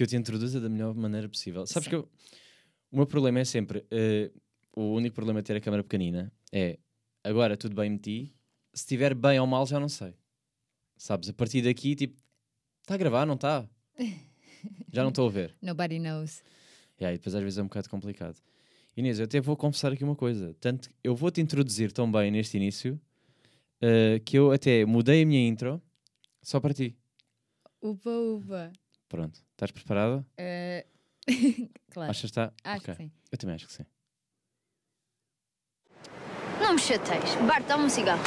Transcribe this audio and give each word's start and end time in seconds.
que 0.00 0.04
eu 0.04 0.06
te 0.06 0.16
introduza 0.16 0.58
da 0.58 0.66
melhor 0.70 0.94
maneira 0.94 1.28
possível. 1.28 1.66
Sabes 1.66 1.84
Sim. 1.84 1.90
que 1.90 1.96
eu- 1.96 2.08
o 2.90 2.96
meu 2.96 3.06
problema 3.06 3.38
é 3.40 3.44
sempre. 3.44 3.84
eh, 3.90 4.30
o 4.74 4.94
único 4.94 5.14
problema 5.14 5.42
de 5.42 5.46
ter 5.46 5.56
a 5.56 5.60
câmera 5.60 5.82
pequenina 5.82 6.32
é 6.50 6.78
agora 7.22 7.54
tudo 7.54 7.74
bem 7.74 7.90
meti. 7.90 8.34
Se 8.72 8.80
estiver 8.84 9.14
bem 9.14 9.38
ou 9.38 9.46
mal, 9.46 9.66
já 9.66 9.78
não 9.78 9.90
sei. 9.90 10.14
Sabes? 10.96 11.28
A 11.28 11.34
partir 11.34 11.60
daqui, 11.60 11.94
tipo, 11.94 12.16
está 12.80 12.94
a 12.94 12.96
gravar, 12.96 13.26
não 13.26 13.34
está? 13.34 13.68
Já 14.90 15.02
não 15.02 15.10
estou 15.10 15.28
a 15.28 15.30
ver. 15.30 15.54
Nobody 15.60 15.98
knows. 15.98 16.42
E 16.98 17.04
aí, 17.04 17.18
depois 17.18 17.34
às 17.34 17.42
vezes 17.42 17.58
é 17.58 17.62
um 17.62 17.66
bocado 17.66 17.90
complicado. 17.90 18.36
Inês, 18.96 19.18
eu 19.18 19.26
até 19.26 19.38
vou 19.38 19.54
confessar 19.56 19.92
aqui 19.92 20.02
uma 20.02 20.16
coisa. 20.16 20.56
Tanto 20.60 20.88
eu 21.04 21.14
vou-te 21.14 21.42
introduzir 21.42 21.92
tão 21.92 22.10
bem 22.10 22.30
neste 22.30 22.56
início 22.56 22.98
eh, 23.82 24.18
que 24.24 24.38
eu 24.38 24.50
até 24.50 24.84
mudei 24.86 25.22
a 25.22 25.26
minha 25.26 25.46
intro 25.46 25.80
só 26.42 26.58
para 26.58 26.72
ti. 26.72 26.96
Upa, 27.82 28.10
upa. 28.10 28.72
Pronto. 29.10 29.40
Estás 29.50 29.72
preparada? 29.72 30.24
Eh, 30.38 30.86
claro. 31.90 32.10
Achas 32.12 32.20
que 32.20 32.26
está? 32.26 32.52
Acho 32.62 32.82
Ok. 32.84 32.94
que 32.94 33.02
sim. 33.02 33.10
Eu 33.32 33.38
também 33.38 33.56
acho 33.56 33.66
que 33.66 33.72
sim. 33.72 33.84
Não 36.60 36.74
me 36.74 36.78
chateis. 36.78 37.34
Bart, 37.46 37.66
dá-me 37.66 37.84
um 37.84 37.88
cigarro. 37.90 38.22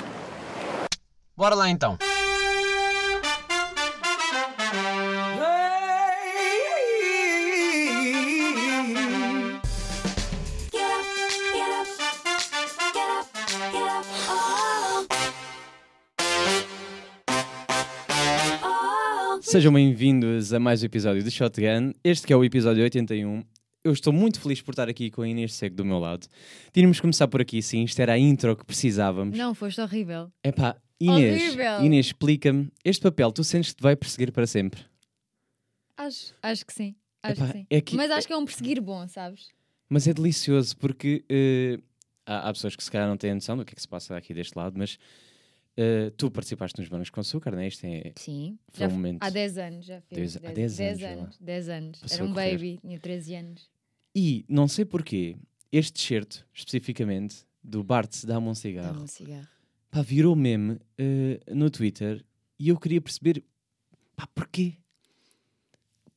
Bora 1.38 1.56
lá 1.56 1.70
então. 1.70 1.98
Sejam 19.54 19.72
bem-vindos 19.72 20.52
a 20.52 20.60
mais 20.60 20.82
um 20.82 20.88
episódio 20.88 21.24
do 21.24 21.30
Shotgun. 21.30 21.94
Este 22.04 22.26
que 22.26 22.34
é 22.34 22.36
o 22.36 22.44
episódio 22.44 22.82
81. 22.82 23.44
Eu 23.84 23.94
estou 23.94 24.12
muito 24.12 24.42
feliz 24.42 24.60
por 24.64 24.72
estar 24.72 24.90
aqui 24.90 25.12
com 25.12 25.22
a 25.22 25.28
Inês 25.28 25.54
Seco 25.54 25.76
do 25.76 25.86
meu 25.86 26.00
lado. 26.00 26.26
Tínhamos 26.74 26.98
que 26.98 27.02
começar 27.02 27.28
por 27.28 27.40
aqui, 27.40 27.62
sim. 27.62 27.84
Isto 27.84 28.00
era 28.02 28.14
a 28.14 28.18
intro 28.18 28.58
que 28.58 28.66
precisávamos. 28.66 29.38
Não, 29.38 29.54
foste 29.54 29.80
horrível. 29.80 30.32
Epá, 30.44 30.76
Inês, 31.00 31.44
Horrível. 31.44 31.84
Inês, 31.84 32.08
explica-me. 32.08 32.72
Este 32.84 33.04
papel, 33.04 33.32
tu 33.32 33.44
sentes 33.44 33.70
que 33.74 33.76
te 33.76 33.84
vai 33.84 33.96
perseguir 33.96 34.32
para 34.32 34.48
sempre? 34.48 34.82
Acho, 35.98 36.34
acho 36.42 36.66
que 36.66 36.74
sim. 36.74 36.96
Acho 37.22 37.40
Epá, 37.44 37.52
que 37.52 37.60
sim. 37.60 37.68
é 37.70 37.80
que- 37.80 37.96
Mas 37.96 38.10
acho 38.10 38.26
que 38.26 38.34
é 38.34 38.38
um 38.38 38.46
perseguir 38.46 38.82
bom, 38.82 39.08
sabes? 39.08 39.50
Mas 39.88 40.08
é 40.08 40.16
delicioso 40.16 40.76
porque 40.78 41.24
eh, 41.30 41.78
há, 42.26 42.50
há 42.50 42.54
pessoas 42.54 42.76
que 42.76 42.84
se 42.84 42.90
calhar 42.90 43.08
não 43.08 43.18
têm 43.18 43.36
noção 43.36 43.56
do 43.56 43.64
que 43.64 43.74
é 43.74 43.76
que 43.76 43.82
se 43.84 43.88
passa 43.88 44.18
aqui 44.18 44.34
deste 44.34 44.58
lado, 44.58 44.74
mas 44.80 44.98
eh, 45.78 46.12
tu 46.18 46.30
participaste 46.32 46.80
nos 46.80 46.90
Bancos 46.90 47.10
com 47.10 47.20
Açúcar, 47.20 47.52
não 47.52 47.60
é? 47.60 47.68
Isto 47.68 47.86
é. 47.86 48.14
Sim. 48.16 48.58
Foi 48.70 48.86
um 48.86 48.90
f- 48.90 48.96
momento. 48.96 49.24
Há 49.24 49.30
10 49.30 49.58
anos 49.58 49.86
já 49.86 50.02
fiz. 50.02 50.18
Dez- 50.18 50.38
há 50.38 50.52
10 50.52 50.80
anos, 50.80 51.00
já 51.00 51.08
lá. 51.16 51.22
anos. 51.24 51.38
10 51.40 51.70
anos. 51.70 52.00
Passou 52.00 52.16
Era 52.18 52.26
um 52.26 52.34
baby, 52.34 52.78
tinha 52.82 53.00
13 53.00 53.36
anos. 53.36 53.70
E 54.16 54.46
não 54.48 54.68
sei 54.68 54.86
porquê, 54.86 55.36
este 55.72 56.00
certo, 56.00 56.46
especificamente, 56.54 57.46
do 57.64 57.84
Bart 57.84 58.14
dá-me 58.26 58.48
um 58.48 58.54
cigarro. 58.56 58.94
Dá-me 58.94 59.04
um 59.04 59.08
cigarro. 59.08 59.48
pá, 59.90 60.02
virou 60.02 60.36
meme 60.36 60.80
eh, 60.98 61.40
no 61.54 61.70
Twitter 61.70 62.24
e 62.60 62.70
eu 62.70 62.80
queria 62.80 63.02
perceber 63.02 63.44
pá, 64.16 64.28
porquê? 64.36 64.74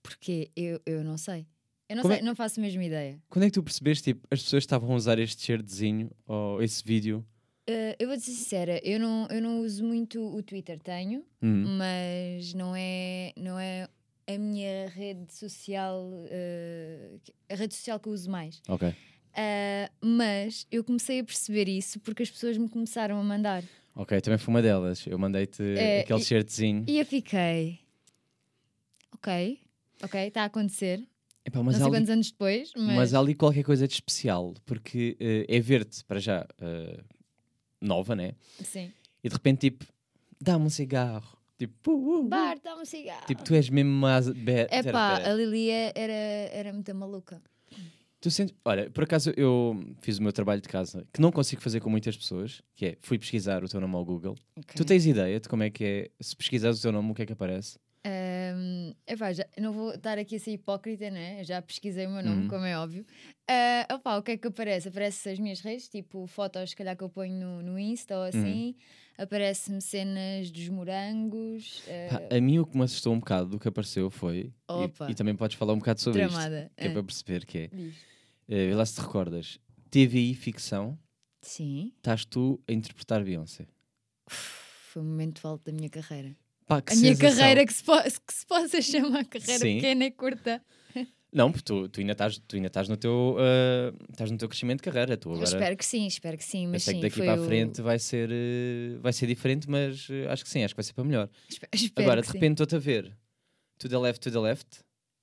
Porque 0.03 0.51
eu, 0.55 0.81
eu 0.87 1.03
não 1.03 1.17
sei. 1.19 1.47
Eu 1.89 1.97
não 1.97 2.03
sei, 2.05 2.19
é- 2.19 2.23
não 2.23 2.35
faço 2.35 2.59
a 2.61 2.63
mesma 2.63 2.83
ideia. 2.85 3.21
Quando 3.29 3.45
é 3.45 3.47
que 3.47 3.53
tu 3.55 3.63
percebeste 3.63 4.05
tipo, 4.13 4.27
as 4.31 4.43
pessoas 4.43 4.63
estavam 4.65 4.93
a 4.93 4.95
usar 4.97 5.19
este 5.19 5.41
certezinho 5.43 6.11
ou 6.27 6.61
esse 6.63 6.83
vídeo? 6.85 7.25
Eh, 7.67 7.97
eu 7.99 8.09
vou 8.09 8.17
ser 8.19 8.31
sincera, 8.31 8.81
eu 8.85 8.99
não, 9.01 9.27
eu 9.29 9.43
não 9.43 9.61
uso 9.61 9.85
muito 9.85 10.21
o 10.21 10.43
Twitter, 10.43 10.79
tenho, 10.81 11.25
Hum. 11.43 11.77
mas 11.79 12.55
não 12.55 12.75
é, 12.77 13.33
não 13.37 13.59
é 13.59 13.89
a 14.27 14.39
minha 14.39 14.89
rede 14.89 15.33
social, 15.35 16.09
eh, 16.31 17.17
a 17.51 17.55
rede 17.57 17.75
social 17.75 17.99
que 17.99 18.09
eu 18.09 18.13
uso 18.13 18.31
mais. 18.31 18.63
Ok. 18.69 18.93
Ah, 19.35 19.91
mas 20.01 20.67
eu 20.71 20.83
comecei 20.85 21.21
a 21.21 21.25
perceber 21.25 21.69
isso 21.69 21.99
porque 22.01 22.23
as 22.23 22.31
pessoas 22.31 22.57
me 22.57 22.69
começaram 22.69 23.19
a 23.19 23.23
mandar. 23.25 23.63
Ok, 23.95 24.19
também 24.21 24.39
foi 24.39 24.55
uma 24.55 24.63
delas. 24.63 25.07
Eu 25.07 25.19
mandei-te 25.19 25.63
aquele 26.01 26.21
e- 26.21 26.25
certezinho. 26.25 26.85
E 26.87 26.99
eu 26.99 27.05
fiquei. 27.05 27.81
Ok, 29.15 29.61
ok, 30.03 30.21
está 30.29 30.43
a 30.43 30.45
acontecer. 30.47 31.03
Epá, 31.45 31.63
mas, 31.63 31.75
não 31.75 31.81
sei 31.81 31.87
ali, 31.87 31.97
quantos 31.97 32.11
anos 32.11 32.31
depois, 32.31 32.71
mas. 32.77 32.97
mas 32.97 33.15
há 33.15 33.19
ali 33.21 33.35
qualquer 33.35 33.63
coisa 33.63 33.87
de 33.87 33.95
especial, 33.95 34.55
porque 34.65 35.17
eh, 35.21 35.47
é 35.49 35.61
ver-te 35.61 36.05
para 36.05 36.19
já 36.19 36.47
eh, 36.59 37.01
nova, 37.81 38.15
né? 38.15 38.35
Sim. 38.63 38.93
E 39.23 39.29
de 39.29 39.35
repente, 39.35 39.71
tipo, 39.71 39.85
dá-me 40.41 40.67
um 40.67 40.71
cigarro. 40.71 41.37
Tipo, 41.59 41.93
uh, 41.93 41.95
uh, 41.95 42.21
uh. 42.21 42.29
Bart, 42.29 42.63
dá-me 42.63 42.83
um 42.83 42.85
cigarro. 42.85 43.27
tipo 43.27 43.43
tu 43.43 43.55
és 43.55 43.71
mesmo 43.71 43.91
mais. 43.91 44.27
É 44.29 44.83
pá, 44.93 45.17
a 45.17 45.33
Lilia 45.33 45.93
era, 45.95 46.13
era 46.13 46.73
muito 46.73 46.95
maluca. 46.95 47.43
Tu 48.21 48.31
sentes... 48.31 48.55
Olha, 48.65 48.91
por 48.91 49.05
acaso 49.05 49.33
eu 49.37 49.79
fiz 50.01 50.19
o 50.19 50.23
meu 50.23 50.33
trabalho 50.33 50.61
de 50.61 50.69
casa, 50.69 51.07
que 51.13 51.21
não 51.21 51.31
consigo 51.31 51.63
fazer 51.63 51.81
com 51.81 51.91
muitas 51.91 52.17
pessoas, 52.17 52.63
que 52.75 52.87
é, 52.87 52.99
fui 53.01 53.19
pesquisar 53.19 53.63
o 53.63 53.69
teu 53.69 53.81
nome 53.81 53.95
ao 53.95 54.05
Google. 54.05 54.35
Tu 54.75 54.85
tens 54.85 55.07
ideia 55.07 55.39
de 55.39 55.49
como 55.49 55.63
é 55.63 55.71
que 55.71 55.85
é, 55.85 56.11
se 56.21 56.35
pesquisares 56.35 56.79
o 56.79 56.83
teu 56.83 56.93
nome, 56.93 57.11
o 57.11 57.15
que 57.15 57.23
é 57.23 57.27
que 57.27 57.33
aparece? 57.33 57.79
Ahm, 58.09 58.95
epá, 59.05 59.33
já, 59.33 59.45
não 59.59 59.73
vou 59.73 59.93
estar 59.93 60.17
aqui 60.17 60.37
a 60.37 60.39
ser 60.39 60.53
hipócrita, 60.53 61.11
né? 61.11 61.41
Eu 61.41 61.45
já 61.45 61.61
pesquisei 61.61 62.07
o 62.07 62.11
meu 62.11 62.23
nome, 62.23 62.43
Uhum. 62.43 62.49
como 62.49 62.65
é 62.65 62.79
óbvio. 62.79 63.05
Ah, 63.51 63.95
opá, 63.97 64.17
o 64.17 64.23
que 64.23 64.33
é 64.33 64.37
que 64.37 64.47
aparece? 64.47 64.87
Aparece 64.87 65.29
as 65.29 65.41
minhas 65.41 65.61
redes, 65.61 65.89
tipo 65.89 66.25
fotos, 66.29 66.71
se 66.71 66.77
calhar 66.77 66.97
que 66.97 67.03
eu 67.03 67.09
ponho 67.09 67.35
no, 67.35 67.63
no 67.63 67.77
Insta 67.79 68.17
ou 68.17 68.23
assim. 68.23 68.77
Aparece-me 69.19 69.81
cenas 69.81 70.53
dos 70.53 70.69
morangos. 70.69 71.83
Pá, 72.09 72.23
ah, 72.31 72.37
a 72.37 72.41
mim 72.41 72.61
o 72.61 72.67
que 72.67 72.77
me 72.77 72.85
assustou 72.85 73.13
um 73.13 73.19
bocado 73.19 73.49
do 73.51 73.59
que 73.59 73.67
apareceu 73.67 74.09
foi, 74.09 74.39
e- 74.39 74.53
Opa. 74.69 75.11
e, 75.11 75.15
também 75.15 75.35
podes 75.35 75.57
falar 75.57 75.73
um 75.73 75.79
bocado 75.79 76.01
sobre 76.01 76.21
Tramada. 76.23 76.63
isto, 76.67 76.77
que 76.77 76.87
é 76.87 76.91
Ah. 76.91 76.93
para 76.93 77.03
perceber 77.03 77.45
que 77.45 77.59
é, 77.59 77.69
diz. 77.73 77.95
vê 78.47 78.75
lá 78.75 78.87
se 78.87 78.95
te 78.95 79.01
recordas, 79.01 79.59
TVI 79.91 80.35
ficção, 80.35 80.97
Sim, 81.43 81.93
estás 81.97 82.25
tu 82.25 82.61
a 82.69 82.73
interpretar 82.73 83.25
Beyoncé. 83.25 83.67
foi 84.29 85.03
um 85.03 85.07
momento 85.07 85.47
alto 85.49 85.65
da 85.65 85.73
minha 85.73 85.89
carreira. 85.91 86.37
Pá, 86.67 86.83
a 86.87 86.95
minha 86.97 87.15
sensação. 87.15 87.39
carreira 87.39 87.65
que 87.67 87.73
se, 87.73 87.83
que 87.85 88.35
se 88.35 88.47
possa 88.47 88.81
chamar 88.83 89.25
carreira 89.25 89.59
Sim. 89.61 89.75
pequena 89.77 90.05
e 90.05 90.11
curta. 90.11 90.63
Não, 91.33 91.51
porque 91.53 91.65
tu, 91.65 91.89
tu 91.89 92.01
ainda 92.01 92.13
estás, 92.13 92.39
tu 92.39 92.57
ainda 92.57 92.69
estás 92.69 92.89
no 92.89 92.97
teu, 92.97 93.37
ah, 93.39 93.93
estás 94.11 94.31
no 94.31 94.39
teu 94.39 94.49
crescimento 94.49 94.79
de 94.79 94.85
carreira, 94.85 95.17
tu 95.17 95.29
Eu 95.29 95.35
agora... 95.35 95.49
espero 95.51 95.77
que 95.77 95.85
sim, 95.85 96.07
espero 96.07 96.37
que 96.39 96.45
sim. 96.45 96.65
Eu 96.65 96.71
Mas 96.71 96.83
sei 96.85 96.95
sim, 96.95 97.01
que 97.01 97.09
daqui 97.09 97.21
para 97.23 97.35
a 97.35 97.39
o- 97.43 97.45
frente 97.45 97.83
vai 97.83 97.99
ser, 97.99 98.31
eh, 98.33 98.97
vai 99.01 99.13
ser 99.13 99.27
diferente, 99.27 99.69
mas 99.69 100.09
eh, 100.11 100.27
acho 100.29 100.43
que 100.45 100.49
sim, 100.51 100.65
acho 100.65 100.73
que 100.75 100.79
vai 100.79 100.85
ser 100.85 100.95
para 100.95 101.05
melhor. 101.05 101.29
Espe- 101.49 101.69
espero 101.75 102.07
Agora, 102.07 102.23
de 102.23 102.29
repente, 102.29 102.53
estou-te 102.63 102.75
a 102.77 102.79
ver 102.79 103.15
to 103.79 103.89
the 103.89 103.99
left, 103.99 104.21
to 104.23 104.31
the 104.31 104.39
left, 104.41 104.67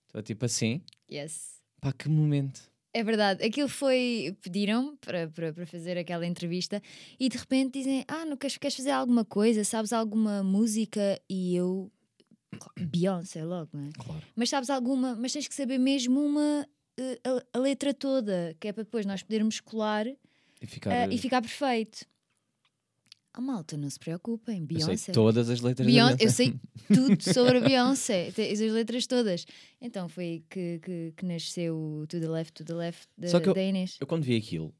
estou 0.08 0.22
tipo 0.22 0.46
assim, 0.46 0.81
Yes. 1.12 1.62
pá, 1.81 1.92
que 1.92 2.08
momento. 2.08 2.62
É 2.94 3.04
verdade, 3.04 3.44
aquilo 3.44 3.68
foi. 3.68 4.38
Pediram 4.42 4.96
para, 4.98 5.28
para, 5.30 5.52
para 5.52 5.66
fazer 5.66 5.98
aquela 5.98 6.26
entrevista 6.28 6.81
e 7.20 7.28
de 7.28 7.38
repente 7.38 7.80
dizem: 7.80 8.06
Ah, 8.08 8.24
não 8.26 8.38
queres, 8.38 8.58
queres 8.58 8.76
fazer 8.78 8.92
alguma 8.92 9.26
coisa? 9.26 9.64
Sabes 9.64 9.92
alguma 9.92 10.44
música? 10.44 11.20
E 11.30 11.56
eu. 11.56 11.92
Beyoncé, 12.80 13.44
logo, 13.44 13.70
não 13.74 13.86
é? 13.86 13.90
Claro. 13.98 14.22
Mas 14.36 14.50
sabes 14.50 14.70
alguma? 14.70 15.16
Mas 15.16 15.34
tens 15.34 15.48
que 15.48 15.56
saber 15.56 15.78
mesmo 15.80 16.20
uma. 16.24 16.68
eh, 17.00 17.20
a, 17.24 17.58
a 17.58 17.59
letra 17.59 17.94
toda, 17.94 18.56
que 18.59 18.68
é 18.68 18.74
para 18.74 18.84
depois 18.84 19.06
nós 19.06 19.24
podermos 19.24 19.60
colar 19.60 20.06
E 20.62 20.68
ficar. 20.68 20.92
eh, 20.94 21.08
e 21.12 21.18
ficar 21.18 21.42
perfeito. 21.42 22.06
A 23.36 23.42
malta, 23.42 23.76
não 23.76 23.90
se 23.90 23.98
preocupem, 23.98 24.60
eu 24.60 24.66
Beyoncé. 24.68 24.96
sei 24.98 25.14
todas 25.14 25.50
as 25.50 25.60
letras 25.60 25.88
Beyoncé, 25.88 26.18
eu 26.24 26.30
sei 26.30 26.54
tudo 26.94 27.20
sobre 27.34 27.58
a 27.58 27.62
Beyoncé, 27.62 28.28
as 28.28 28.60
letras 28.60 29.08
todas. 29.08 29.46
Então 29.82 30.08
foi 30.08 30.24
aí 30.26 30.40
que, 30.48 30.80
que, 30.80 31.14
que 31.18 31.26
nasceu 31.26 31.76
o 31.76 32.06
To 32.08 32.20
the 32.20 32.30
Left, 32.30 32.54
To 32.54 32.64
the 32.64 32.74
Left 32.76 33.08
da, 33.18 33.28
Só 33.28 33.40
que 33.40 33.50
eu- 33.50 33.54
da 33.56 33.64
Inês. 33.64 33.98
Eu 34.00 34.06
quando 34.06 34.24
vi 34.24 34.36
aquilo, 34.38 34.72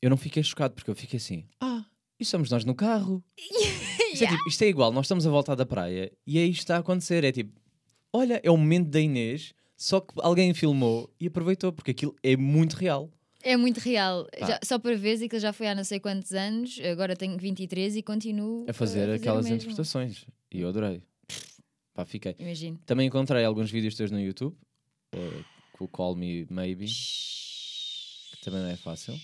eu 0.00 0.08
não 0.08 0.16
fiquei 0.16 0.42
chocado, 0.42 0.74
porque 0.74 0.90
eu 0.90 0.94
fiquei 0.94 1.18
assim, 1.18 1.44
ah, 1.60 1.84
e 2.18 2.24
somos 2.24 2.50
nós 2.50 2.64
no 2.64 2.74
carro. 2.74 3.22
Isto, 4.10 4.24
é, 4.24 4.28
tipo, 4.28 4.48
isto 4.48 4.62
é 4.62 4.68
igual, 4.68 4.90
nós 4.90 5.04
estamos 5.04 5.26
a 5.26 5.30
voltar 5.30 5.54
da 5.54 5.66
praia 5.66 6.10
e 6.26 6.38
isto 6.40 6.54
que 6.54 6.58
está 6.64 6.76
a 6.76 6.80
acontecer. 6.80 7.22
É 7.24 7.30
tipo, 7.30 7.60
olha, 8.10 8.40
é 8.42 8.50
o 8.50 8.56
momento 8.56 8.88
da 8.88 8.98
Inês, 8.98 9.52
só 9.76 10.00
que 10.00 10.14
alguém 10.16 10.54
filmou 10.54 11.14
e 11.20 11.26
aproveitou, 11.26 11.70
porque 11.72 11.90
aquilo 11.90 12.16
é 12.22 12.34
muito 12.36 12.72
real. 12.74 13.12
É 13.50 13.56
muito 13.56 13.78
real. 13.78 14.26
Já- 14.40 14.60
só 14.62 14.78
para 14.78 14.94
ver, 14.96 15.22
aquilo 15.24 15.40
já 15.40 15.52
foi 15.52 15.66
há 15.68 15.74
não 15.74 15.84
sei 15.84 15.98
quantos 15.98 16.32
anos, 16.32 16.78
agora 16.90 17.16
tenho 17.16 17.36
23 17.38 17.96
e 17.96 18.02
continuo 18.02 18.66
A 18.68 18.72
fazer 18.72 19.08
o 19.08 19.14
aquelas 19.14 19.44
mesmo. 19.44 19.56
interpretações. 19.56 20.26
E 20.52 20.60
eu 20.60 20.68
adorei. 20.68 21.02
Pá, 21.94 22.04
fiquei. 22.04 22.34
Imagino. 22.38 22.78
Também 22.86 23.06
encontrei 23.06 23.44
alguns 23.44 23.70
vídeos 23.70 23.94
teus 23.94 24.10
no 24.10 24.20
YouTube, 24.20 24.54
eh, 25.12 25.42
com 25.72 25.84
o 25.84 25.88
Call 25.88 26.14
Me 26.14 26.46
Maybe, 26.50 26.86
que 26.86 28.40
também 28.44 28.60
não 28.60 28.68
é 28.68 28.76
fácil. 28.76 29.18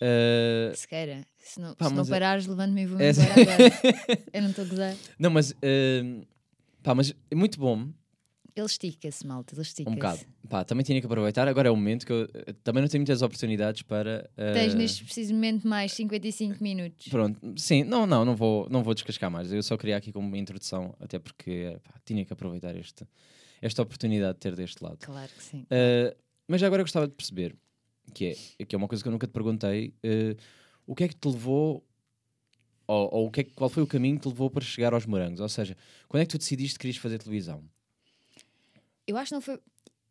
Eh, 0.00 0.72
Se 0.74 0.86
queira. 0.88 1.26
Se 1.38 1.60
não, 1.60 1.74
Pá, 1.74 1.88
se 1.88 1.94
não 1.94 2.02
é- 2.04 2.08
parares, 2.08 2.46
levando-me 2.46 2.82
e 2.82 2.86
vou-me 2.86 3.04
É- 3.04 3.10
embora 3.10 3.32
agora. 3.32 4.22
Eu 4.32 4.42
não 4.42 4.50
estou 4.50 4.64
a 4.64 4.68
gozar. 4.68 4.94
não, 5.18 5.30
mas, 5.30 5.54
eh, 5.62 6.22
pá, 6.82 6.94
mas 6.94 7.14
é 7.30 7.34
muito 7.34 7.58
bom 7.58 7.88
Ele 8.56 8.66
estica-se, 8.66 9.26
malta, 9.26 9.52
ele 9.54 9.62
estica-se. 9.62 9.90
Um 9.90 9.94
bocado. 9.96 10.20
Pá, 10.48 10.64
também 10.64 10.84
tinha 10.84 11.00
que 11.00 11.06
aproveitar. 11.06 11.48
Agora 11.48 11.68
é 11.68 11.70
o 11.72 11.76
momento 11.76 12.06
que 12.06 12.12
eu 12.12 12.28
eh, 12.32 12.52
também 12.62 12.80
não 12.82 12.88
tenho 12.88 13.00
muitas 13.00 13.20
oportunidades 13.20 13.82
para. 13.82 14.30
eh, 14.36 14.52
Tens 14.52 14.74
neste 14.74 15.04
preciso 15.04 15.34
momento 15.34 15.66
mais 15.66 15.92
55 15.92 16.62
minutos. 16.62 17.08
Pronto, 17.08 17.40
sim, 17.56 17.82
não, 17.82 18.06
não, 18.06 18.24
não 18.24 18.36
vou, 18.36 18.68
não 18.70 18.84
vou 18.84 18.94
descascar 18.94 19.28
mais. 19.28 19.52
Eu 19.52 19.62
só 19.62 19.76
queria 19.76 19.96
aqui 19.96 20.12
como 20.12 20.28
uma 20.28 20.38
introdução, 20.38 20.94
até 21.00 21.18
porque 21.18 21.50
eh, 21.74 21.78
pá, 21.80 21.94
tinha 22.04 22.24
que 22.24 22.32
aproveitar 22.32 22.76
este, 22.76 23.04
esta 23.60 23.82
oportunidade 23.82 24.34
de 24.34 24.40
ter 24.40 24.54
deste 24.54 24.84
lado. 24.84 24.98
Claro 25.00 25.30
que 25.36 25.42
sim. 25.42 25.62
Uh, 25.62 26.14
mas 26.46 26.62
agora 26.62 26.80
eu 26.80 26.84
gostava 26.84 27.08
de 27.08 27.14
perceber, 27.14 27.56
que 28.12 28.26
é, 28.58 28.64
que 28.64 28.74
é 28.74 28.78
uma 28.78 28.86
coisa 28.86 29.02
que 29.02 29.08
eu 29.08 29.12
nunca 29.12 29.26
te 29.26 29.32
perguntei, 29.32 29.94
uh, 30.04 30.40
o 30.86 30.94
que 30.94 31.02
é 31.02 31.08
que 31.08 31.16
te 31.16 31.26
levou, 31.26 31.84
ou, 32.86 33.14
ou 33.14 33.26
o 33.26 33.30
que 33.32 33.40
é, 33.40 33.44
qual 33.44 33.68
foi 33.68 33.82
o 33.82 33.86
caminho 33.86 34.16
que 34.16 34.22
te 34.22 34.28
levou 34.28 34.48
para 34.48 34.62
chegar 34.62 34.92
aos 34.94 35.06
morangos? 35.06 35.40
Ou 35.40 35.48
seja, 35.48 35.76
quando 36.06 36.22
é 36.22 36.26
que 36.26 36.30
tu 36.30 36.38
decidiste 36.38 36.78
que 36.78 36.82
querias 36.82 36.98
fazer 36.98 37.18
televisão? 37.18 37.64
Eu 39.06 39.16
acho 39.16 39.28
que 39.30 39.34
não 39.34 39.40
foi. 39.40 39.58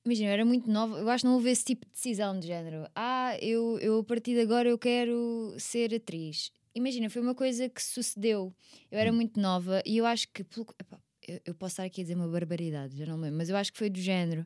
Imagina, 0.06 0.30
eu 0.30 0.34
era 0.34 0.45
muito 0.45 0.69
nova, 0.69 0.98
eu 1.00 1.10
acho 1.10 1.22
que 1.24 1.28
não 1.28 1.36
houve 1.36 1.50
esse 1.50 1.63
tipo 1.63 1.86
de 1.86 1.92
decisão 1.94 2.38
de 2.38 2.45
género. 2.48 2.86
Ah, 2.94 3.38
eu, 3.42 3.80
eu 3.80 4.00
a 4.00 4.04
partir 4.04 4.34
de 4.34 4.42
agora 4.42 4.68
eu 4.68 4.78
quero 4.78 5.56
ser 5.57 5.94
atriz. 5.95 6.51
Imagina, 6.75 7.10
foi 7.10 7.22
uma 7.22 7.34
coisa 7.34 7.69
que 7.69 7.81
sucedeu. 7.81 8.54
Eu 8.92 9.00
era 9.00 9.13
muito 9.13 9.40
nova 9.40 9.81
e 9.86 9.98
eu 9.98 10.06
acho 10.06 10.28
que. 10.34 10.44
pelo- 10.44 10.68
epá, 10.80 11.00
eu, 11.25 11.40
eu 11.45 11.56
posso 11.56 11.74
estar 11.74 11.84
aqui 11.84 12.01
a 12.01 12.04
dizer 12.04 12.16
uma 12.16 12.28
barbaridade, 12.28 12.98
já 12.98 13.06
não 13.06 13.18
me 13.18 13.24
lembro, 13.25 13.38
mas 13.38 13.50
eu 13.50 13.56
acho 13.56 13.72
que 13.72 13.78
foi 13.78 13.90
do 13.90 14.00
género. 14.00 14.45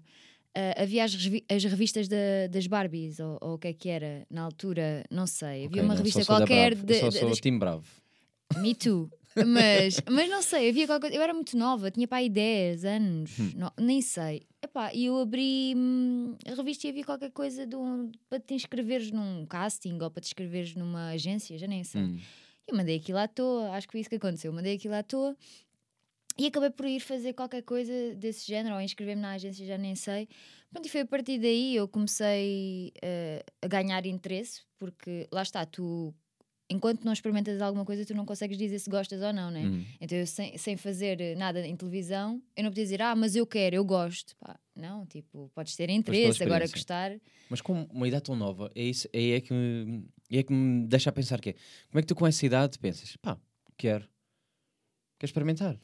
Ah, 0.54 0.84
havia 0.84 1.04
as, 1.04 1.16
revi- 1.16 1.46
as 1.50 1.64
revistas 1.64 2.08
da- 2.08 2.48
das 2.52 2.68
Barbies, 2.68 3.20
ou, 3.20 3.38
ou 3.42 3.54
o 3.56 3.58
que 3.58 3.68
é 3.70 3.74
que 3.74 3.90
era, 3.90 4.26
na 4.30 4.42
altura, 4.44 5.04
não 5.10 5.26
sei. 5.26 5.66
Havia 5.66 5.68
Ok, 5.68 5.82
uma 5.82 5.94
não, 5.96 5.98
revista 5.98 6.20
da 6.20 6.26
qualquer 6.26 6.76
Bravo. 6.76 6.86
de, 6.86 6.94
Eu 6.94 7.00
só 7.00 7.10
de- 7.10 7.18
sou 7.20 7.30
das 7.30 7.40
Team 7.40 7.58
Bravo. 7.60 7.86
Me 8.60 8.76
too. 8.76 9.10
Mas, 9.46 10.00
mas 10.10 10.30
não 10.30 10.42
sei, 10.42 10.70
havia 10.70 10.86
qualquer 10.88 11.08
coisa. 11.10 11.16
Eu 11.16 11.22
era 11.22 11.34
muito 11.34 11.58
nova, 11.58 11.92
tinha 11.92 12.08
para 12.08 12.18
aí 12.18 12.30
10 12.30 12.84
anos, 12.86 13.38
Hum. 13.40 13.52
não- 13.56 13.74
nem 13.80 14.02
sei. 14.02 14.44
Epá, 14.62 14.94
e 14.94 15.06
eu 15.06 15.18
abri 15.20 15.74
hum, 15.76 16.36
a 16.46 16.54
revista 16.56 16.88
e 16.88 16.90
havia 16.90 17.04
qualquer 17.06 17.32
coisa 17.32 17.66
de 17.66 17.76
um- 17.76 18.12
para 18.30 18.40
te 18.40 18.54
inscreveres 18.54 19.12
num 19.12 19.46
casting 19.46 19.98
ou 20.02 20.10
para 20.10 20.22
te 20.22 20.28
inscreveres 20.28 20.76
numa 20.76 21.10
agência, 21.10 21.58
já 21.58 21.68
nem 21.68 21.84
sei. 21.84 22.02
Hum. 22.02 22.20
Eu 22.68 22.76
mandei 22.76 22.98
aquilo 22.98 23.18
à 23.18 23.28
toa, 23.28 23.72
acho 23.72 23.88
que 23.88 23.92
foi 23.94 24.02
isso 24.02 24.10
que 24.10 24.16
aconteceu. 24.18 24.52
Mandei 24.52 24.76
aquilo 24.76 24.94
à 24.96 25.04
toa 25.04 25.38
e 26.38 26.46
acabei 26.48 26.70
por 26.70 26.86
ir 26.86 27.00
fazer 27.00 27.34
qualquer 27.34 27.64
coisa 27.64 27.92
desse 28.16 28.46
género 28.46 28.76
ou 28.76 28.82
inscrever-me 28.82 29.22
na 29.22 29.32
agência, 29.34 29.66
já 29.66 29.78
nem 29.78 29.96
sei. 29.96 30.28
Pronto, 30.72 30.86
e 30.86 30.90
foi 30.90 31.02
a 31.02 31.06
partir 31.06 31.40
daí 31.40 31.76
eu 31.76 31.88
comecei 31.88 32.92
eh, 33.02 33.44
a 33.62 33.68
ganhar 33.68 34.06
interesse, 34.06 34.62
porque 34.78 35.28
lá 35.32 35.42
está, 35.42 35.66
tu. 35.66 36.14
Enquanto 36.70 37.06
não 37.06 37.14
experimentas 37.14 37.62
alguma 37.62 37.86
coisa, 37.86 38.06
tu 38.06 38.14
não 38.14 38.26
consegues 38.26 38.58
dizer 38.58 38.78
se 38.80 38.90
gostas 38.90 39.22
ou 39.22 39.32
não, 39.32 39.50
né? 39.50 39.66
Hum. 39.68 39.86
Então, 40.02 40.18
eu 40.18 40.28
sem, 40.28 40.58
sem 40.58 40.76
fazer 40.76 41.22
eh, 41.22 41.34
nada 41.36 41.66
em 41.66 41.76
televisão, 41.78 42.42
eu 42.58 42.64
não 42.64 42.72
podia 42.72 42.84
dizer, 42.84 43.02
ah, 43.02 43.16
mas 43.16 43.36
eu 43.38 43.48
quero, 43.48 43.76
eu 43.78 43.86
gosto. 43.86 44.36
Pá, 44.38 44.60
não, 44.76 45.06
tipo, 45.06 45.50
podes 45.56 45.76
ter 45.78 45.90
interesse, 45.90 46.44
agora 46.44 46.66
gostar. 46.74 47.12
Mas 47.50 47.62
com 47.62 47.84
uma 47.90 48.06
idade 48.08 48.24
tão 48.24 48.36
nova, 48.36 48.70
é 48.76 48.84
isso 48.84 49.08
é, 49.14 49.30
é, 49.32 49.40
que, 49.42 49.54
me- 49.54 50.10
é 50.30 50.44
que 50.44 50.52
me 50.52 50.86
deixa 50.88 51.10
a 51.10 51.14
pensar 51.14 51.40
que 51.40 51.52
é, 51.52 51.54
como 51.54 52.00
é 52.00 52.02
que 52.02 52.08
tu 52.08 52.16
com 52.16 52.28
essa 52.28 52.46
idade 52.46 52.78
pensas, 52.78 53.16
pá, 53.16 53.38
quero, 53.78 54.04
quero 55.18 55.30
experimentar. 55.30 55.80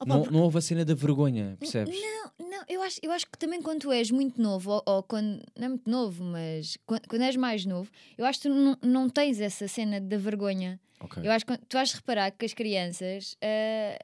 Opa, 0.00 0.12
não, 0.14 0.22
porque- 0.22 0.34
não 0.36 0.42
houve 0.44 0.58
a 0.58 0.60
cena 0.60 0.84
da 0.84 0.94
vergonha, 0.94 1.56
percebes? 1.58 1.98
Não, 2.00 2.48
não, 2.50 2.64
eu 2.68 2.82
acho, 2.82 2.98
eu 3.02 3.12
acho 3.12 3.26
que 3.30 3.38
também 3.38 3.62
quando 3.62 3.80
tu 3.82 3.92
és 3.92 4.10
muito 4.10 4.40
novo, 4.40 4.70
ou, 4.72 4.82
ou 4.86 5.02
quando, 5.02 5.42
não 5.56 5.64
é 5.66 5.68
muito 5.68 5.88
novo, 5.90 6.24
mas 6.24 6.76
quando, 6.86 7.06
quando 7.08 7.22
és 7.22 7.36
mais 7.36 7.64
novo, 7.64 7.90
eu 8.18 8.26
acho 8.26 8.40
que 8.40 8.48
tu 8.48 8.54
não, 8.54 8.76
não 8.82 9.08
tens 9.08 9.40
essa 9.40 9.66
cena 9.68 10.00
da 10.00 10.16
vergonha. 10.18 10.80
Ok. 11.00 11.22
Eu 11.24 11.30
acho 11.30 11.44
que 11.46 11.56
tu 11.68 11.78
de 11.78 11.94
reparar 11.94 12.30
que 12.30 12.44
as 12.44 12.54
crianças. 12.54 13.36
eh, 13.40 13.98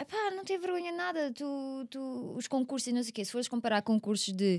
epá, 0.00 0.30
não 0.34 0.44
têm 0.44 0.58
vergonha 0.58 0.90
de 0.90 0.96
nada. 0.96 1.32
Tu, 1.32 1.86
tu, 1.90 2.34
os 2.36 2.48
concursos 2.48 2.86
e 2.88 2.92
não 2.92 3.02
sei 3.02 3.10
o 3.10 3.14
quê. 3.14 3.24
Se 3.24 3.32
fores 3.32 3.48
comparar 3.48 3.82
concursos 3.82 4.32
de. 4.34 4.58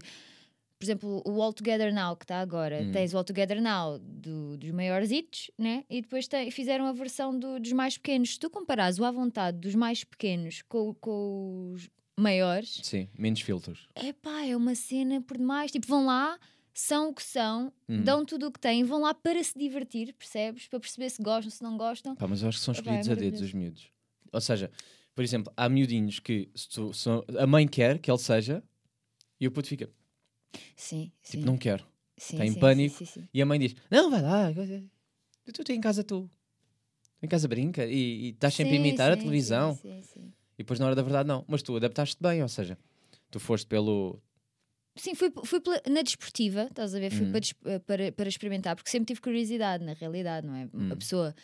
Por 0.79 0.85
exemplo, 0.85 1.21
o 1.25 1.41
All 1.41 1.51
Together 1.51 1.93
Now, 1.93 2.15
que 2.15 2.23
está 2.23 2.39
agora, 2.39 2.81
Hum. 2.81 2.91
tens 2.93 3.13
o 3.13 3.17
All 3.17 3.23
Together 3.25 3.61
Now 3.61 3.99
do- 3.99 4.55
dos 4.55 4.71
maiores 4.71 5.11
hits, 5.11 5.51
né? 5.57 5.83
E 5.89 6.01
depois 6.01 6.25
fizeram 6.53 6.85
a 6.85 6.93
versão 6.93 7.37
do- 7.37 7.59
dos 7.59 7.73
mais 7.73 7.97
pequenos. 7.97 8.31
Se 8.35 8.39
tu 8.39 8.49
comparares 8.49 8.97
o 8.97 9.03
à 9.03 9.11
vontade 9.11 9.57
dos 9.57 9.75
mais 9.75 10.05
pequenos 10.05 10.61
com, 10.69 10.93
com 10.93 11.73
os 11.73 11.89
maiores, 12.17 12.79
Sim, 12.81 13.09
menos 13.17 13.41
filtros. 13.41 13.89
epá, 13.93 14.45
é 14.45 14.55
uma 14.55 14.73
cena 14.73 15.21
por 15.21 15.37
demais. 15.37 15.69
Tipo, 15.69 15.85
vão 15.85 16.05
lá, 16.05 16.39
são 16.73 17.09
o 17.09 17.13
que 17.13 17.23
são, 17.23 17.73
Hum. 17.89 18.01
dão 18.05 18.23
tudo 18.25 18.47
o 18.47 18.51
que 18.51 18.59
têm, 18.59 18.85
vão 18.85 19.01
lá 19.01 19.13
para 19.13 19.43
se 19.43 19.59
divertir, 19.59 20.13
percebes? 20.13 20.65
Para 20.69 20.79
perceber 20.79 21.09
se 21.09 21.21
gostam, 21.21 21.51
se 21.51 21.61
não 21.61 21.77
gostam. 21.77 22.15
Pá, 22.15 22.25
mas 22.25 22.41
eu 22.41 22.47
acho 22.47 22.57
que 22.59 22.63
são 22.63 22.73
Epá, 22.73 22.91
é 22.91 22.99
escolhidos 22.99 23.09
a 23.09 23.15
dedos 23.15 23.41
os 23.41 23.53
miúdos. 23.53 23.91
Ou 24.31 24.39
seja, 24.39 24.71
por 25.13 25.25
exemplo, 25.25 25.51
há 25.57 25.67
miudinhos 25.67 26.19
que 26.19 26.49
se 26.55 26.69
tu- 26.69 26.93
se 26.93 27.09
a 27.37 27.45
mãe 27.45 27.67
quer 27.67 27.99
que 27.99 28.09
ele 28.09 28.17
seja 28.17 28.63
e 29.41 29.45
o 29.45 29.51
puto 29.51 29.67
fica, 29.67 29.89
Sim, 30.75 31.11
sim. 31.21 31.31
tipo, 31.37 31.45
não 31.45 31.57
quero. 31.57 31.83
sim, 32.17 32.35
está 32.35 32.45
em 32.45 32.51
sim, 32.53 32.59
pânico. 32.59 33.05
sim. 33.05 33.27
E 33.33 33.41
a 33.41 33.45
mãe 33.45 33.59
diz, 33.59 33.75
não, 33.89 34.09
vai 34.09 34.21
lá, 34.21 34.49
tu, 35.53 35.63
tu 35.63 35.71
em 35.71 35.81
casa 35.81 36.03
tu. 36.03 36.29
Em 37.21 37.27
casa 37.27 37.47
brinca 37.47 37.85
e, 37.85 38.27
e 38.27 38.29
estás 38.29 38.53
sempre 38.53 38.75
a 38.75 38.77
imitar 38.79 39.11
a 39.11 39.17
televisão. 39.17 39.75
Sim, 39.75 40.01
sim, 40.01 40.03
sim. 40.03 40.33
E 40.55 40.63
depois 40.63 40.79
na 40.79 40.85
hora 40.85 40.95
da 40.95 41.01
verdade 41.01 41.27
não. 41.27 41.43
Mas 41.47 41.61
tu 41.61 41.75
adaptaste 41.75 42.17
bem, 42.21 42.41
ou 42.41 42.47
seja, 42.49 42.77
tu 43.29 43.39
foste 43.39 43.67
pelo... 43.67 44.21
Sim, 44.95 45.15
fui, 45.15 45.31
fui 45.45 45.61
pela- 45.61 45.81
na 45.89 46.01
desportiva, 46.01 46.63
estás 46.63 46.93
a 46.93 46.99
ver? 46.99 47.09
Fui 47.11 47.25
Hum. 47.25 47.31
para, 47.31 47.71
eh, 47.73 47.79
para, 47.79 48.11
para 48.11 48.27
experimentar, 48.29 48.75
porque 48.75 48.89
sempre 48.89 49.07
tive 49.07 49.21
curiosidade, 49.21 49.83
na 49.83 49.93
realidade, 49.93 50.45
não 50.45 50.55
é? 50.55 50.67
Hum. 50.73 50.91
A 50.91 50.95
pessoa 50.95 51.35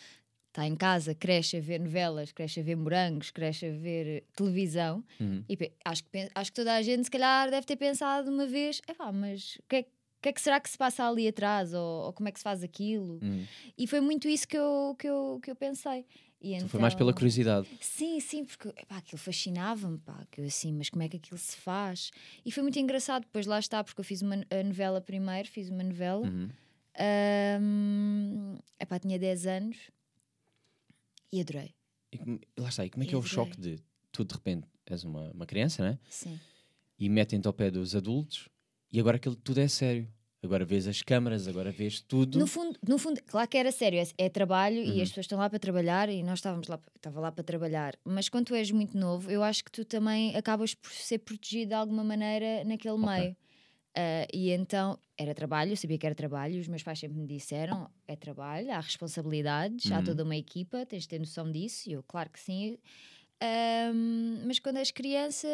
está 0.56 0.66
em 0.66 0.74
casa, 0.74 1.14
cresce 1.14 1.58
a 1.58 1.60
ver 1.60 1.78
novelas, 1.78 2.32
cresce 2.32 2.60
a 2.60 2.62
ver 2.62 2.76
morangos, 2.76 3.30
cresce 3.30 3.66
a 3.66 3.70
ver 3.72 4.06
eh, 4.06 4.22
televisão, 4.34 5.04
Uhum. 5.20 5.44
e 5.46 5.72
acho 5.84 6.02
que, 6.04 6.28
acho 6.34 6.50
que 6.50 6.56
toda 6.56 6.74
a 6.74 6.80
gente, 6.80 7.04
se 7.04 7.10
calhar, 7.10 7.50
deve 7.50 7.66
ter 7.66 7.76
pensado 7.76 8.30
uma 8.30 8.46
vez: 8.46 8.80
epá, 8.88 9.12
mas 9.12 9.56
o 9.56 9.62
que, 9.68 9.76
é, 9.76 9.82
que 10.22 10.28
é 10.30 10.32
que 10.32 10.40
será 10.40 10.58
que 10.58 10.70
se 10.70 10.78
passa 10.78 11.06
ali 11.06 11.28
atrás? 11.28 11.74
Ou, 11.74 12.06
ou 12.06 12.12
como 12.14 12.28
é 12.30 12.32
que 12.32 12.38
se 12.38 12.42
faz 12.44 12.62
aquilo? 12.62 13.18
Uhum. 13.22 13.44
E 13.76 13.86
foi 13.86 14.00
muito 14.00 14.26
isso 14.28 14.48
que 14.48 14.56
eu, 14.56 14.96
que 14.98 15.06
eu, 15.06 15.38
que 15.42 15.50
eu 15.50 15.56
pensei. 15.56 16.06
E 16.40 16.54
Então 16.54 16.68
foi 16.68 16.80
mais 16.80 16.94
pela 16.94 17.10
então- 17.10 17.18
curiosidade. 17.18 17.66
Sim, 17.80 18.18
sim, 18.20 18.44
porque 18.44 18.68
epá, 18.68 18.96
aquilo 18.98 19.18
fascinava-me, 19.18 19.98
pá, 19.98 20.26
que 20.30 20.40
eu 20.40 20.46
assim, 20.46 20.72
mas 20.72 20.88
como 20.88 21.02
é 21.02 21.08
que 21.08 21.16
aquilo 21.18 21.38
se 21.38 21.56
faz? 21.56 22.10
E 22.44 22.50
foi 22.52 22.62
muito 22.62 22.78
engraçado, 22.78 23.22
depois 23.24 23.44
lá 23.46 23.58
está, 23.58 23.82
porque 23.84 24.00
eu 24.00 24.04
fiz 24.04 24.22
uma 24.22 24.36
a 24.50 24.62
novela 24.62 25.00
primeiro, 25.02 25.48
fiz 25.48 25.68
uma 25.70 25.82
novela, 25.82 26.26
Uhum. 26.26 26.48
ahm, 26.98 28.56
epá, 28.80 28.98
tinha 28.98 29.18
10 29.18 29.46
anos 29.46 29.76
e 31.36 31.40
adorei, 31.40 31.74
E, 32.12 32.18
lá 32.60 32.68
está, 32.68 32.84
e 32.84 32.90
como 32.90 33.02
é 33.04 33.06
que 33.06 33.14
é 33.14 33.18
o 33.18 33.20
Adorei. 33.20 33.34
choque 33.34 33.60
de 33.60 33.78
tu 34.12 34.24
de 34.24 34.34
repente 34.34 34.66
és 34.86 35.04
uma, 35.04 35.30
uma 35.32 35.46
criança, 35.46 35.82
né? 35.82 35.98
sim. 36.08 36.38
E 36.98 37.08
metem-te 37.08 37.46
ao 37.46 37.52
pé 37.52 37.70
dos 37.70 37.94
adultos 37.94 38.48
e 38.90 38.98
agora 38.98 39.16
aquilo 39.16 39.36
tudo 39.36 39.60
é 39.60 39.68
sério. 39.68 40.08
Agora 40.42 40.64
vês 40.64 40.86
as 40.86 41.02
câmaras, 41.02 41.48
agora 41.48 41.72
vês 41.72 42.00
tudo. 42.00 42.38
No 42.38 42.46
fundo, 42.46 42.78
no 42.86 42.98
fundo, 42.98 43.20
claro 43.24 43.48
que 43.48 43.56
era 43.56 43.72
sério, 43.72 43.98
é, 43.98 44.26
é 44.26 44.28
trabalho 44.28 44.78
Uhum. 44.80 44.94
e 44.96 45.02
as 45.02 45.08
pessoas 45.08 45.24
estão 45.24 45.38
lá 45.38 45.50
para 45.50 45.58
trabalhar 45.58 46.08
e 46.08 46.22
nós 46.22 46.38
estávamos 46.38 46.68
lá, 46.68 46.78
estava 46.94 47.18
lá 47.20 47.32
para 47.32 47.42
trabalhar, 47.42 47.98
mas 48.04 48.28
quando 48.28 48.46
tu 48.46 48.54
és 48.54 48.70
muito 48.70 48.96
novo, 48.96 49.28
eu 49.30 49.42
acho 49.42 49.64
que 49.64 49.72
tu 49.72 49.84
também 49.84 50.36
acabas 50.36 50.72
por 50.74 50.90
ser 50.92 51.18
protegido 51.18 51.68
de 51.70 51.74
alguma 51.74 52.04
maneira 52.04 52.62
naquele 52.64 52.94
Ok. 52.94 53.06
meio. 53.06 53.36
Ah, 53.96 54.26
e 54.32 54.50
então 54.50 54.98
era 55.16 55.34
trabalho, 55.34 55.72
eu 55.72 55.76
sabia 55.76 55.96
que 55.96 56.04
era 56.04 56.14
trabalho, 56.14 56.60
os 56.60 56.68
meus 56.68 56.82
pais 56.82 56.98
sempre 56.98 57.16
me 57.18 57.26
disseram: 57.26 57.90
é 58.06 58.14
trabalho, 58.14 58.70
há 58.70 58.78
responsabilidades, 58.80 59.90
há 59.90 59.96
Uhum. 59.98 60.04
toda 60.04 60.22
uma 60.24 60.36
equipa, 60.36 60.84
tens 60.84 61.02
de 61.04 61.08
ter 61.08 61.18
noção 61.18 61.50
disso. 61.50 61.88
E 61.88 61.92
eu, 61.94 62.02
claro 62.02 62.28
que 62.30 62.38
sim. 62.38 62.76
Ahm, 63.40 64.44
mas 64.46 64.58
quando 64.58 64.76
és 64.78 64.90
criança, 64.90 65.48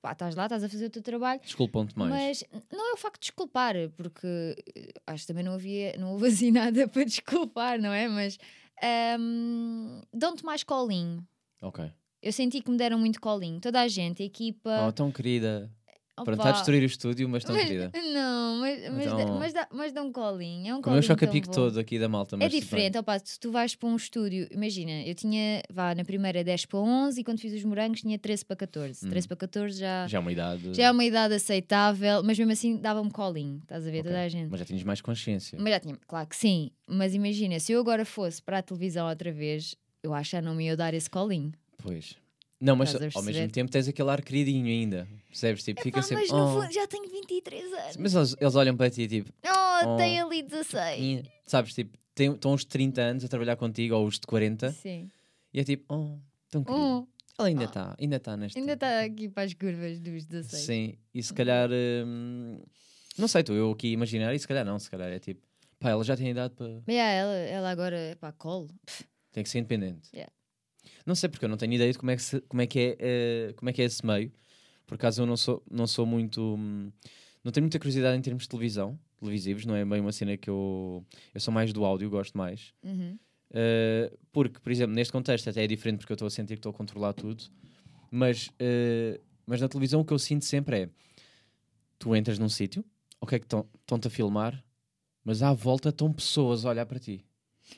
pá, 0.00 0.12
estás 0.12 0.34
lá, 0.34 0.44
estás 0.44 0.62
a 0.64 0.68
fazer 0.68 0.86
o 0.86 0.90
teu 0.90 1.02
trabalho. 1.02 1.40
Desculpam-te 1.40 1.98
mais. 1.98 2.10
Mas 2.10 2.62
não 2.72 2.90
é 2.90 2.94
o 2.94 2.96
facto 2.96 3.20
de 3.20 3.26
desculpar, 3.26 3.74
porque 3.96 4.26
eh, 4.76 4.92
acho 5.06 5.22
que 5.24 5.28
também 5.28 5.44
não 5.44 5.54
havia, 5.54 5.96
não 5.98 6.12
houve 6.12 6.28
assim 6.28 6.50
nada 6.52 6.86
para 6.88 7.04
desculpar, 7.04 7.80
não 7.80 7.92
é? 7.92 8.08
Mas 8.08 8.38
ahm, 8.82 10.00
dão-te 10.12 10.44
mais 10.44 10.62
colinho. 10.62 11.26
Ok. 11.60 11.90
Eu 12.22 12.32
senti 12.32 12.60
que 12.60 12.70
me 12.70 12.76
deram 12.76 12.98
muito 12.98 13.20
colinho. 13.20 13.60
Toda 13.60 13.80
a 13.80 13.88
gente, 13.88 14.22
a 14.22 14.26
equipa. 14.26 14.86
Oh, 14.86 14.92
tão 14.92 15.10
querida. 15.10 15.68
Opa, 16.16 16.24
Pronto, 16.24 16.38
está 16.38 16.50
a 16.50 16.52
destruir 16.52 16.82
o 16.82 16.86
estúdio, 16.86 17.28
mas 17.28 17.44
tão 17.44 17.54
mas- 17.54 17.64
querida. 17.64 17.90
Não, 18.12 18.60
mas, 18.60 18.80
mas, 18.92 19.06
Então- 19.06 19.16
dá- 19.16 19.32
mas, 19.32 19.52
dá, 19.52 19.68
mas 19.72 19.92
dá 19.92 20.02
um 20.02 20.12
colinho. 20.12 20.68
É 20.68 20.74
um 20.74 20.82
colinho 20.82 21.02
choca-pique 21.02 21.48
tão 21.48 21.62
bom. 21.64 21.68
todo 21.68 21.78
aqui 21.80 21.98
da 21.98 22.08
malta. 22.08 22.36
É 22.40 22.48
diferente, 22.48 22.98
opa, 22.98 23.18
se 23.18 23.38
tu 23.40 23.50
vais 23.50 23.74
para 23.74 23.88
um 23.88 23.96
estúdio, 23.96 24.46
imagina, 24.50 25.02
eu 25.06 25.14
tinha, 25.14 25.62
vá, 25.72 25.94
na 25.94 26.04
primeira 26.04 26.44
10 26.44 26.66
para 26.66 26.78
11 26.78 27.20
e 27.20 27.24
quando 27.24 27.40
fiz 27.40 27.52
os 27.54 27.64
morangos 27.64 28.00
tinha 28.00 28.18
13 28.18 28.44
para 28.44 28.56
14. 28.56 29.06
Hum. 29.06 29.10
13 29.10 29.26
para 29.28 29.36
14 29.36 29.78
já, 29.78 30.06
Já 30.06 30.18
é 30.18 30.20
uma 30.20 30.32
idade. 30.32 30.74
já 30.74 30.84
é 30.84 30.90
uma 30.90 31.04
idade 31.04 31.34
aceitável, 31.34 32.22
mas 32.22 32.38
mesmo 32.38 32.52
assim 32.52 32.76
dava-me 32.76 33.10
colinho, 33.10 33.58
estás 33.62 33.86
a 33.86 33.90
ver, 33.90 34.00
Ok. 34.00 34.10
toda 34.10 34.22
a 34.22 34.28
gente. 34.28 34.50
Mas 34.50 34.60
já 34.60 34.66
tinhas 34.66 34.82
mais 34.84 35.00
consciência. 35.00 35.58
Mas 35.60 35.72
já 35.72 35.80
tinha, 35.80 35.96
claro 36.06 36.26
que 36.28 36.36
sim, 36.36 36.70
mas 36.86 37.14
imagina, 37.14 37.58
se 37.58 37.72
eu 37.72 37.80
agora 37.80 38.04
fosse 38.04 38.40
para 38.42 38.58
a 38.58 38.62
televisão 38.62 39.08
outra 39.08 39.32
vez, 39.32 39.74
eu 40.02 40.12
acho 40.14 40.30
que 40.30 40.36
já 40.36 40.42
não 40.42 40.54
me 40.54 40.64
ia 40.66 40.76
dar 40.76 40.92
esse 40.94 41.08
colinho. 41.08 41.52
Pois. 41.82 42.16
Não, 42.62 42.76
mas 42.76 42.92
Estás 42.94 43.14
a 43.16 43.18
ao 43.18 43.24
mesmo 43.24 43.48
tempo 43.50 43.70
tens 43.72 43.88
aquele 43.88 44.08
ar 44.10 44.22
queridinho 44.22 44.66
ainda. 44.66 45.08
Percebes? 45.28 45.64
Tipo, 45.64 45.82
fica 45.82 45.98
Epá, 45.98 46.06
sempre. 46.06 46.22
mas 46.22 46.30
no 46.32 46.44
"Oh." 46.58 46.60
fundo 46.62 46.72
já 46.72 46.86
tenho 46.86 47.08
23 47.10 47.72
anos. 47.72 47.96
Mas 47.96 48.14
eles, 48.14 48.36
eles 48.40 48.54
olham 48.54 48.76
para 48.76 48.88
ti 48.88 49.08
tipo. 49.08 49.32
Oh, 49.44 49.88
Oh. 49.88 49.96
tem 49.96 50.20
ali 50.20 50.42
16. 50.42 51.02
"Ih", 51.02 51.22
Sabes? 51.44 51.74
Tipo, 51.74 51.98
tem- 52.14 52.32
estão 52.32 52.52
uns 52.52 52.64
30 52.64 53.00
anos 53.00 53.24
a 53.24 53.28
trabalhar 53.28 53.56
contigo 53.56 53.96
ou 53.96 54.06
os 54.06 54.14
de 54.20 54.26
40 54.28 54.70
Sim. 54.70 55.10
e 55.52 55.58
é 55.58 55.64
tipo, 55.64 55.84
oh, 55.92 56.18
tão 56.50 56.62
querido. 56.62 56.80
Oh, 56.84 57.06
Ela 57.38 57.48
ainda 57.48 57.64
está, 57.64 57.96
ainda 57.98 58.16
está 58.16 58.36
neste. 58.36 58.56
Ainda 58.58 58.74
está 58.74 59.00
aqui 59.02 59.28
para 59.28 59.42
as 59.42 59.54
curvas 59.54 59.98
dos 59.98 60.24
16. 60.26 60.62
Sim, 60.64 60.94
e 61.12 61.20
se 61.22 61.34
calhar. 61.34 61.68
hum, 62.06 62.62
não 63.18 63.26
sei, 63.26 63.40
estou 63.40 63.56
eu 63.56 63.72
aqui 63.72 63.88
a 63.88 63.90
imaginar, 63.90 64.32
e 64.34 64.38
se 64.38 64.46
calhar 64.46 64.64
não, 64.64 64.78
se 64.78 64.88
calhar 64.88 65.10
é 65.10 65.18
tipo. 65.18 65.40
Pá, 65.80 65.90
ela 65.90 66.04
já 66.04 66.16
tem 66.16 66.30
idade 66.30 66.54
para. 66.54 66.68
Mas 66.86 66.94
yeah, 66.94 67.12
ela, 67.12 67.34
ela 67.34 67.70
agora, 67.70 68.16
pá, 68.20 68.30
colo. 68.30 68.68
Tem 69.32 69.42
que 69.42 69.48
ser 69.50 69.58
independente. 69.58 70.08
Yeah. 70.14 70.32
Não 71.06 71.14
sei 71.14 71.28
porque 71.28 71.44
eu 71.44 71.48
não 71.48 71.56
tenho 71.56 71.72
ideia 71.72 71.92
de 71.92 71.98
como 71.98 72.10
é 72.10 72.16
que, 72.16 72.22
se- 72.22 72.40
como 72.42 72.60
é, 72.62 72.66
que 72.66 72.78
é, 72.78 72.96
eh, 72.98 73.52
como 73.56 73.68
é 73.70 73.72
que 73.72 73.82
é 73.82 73.84
esse 73.84 74.04
meio. 74.04 74.32
Por 74.86 74.94
acaso 74.94 75.22
eu 75.22 75.26
não 75.26 75.36
sou, 75.36 75.62
não 75.70 75.86
sou 75.86 76.04
muito. 76.06 76.40
hum, 76.56 76.90
Não 77.44 77.50
tenho 77.52 77.64
muita 77.64 77.78
curiosidade 77.78 78.16
em 78.16 78.20
termos 78.22 78.44
de 78.44 78.48
televisão, 78.48 78.98
televisivos, 79.18 79.64
não 79.66 79.74
é 79.74 79.84
bem 79.84 80.00
uma 80.00 80.12
cena 80.12 80.36
que 80.36 80.48
eu. 80.50 81.04
Eu 81.34 81.40
sou 81.40 81.52
mais 81.52 81.72
do 81.72 81.84
áudio, 81.84 82.08
gosto 82.10 82.36
mais. 82.36 82.72
uhum. 82.84 83.18
Uh, 83.50 84.16
porque, 84.32 84.58
por 84.60 84.72
exemplo, 84.72 84.94
neste 84.94 85.12
contexto 85.12 85.50
até 85.50 85.62
é 85.62 85.66
diferente 85.66 85.98
porque 85.98 86.12
eu 86.12 86.14
estou 86.14 86.26
a 86.26 86.30
sentir 86.30 86.54
que 86.54 86.60
estou 86.60 86.70
a 86.70 86.74
controlar 86.74 87.12
tudo, 87.12 87.44
mas, 88.10 88.46
uh, 88.48 89.20
mas 89.46 89.60
na 89.60 89.68
televisão 89.68 90.00
o 90.00 90.04
que 90.06 90.12
eu 90.14 90.18
sinto 90.18 90.46
sempre 90.46 90.82
é 90.84 90.88
tu 91.98 92.16
entras 92.16 92.38
num 92.38 92.48
sítio, 92.48 92.84
ok, 93.20 93.38
que 93.38 93.44
estão-te 93.44 94.06
a 94.08 94.10
filmar, 94.10 94.64
mas 95.24 95.42
à 95.42 95.52
volta 95.52 95.90
estão 95.90 96.12
pessoas 96.12 96.64
a 96.64 96.70
olhar 96.70 96.86
para 96.86 96.98
ti. 96.98 97.24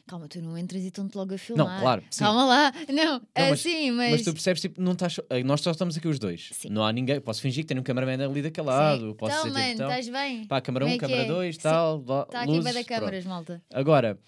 Calma, 0.06 0.28
tu 0.28 0.40
não 0.42 0.56
entras 0.56 0.82
e 0.82 0.88
estão-te 0.88 1.16
logo 1.16 1.34
a 1.34 1.38
filmar. 1.38 1.66
Não, 1.66 1.80
claro, 1.80 2.02
sim. 2.10 2.24
Calma 2.24 2.44
lá. 2.44 2.72
Não, 2.92 3.22
mas- 3.36 3.52
assim, 3.52 3.90
mas. 3.90 4.10
Mas 4.12 4.22
tu 4.22 4.32
percebes, 4.32 4.60
tipo, 4.62 4.80
não 4.80 4.92
estás, 4.92 5.14
só- 5.14 5.22
nós 5.44 5.60
só 5.60 5.70
estamos 5.70 5.96
aqui 5.96 6.08
os 6.08 6.18
dois. 6.18 6.50
Sim. 6.52 6.68
Não 6.70 6.84
há 6.84 6.92
ninguém. 6.92 7.20
Posso 7.20 7.40
fingir 7.40 7.64
que 7.64 7.68
tem 7.68 7.78
um 7.78 7.82
cameraman 7.82 8.24
ali 8.24 8.42
daquele 8.42 8.66
Sim. 8.66 8.72
lado. 8.72 9.14
Posso 9.14 9.32
então, 9.32 9.48
dizer, 9.48 9.58
mano, 9.60 9.70
tipo, 9.72 9.82
estás 9.82 10.08
bem? 10.08 10.44
pá, 10.46 10.60
câmara 10.60 10.84
1, 10.86 10.88
Como 10.88 10.94
é 10.96 10.98
câmara 10.98 11.22
é? 11.22 11.26
2, 11.26 11.54
Sim. 11.56 11.60
tal. 11.62 11.98
Está 12.00 12.42
aqui 12.42 12.60
vai 12.60 12.72
da 12.72 12.84
câmaras, 12.84 13.24
malta. 13.24 13.62
Agora, 13.72 14.18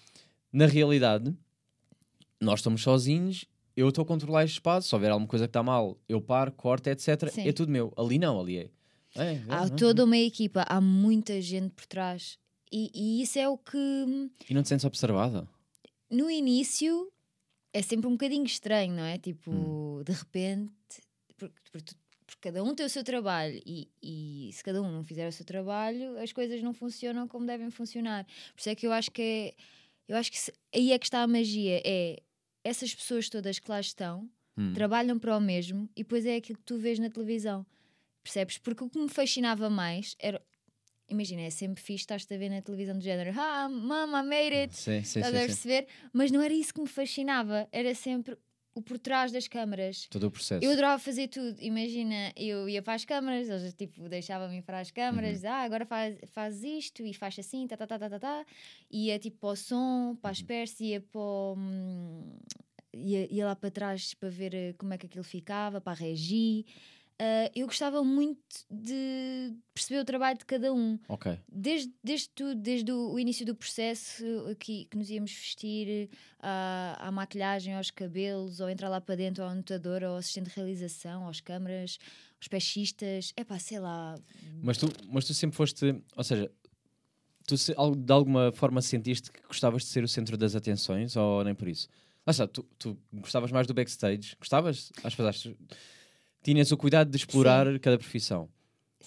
na 0.51 0.65
realidade, 0.65 1.33
nós 2.41 2.59
estamos 2.59 2.81
sozinhos, 2.81 3.45
eu 3.75 3.89
estou 3.89 4.03
a 4.03 4.05
controlar 4.05 4.43
este 4.43 4.53
espaço. 4.53 4.87
Se 4.89 4.95
houver 4.95 5.11
alguma 5.11 5.27
coisa 5.27 5.45
que 5.45 5.49
está 5.49 5.61
mal, 5.63 5.97
eu 6.07 6.21
paro, 6.21 6.51
corto, 6.51 6.89
etc. 6.89 7.29
Sim. 7.29 7.47
É 7.47 7.51
tudo 7.53 7.71
meu. 7.71 7.93
Ali 7.97 8.17
não, 8.17 8.39
ali 8.39 8.57
é. 8.57 8.69
é, 9.15 9.33
é, 9.33 9.41
Há 9.49 9.67
não, 9.67 9.75
toda 9.75 10.03
uma 10.03 10.17
equipa, 10.17 10.65
há 10.67 10.81
muita 10.81 11.39
gente 11.41 11.69
por 11.71 11.85
trás. 11.85 12.37
E, 12.71 12.91
e 12.93 13.21
isso 13.21 13.39
é 13.39 13.47
o 13.47 13.57
que 13.57 13.77
E 14.49 14.53
não 14.53 14.61
te 14.61 14.69
sentes 14.69 14.83
observada? 14.85 15.47
No 16.09 16.29
início 16.29 17.11
é 17.73 17.81
sempre 17.81 18.07
um 18.07 18.11
bocadinho 18.11 18.45
estranho, 18.45 18.93
não 18.95 19.03
é? 19.03 19.17
Tipo, 19.17 19.51
Hum. 19.51 20.03
de 20.03 20.11
repente, 20.13 20.73
porque, 21.37 21.55
porque 21.71 21.95
porque 22.25 22.41
cada 22.49 22.61
um 22.61 22.75
tem 22.75 22.85
o 22.85 22.89
seu 22.89 23.05
trabalho 23.05 23.61
e, 23.65 23.89
e 24.03 24.49
se 24.51 24.61
cada 24.61 24.81
um 24.81 24.91
não 24.91 25.01
fizer 25.01 25.25
o 25.29 25.31
seu 25.31 25.45
trabalho, 25.45 26.17
as 26.19 26.33
coisas 26.33 26.61
não 26.61 26.73
funcionam 26.73 27.25
como 27.25 27.45
devem 27.45 27.69
funcionar. 27.71 28.25
Por 28.53 28.59
isso 28.59 28.69
é 28.69 28.75
que 28.75 28.85
eu 28.85 28.91
acho 28.91 29.09
que 29.11 29.21
é, 29.21 29.55
eu 30.09 30.17
acho 30.17 30.29
que 30.29 30.37
se- 30.37 30.53
aí 30.75 30.91
é 30.91 30.99
que 30.99 31.05
está 31.05 31.21
a 31.23 31.27
magia, 31.27 31.81
é 31.85 32.17
essas 32.65 32.93
pessoas 32.93 33.29
todas 33.29 33.59
que 33.59 33.69
lá 33.71 33.79
estão 33.79 34.29
Hum. 34.57 34.73
trabalham 34.73 35.17
para 35.17 35.37
o 35.37 35.39
mesmo 35.39 35.89
e 35.95 36.03
depois 36.03 36.25
é 36.25 36.35
aquilo 36.35 36.57
que 36.59 36.65
tu 36.65 36.77
vês 36.77 36.99
na 36.99 37.09
televisão. 37.09 37.65
Percebes? 38.23 38.57
Porque 38.57 38.83
o 38.83 38.89
que 38.89 38.99
me 38.99 39.07
fascinava 39.09 39.69
mais 39.69 40.15
era. 40.19 40.41
Imagina, 41.09 41.41
é 41.43 41.49
sempre 41.49 41.81
fixe 41.81 42.01
estás-te 42.03 42.33
a 42.33 42.37
ver 42.37 42.49
na 42.49 42.61
televisão 42.61 42.97
do 42.97 43.03
género, 43.03 43.31
ah, 43.39 43.69
mama, 43.69 44.21
made 44.23 44.53
it, 44.53 44.75
Sim, 44.75 45.01
sim, 45.03 45.19
estás 45.19 45.27
a 45.33 45.39
sim, 45.39 45.39
sim. 45.39 45.45
perceber? 45.47 45.87
Mas 46.11 46.31
não 46.31 46.41
era 46.41 46.53
isso 46.53 46.73
que 46.73 46.81
me 46.81 46.87
fascinava, 46.87 47.67
era 47.71 47.95
sempre 47.95 48.37
o 48.75 48.81
por 48.81 48.99
trás 48.99 49.31
das 49.31 49.47
câmaras. 49.47 50.07
Todo 50.09 50.27
o 50.27 50.31
processo. 50.31 50.63
Eu 50.63 50.71
adorava 50.71 50.99
fazer 50.99 51.29
tudo. 51.29 51.57
Imagina, 51.61 52.31
eu 52.35 52.69
ia 52.69 52.81
para 52.81 52.93
as 52.93 53.05
câmaras, 53.05 53.49
eles 53.49 53.73
tipo, 53.73 54.07
deixavam-me 54.07 54.57
ir 54.57 54.61
para 54.61 54.79
as 54.79 54.91
câmaras, 54.91 55.43
Uhum. 55.43 55.49
ah, 55.49 55.61
agora 55.63 55.85
faz, 55.85 56.17
faz 56.27 56.63
isto 56.63 57.03
e 57.05 57.13
faz 57.13 57.39
assim, 57.39 57.65
tá, 57.67 57.75
tá, 57.77 57.87
tá, 57.87 57.97
tá, 57.97 58.09
tá, 58.09 58.19
tá. 58.19 58.45
Ia 58.91 59.17
tipo 59.17 59.37
para 59.39 59.49
o 59.49 59.55
som, 59.55 60.15
para 60.21 60.27
Uhum. 60.29 60.31
as 60.33 60.41
perces, 60.41 60.79
ia 60.81 61.01
para 61.01 61.19
o, 61.19 61.55
hum, 61.57 62.37
ia, 62.93 63.33
ia 63.33 63.45
lá 63.47 63.55
para 63.55 63.71
trás 63.71 64.13
para 64.13 64.29
ver 64.29 64.53
eh, 64.53 64.73
como 64.77 64.93
é 64.93 64.97
que 64.97 65.05
aquilo 65.07 65.23
ficava, 65.23 65.79
para 65.81 65.93
a 65.93 65.95
Ah, 67.19 67.49
eu 67.55 67.65
gostava 67.65 68.03
muito 68.03 68.39
de 68.69 69.51
perceber 69.73 69.99
o 70.01 70.05
trabalho 70.05 70.37
de 70.37 70.45
cada 70.45 70.71
um 70.71 70.99
Ok. 71.09 71.35
desde, 71.47 71.91
desde 72.03 72.29
tudo, 72.29 72.55
desde 72.61 72.91
o, 72.91 73.17
início 73.17 73.43
do 73.43 73.55
processo 73.55 74.23
aqui, 74.51 74.85
que 74.85 74.95
nos 74.95 75.09
íamos 75.09 75.31
vestir 75.31 76.09
à, 76.39 77.07
à 77.07 77.11
maquilhagem, 77.11 77.73
aos 77.73 77.89
cabelos, 77.89 78.59
ou 78.59 78.69
entrar 78.69 78.89
lá 78.89 79.01
para 79.01 79.15
dentro 79.15 79.43
ao 79.43 79.49
anotador, 79.49 80.03
ao 80.03 80.15
assistente 80.17 80.49
de 80.49 80.55
realização, 80.55 81.25
aos 81.25 81.41
câmaras, 81.41 81.97
aos 82.39 82.47
pechistas, 82.47 83.33
é 83.35 83.43
pá, 83.43 83.57
sei 83.57 83.79
lá. 83.79 84.15
Mas 84.61 84.77
tu, 84.77 84.87
mas 85.09 85.25
tu 85.25 85.33
sempre 85.33 85.57
foste. 85.57 85.99
Ou 86.15 86.23
seja, 86.23 86.51
tu 87.47 87.57
se- 87.57 87.73
de 87.73 88.13
alguma 88.13 88.51
forma 88.51 88.79
sentiste 88.79 89.31
que 89.31 89.41
gostavas 89.47 89.81
de 89.81 89.87
ser 89.89 90.03
o 90.03 90.07
centro 90.07 90.37
das 90.37 90.55
atenções 90.55 91.15
ou 91.15 91.43
nem 91.43 91.55
por 91.55 91.67
isso? 91.67 91.87
Lá 92.27 92.31
está, 92.31 92.47
tu, 92.47 92.61
tu 92.77 92.95
gostavas 93.11 93.51
mais 93.51 93.65
do 93.65 93.73
backstage? 93.73 94.35
Gostavas? 94.37 94.91
Acho 95.03 95.15
que 95.15 95.57
tinhas 96.43 96.71
o 96.71 96.77
cuidado 96.77 97.09
de 97.09 97.17
explorar 97.17 97.65
cada 97.79 97.97
profissão. 97.97 98.49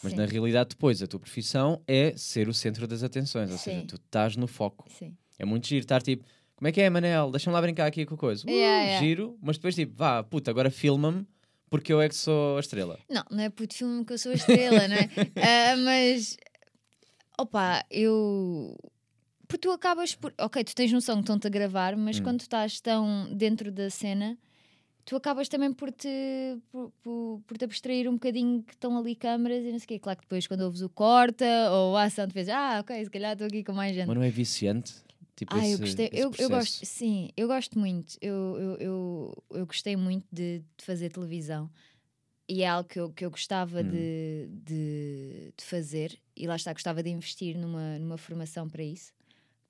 Mas 0.03 0.13
sim, 0.13 0.19
na 0.19 0.25
realidade, 0.25 0.71
depois, 0.71 1.03
a 1.03 1.07
tua 1.07 1.21
profissão 1.21 1.83
é 1.87 2.15
ser 2.17 2.49
o 2.49 2.55
centro 2.55 2.87
das 2.87 3.03
atenções. 3.03 3.51
Ou 3.51 3.59
seja, 3.59 3.81
Sim. 3.81 3.87
tu 3.87 3.97
estás 3.97 4.37
no 4.37 4.47
foco. 4.47 4.87
sim. 4.89 5.15
É 5.39 5.45
muito 5.45 5.67
giro 5.67 5.83
estar 5.83 6.03
tipo, 6.03 6.25
como 6.55 6.69
é 6.69 6.73
que 6.73 6.81
é, 6.83 6.91
Manel? 6.91 7.31
Deixa-me 7.31 7.55
lá 7.55 7.63
brincar 7.63 7.87
aqui 7.87 8.05
com 8.05 8.15
a 8.15 8.19
coisa. 8.19 8.47
Uh, 8.47 8.51
Yeah, 8.51 8.83
yeah. 8.85 9.01
Giro, 9.07 9.39
mas 9.43 9.57
depois 9.57 9.75
tipo, 9.75 9.95
vá, 9.97 10.23
puta, 10.23 10.51
agora 10.51 10.71
filma-me 10.71 11.27
porque 11.71 11.93
eu 11.93 12.01
é 12.01 12.09
que 12.09 12.15
sou 12.15 12.57
a 12.57 12.61
estrela. 12.61 12.99
Não, 13.09 13.25
não 13.31 13.41
é 13.45 13.49
puto 13.49 13.75
filme 13.75 14.05
que 14.05 14.13
eu 14.13 14.19
sou 14.19 14.33
a 14.33 14.35
estrela, 14.35 14.87
não 14.89 14.97
é? 14.97 15.09
Ah, 15.73 15.77
mas, 15.79 16.37
opa, 17.39 17.85
eu. 17.91 18.77
Porque 19.49 19.59
tu 19.67 19.71
acabas 19.73 20.15
por. 20.15 20.33
Ok, 20.39 20.63
tu 20.65 20.75
tens 20.75 20.93
noção 20.93 21.17
que 21.17 21.23
estão-te 21.23 21.47
a 21.47 21.51
gravar, 21.51 21.97
mas 21.97 22.19
Hum. 22.21 22.23
quando 22.23 22.39
tu 22.39 22.43
estás 22.43 22.81
tão 22.81 23.35
dentro 23.35 23.73
da 23.73 23.89
cena, 23.91 24.39
tu 25.11 25.17
acabas 25.17 25.49
também 25.49 25.73
por 25.73 25.91
te, 25.91 26.09
por, 26.71 26.93
por, 27.03 27.43
por 27.45 27.59
te 27.59 27.65
abstrair 27.65 28.09
um 28.09 28.13
bocadinho 28.13 28.63
que 28.63 28.75
estão 28.75 28.97
ali 28.97 29.17
câmaras 29.17 29.65
e 29.65 29.73
não 29.73 29.79
sei 29.81 29.85
o 29.87 29.89
quê. 29.89 29.99
Claro 29.99 30.19
que 30.21 30.25
depois, 30.25 30.47
quando 30.47 30.61
ouves 30.61 30.83
o 30.83 30.89
corta 30.89 31.45
ou 31.73 31.97
a 31.97 32.05
ação, 32.05 32.29
tu 32.29 32.33
vês, 32.33 32.49
ah, 32.49 32.79
ok, 32.81 33.05
se 33.05 33.11
calhar 33.11 33.33
estou 33.33 33.49
aqui 33.49 33.65
com 33.65 33.73
mais 33.73 33.93
gente. 33.93 34.07
Mas 34.07 34.17
não 34.17 34.23
é 34.23 34.31
viciante? 34.31 34.95
Tipo, 35.35 35.53
Ah, 35.57 35.59
esse, 35.59 35.73
eu 35.73 35.79
gostei, 35.81 36.11
eu, 36.13 36.31
eu 36.39 36.49
gosto, 36.49 36.87
sim, 36.87 37.29
eu 37.37 37.49
gosto 37.49 37.77
muito. 37.77 38.17
Eu, 38.21 38.57
eu, 38.57 38.77
eu, 38.77 39.45
eu 39.51 39.67
gostei 39.67 39.97
muito 39.97 40.25
de, 40.31 40.61
de 40.79 40.85
fazer 40.85 41.11
televisão 41.11 41.69
e 42.49 42.63
é 42.63 42.69
algo 42.69 42.89
que 42.89 43.01
eu, 43.01 43.11
que 43.11 43.25
eu 43.25 43.33
gostava 43.33 43.83
Hum. 43.83 43.89
de, 43.91 44.49
de, 44.65 45.53
de 45.57 45.65
fazer 45.65 46.17
e 46.37 46.47
lá 46.47 46.55
está, 46.55 46.73
gostava 46.73 47.03
de 47.03 47.11
investir 47.11 47.59
numa, 47.59 47.99
numa 47.99 48.17
formação 48.17 48.69
para 48.69 48.85
isso. 48.85 49.13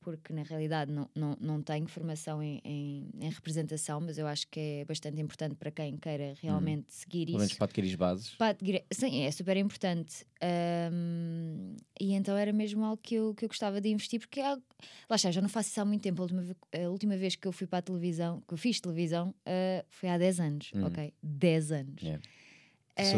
Porque 0.01 0.33
na 0.33 0.43
realidade 0.43 0.91
não, 0.91 1.09
não, 1.15 1.37
não 1.39 1.63
tenho 1.63 1.87
formação 1.87 2.43
em, 2.43 2.59
em, 2.65 3.11
em 3.21 3.29
representação, 3.31 4.01
mas 4.01 4.17
eu 4.17 4.27
acho 4.27 4.49
que 4.49 4.59
é 4.59 4.85
bastante 4.87 5.21
importante 5.21 5.55
para 5.55 5.71
quem 5.71 5.97
queira 5.99 6.35
realmente 6.41 6.87
seguir 6.89 7.27
Pelo 7.27 7.37
menos 7.39 7.51
isso. 7.51 7.59
para 7.59 7.67
adquirir 7.67 7.97
bases. 7.99 8.31
Pá, 8.37 8.53
dire- 8.53 8.85
Sim, 8.91 9.23
é 9.23 9.31
super 9.31 9.57
importante. 9.59 10.25
Ahm, 10.41 11.77
e 12.01 12.15
então 12.15 12.37
era 12.37 12.53
mesmo 12.53 12.85
algo 12.85 13.01
que 13.03 13.15
eu, 13.15 13.35
que 13.35 13.45
eu 13.45 13.49
gostava 13.49 13.81
de 13.81 13.89
investir, 13.91 14.21
porque 14.21 14.41
é 14.41 14.47
algo... 14.47 14.63
lá 15.09 15.17
está, 15.17 15.31
já 15.31 15.41
não 15.41 15.49
faço 15.49 15.69
isso 15.71 15.81
há 15.81 15.85
muito 15.85 16.03
tempo. 16.03 16.23
A 16.23 16.25
última, 16.25 16.57
a 16.75 16.89
última 16.91 17.17
vez 17.17 17.37
que 17.37 17.47
eu 17.47 17.53
fui 17.53 17.67
para 17.67 17.81
a 17.81 17.83
televisão, 17.83 18.41
que 18.47 18.55
eu 18.55 18.59
fiz 18.59 18.81
televisão, 18.81 19.35
ah, 19.47 19.85
foi 19.89 20.09
há 20.09 20.19
10 20.19 20.41
anos, 20.41 20.71
Hum. 20.75 20.85
ok? 20.87 21.13
10 21.23 21.73
anos. 21.73 22.03
É. 22.05 22.19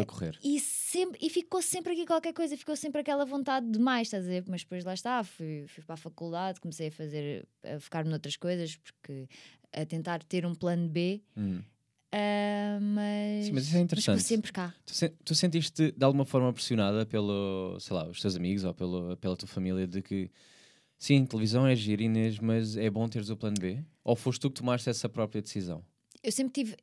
Correr. 0.07 0.37
E, 0.43 0.59
sempre, 0.59 1.19
e 1.21 1.29
ficou 1.29 1.61
sempre 1.61 1.93
aqui 1.93 2.05
qualquer 2.05 2.33
coisa, 2.33 2.55
ficou 2.55 2.75
sempre 2.75 3.01
aquela 3.01 3.25
vontade 3.25 3.69
de 3.69 3.79
mais, 3.79 4.07
estás 4.07 4.25
a 4.25 4.29
ver? 4.29 4.43
Mas 4.47 4.61
depois 4.61 4.83
lá 4.85 4.93
está, 4.93 5.23
fui, 5.23 5.65
fui 5.67 5.83
para 5.83 5.95
a 5.95 5.97
faculdade, 5.97 6.59
comecei 6.61 6.87
a 6.87 6.91
fazer, 6.91 7.47
a 7.63 7.79
focar-me 7.79 8.09
noutras 8.09 8.35
coisas, 8.37 8.75
porque 8.77 9.27
a 9.71 9.85
tentar 9.85 10.23
ter 10.23 10.45
um 10.45 10.53
plano 10.55 10.87
B, 10.87 11.21
Hum. 11.35 11.61
ah, 12.11 12.79
mas, 12.81 13.45
Sim, 13.47 13.51
mas 13.53 13.67
isso 13.67 13.75
é 13.77 13.79
interessante. 13.79 14.21
sempre 14.23 14.51
cá. 14.51 14.73
Tu, 14.85 14.93
sen- 14.93 15.13
tu 15.25 15.33
sentiste 15.35 15.91
de 15.91 16.05
alguma 16.05 16.25
forma 16.25 16.53
pressionada 16.53 17.05
pelo, 17.05 17.77
sei 17.79 17.95
lá, 17.95 18.07
os 18.07 18.21
teus 18.21 18.35
amigos 18.35 18.63
ou 18.63 18.73
pelo, 18.73 19.17
pela 19.17 19.35
tua 19.35 19.47
família 19.47 19.87
de 19.87 20.01
que 20.01 20.29
sim, 20.97 21.25
televisão 21.25 21.65
é 21.65 21.75
giro, 21.75 22.01
Inês, 22.03 22.39
mas 22.39 22.77
é 22.77 22.89
bom 22.89 23.07
teres 23.09 23.29
o 23.29 23.35
plano 23.35 23.55
B? 23.59 23.83
Ou 24.03 24.15
foste 24.15 24.39
tu 24.41 24.49
que 24.49 24.55
tomaste 24.59 24.89
essa 24.89 25.09
própria 25.09 25.41
decisão? 25.41 25.83
eu 26.21 26.31
sempre 26.31 26.53
tive 26.53 26.77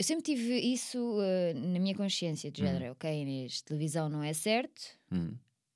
eu 0.00 0.04
sempre 0.04 0.22
tive 0.24 0.58
isso 0.58 0.98
uh, 0.98 1.54
na 1.54 1.78
minha 1.78 1.94
consciência 1.94 2.50
de 2.50 2.62
Hum. 2.62 2.64
género, 2.66 2.92
ok 2.92 3.04
Inês, 3.22 3.60
televisão 3.60 4.08
não 4.08 4.22
é 4.22 4.32
certo 4.32 4.80
Hum. 5.12 5.34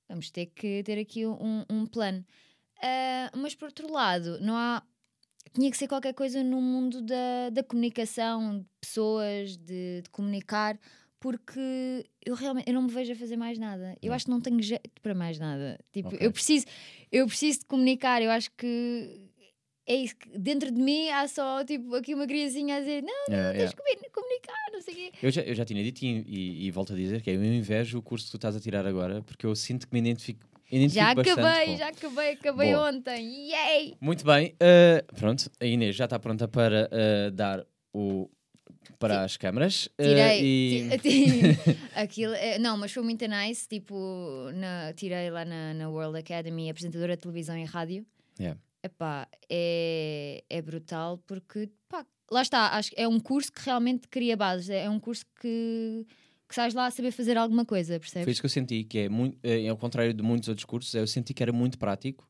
vamos 0.08 0.30
ter 0.30 0.46
que 0.46 0.82
ter 0.82 0.98
aqui 0.98 1.26
um, 1.26 1.62
um 1.68 1.84
plano 1.84 2.24
Ah, 2.80 3.30
mas 3.36 3.54
por 3.54 3.66
outro 3.66 3.92
lado 3.92 4.40
não 4.40 4.56
há 4.56 4.82
tinha 5.54 5.70
que 5.70 5.76
ser 5.76 5.88
qualquer 5.88 6.14
coisa 6.14 6.42
no 6.42 6.60
mundo 6.62 7.02
da, 7.02 7.50
da 7.52 7.62
comunicação 7.62 8.60
de 8.60 8.66
pessoas, 8.80 9.58
de, 9.58 10.00
de 10.02 10.10
comunicar 10.10 10.78
porque 11.20 12.06
eu 12.24 12.34
realmente 12.34 12.66
eu 12.68 12.72
não 12.74 12.82
me 12.82 12.90
vejo 12.90 13.12
a 13.12 13.16
fazer 13.16 13.36
mais 13.36 13.58
nada 13.58 13.94
eu 14.00 14.08
Não. 14.08 14.16
acho 14.16 14.24
que 14.24 14.30
não 14.30 14.40
tenho 14.40 14.62
jeito 14.62 14.90
para 15.02 15.14
mais 15.14 15.38
nada 15.38 15.78
tipo, 15.92 16.08
Ok. 16.08 16.18
eu 16.18 16.32
preciso 16.32 16.64
eu 17.12 17.26
preciso 17.26 17.58
de 17.60 17.66
comunicar 17.66 18.22
eu 18.22 18.30
acho 18.30 18.50
que 18.56 19.23
é 19.86 19.94
isso 19.96 20.16
que 20.16 20.28
dentro 20.38 20.70
de 20.70 20.80
mim 20.80 21.08
há 21.10 21.26
só 21.28 21.64
tipo 21.64 21.94
aqui 21.94 22.14
uma 22.14 22.26
criancinha 22.26 22.76
a 22.76 22.80
dizer 22.80 23.02
não 23.02 23.34
É, 23.34 23.50
é. 23.50 23.52
tens 23.58 23.70
que 23.74 23.76
comi- 23.82 24.10
comunicar, 24.12 24.72
não 24.72 24.80
sei 24.82 24.94
o 24.94 24.96
quê. 24.96 25.12
Eu, 25.22 25.30
já, 25.30 25.42
eu 25.42 25.54
já 25.54 25.64
tinha 25.64 25.82
dito 25.82 26.02
e, 26.02 26.24
e, 26.26 26.66
e 26.66 26.70
volto 26.70 26.92
a 26.92 26.96
dizer 26.96 27.20
que 27.22 27.30
eu 27.30 27.44
invejo 27.44 27.98
o 27.98 28.02
curso 28.02 28.26
que 28.26 28.30
tu 28.32 28.36
estás 28.36 28.56
a 28.56 28.60
tirar 28.60 28.86
agora 28.86 29.22
porque 29.22 29.44
eu 29.46 29.54
sinto 29.54 29.86
que 29.86 29.92
me 29.92 30.00
identifico, 30.00 30.40
identifico 30.70 30.94
Já 31.04 31.14
bastante 31.14 31.40
acabei, 31.40 31.66
com- 31.66 31.76
já 31.76 31.88
acabei, 31.88 32.30
acabei 32.32 32.72
Boa. 32.72 32.88
ontem. 32.90 33.50
Yay! 33.50 33.94
Muito 34.00 34.24
bem, 34.24 34.54
uh, 34.54 35.14
pronto, 35.16 35.50
a 35.60 35.64
Inês 35.66 35.94
já 35.96 36.04
está 36.04 36.18
pronta 36.18 36.48
para 36.48 36.88
uh, 36.90 37.30
dar 37.30 37.64
o 37.92 38.28
para 38.98 39.22
as 39.22 39.36
câmaras. 39.36 39.88
eh, 39.98 40.04
Tirei. 40.04 40.40
e... 40.94 40.98
ti- 40.98 41.78
aquilo, 41.94 42.32
é- 42.34 42.58
não, 42.58 42.76
mas 42.78 42.90
foi 42.92 43.02
muito 43.02 43.26
nice. 43.26 43.68
Tipo, 43.68 43.94
na, 44.54 44.92
tirei 44.94 45.30
lá 45.30 45.44
na, 45.44 45.74
na 45.74 45.88
World 45.90 46.18
Academy 46.18 46.70
apresentadora 46.70 47.14
de 47.16 47.20
televisão 47.22 47.56
e 47.58 47.64
rádio. 47.64 48.06
Yeah. 48.40 48.58
Epá, 48.84 49.26
é, 49.48 50.44
é 50.50 50.60
brutal 50.60 51.16
porque, 51.26 51.70
pá, 51.88 52.04
lá 52.30 52.42
está, 52.42 52.76
acho 52.76 52.90
que 52.90 53.00
é 53.00 53.08
um 53.08 53.18
curso 53.18 53.50
que 53.50 53.62
realmente 53.64 54.06
cria 54.08 54.36
bases. 54.36 54.68
É 54.68 54.90
um 54.90 55.00
curso 55.00 55.24
que, 55.40 56.06
que 56.46 56.54
sais 56.54 56.74
lá 56.74 56.86
a 56.86 56.90
saber 56.90 57.10
fazer 57.10 57.38
alguma 57.38 57.64
coisa, 57.64 57.94
Foi 57.94 57.98
percebes? 58.00 58.32
isso 58.32 58.42
que 58.42 58.46
eu 58.46 58.50
senti, 58.50 58.84
que 58.84 58.98
é 58.98 59.08
muito, 59.08 59.38
eh, 59.42 59.66
ao 59.68 59.76
contrário 59.78 60.12
de 60.12 60.22
muitos 60.22 60.48
outros 60.50 60.66
cursos, 60.66 60.92
eu 60.94 61.06
senti 61.06 61.32
que 61.32 61.42
era 61.42 61.52
muito 61.52 61.78
prático, 61.78 62.28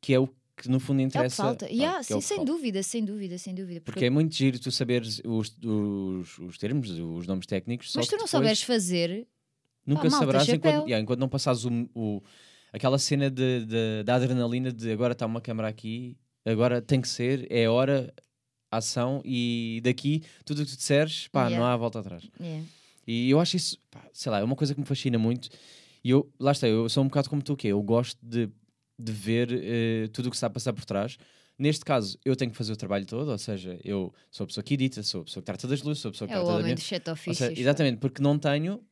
que 0.00 0.12
é 0.12 0.18
o 0.18 0.28
que 0.56 0.68
no 0.68 0.80
fundo 0.80 0.98
É 1.00 1.04
o 1.04 1.06
interessa. 1.06 1.36
que 1.36 1.42
falta. 1.42 1.66
Ah, 1.66 1.68
Yeah, 1.68 1.96
é 1.98 2.00
o 2.00 2.02
sim, 2.04 2.20
que 2.20 2.26
sem 2.26 2.36
falta. 2.38 2.52
dúvida, 2.52 2.82
sem 2.82 3.04
dúvida, 3.04 3.38
sem 3.38 3.54
dúvida. 3.54 3.80
Porque 3.80 4.04
é 4.04 4.10
muito 4.10 4.34
giro 4.34 4.58
tu 4.58 4.70
saberes 4.72 5.20
os, 5.24 5.56
os, 5.64 6.38
os 6.40 6.58
termos, 6.58 6.90
os 6.90 7.26
nomes 7.28 7.46
técnicos. 7.46 7.92
mas 7.94 8.06
tu 8.06 8.12
não 8.12 8.16
depois 8.18 8.30
souberes 8.30 8.62
fazer, 8.62 9.26
Nunca 9.86 10.02
pá, 10.02 10.08
malta, 10.10 10.18
saberás 10.18 10.48
enquanto, 10.48 10.86
yeah, 10.86 11.00
enquanto 11.00 11.20
não 11.20 11.28
passares 11.28 11.64
o, 11.64 11.70
o- 11.94 12.22
aquela 12.74 12.98
cena 12.98 13.30
de, 13.30 13.64
de- 13.64 14.02
da 14.04 14.16
adrenalina 14.16 14.72
de 14.72 14.90
agora 14.90 15.12
está 15.12 15.24
uma 15.26 15.40
câmera 15.40 15.68
aqui, 15.68 16.16
agora 16.44 16.82
tem 16.82 17.00
que 17.00 17.08
ser, 17.08 17.46
é 17.50 17.68
hora, 17.68 18.12
ação 18.70 19.22
e 19.24 19.80
daqui 19.84 20.22
tudo 20.44 20.62
o 20.62 20.64
que 20.66 20.72
tu 20.72 20.76
disseres, 20.76 21.28
pá, 21.28 21.44
Yeah. 21.46 21.58
não 21.58 21.64
há 21.72 21.76
volta 21.76 22.00
atrás. 22.00 22.28
yeah. 22.40 22.64
E 23.06 23.30
eu 23.30 23.38
acho 23.38 23.56
isso, 23.56 23.78
pá, 23.90 24.02
sei 24.12 24.32
lá, 24.32 24.40
é 24.40 24.44
uma 24.44 24.56
coisa 24.56 24.74
que 24.74 24.80
me 24.80 24.86
fascina 24.86 25.18
muito. 25.18 25.48
E 26.02 26.10
eu, 26.10 26.30
lá 26.38 26.52
está, 26.52 26.66
eu 26.68 26.88
sou 26.88 27.02
um 27.04 27.06
bocado 27.08 27.30
como 27.30 27.42
tu, 27.42 27.56
que 27.56 27.68
é, 27.68 27.72
eu 27.72 27.82
gosto 27.82 28.18
de, 28.22 28.48
de 28.98 29.12
ver 29.12 29.48
eh, 29.52 30.08
tudo 30.12 30.26
o 30.26 30.30
que 30.30 30.36
está 30.36 30.48
a 30.48 30.50
passar 30.50 30.72
por 30.72 30.84
trás. 30.84 31.16
Neste 31.58 31.84
caso, 31.84 32.18
eu 32.24 32.34
tenho 32.34 32.50
que 32.50 32.56
fazer 32.56 32.72
o 32.72 32.76
trabalho 32.76 33.06
todo, 33.06 33.30
ou 33.30 33.38
seja, 33.38 33.78
eu 33.84 34.12
sou 34.30 34.44
a 34.44 34.46
pessoa 34.48 34.64
que 34.64 34.74
edita, 34.74 35.02
sou 35.04 35.20
a 35.20 35.24
pessoa 35.24 35.40
que 35.42 35.46
trata 35.46 35.68
das 35.68 35.82
luzes, 35.82 36.02
sou 36.02 36.08
a 36.08 36.12
pessoa 36.12 36.26
que 36.28 36.34
é 36.34 36.36
o 36.38 36.40
trata 36.40 36.48
da 36.48 36.54
homem 36.54 36.64
minha... 36.64 36.74
dos 36.74 36.84
sete 36.84 37.10
ofícios. 37.10 37.38
seja, 37.48 37.60
exatamente, 37.60 37.98
porque 37.98 38.20
não 38.20 38.36
tenho, 38.38 38.82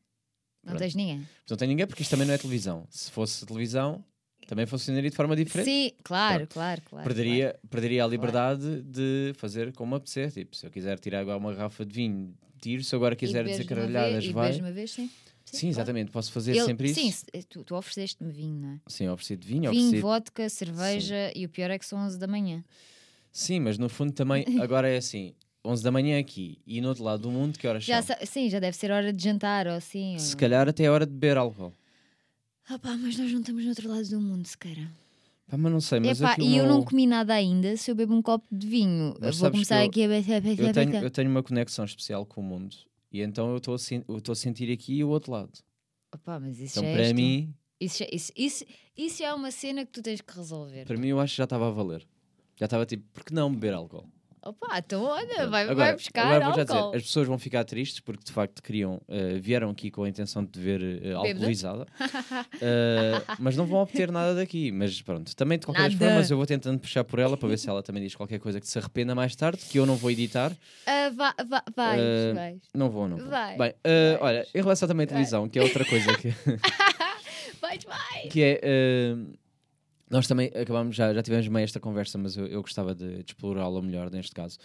Não 0.65 0.77
tens 0.77 0.95
ninguém. 0.95 1.27
não 1.51 1.57
tenho 1.57 1.69
ninguém, 1.71 1.87
porque 1.87 2.03
isto 2.03 2.11
também 2.11 2.27
não 2.27 2.35
é 2.35 2.39
televisão. 2.39 2.87
Se 2.91 3.11
fosse 3.11 3.45
televisão, 3.45 4.05
também 4.47 4.67
funcionaria 4.67 5.11
de 5.11 5.17
forma 5.17 5.35
diferente. 5.35 5.67
Sim, 5.67 5.93
claro, 6.03 6.47
claro, 6.47 6.83
claro. 6.83 7.05
perderia, 7.07 7.59
perderia 7.71 8.05
a 8.05 8.07
liberdade 8.07 8.83
de 8.83 9.33
fazer 9.37 9.73
como 9.73 9.95
apetecer. 9.95 10.31
Tipo, 10.31 10.55
se 10.57 10.67
eu 10.67 10.71
quiser 10.71 10.99
tirar 10.99 11.21
agora 11.21 11.39
uma 11.39 11.53
garrafa 11.53 11.85
de 11.85 11.93
vinho, 11.95 12.35
tiro. 12.61 12.83
Se 12.85 12.95
eu 12.95 12.99
agora 12.99 13.17
claro. 13.17 13.27
quiser 13.29 13.45
dizer 13.45 13.65
caralhadas, 13.65 14.27
vai. 14.29 14.59
uma 14.59 14.73
vez, 14.73 14.91
sim. 14.93 15.11
Sim, 15.45 15.59
claro. 15.59 15.69
exatamente. 15.71 16.11
Posso 16.11 16.33
fazer 16.33 16.53
Ele- 16.53 16.65
sempre 16.65 16.91
isso. 16.91 17.01
Sim, 17.01 17.43
tu, 17.49 17.65
tu 17.65 17.75
ofereceste-me 17.75 18.31
vinho, 18.33 18.61
não 18.61 18.69
é? 18.75 18.81
Sim, 18.87 19.09
ofereci 19.09 19.37
de 19.37 19.47
vinho, 19.49 19.71
Vinho, 19.71 19.87
ofereci. 19.89 20.01
vodka, 20.01 20.49
cerveja 20.49 21.33
e 21.35 21.45
o 21.45 21.49
pior 21.49 21.71
é 21.71 21.79
que 21.79 21.85
são 21.85 21.99
11 21.99 22.19
da 22.19 22.27
manhã. 22.27 22.65
Sim, 23.31 23.61
mas 23.61 23.79
no 23.79 23.89
fundo 23.89 24.13
também, 24.13 24.45
agora 24.61 24.89
é 24.89 24.97
assim: 24.97 25.35
11 25.65 25.83
da 25.83 25.91
manhã 25.93 26.19
aqui 26.19 26.59
e 26.67 26.81
no 26.81 26.89
outro 26.89 27.05
lado 27.05 27.23
do 27.23 27.31
mundo, 27.31 27.59
que 27.59 27.67
horas 27.69 27.85
Já, 27.85 28.03
são? 28.03 28.17
sim, 28.25 28.51
já 28.51 28.59
deve 28.59 28.77
ser 28.77 28.91
hora 28.91 29.13
de 29.13 29.23
jantar 29.23 29.67
ou 29.67 29.75
assim. 29.75 30.19
Se 30.19 30.35
ou- 30.35 30.39
calhar 30.41 30.69
até 30.69 30.85
é 30.85 30.91
hora 30.91 31.07
de 31.07 31.13
beber 31.13 31.37
álcool. 31.37 31.73
Ah 32.69 32.79
pá, 32.79 32.97
mas 32.97 33.17
nós 33.17 33.31
não 33.33 33.41
estamos 33.41 33.63
no 33.63 33.69
outro 33.71 33.89
lado 33.89 34.09
do 34.09 34.21
mundo, 34.21 34.47
sequer. 34.47 34.77
Pá, 35.47 35.57
mas 35.57 35.73
não 35.73 35.81
sei, 35.81 36.01
mas 36.01 36.21
Epá, 36.21 36.37
e 36.41 36.57
eu 36.57 36.67
não- 36.67 36.79
não 36.79 36.85
comi 36.85 37.07
nada 37.07 37.35
ainda. 37.35 37.77
Se 37.77 37.91
eu 37.91 37.95
bebo 37.95 38.15
um 38.15 38.23
copo 38.23 38.47
de 38.51 38.67
vinho, 38.67 39.15
Mas 39.21 39.37
vou 39.39 39.51
começar 39.51 39.83
eu- 39.83 39.89
aqui 39.89 40.05
a 40.05 40.09
beber. 40.09 40.59
eu 40.59 40.73
tenho, 40.73 40.95
eu 40.97 41.11
tenho 41.11 41.31
uma 41.31 41.43
conexão 41.43 41.85
especial 41.85 42.25
com 42.27 42.41
o 42.41 42.45
mundo 42.45 42.75
e 43.13 43.21
então 43.21 43.51
eu 43.51 43.59
estou 43.59 43.75
a, 43.75 43.79
sen- 43.79 44.05
eu 44.09 44.19
estou 44.19 44.33
a 44.33 44.37
sentir 44.37 44.73
aqui 44.73 45.03
o 45.05 45.09
outro 45.09 45.33
lado. 45.33 45.53
Opá, 46.15 46.39
mas 46.41 46.59
isso 46.59 46.79
Então, 46.79 46.91
já 46.93 46.99
és 46.99 47.09
para 47.09 47.15
tu. 47.15 47.17
mim, 47.23 47.55
Isso, 47.81 47.99
já- 47.99 48.07
isso, 48.13 48.33
isso, 48.37 48.65
isso 48.97 49.23
é 49.25 49.35
uma 49.35 49.51
cena 49.51 49.85
que 49.85 49.93
tu 49.93 50.03
tens 50.03 50.21
que 50.21 50.35
resolver. 50.37 50.85
para 50.87 50.97
mim, 50.97 51.09
eu 51.09 51.19
acho 51.21 51.35
que 51.35 51.39
já 51.39 51.45
estava 51.45 51.69
a 51.69 51.71
valer. 51.71 52.07
Já 52.57 52.67
estava 52.67 52.87
tipo, 52.87 53.05
por 53.13 53.25
que 53.25 53.35
não 53.35 53.51
beber 53.53 53.75
álcool? 53.75 54.07
Opa, 54.45 54.79
então 54.79 55.05
olha, 55.05 55.47
vai, 55.47 55.63
agora, 55.63 55.75
vai 55.75 55.93
buscar 55.95 56.25
agora 56.27 56.45
vou 56.47 56.55
já 56.55 56.61
álcool. 56.63 56.87
dizer, 56.91 56.97
as 56.97 57.03
pessoas 57.05 57.29
vão 57.29 57.39
ficar 57.39 57.65
tristes 57.65 58.01
porque 58.01 58.25
de 58.25 58.33
facto 58.33 58.61
queriam, 58.61 59.01
eh, 59.09 59.39
vieram 59.39 59.71
aqui 59.71 59.89
com 59.89 60.03
a 60.03 60.09
intenção 60.09 60.43
de 60.45 60.51
te 60.51 60.59
ver 60.59 60.83
eh, 61.05 61.13
alcoolizada, 61.13 61.87
Eh, 62.61 63.23
mas 63.39 63.57
não 63.57 63.67
vão 63.67 63.81
obter 63.81 64.11
nada 64.11 64.35
daqui. 64.35 64.73
Mas 64.73 65.01
pronto, 65.01 65.35
também 65.37 65.59
de 65.59 65.65
qualquer 65.67 65.85
das 65.85 65.93
Nada. 65.95 66.07
formas 66.07 66.31
eu 66.31 66.37
vou 66.37 66.47
tentando 66.47 66.79
puxar 66.81 67.05
por 67.05 67.19
ela 67.21 67.37
para 67.37 67.49
ver 67.49 67.57
se 67.59 67.69
ela 67.69 67.83
também 67.83 68.03
diz 68.03 68.15
qualquer 68.17 68.39
coisa 68.41 68.61
que 68.61 68.67
se 68.67 68.79
arrependa 68.79 69.15
mais 69.15 69.35
tarde, 69.37 69.61
que 69.71 69.79
eu 69.79 69.87
não 69.87 69.95
vou 69.97 70.11
editar. 70.11 70.53
Ah, 70.87 71.11
va- 71.15 71.35
va- 71.49 71.65
vais, 71.77 72.01
Eh, 72.03 72.33
vais. 72.35 72.59
Não 72.75 72.91
vou, 72.91 73.09
não 73.09 73.19
vou. 73.19 73.29
Vai, 73.29 73.57
Bem, 73.57 73.75
eh, 73.85 74.17
vai. 74.21 74.29
olha, 74.29 74.47
em 74.55 74.61
relação 74.61 74.89
também 74.89 75.05
à 75.05 75.07
televisão, 75.09 75.49
que 75.49 75.59
é 75.59 75.63
outra 75.63 75.85
coisa 75.85 76.17
que, 76.17 76.29
Vais, 77.61 77.85
vai. 77.85 78.29
que 78.29 78.43
é. 78.43 78.61
eh, 78.63 79.17
nós 80.13 80.27
também 80.27 80.49
acabamos, 80.49 80.95
já, 80.95 81.15
já 81.15 81.23
tivemos 81.23 81.49
meio 81.49 81.65
esta 81.65 81.81
conversa, 81.81 82.19
mas 82.19 82.37
eu, 82.37 82.47
eu 82.47 82.61
gostava 82.61 82.95
de, 82.95 83.23
de 83.23 83.33
explorá-la 83.33 83.81
melhor 83.81 84.11
neste 84.11 84.35
caso. 84.35 84.59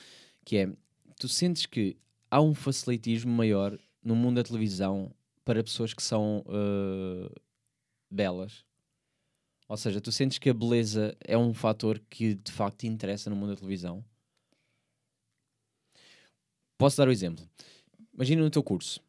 Que 0.43 0.57
é, 0.57 0.69
tu 1.17 1.29
sentes 1.29 1.65
que 1.65 1.95
há 2.29 2.41
um 2.41 2.53
facilitismo 2.53 3.31
maior 3.31 3.79
no 4.03 4.13
mundo 4.13 4.35
da 4.35 4.43
televisão 4.43 5.09
para 5.45 5.63
pessoas 5.63 5.93
que 5.93 6.03
são 6.03 6.43
eh, 6.49 7.33
belas? 8.11 8.65
Ou 9.69 9.77
seja, 9.77 10.01
tu 10.01 10.11
sentes 10.11 10.37
que 10.37 10.49
a 10.49 10.53
beleza 10.53 11.15
é 11.21 11.37
um 11.37 11.53
fator 11.53 11.97
que 12.09 12.35
de 12.35 12.51
facto 12.51 12.79
te 12.79 12.87
interessa 12.87 13.29
no 13.29 13.35
mundo 13.37 13.51
da 13.51 13.55
televisão? 13.55 14.03
Posso 16.77 16.97
dar 16.97 17.07
o 17.07 17.11
exemplo. 17.11 17.49
Imagina 18.13 18.41
no 18.41 18.49
teu 18.49 18.61
curso. 18.61 18.99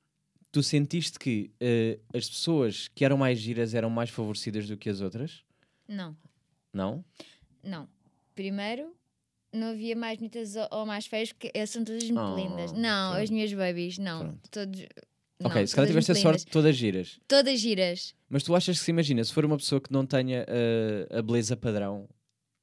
Tu 0.53 0.63
sentiste 0.63 1.19
que 1.19 1.51
eh, 1.59 1.99
as 2.15 2.31
pessoas 2.31 2.87
que 2.87 3.05
eram 3.05 3.19
mais 3.19 3.41
giras 3.41 3.75
eram 3.75 3.91
mais 3.91 4.09
favorecidas 4.09 4.69
do 4.69 4.77
que 4.77 4.89
as 4.89 5.01
outras? 5.01 5.43
Não, 5.89 6.17
Não? 6.73 7.05
não. 7.63 7.89
Primeiro, 8.35 8.95
não 9.53 9.69
havia 9.71 9.97
mais 9.97 10.17
bonitas 10.19 10.55
ou- 10.55 10.69
ou 10.71 10.87
mais 10.87 11.07
feias, 11.07 11.33
porque 11.33 11.51
elas 11.55 11.71
são 11.71 11.83
todas 11.85 12.05
muito 12.05 12.21
Oh, 12.21 12.37
lindas. 12.37 12.73
Não, 12.73 13.13
as 13.13 13.17
pronto. 13.19 13.33
minhas 13.33 13.53
babies, 13.53 13.99
não. 13.99 14.21
Pronto. 14.21 14.51
Todos. 14.51 14.81
ok, 15.43 15.61
não, 15.61 15.67
se 15.67 15.75
calhar 15.75 15.89
tiveste 15.89 16.13
a 16.13 16.15
sorte 16.15 16.47
todas 16.47 16.77
giras. 16.77 17.19
Todas 17.27 17.59
giras. 17.59 18.15
Mas 18.29 18.43
tu 18.45 18.55
achas 18.55 18.79
que 18.79 18.85
se 18.85 18.91
imagina, 18.91 19.25
se 19.25 19.33
for 19.33 19.45
uma 19.45 19.57
pessoa 19.57 19.81
que 19.81 19.93
não 19.93 20.07
tenha 20.07 20.45
eh, 20.47 21.09
a 21.11 21.23
beleza 21.23 21.57
padrão, 21.57 22.09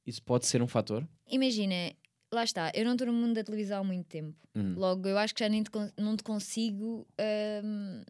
isso 0.06 0.22
pode 0.22 0.46
ser 0.46 0.62
um 0.62 0.66
fator? 0.68 1.06
Imagina, 1.28 1.92
lá 2.32 2.44
está, 2.44 2.70
eu 2.74 2.84
não 2.84 2.92
estou 2.92 3.06
no 3.08 3.12
mundo 3.12 3.34
da 3.34 3.44
televisão 3.44 3.80
há 3.80 3.84
muito 3.84 4.06
tempo. 4.06 4.34
Hum. 4.54 4.74
Logo, 4.78 5.06
eu 5.08 5.18
acho 5.18 5.34
que 5.34 5.40
já 5.44 5.48
nem 5.48 5.62
te 5.62 5.70
não 5.98 6.16
te 6.16 6.22
consigo 6.22 7.06
hum, 7.64 8.02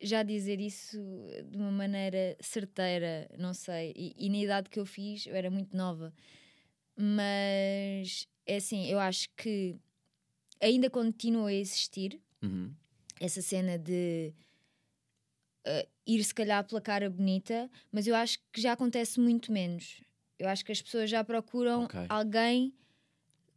já 0.00 0.22
dizer 0.22 0.60
isso 0.60 0.98
de 1.50 1.56
uma 1.56 1.70
maneira 1.70 2.36
certeira, 2.40 3.28
não 3.38 3.52
sei. 3.54 3.92
E, 3.96 4.14
e 4.26 4.28
na 4.30 4.38
idade 4.38 4.70
que 4.70 4.80
eu 4.80 4.86
fiz, 4.86 5.26
eu 5.26 5.34
era 5.34 5.50
muito 5.50 5.76
nova. 5.76 6.12
Mas 6.96 8.26
é 8.46 8.56
assim, 8.56 8.86
eu 8.86 8.98
acho 8.98 9.28
que 9.36 9.76
ainda 10.60 10.90
continua 10.90 11.48
a 11.48 11.54
existir 11.54 12.20
Uhum. 12.42 12.74
essa 13.20 13.42
cena 13.42 13.78
de 13.78 14.32
uh, 15.66 15.88
ir 16.06 16.22
se 16.24 16.34
calhar 16.34 16.64
pela 16.66 16.80
cara 16.80 17.08
bonita, 17.10 17.70
mas 17.92 18.06
eu 18.06 18.14
acho 18.14 18.38
que 18.52 18.60
já 18.60 18.72
acontece 18.72 19.20
muito 19.20 19.52
menos. 19.52 20.02
Eu 20.38 20.48
acho 20.48 20.64
que 20.64 20.72
as 20.72 20.80
pessoas 20.80 21.10
já 21.10 21.22
procuram 21.22 21.84
Ok. 21.84 22.00
alguém 22.08 22.72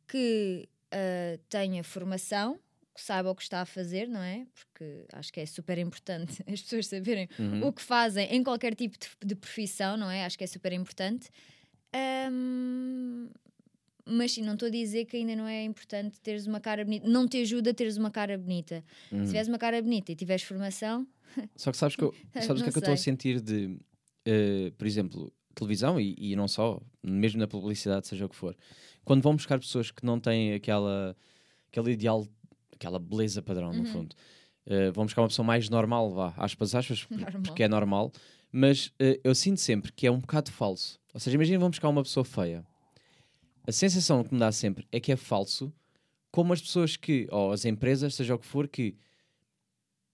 que 0.07 0.67
uh, 0.93 1.37
tenha 1.49 1.83
formação, 1.83 2.59
que 2.93 3.01
saiba 3.01 3.31
o 3.31 3.35
que 3.35 3.41
está 3.41 3.61
a 3.61 3.65
fazer, 3.65 4.07
não 4.07 4.21
é? 4.21 4.45
Porque 4.53 5.05
acho 5.13 5.33
que 5.33 5.39
é 5.39 5.45
super 5.45 5.77
importante 5.77 6.43
as 6.47 6.61
pessoas 6.61 6.87
saberem 6.87 7.27
Uhum. 7.39 7.67
o 7.67 7.73
que 7.73 7.81
fazem 7.81 8.27
em 8.31 8.43
qualquer 8.43 8.75
tipo 8.75 8.97
de, 8.99 9.07
de 9.25 9.35
profissão, 9.35 9.97
não 9.97 10.09
é? 10.09 10.25
Acho 10.25 10.37
que 10.37 10.43
é 10.43 10.47
super 10.47 10.71
importante. 10.73 11.29
Ahm, 11.93 13.29
mas 14.05 14.33
sim, 14.33 14.41
não 14.41 14.53
estou 14.53 14.67
a 14.67 14.71
dizer 14.71 15.05
que 15.05 15.15
ainda 15.17 15.35
não 15.35 15.47
é 15.47 15.63
importante 15.63 16.19
teres 16.19 16.45
uma 16.45 16.59
cara 16.59 16.83
bonita. 16.83 17.07
Não 17.07 17.27
te 17.27 17.37
ajuda 17.37 17.69
a 17.71 17.73
teres 17.73 17.97
uma 17.97 18.11
cara 18.11 18.37
bonita. 18.37 18.83
Uhum. 19.11 19.19
Se 19.21 19.27
tiveres 19.27 19.47
uma 19.47 19.57
cara 19.57 19.81
bonita 19.81 20.11
e 20.11 20.15
tiveres 20.15 20.43
formação, 20.43 21.07
Só 21.55 21.71
que 21.71 21.77
sabes, 21.77 21.95
que 21.95 22.03
eu, 22.03 22.13
sabes 22.41 22.61
o 22.61 22.63
que 22.63 22.69
é 22.69 22.71
que 22.71 22.77
eu 22.77 22.81
estou 22.81 22.93
a 22.93 22.97
sentir 22.97 23.39
de, 23.41 23.77
eh, 24.25 24.71
por 24.77 24.85
exemplo, 24.85 25.33
televisão 25.55 25.99
e, 25.99 26.15
e 26.17 26.35
não 26.35 26.47
só, 26.47 26.81
mesmo 27.01 27.39
na 27.39 27.47
publicidade, 27.47 28.07
seja 28.07 28.25
o 28.25 28.29
que 28.29 28.35
for. 28.35 28.55
Quando 29.03 29.21
vão 29.21 29.35
buscar 29.35 29.59
pessoas 29.59 29.89
que 29.89 30.05
não 30.05 30.19
têm 30.19 30.53
aquela, 30.53 31.15
aquele 31.71 31.91
ideal, 31.91 32.27
aquela 32.73 32.99
beleza 32.99 33.41
padrão, 33.41 33.69
Uhum. 33.71 33.77
no 33.79 33.85
fundo, 33.85 34.15
eh, 34.65 34.91
vão 34.91 35.05
buscar 35.05 35.21
uma 35.21 35.27
pessoa 35.27 35.45
mais 35.45 35.69
normal, 35.69 36.11
vá, 36.11 36.33
aspas, 36.37 36.73
aspas, 36.75 37.05
Normal. 37.09 37.41
porque 37.43 37.63
é 37.63 37.67
normal, 37.67 38.11
mas 38.51 38.91
eh, 38.99 39.19
eu 39.23 39.33
sinto 39.35 39.59
sempre 39.59 39.91
que 39.91 40.05
é 40.07 40.11
um 40.11 40.19
bocado 40.19 40.51
falso. 40.51 40.99
Ou 41.13 41.19
seja, 41.19 41.35
imagina 41.35 41.59
vão 41.59 41.69
buscar 41.69 41.89
uma 41.89 42.03
pessoa 42.03 42.23
feia. 42.23 42.65
A 43.67 43.71
sensação 43.71 44.23
que 44.23 44.33
me 44.33 44.39
dá 44.39 44.51
sempre 44.51 44.87
é 44.91 44.99
que 44.99 45.11
é 45.11 45.15
falso, 45.15 45.71
como 46.31 46.51
as 46.53 46.61
pessoas 46.61 46.97
que, 46.97 47.27
ou 47.31 47.51
as 47.51 47.63
empresas, 47.65 48.15
seja 48.15 48.35
o 48.35 48.39
que 48.39 48.45
for, 48.45 48.67
que 48.67 48.95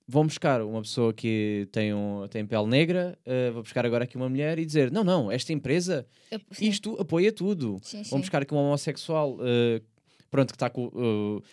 vão 0.07 0.25
buscar 0.25 0.61
uma 0.61 0.81
pessoa 0.81 1.13
que 1.13 1.67
tem, 1.71 1.93
um, 1.93 2.27
tem 2.29 2.45
pele 2.45 2.65
negra, 2.67 3.17
uh, 3.25 3.53
vou 3.53 3.63
buscar 3.63 3.85
agora 3.85 4.03
aqui 4.03 4.15
uma 4.17 4.27
mulher 4.29 4.57
e 4.59 4.65
dizer: 4.65 4.91
não, 4.91 5.03
não, 5.03 5.31
esta 5.31 5.53
empresa, 5.53 6.05
eu- 6.31 6.39
isto 6.59 6.99
apoia 6.99 7.31
tudo. 7.31 7.79
sim, 7.81 8.03
sim. 8.03 8.09
Vão 8.09 8.19
buscar 8.19 8.41
aqui 8.41 8.53
um 8.53 8.57
homossexual, 8.57 9.33
uh, 9.35 9.81
pronto, 10.29 10.49
que 10.51 10.55
está 10.55 10.69
com 10.69 10.85
uh, 10.87 11.43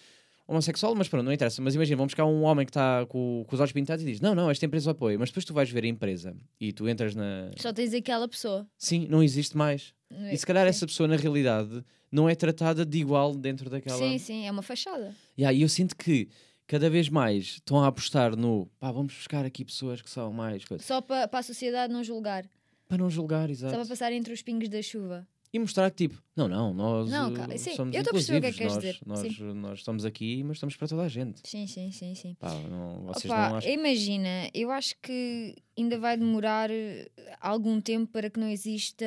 homossexual, 0.46 0.94
mas 0.94 1.08
pronto, 1.08 1.24
não 1.24 1.32
interessa. 1.32 1.60
Mas 1.62 1.74
imagina, 1.74 1.96
vamos 1.96 2.12
buscar 2.12 2.24
um 2.24 2.42
homem 2.42 2.64
que 2.64 2.70
está 2.70 3.04
com, 3.06 3.44
com 3.46 3.54
os 3.54 3.60
olhos 3.60 3.72
pintados 3.72 4.02
e 4.04 4.06
diz: 4.06 4.20
Não, 4.20 4.34
não, 4.34 4.50
esta 4.50 4.64
empresa 4.66 4.90
apoia. 4.90 5.18
Mas 5.18 5.30
depois 5.30 5.44
tu 5.44 5.52
vais 5.54 5.70
ver 5.70 5.84
a 5.84 5.86
empresa 5.88 6.34
e 6.60 6.72
tu 6.72 6.88
entras 6.88 7.14
na. 7.14 7.50
Só 7.56 7.72
tens 7.72 7.92
aquela 7.94 8.28
pessoa. 8.28 8.66
Sim, 8.78 9.06
não 9.08 9.22
existe 9.22 9.56
mais. 9.56 9.94
não 10.10 10.26
é? 10.26 10.34
E 10.34 10.38
se 10.38 10.46
calhar 10.46 10.64
Sim. 10.64 10.70
essa 10.70 10.86
pessoa, 10.86 11.08
na 11.08 11.16
realidade, 11.16 11.84
não 12.10 12.28
é 12.28 12.34
tratada 12.34 12.84
de 12.84 12.98
igual 12.98 13.34
dentro 13.34 13.68
daquela. 13.68 13.98
Sim, 13.98 14.18
sim, 14.18 14.46
é 14.46 14.50
uma 14.50 14.62
fachada. 14.62 15.14
Yeah, 15.38 15.56
e 15.56 15.62
eu 15.62 15.68
sinto 15.68 15.96
que 15.96 16.28
cada 16.66 16.88
vez 16.90 17.08
mais 17.08 17.44
estão 17.44 17.82
a 17.82 17.86
apostar 17.88 18.36
no 18.36 18.66
pá, 18.78 18.90
vamos 18.90 19.14
buscar 19.14 19.44
aqui 19.44 19.64
pessoas 19.64 20.00
que 20.02 20.10
são 20.10 20.32
mais 20.32 20.64
coisas. 20.64 20.86
Só 20.86 21.00
para 21.00 21.28
a 21.30 21.42
sociedade 21.42 21.92
não 21.92 22.02
julgar. 22.02 22.44
Para 22.88 22.98
não 22.98 23.10
julgar, 23.10 23.46
Só 23.46 23.52
exato. 23.52 23.74
para 23.74 23.86
passar 23.86 24.12
entre 24.12 24.32
os 24.32 24.42
pingos 24.42 24.68
da 24.68 24.80
chuva. 24.80 25.26
E 25.52 25.58
mostrar 25.58 25.90
que 25.90 26.08
tipo, 26.08 26.22
não, 26.36 26.48
não, 26.48 26.74
nós 26.74 27.08
Não, 27.08 27.30
uh, 27.30 27.34
cara, 27.34 27.56
sim, 27.56 27.74
somos 27.74 27.94
eu 27.94 28.00
o 28.00 28.04
que 28.04 28.08
é 28.08 28.20
inclusivos, 28.20 28.56
que 28.56 28.64
nós, 28.64 28.76
dizer, 28.76 28.98
nós, 29.06 29.38
nós 29.56 29.78
estamos 29.78 30.04
aqui, 30.04 30.42
mas 30.42 30.56
estamos 30.56 30.76
para 30.76 30.88
toda 30.88 31.02
a 31.02 31.08
gente. 31.08 31.40
Sim, 31.48 31.66
sim, 31.66 31.90
sim, 31.92 32.14
sim. 32.14 32.34
Pá, 32.34 32.50
não, 32.68 33.02
vocês 33.04 33.32
Opa, 33.32 33.48
não 33.48 33.56
acham. 33.56 33.70
Imagina, 33.70 34.50
eu 34.52 34.70
acho 34.70 34.94
que 35.00 35.54
ainda 35.78 35.98
vai 35.98 36.16
demorar 36.16 36.70
eh, 36.70 37.10
algum 37.40 37.80
tempo 37.80 38.10
para 38.12 38.28
que 38.28 38.38
não 38.40 38.48
exista 38.48 39.06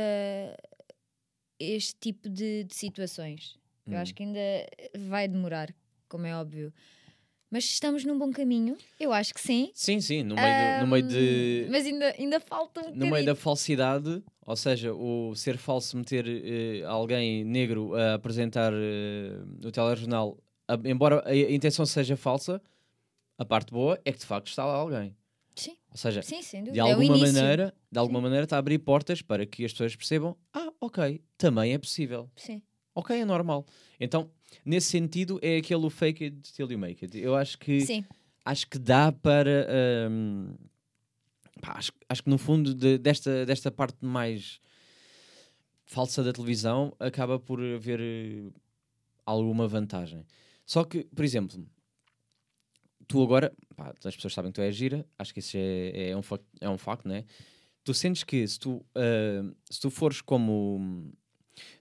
este 1.60 1.96
tipo 2.00 2.30
de, 2.30 2.64
de 2.64 2.76
situações. 2.76 3.58
Eu 3.86 3.94
Hum. 3.94 4.02
acho 4.02 4.14
que 4.14 4.24
ainda 4.24 4.40
vai 5.10 5.28
demorar, 5.28 5.74
como 6.08 6.26
é 6.26 6.36
óbvio. 6.36 6.74
Mas 7.52 7.64
estamos 7.64 8.06
num 8.06 8.18
bom 8.18 8.32
caminho, 8.32 8.78
eu 9.00 9.12
acho 9.12 9.34
que 9.34 9.42
sim. 9.42 9.72
Sim, 9.74 10.00
sim, 10.00 10.22
no 10.24 10.36
meio, 10.36 10.56
do- 10.76 10.80
no 10.82 10.88
meio 10.88 11.04
de. 11.04 11.68
Mas 11.72 11.86
ainda, 11.86 12.14
ainda 12.18 12.40
falta 12.40 12.82
um 12.82 12.96
No 12.96 13.08
meio 13.08 13.26
da 13.26 13.36
falsidade, 13.36 14.24
ou 14.46 14.56
seja, 14.56 14.94
o 14.94 15.34
ser 15.36 15.58
falso 15.58 15.98
meter 15.98 16.26
eh, 16.28 16.84
alguém 16.86 17.44
negro 17.44 17.96
a 17.96 18.14
apresentar 18.14 18.72
eh, 18.74 19.42
o 19.66 19.72
telejornal, 19.72 20.38
a- 20.68 20.78
embora 20.86 21.22
a, 21.26 21.30
a 21.30 21.52
intenção 21.52 21.86
seja 21.88 22.16
falsa, 22.16 22.62
a 23.38 23.44
parte 23.46 23.72
boa 23.72 24.00
é 24.06 24.12
que 24.12 24.20
de 24.20 24.26
facto 24.28 24.48
está 24.48 24.64
lá 24.66 24.74
alguém. 24.76 25.16
Sim, 25.56 25.76
Ou 25.92 25.98
seja, 25.98 26.22
sim, 26.22 26.40
de 26.72 26.78
é 26.78 26.82
alguma 26.82 27.18
início. 27.18 27.34
maneira, 27.34 27.74
de 27.92 27.98
alguma 28.00 28.20
Sim. 28.20 28.24
maneira 28.24 28.44
está 28.44 28.58
a 28.58 28.60
abrir 28.60 28.78
portas 28.80 29.22
para 29.24 29.44
que 29.46 29.66
as 29.66 29.72
pessoas 29.72 29.96
percebam, 29.96 30.38
ah, 30.54 30.72
ok, 30.80 31.20
também 31.38 31.74
é 31.74 31.80
possível. 31.80 32.30
Sim. 32.36 32.62
Ok, 32.94 33.16
é 33.20 33.26
normal. 33.26 33.66
Então, 34.00 34.30
nesse 34.66 34.88
sentido, 34.88 35.40
é 35.42 35.58
aquele 35.58 35.86
o 35.86 35.90
fake 35.90 36.24
it 36.24 36.54
till 36.54 36.72
you 36.72 36.78
make 36.78 37.04
it. 37.04 37.18
Eu 37.18 37.36
acho 37.36 37.58
que 37.58 37.82
Sim, 37.82 38.04
acho 38.46 38.68
que 38.68 38.78
dá 38.80 39.12
para. 39.12 39.68
hum, 40.10 40.54
pá, 41.62 41.74
acho, 41.74 41.92
acho 42.08 42.24
que 42.24 42.30
no 42.30 42.38
fundo 42.38 42.74
de- 42.74 42.98
desta, 42.98 43.46
desta 43.46 43.72
parte 43.72 43.98
mais 44.06 44.60
falsa 45.86 46.24
da 46.24 46.32
televisão 46.32 46.94
acaba 47.00 47.40
por 47.40 47.60
haver 47.62 48.00
eh, 48.00 48.52
alguma 49.26 49.68
vantagem. 49.68 50.26
Só 50.66 50.84
que, 50.84 51.04
por 51.06 51.26
exemplo, 51.26 51.66
tu 53.08 53.24
agora, 53.24 53.52
pá, 53.76 53.94
as 54.06 54.16
pessoas 54.16 54.34
sabem 54.34 54.52
que 54.52 54.56
tu 54.56 54.62
és 54.62 54.76
gira, 54.76 55.06
acho 55.18 55.34
que 55.34 55.40
isso 55.40 55.58
é, 55.58 56.10
é, 56.12 56.16
um, 56.18 56.22
facto, 56.22 56.46
é 56.62 56.70
um 56.70 56.78
facto, 56.78 57.08
né? 57.08 57.26
Tu 57.84 57.94
sentes 57.94 58.24
que 58.24 58.48
se 58.48 58.60
tu, 58.60 58.86
ah, 58.94 59.52
se 59.70 59.80
tu 59.80 59.90
fores 59.90 60.22
como. 60.22 61.12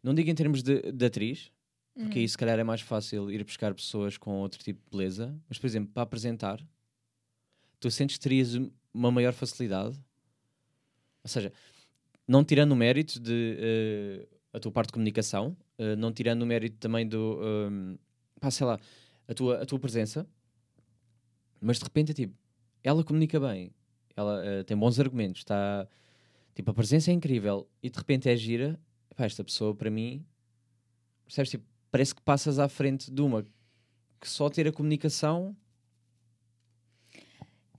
Não 0.02 0.14
digo 0.14 0.30
em 0.30 0.34
termos 0.34 0.62
de, 0.62 0.90
de 0.90 1.04
atriz, 1.04 1.52
porque 2.00 2.18
Uhum. 2.18 2.22
aí 2.22 2.28
se 2.28 2.38
calhar 2.38 2.58
é 2.58 2.64
mais 2.64 2.80
fácil 2.80 3.30
ir 3.30 3.42
buscar 3.44 3.74
pessoas 3.74 4.16
com 4.16 4.30
outro 4.40 4.62
tipo 4.62 4.80
de 4.84 4.90
beleza, 4.96 5.36
mas 5.48 5.58
por 5.58 5.66
exemplo, 5.66 5.90
para 5.92 6.02
apresentar, 6.04 6.60
tu 7.80 7.90
sentes 7.90 8.16
que 8.16 8.22
terias 8.22 8.54
um- 8.54 8.70
uma 8.94 9.10
maior 9.10 9.32
facilidade? 9.32 9.98
Ou 11.24 11.28
seja, 11.28 11.52
não 12.26 12.44
tirando 12.44 12.72
o 12.72 12.76
mérito 12.76 13.18
de 13.20 13.56
eh, 13.58 14.28
a 14.52 14.60
tua 14.60 14.72
parte 14.72 14.88
de 14.88 14.92
comunicação, 14.94 15.56
eh, 15.76 15.96
não 15.96 16.12
tirando 16.12 16.42
o 16.42 16.46
mérito 16.46 16.76
também 16.78 17.06
do, 17.06 17.38
um, 17.70 17.98
pá, 18.40 18.50
sei 18.50 18.66
lá, 18.66 18.78
a 19.26 19.34
tua, 19.34 19.62
a 19.62 19.66
tua 19.66 19.78
presença, 19.78 20.26
mas 21.60 21.78
de 21.78 21.84
repente 21.84 22.12
é 22.12 22.14
tipo, 22.14 22.34
ela 22.82 23.02
comunica 23.04 23.38
bem, 23.40 23.72
ela 24.16 24.44
eh, 24.44 24.62
tem 24.62 24.76
bons 24.76 24.98
argumentos, 25.00 25.40
está, 25.40 25.86
tipo, 26.54 26.70
a 26.70 26.74
presença 26.74 27.10
é 27.10 27.14
incrível 27.14 27.68
e 27.82 27.90
de 27.90 27.98
repente 27.98 28.28
é 28.28 28.36
gira, 28.36 28.78
pá, 29.16 29.24
esta 29.24 29.42
pessoa 29.44 29.74
para 29.74 29.90
mim, 29.90 30.24
percebes, 31.24 31.50
tipo, 31.50 31.64
parece 31.90 32.14
que 32.14 32.22
passas 32.22 32.58
à 32.58 32.68
frente 32.68 33.10
de 33.10 33.20
uma 33.22 33.42
que 34.20 34.28
só 34.28 34.48
ter 34.48 34.66
a 34.68 34.72
comunicação 34.72 35.56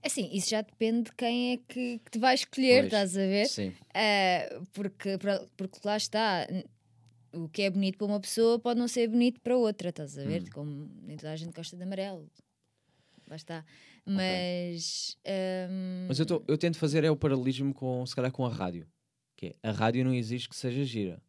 Assim, 0.02 0.30
isso 0.32 0.48
já 0.48 0.62
depende 0.62 1.10
de 1.10 1.12
quem 1.14 1.52
é 1.52 1.56
que, 1.58 1.98
que 1.98 2.10
te 2.10 2.18
vai 2.18 2.34
escolher, 2.34 2.80
Pois, 2.80 2.86
estás 2.86 3.16
a 3.18 3.20
ver? 3.20 3.46
Sim. 3.46 3.72
Ah, 3.94 4.62
porque, 4.72 5.18
porque 5.58 5.78
lá 5.84 5.96
está, 5.96 6.46
o 7.34 7.48
que 7.50 7.62
é 7.62 7.70
bonito 7.70 7.98
para 7.98 8.06
uma 8.06 8.18
pessoa 8.20 8.58
pode 8.58 8.80
não 8.80 8.88
ser 8.88 9.08
bonito 9.08 9.38
para 9.42 9.56
outra, 9.58 9.90
estás 9.90 10.16
a 10.16 10.22
Hum. 10.22 10.26
ver? 10.26 10.48
Como 10.50 10.90
nem 11.02 11.18
toda 11.18 11.32
a 11.32 11.36
gente 11.36 11.52
gosta 11.52 11.76
de 11.76 11.82
amarelo. 11.82 12.26
Lá 13.28 13.36
está. 13.36 13.64
Mas. 14.06 15.18
ahm, 15.24 16.06
Mas 16.08 16.18
eu, 16.18 16.24
tô- 16.24 16.42
eu 16.48 16.56
tento 16.56 16.78
fazer 16.78 17.04
é 17.04 17.10
o 17.10 17.16
paralelismo 17.16 17.74
com, 17.74 18.04
se 18.06 18.16
calhar, 18.16 18.32
com 18.32 18.46
a 18.46 18.48
rádio. 18.50 18.88
Que 19.36 19.48
é, 19.62 19.68
a 19.68 19.70
rádio 19.70 20.02
não 20.02 20.14
existe 20.14 20.48
que 20.48 20.56
seja 20.56 20.82
gira. 20.82 21.22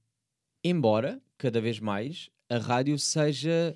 Embora, 0.63 1.21
cada 1.37 1.59
vez 1.59 1.77
mais, 1.79 2.29
a 2.53 2.57
rádio 2.57 2.97
seja 2.99 3.73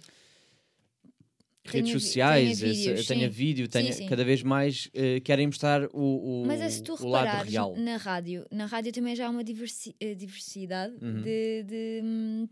Tenha 1.63 1.83
redes 1.83 1.91
sociais, 2.03 2.59
tenha 2.59 2.73
vídeos, 2.73 3.07
tenha 3.07 3.27
sim. 3.27 3.33
vídeo, 3.33 3.67
tenha, 3.67 3.93
sim. 3.93 4.05
cada 4.05 4.23
vez 4.23 4.43
mais 4.43 4.88
eh, 4.93 5.19
querem 5.21 5.47
mostrar 5.47 5.83
o, 5.93 6.43
o, 6.43 6.45
Mas 6.45 6.61
é 6.61 6.69
se 6.69 6.83
tu 6.83 6.93
o 6.93 7.07
lado 7.07 7.43
real. 7.49 7.75
na 7.75 7.97
rádio, 7.97 8.45
na 8.51 8.67
rádio 8.67 8.91
também 8.91 9.15
já 9.15 9.25
há 9.25 9.29
uma 9.31 9.43
diversi- 9.43 9.95
eh, 9.99 10.13
diversidade 10.13 10.93
Uhum. 11.03 11.23
de, 11.23 11.63
de, 11.63 12.01
hum, 12.03 12.47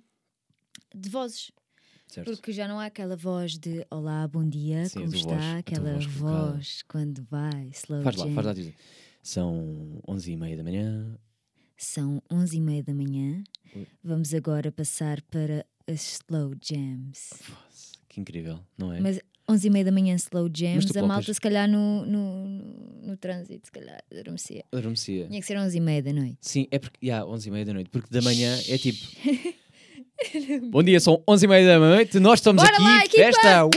de 0.96 1.10
vozes. 1.10 1.52
Certo? 2.08 2.32
Porque 2.32 2.52
já 2.52 2.68
não 2.68 2.80
há 2.80 2.86
aquela 2.88 3.16
voz 3.16 3.58
de 3.58 3.86
Olá, 3.92 4.28
bom 4.28 4.48
dia, 4.48 4.86
Sim, 4.86 5.02
como 5.02 5.16
está? 5.16 5.28
voz, 5.36 5.46
tua 5.46 5.60
aquela 5.60 5.94
voz 5.94 6.06
voz 6.06 6.82
quando 6.88 7.24
vai, 7.30 7.70
slow 7.74 8.02
Faz 8.02 8.16
lá, 8.16 8.28
faz 8.32 8.48
lá. 8.48 8.54
diz. 8.54 8.74
São 9.22 10.02
11 10.08 10.32
e 10.32 10.36
meia 10.38 10.58
da 10.58 10.64
manhã. 10.64 11.20
São 11.78 12.22
11 12.32 12.58
e 12.58 12.62
meia 12.62 12.84
da 12.84 12.94
manhã. 12.96 13.44
Vamos 14.04 14.34
agora 14.34 14.72
passar 14.72 15.22
para 15.24 15.66
as 15.88 16.02
slow 16.22 16.54
jams. 16.62 17.30
Fosse, 17.42 17.94
Que 18.10 18.20
incrível, 18.22 18.60
não 18.78 18.92
é? 18.94 19.00
Mas 19.00 19.20
11 19.50 19.68
e 19.68 19.70
meia 19.70 19.86
da 19.86 19.92
manhã 19.92 20.16
slow 20.16 20.50
jams, 20.54 20.86
a 20.96 21.02
malta 21.02 21.14
colocas- 21.16 21.36
se 21.36 21.42
calhar 21.42 21.68
no, 21.70 22.06
no, 22.06 22.48
no, 22.48 23.08
no 23.08 23.18
trânsito, 23.18 23.66
se 23.68 23.72
calhar 23.72 24.02
adormecia. 24.12 24.64
Adormecia. 24.72 25.28
Tinha 25.28 25.40
que 25.42 25.46
ser 25.46 25.58
11 25.58 25.78
e 25.78 25.82
meia 25.82 26.02
da 26.02 26.14
noite. 26.14 26.38
Sim, 26.42 26.68
é 26.72 26.80
porque. 26.80 27.06
Yeah, 27.06 27.26
11 27.28 27.48
e 27.48 27.52
meia 27.52 27.66
da 27.66 27.74
noite. 27.74 27.90
Porque 27.90 28.08
da 28.10 28.22
manhã 28.22 28.58
é 28.68 28.78
tipo. 28.78 29.00
Bom 30.72 30.82
dia, 30.82 31.00
são 31.02 31.22
11 31.28 31.46
e 31.46 31.48
meia 31.50 31.68
da 31.68 31.80
noite. 31.80 32.20
Nós 32.20 32.40
estamos 32.40 32.64
Bora 32.64 32.76
aqui, 32.76 32.84
lá, 33.20 33.26
festa. 33.26 33.66
Uh! 33.66 33.70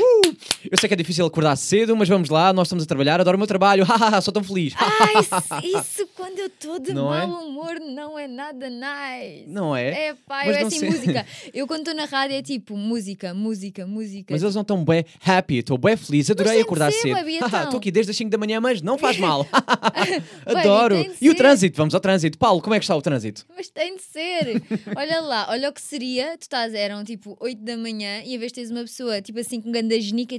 Eu 0.70 0.78
sei 0.78 0.88
que 0.88 0.94
é 0.94 0.96
difícil 0.96 1.24
acordar 1.26 1.56
cedo, 1.56 1.96
mas 1.96 2.08
vamos 2.08 2.28
lá. 2.28 2.52
Nós 2.52 2.66
estamos 2.68 2.84
a 2.84 2.86
trabalhar. 2.86 3.20
Adoro 3.20 3.36
o 3.36 3.38
meu 3.38 3.46
trabalho. 3.46 3.84
Sou 4.22 4.32
tão 4.32 4.42
feliz. 4.42 4.74
Isso, 5.20 5.78
isso 5.78 6.08
quando 6.14 6.38
eu 6.38 6.46
estou 6.46 6.78
de 6.78 6.92
Não 6.92 7.14
é? 7.14 7.26
mau 7.26 7.44
humor 7.46 7.78
não 7.80 8.18
é 8.18 8.26
nada 8.26 8.68
nice. 8.68 9.44
Não 9.46 9.74
é? 9.76 10.08
É 10.08 10.14
pá, 10.14 10.46
eu 10.46 10.52
é 10.54 10.62
assim 10.62 10.78
sei- 10.80 10.90
música. 10.90 11.26
Eu 11.54 11.66
quando 11.66 11.80
estou 11.80 11.94
na 11.94 12.04
rádio 12.04 12.36
é 12.36 12.42
tipo 12.42 12.76
música, 12.76 13.32
música, 13.32 13.86
música. 13.86 14.34
Mas 14.34 14.42
eles 14.42 14.54
não 14.54 14.62
estão 14.62 14.84
bem 14.84 15.04
happy, 15.24 15.58
estou 15.58 15.78
bem 15.78 15.96
feliz, 15.96 16.30
adorei 16.30 16.60
acordar 16.60 16.92
ser, 16.92 17.14
cedo. 17.14 17.28
Estou 17.28 17.78
aqui 17.78 17.90
desde 17.90 18.10
as 18.10 18.16
5 18.16 18.30
da 18.30 18.36
manhã, 18.38 18.60
mas 18.60 18.82
não 18.82 18.98
faz 18.98 19.18
mal. 19.18 19.46
Adoro. 20.44 20.96
de 21.02 21.10
E 21.20 21.30
o 21.30 21.34
trânsito? 21.34 21.76
Vamos 21.76 21.94
ao 21.94 22.00
trânsito. 22.00 22.38
Paulo, 22.38 22.60
como 22.60 22.74
é 22.74 22.78
que 22.78 22.84
está 22.84 22.94
o 22.96 23.02
trânsito? 23.02 23.46
Mas 23.56 23.68
tem 23.70 23.96
de 23.96 24.02
ser. 24.02 24.62
olha 24.96 25.20
lá, 25.20 25.46
olha 25.50 25.68
o 25.68 25.72
que 25.72 25.80
seria. 25.80 26.36
Tu 26.38 26.42
estás, 26.42 26.74
eram 26.74 27.04
tipo 27.04 27.36
8 27.40 27.62
da 27.62 27.76
manhã 27.76 28.22
e 28.24 28.34
em 28.34 28.38
vez 28.38 28.50
de 28.52 28.56
teres 28.56 28.70
uma 28.70 28.80
pessoa 28.82 29.20
tipo 29.22 29.38
assim 29.38 29.60
com 29.60 29.70
ganda 29.72 29.98
genica, 30.00 30.38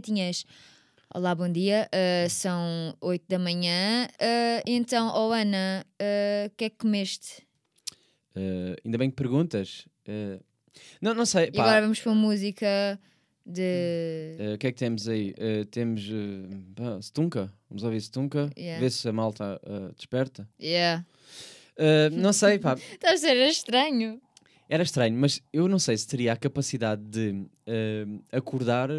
Olá, 1.14 1.36
bom 1.36 1.48
dia. 1.48 1.88
ah, 1.94 2.28
são 2.28 2.98
8 3.00 3.24
da 3.30 3.38
manhã. 3.38 4.08
ah, 4.20 4.64
então, 4.66 5.12
oh 5.16 5.32
Ana, 5.32 5.86
ah, 6.00 6.48
o 6.48 6.50
que 6.58 6.66
é 6.66 6.70
que 6.72 6.78
comeste? 6.78 7.46
Ainda 8.84 8.98
bem 8.98 9.12
que 9.12 9.16
perguntas. 9.16 9.88
Não, 11.00 11.14
não 11.14 11.24
sei. 11.26 11.52
E 11.54 11.60
agora 11.60 11.82
vamos 11.82 12.00
para 12.00 12.16
música 12.16 13.00
de. 13.46 14.38
O 14.56 14.58
que 14.58 14.68
é 14.68 14.72
que 14.72 14.78
temos 14.80 15.08
aí? 15.08 15.36
Temos 15.70 16.10
pá, 16.76 17.00
Stunka. 17.00 17.54
Vamos 17.70 17.84
ouvir 17.84 18.02
Stunka. 18.02 18.50
Yeah. 18.58 18.80
Ver 18.80 18.90
se 18.90 19.08
a 19.08 19.14
malta 19.14 19.62
desperta. 19.96 20.50
Yeah. 20.60 21.06
Não 22.12 22.34
sei, 22.34 22.58
pá. 22.58 22.74
Está 22.74 23.14
a 23.14 23.18
ser 23.18 23.38
estranho. 23.48 24.20
Era 24.68 24.82
estranho, 24.84 25.16
mas 25.16 25.42
eu 25.54 25.68
não 25.68 25.78
sei 25.80 25.96
se 25.96 26.08
teria 26.08 26.34
a 26.34 26.36
capacidade 26.38 27.04
de 27.04 27.46
acordar. 28.32 28.90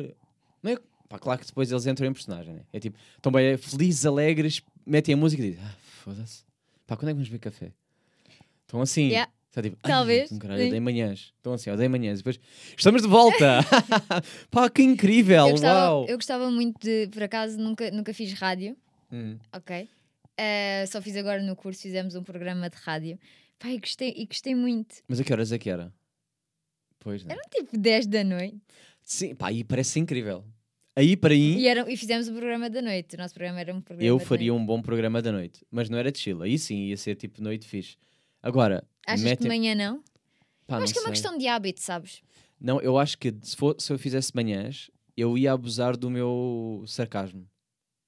Não 0.61 0.73
é, 0.73 0.77
pá, 1.09 1.19
claro 1.19 1.41
que 1.41 1.47
depois 1.47 1.71
eles 1.71 1.87
entram 1.87 2.07
em 2.07 2.13
personagem, 2.13 2.55
né? 2.55 2.63
É 2.73 2.81
tipo, 2.81 2.99
estão 3.17 3.33
bem 3.33 3.57
felizes, 3.57 4.05
alegres, 4.07 4.63
metem 4.87 5.15
a 5.15 5.17
música 5.17 5.43
e 5.43 5.51
dizem: 5.51 5.65
Ah, 5.65 5.75
foda-se. 6.05 6.45
Pá, 6.87 6.97
quando 6.97 7.09
é 7.09 7.13
que 7.13 7.17
vamos 7.17 7.29
beber 7.29 7.41
café? 7.41 7.73
Estão 8.63 8.81
assim. 8.81 9.09
Yeah. 9.09 9.31
Está 9.49 9.63
tipo, 9.63 9.79
"Ai, 9.83 9.91
Talvez, 9.91 10.29
com 10.29 10.39
Caralho, 10.39 10.71
dei 10.71 10.81
manhãs. 10.81 11.33
Estão 11.37 11.55
assim, 11.55 11.75
dei 11.75 11.89
manhãs. 11.89 12.21
E 12.21 12.23
depois, 12.23 12.39
estamos 12.77 13.03
de 13.03 13.09
volta. 13.09 13.61
Pá, 14.51 14.69
que 14.69 14.83
incrível. 14.83 15.47
Eu 15.47 15.51
gostava, 15.53 15.91
Uau. 15.91 16.07
eu 16.09 16.17
gostava 16.17 16.51
muito 16.51 16.79
de. 16.81 17.09
Por 17.09 17.23
acaso, 17.23 17.59
nunca, 17.59 17.91
nunca 17.91 18.13
fiz 18.13 18.33
rádio. 18.35 18.77
Hum. 19.11 19.39
Ok. 19.53 19.89
Eh, 20.37 20.85
só 20.87 21.03
fiz 21.03 21.17
agora 21.17 21.43
no 21.43 21.57
curso, 21.57 21.83
fizemos 21.83 22.15
um 22.15 22.23
programa 22.23 22.69
de 22.71 22.77
rádio. 22.77 23.19
Pá, 23.59 23.71
e 23.71 23.79
gostei, 23.79 24.15
e 24.17 24.27
gostei 24.27 24.55
muito. 24.55 24.97
Mas 25.09 25.19
a 25.19 25.25
que 25.25 25.33
horas 25.33 25.51
é 25.51 25.59
que 25.59 25.69
era? 25.69 25.93
Pois, 27.01 27.25
não. 27.25 27.37
Tipo 27.51 27.77
10 27.77 28.07
da 28.07 28.23
noite. 28.23 28.61
Sim, 29.03 29.35
pá, 29.35 29.51
e 29.51 29.65
parece 29.65 29.99
incrível. 29.99 30.45
Aí 30.99 31.17
para 31.17 31.33
aí, 31.33 31.59
E, 31.61 31.69
era, 31.69 31.91
e 31.91 31.97
fizemos 31.97 32.27
o 32.29 32.33
programa 32.33 32.69
da 32.69 32.83
noite. 32.83 33.15
O 33.15 33.19
nosso 33.19 33.33
programa 33.35 33.61
era 33.61 33.73
um 33.73 33.81
programa 33.81 34.09
eu 34.09 34.19
faria 34.19 34.51
noite. 34.51 34.63
um 34.63 34.67
bom 34.67 34.83
programa 34.83 35.23
da 35.23 35.31
noite. 35.31 35.65
Mas 35.71 35.89
não 35.89 35.97
era 35.97 36.11
de 36.11 36.19
chill. 36.19 36.43
Aí 36.43 36.59
sim, 36.59 36.87
ia 36.87 36.97
ser 36.97 37.15
tipo 37.15 37.41
noite 37.43 37.67
fixe. 37.69 37.97
Agora, 38.43 38.83
Achas 39.07 39.23
mete... 39.23 39.39
que 39.39 39.43
de 39.45 39.49
manhã 39.49 39.75
não? 39.77 40.03
Pá, 40.67 40.75
eu 40.75 40.79
não 40.79 40.85
acho 40.85 40.93
que 40.93 40.99
é 40.99 41.03
uma 41.03 41.07
sei. 41.09 41.13
questão 41.13 41.39
de 41.39 41.47
hábito, 41.47 41.81
sabes? 41.81 42.21
Não, 42.61 42.81
eu 42.81 42.99
acho 42.99 43.17
que 43.17 43.33
se, 43.43 43.57
for- 43.57 43.77
se 43.79 43.93
eu 43.93 43.99
fizesse 43.99 44.33
manhãs, 44.35 44.91
eu 45.17 45.39
ia 45.39 45.53
abusar 45.53 45.97
do 45.97 46.11
meu 46.11 46.83
sarcasmo. 46.87 47.49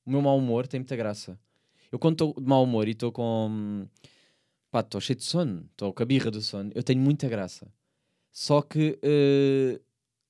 O 0.05 0.11
meu 0.11 0.21
mau 0.21 0.37
humor 0.37 0.67
tem 0.67 0.81
muita 0.81 0.97
graça. 0.97 1.39
Eu 1.93 1.99
quando 1.99 2.15
estou 2.15 2.35
de 2.35 2.49
mau 2.49 2.65
humor 2.65 2.89
e 2.89 2.91
estou 2.93 3.13
com... 3.13 3.87
Pá, 4.71 4.81
estou 4.81 5.01
cheio 5.01 5.17
de 5.17 5.25
sono. 5.25 5.65
Estou 5.71 5.93
com 5.93 6.03
a 6.03 6.07
birra 6.07 6.31
do 6.31 6.41
sono. 6.41 6.71
Eu 6.75 6.83
tenho 6.83 7.01
muita 7.01 7.29
graça. 7.29 7.73
Só 8.33 8.63
que... 8.63 8.99
eh, 9.03 9.81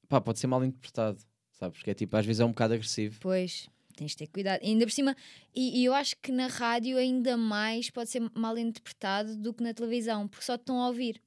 Pá, 0.09 0.21
pode 0.21 0.39
ser 0.39 0.47
mal 0.47 0.63
interpretado. 0.65 1.19
Sabes? 1.61 1.77
Porque 1.79 1.91
é 1.91 1.95
tipo, 1.95 2.17
às 2.17 2.25
vezes 2.25 2.41
é 2.41 2.45
um 2.45 2.49
bocado 2.49 2.73
agressivo. 2.73 3.19
Pois, 3.21 3.69
tens 3.95 4.13
de 4.13 4.17
ter 4.17 4.27
cuidado. 4.29 4.63
E 4.63 4.69
ainda 4.69 4.87
por 4.87 4.93
cima, 4.93 5.15
e, 5.55 5.81
e 5.83 5.85
eu 5.85 5.93
acho 5.93 6.17
que 6.17 6.33
na 6.33 6.47
rádio 6.47 6.97
ainda 6.97 7.37
mais 7.37 7.91
pode 7.91 8.09
ser 8.09 8.23
mal 8.35 8.57
interpretado 8.57 9.37
do 9.37 9.53
que 9.53 9.63
na 9.63 9.75
televisão, 9.75 10.27
porque 10.27 10.45
só 10.45 10.57
te 10.57 10.63
estão 10.63 10.81
a 10.81 10.87
ouvir. 10.89 11.21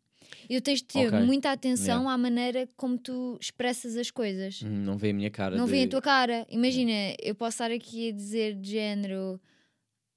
E 0.49 0.59
tu 0.59 0.63
tens 0.63 0.79
de 0.79 0.85
ter 0.85 1.07
Ok. 1.13 1.19
muita 1.19 1.51
atenção 1.51 2.09
à 2.09 2.17
maneira 2.17 2.67
como 2.75 2.97
tu 2.97 3.37
expressas 3.39 3.95
as 3.95 4.09
coisas. 4.09 4.63
Hum, 4.63 4.83
Não 4.83 4.97
vê 4.97 5.11
a 5.11 5.13
minha 5.13 5.29
cara 5.29 5.55
Não 5.55 5.65
de... 5.65 5.71
vê 5.71 5.83
a 5.83 5.87
tua 5.87 6.01
cara. 6.01 6.47
Imagina, 6.49 6.91
eu 7.21 7.35
posso 7.35 7.55
estar 7.55 7.69
aqui 7.71 8.09
a 8.09 8.11
dizer 8.11 8.55
de 8.55 8.71
género: 8.71 9.39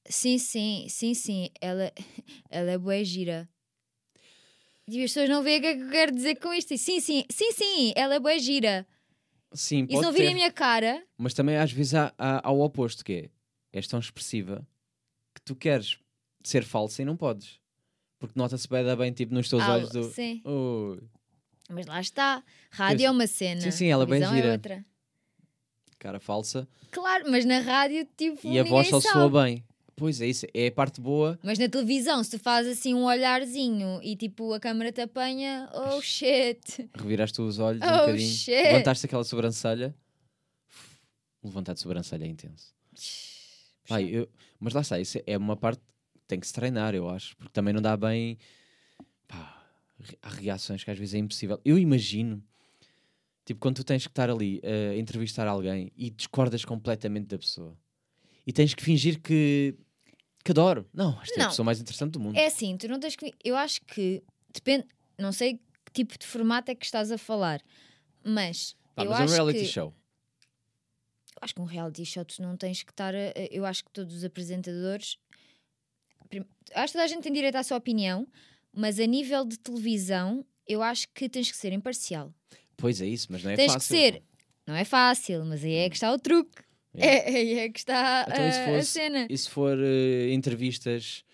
sim, 0.08 0.38
sim, 0.38 0.86
sim, 0.88 1.12
sim, 1.12 1.50
ela, 1.60 1.92
ela 2.48 2.70
é 2.70 2.78
boa 2.78 3.04
gira. 3.04 3.46
E 4.88 5.02
as 5.02 5.10
pessoas 5.10 5.28
não 5.28 5.42
veem 5.42 5.58
o 5.58 5.60
que 5.60 5.66
é 5.66 5.74
que 5.74 5.82
eu 5.82 5.90
quero 5.90 6.14
dizer 6.14 6.36
com 6.36 6.54
isto. 6.54 6.78
Sim, 6.78 7.00
sim, 7.00 7.24
sim, 7.30 7.52
sim, 7.52 7.92
ela 7.96 8.14
é 8.14 8.20
boa 8.20 8.38
gira. 8.38 8.86
Sim, 9.56 9.86
E 9.88 9.96
se 9.96 10.02
não 10.02 10.12
virem 10.12 10.32
a 10.32 10.34
minha 10.34 10.52
cara, 10.52 11.02
Mas 11.16 11.32
também 11.34 11.56
às 11.56 11.72
vezes 11.72 11.94
há, 11.94 12.12
há 12.18 12.46
ao 12.46 12.60
oposto, 12.60 13.04
que 13.04 13.12
é 13.12 13.30
és 13.78 13.86
tão 13.86 13.98
expressiva 13.98 14.66
que 15.34 15.40
tu 15.42 15.54
queres 15.54 15.98
ser 16.42 16.62
falsa 16.64 17.02
e 17.02 17.04
não 17.04 17.16
podes. 17.16 17.58
Porque 18.18 18.38
nota-se 18.38 18.68
bem, 18.68 18.96
bem 18.96 19.12
tipo 19.12 19.34
nos 19.34 19.48
teus 19.48 19.62
ah, 19.62 19.74
olhos 19.74 19.90
do. 19.90 20.04
sim. 20.04 20.40
"Ui, 20.44 21.02
Mas 21.68 21.86
lá 21.86 22.00
está. 22.00 22.42
Rádio 22.70 23.04
Eu- 23.04 23.08
é 23.08 23.10
uma 23.10 23.26
cena. 23.26 23.60
Sim, 23.60 23.70
sim, 23.70 23.86
ela 23.86 24.04
é 24.04 24.06
bem 24.06 24.20
televisão 24.20 24.36
gira. 24.36 24.48
É 24.48 24.52
outra. 24.52 24.84
cara 25.98 26.20
falsa. 26.20 26.68
Claro, 26.90 27.24
mas 27.30 27.44
na 27.44 27.58
rádio, 27.58 28.06
tipo. 28.16 28.46
E 28.46 28.58
a 28.58 28.64
voz 28.64 28.88
só 28.88 29.00
soa 29.00 29.28
bem. 29.44 29.64
Pois 29.96 30.20
é, 30.20 30.26
isso 30.26 30.46
é 30.52 30.66
a 30.66 30.72
parte 30.72 31.00
boa. 31.00 31.38
Mas 31.42 31.58
na 31.58 31.68
televisão, 31.70 32.22
se 32.22 32.30
tu 32.32 32.38
fazes 32.38 32.78
assim 32.78 32.92
um 32.92 33.04
olharzinho 33.04 33.98
e 34.02 34.14
tipo 34.14 34.52
a 34.52 34.60
câmera 34.60 34.92
te 34.92 35.00
apanha, 35.00 35.70
oh 35.72 36.02
shit. 36.02 36.90
Reviraste 36.94 37.40
os 37.40 37.58
olhos 37.58 37.80
um 37.82 37.86
Oh, 37.86 37.98
bocadinho. 38.00 38.28
shit. 38.30 38.50
Levantaste 38.62 39.06
aquela 39.06 39.24
sobrancelha. 39.24 39.94
Levantar 41.42 41.74
de 41.74 41.80
sobrancelha 41.80 42.24
é 42.24 42.28
intenso. 42.28 42.74
Pai, 43.88 44.04
eu- 44.04 44.28
mas 44.58 44.74
lá 44.74 44.80
está, 44.82 44.98
isso 45.00 45.18
é 45.26 45.36
uma 45.38 45.56
parte 45.56 45.80
que 45.80 46.20
tem 46.26 46.40
que 46.40 46.46
se 46.46 46.52
treinar, 46.52 46.94
eu 46.94 47.08
acho, 47.08 47.36
porque 47.36 47.52
também 47.52 47.72
não 47.72 47.80
dá 47.80 47.96
bem. 47.96 48.36
Pá, 49.28 49.64
há 50.20 50.28
reações 50.28 50.82
que 50.84 50.90
às 50.90 50.98
vezes 50.98 51.14
é 51.14 51.18
impossível. 51.18 51.60
Eu 51.64 51.78
imagino, 51.78 52.42
tipo, 53.44 53.60
quando 53.60 53.76
tu 53.76 53.84
tens 53.84 54.02
que 54.04 54.10
estar 54.10 54.28
ali 54.28 54.60
a 54.92 54.96
entrevistar 54.96 55.46
alguém 55.46 55.90
e 55.96 56.10
discordas 56.10 56.64
completamente 56.64 57.28
da 57.28 57.38
pessoa 57.38 57.78
e 58.46 58.52
tens 58.52 58.74
que 58.74 58.82
fingir 58.82 59.20
que, 59.20 59.74
que 60.46 60.52
adoro. 60.52 60.88
Não, 60.94 61.20
esta 61.20 61.34
é 61.34 61.40
a 61.40 61.44
Não. 61.44 61.50
pessoa 61.50 61.64
mais 61.66 61.80
interessante 61.80 62.12
do 62.12 62.20
mundo. 62.20 62.36
É 62.36 62.46
assim, 62.46 62.76
tu 62.76 62.86
não 62.88 62.98
tens 63.00 63.16
que. 63.16 63.32
Eu 63.44 63.56
acho 63.56 63.80
que 63.82 64.22
depende. 64.54 64.86
Não 65.18 65.32
sei 65.32 65.54
que 65.84 65.92
tipo 65.92 66.18
de 66.18 66.26
formato 66.26 66.70
é 66.70 66.74
que 66.74 66.84
estás 66.86 67.10
a 67.10 67.18
falar, 67.18 67.60
mas. 68.24 68.76
Pá, 68.94 69.04
eu 69.04 69.10
mas 69.10 69.18
é 69.18 69.22
um 69.22 69.24
acho 69.24 69.34
reality 69.34 69.58
que, 69.60 69.66
show. 69.66 69.94
Eu 71.34 71.38
acho 71.42 71.54
que 71.54 71.60
um 71.60 71.64
reality 71.64 72.04
show 72.06 72.24
tu 72.24 72.40
não 72.42 72.56
tens 72.56 72.82
que 72.82 72.90
estar. 72.92 73.14
a- 73.14 73.32
eu 73.50 73.64
acho 73.66 73.84
que 73.84 73.90
todos 73.90 74.14
os 74.14 74.24
apresentadores. 74.24 75.18
prim- 76.30 76.44
Acho 76.74 76.86
que 76.88 76.92
toda 76.92 77.04
a 77.04 77.08
gente 77.08 77.22
tem 77.22 77.32
direito 77.32 77.56
à 77.56 77.62
sua 77.62 77.76
opinião, 77.76 78.26
mas 78.72 78.98
a 78.98 79.06
nível 79.06 79.44
de 79.44 79.58
televisão, 79.58 80.44
eu 80.66 80.82
acho 80.82 81.06
que 81.14 81.28
tens 81.28 81.50
que 81.50 81.56
ser 81.56 81.72
imparcial. 81.72 82.32
Pois 82.76 83.00
é 83.00 83.06
isso, 83.06 83.28
mas 83.30 83.42
não 83.44 83.50
é 83.52 83.56
tens 83.56 83.72
fácil. 83.72 83.88
que 83.96 84.02
ser. 84.12 84.22
Não 84.66 84.74
é 84.74 84.84
fácil, 84.84 85.44
mas 85.44 85.62
aí 85.64 85.74
é 85.74 85.88
que 85.88 85.94
está 85.96 86.12
o 86.12 86.18
truque. 86.18 86.62
É. 86.96 87.32
É, 87.32 87.36
aí 87.36 87.58
é 87.60 87.68
que 87.68 87.78
está 87.78 88.26
Então, 88.28 88.48
e 88.48 88.52
se 88.52 88.58
a- 88.58 88.62
a 88.62 88.66
fosse- 88.76 88.90
cena. 88.90 89.26
E 89.30 89.36
se 89.38 89.50
for 89.50 89.78
eh, 89.78 90.32
entrevistas, 90.32 91.24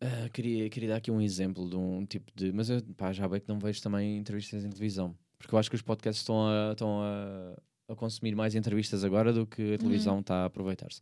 ah, 0.00 0.28
queria, 0.32 0.68
queria 0.70 0.88
dar 0.90 0.96
aqui 0.96 1.10
um 1.10 1.20
exemplo 1.20 1.68
de 1.68 1.76
um 1.76 2.04
tipo 2.06 2.30
de. 2.34 2.52
Mas 2.52 2.70
eu 2.70 2.82
pá, 2.96 3.12
já 3.12 3.28
bem 3.28 3.40
que 3.40 3.48
não 3.48 3.58
vejo 3.58 3.82
também 3.82 4.16
entrevistas 4.18 4.64
em 4.64 4.68
televisão. 4.70 5.16
Porque 5.38 5.54
eu 5.54 5.58
acho 5.58 5.70
que 5.70 5.76
os 5.76 5.82
podcasts 5.82 6.20
estão 6.22 6.46
a, 6.46 6.72
estão 6.72 7.00
a, 7.02 7.92
a 7.92 7.96
consumir 7.96 8.34
mais 8.36 8.54
entrevistas 8.54 9.02
agora 9.04 9.32
do 9.32 9.46
que 9.46 9.74
a 9.74 9.78
televisão 9.78 10.20
está 10.20 10.42
a 10.42 10.44
aproveitar-se. 10.46 11.00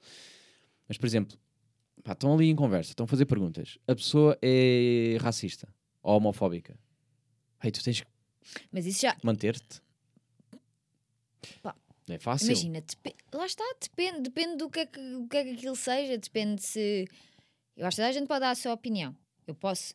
Mas, 0.89 0.97
por 0.97 1.07
exemplo, 1.07 1.37
pá, 2.05 2.13
estão 2.13 2.33
ali 2.35 2.49
em 2.49 2.55
conversa, 2.57 2.93
estão 2.93 3.05
a 3.05 3.09
fazer 3.09 3.27
perguntas. 3.27 3.79
A 3.87 3.95
pessoa 3.95 4.39
é 4.41 5.19
racista 5.21 5.69
ou 6.03 6.17
homofóbica. 6.17 6.79
Aí 7.61 7.71
tu 7.73 7.83
tens 7.83 8.01
que 8.01 8.07
já. 8.93 9.17
manter-te. 9.23 9.83
Pá, 11.63 11.75
Não 12.09 12.17
é 12.17 12.19
fácil. 12.19 12.47
Imagina, 12.47 12.83
lá 13.35 13.47
está, 13.47 13.65
depende, 13.81 14.21
depende 14.23 14.57
do 14.57 14.71
que, 14.71 14.81
é 14.81 14.87
que, 14.87 14.99
do 15.01 15.29
que 15.29 15.37
é 15.37 15.45
que 15.45 15.51
aquilo 15.51 15.77
seja, 15.77 16.17
depende 16.19 16.63
se. 16.63 17.07
Eu 17.77 17.87
acho 17.87 17.97
que 17.97 18.03
a 18.03 18.13
gente 18.13 18.27
pode 18.27 18.41
dar 18.41 18.51
a 18.51 18.55
sua 18.55 18.73
opinião. 18.73 19.15
Eu 19.47 19.55
posso. 19.55 19.95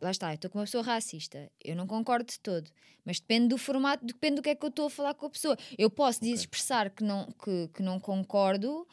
Lá 0.00 0.10
está, 0.10 0.30
eu 0.30 0.36
estou 0.36 0.50
com 0.50 0.58
uma 0.58 0.64
pessoa 0.64 0.82
racista. 0.82 1.50
Eu 1.62 1.76
não 1.76 1.86
concordo 1.86 2.24
de 2.30 2.38
todo. 2.40 2.70
Mas 3.04 3.20
depende 3.20 3.48
do 3.48 3.58
formato, 3.58 4.04
depende 4.06 4.36
do 4.36 4.42
que 4.42 4.48
é 4.50 4.54
que 4.54 4.64
eu 4.64 4.70
estou 4.70 4.86
a 4.86 4.90
falar 4.90 5.12
com 5.14 5.26
a 5.26 5.30
pessoa. 5.30 5.56
Eu 5.76 5.90
posso 5.90 6.20
Ok. 6.20 6.32
expressar 6.32 6.88
que 6.90 7.04
não, 7.04 7.26
que, 7.32 7.68
que 7.74 7.82
não 7.82 8.00
concordo 8.00 8.86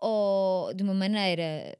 ou 0.00 0.72
de 0.72 0.82
uma 0.82 0.94
maneira 0.94 1.76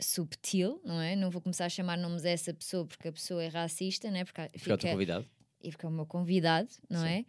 subtil, 0.00 0.80
não 0.84 1.00
é? 1.00 1.14
Não 1.14 1.30
vou 1.30 1.40
começar 1.40 1.66
a 1.66 1.68
chamar 1.68 1.96
nomes 1.98 2.24
a 2.24 2.30
essa 2.30 2.52
pessoa 2.54 2.86
porque 2.86 3.08
a 3.08 3.12
pessoa 3.12 3.42
é 3.44 3.48
racista, 3.48 4.10
não 4.10 4.18
é? 4.18 4.24
Porque 4.24 4.40
Porque 4.48 4.70
é 4.70 4.74
o 4.74 4.78
teu 4.78 4.78
fica- 4.78 4.92
convidado. 4.92 5.26
e 5.62 5.70
porque 5.70 5.86
é 5.86 5.88
o 5.88 5.92
meu 5.92 6.06
convidado, 6.06 6.68
não 6.88 7.02
Sim. 7.02 7.08
é? 7.08 7.24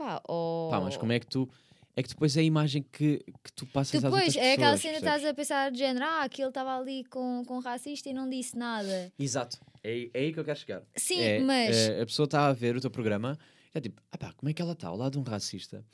Pá, 0.00 0.22
ou... 0.26 0.70
Pá, 0.70 0.80
mas 0.80 0.96
como 0.96 1.12
é 1.12 1.20
que 1.20 1.26
tu. 1.26 1.46
É 1.94 2.02
que 2.02 2.08
depois 2.08 2.34
é 2.34 2.40
a 2.40 2.42
imagem 2.42 2.82
que, 2.90 3.22
que 3.44 3.52
tu 3.52 3.66
passas 3.66 3.96
às 3.96 4.02
Depois, 4.02 4.28
outras 4.28 4.42
é 4.42 4.54
aquela 4.54 4.76
cena 4.78 4.94
que 4.94 5.00
estás 5.00 5.22
a 5.22 5.34
pensar 5.34 5.70
de 5.70 5.78
género, 5.78 6.06
ah, 6.06 6.22
aquele 6.22 6.48
estava 6.48 6.78
ali 6.78 7.04
com, 7.04 7.44
com 7.44 7.58
racista 7.58 8.08
e 8.08 8.14
não 8.14 8.30
disse 8.30 8.56
nada. 8.56 9.12
Exato. 9.18 9.58
É, 9.84 10.08
é 10.14 10.20
aí 10.20 10.32
que 10.32 10.40
eu 10.40 10.44
quero 10.44 10.58
chegar. 10.58 10.82
Sim, 10.96 11.20
É, 11.20 11.40
mas 11.40 11.76
é, 11.76 12.00
a 12.00 12.06
pessoa 12.06 12.24
está 12.24 12.46
a 12.46 12.52
ver 12.54 12.76
o 12.76 12.80
teu 12.80 12.90
programa 12.90 13.38
e 13.74 13.76
é 13.76 13.80
tipo, 13.82 14.00
ah 14.10 14.16
pá, 14.16 14.32
como 14.32 14.48
é 14.48 14.54
que 14.54 14.62
ela 14.62 14.72
está 14.72 14.88
ao 14.88 14.96
lado 14.96 15.12
de 15.12 15.18
um 15.18 15.22
racista 15.22 15.84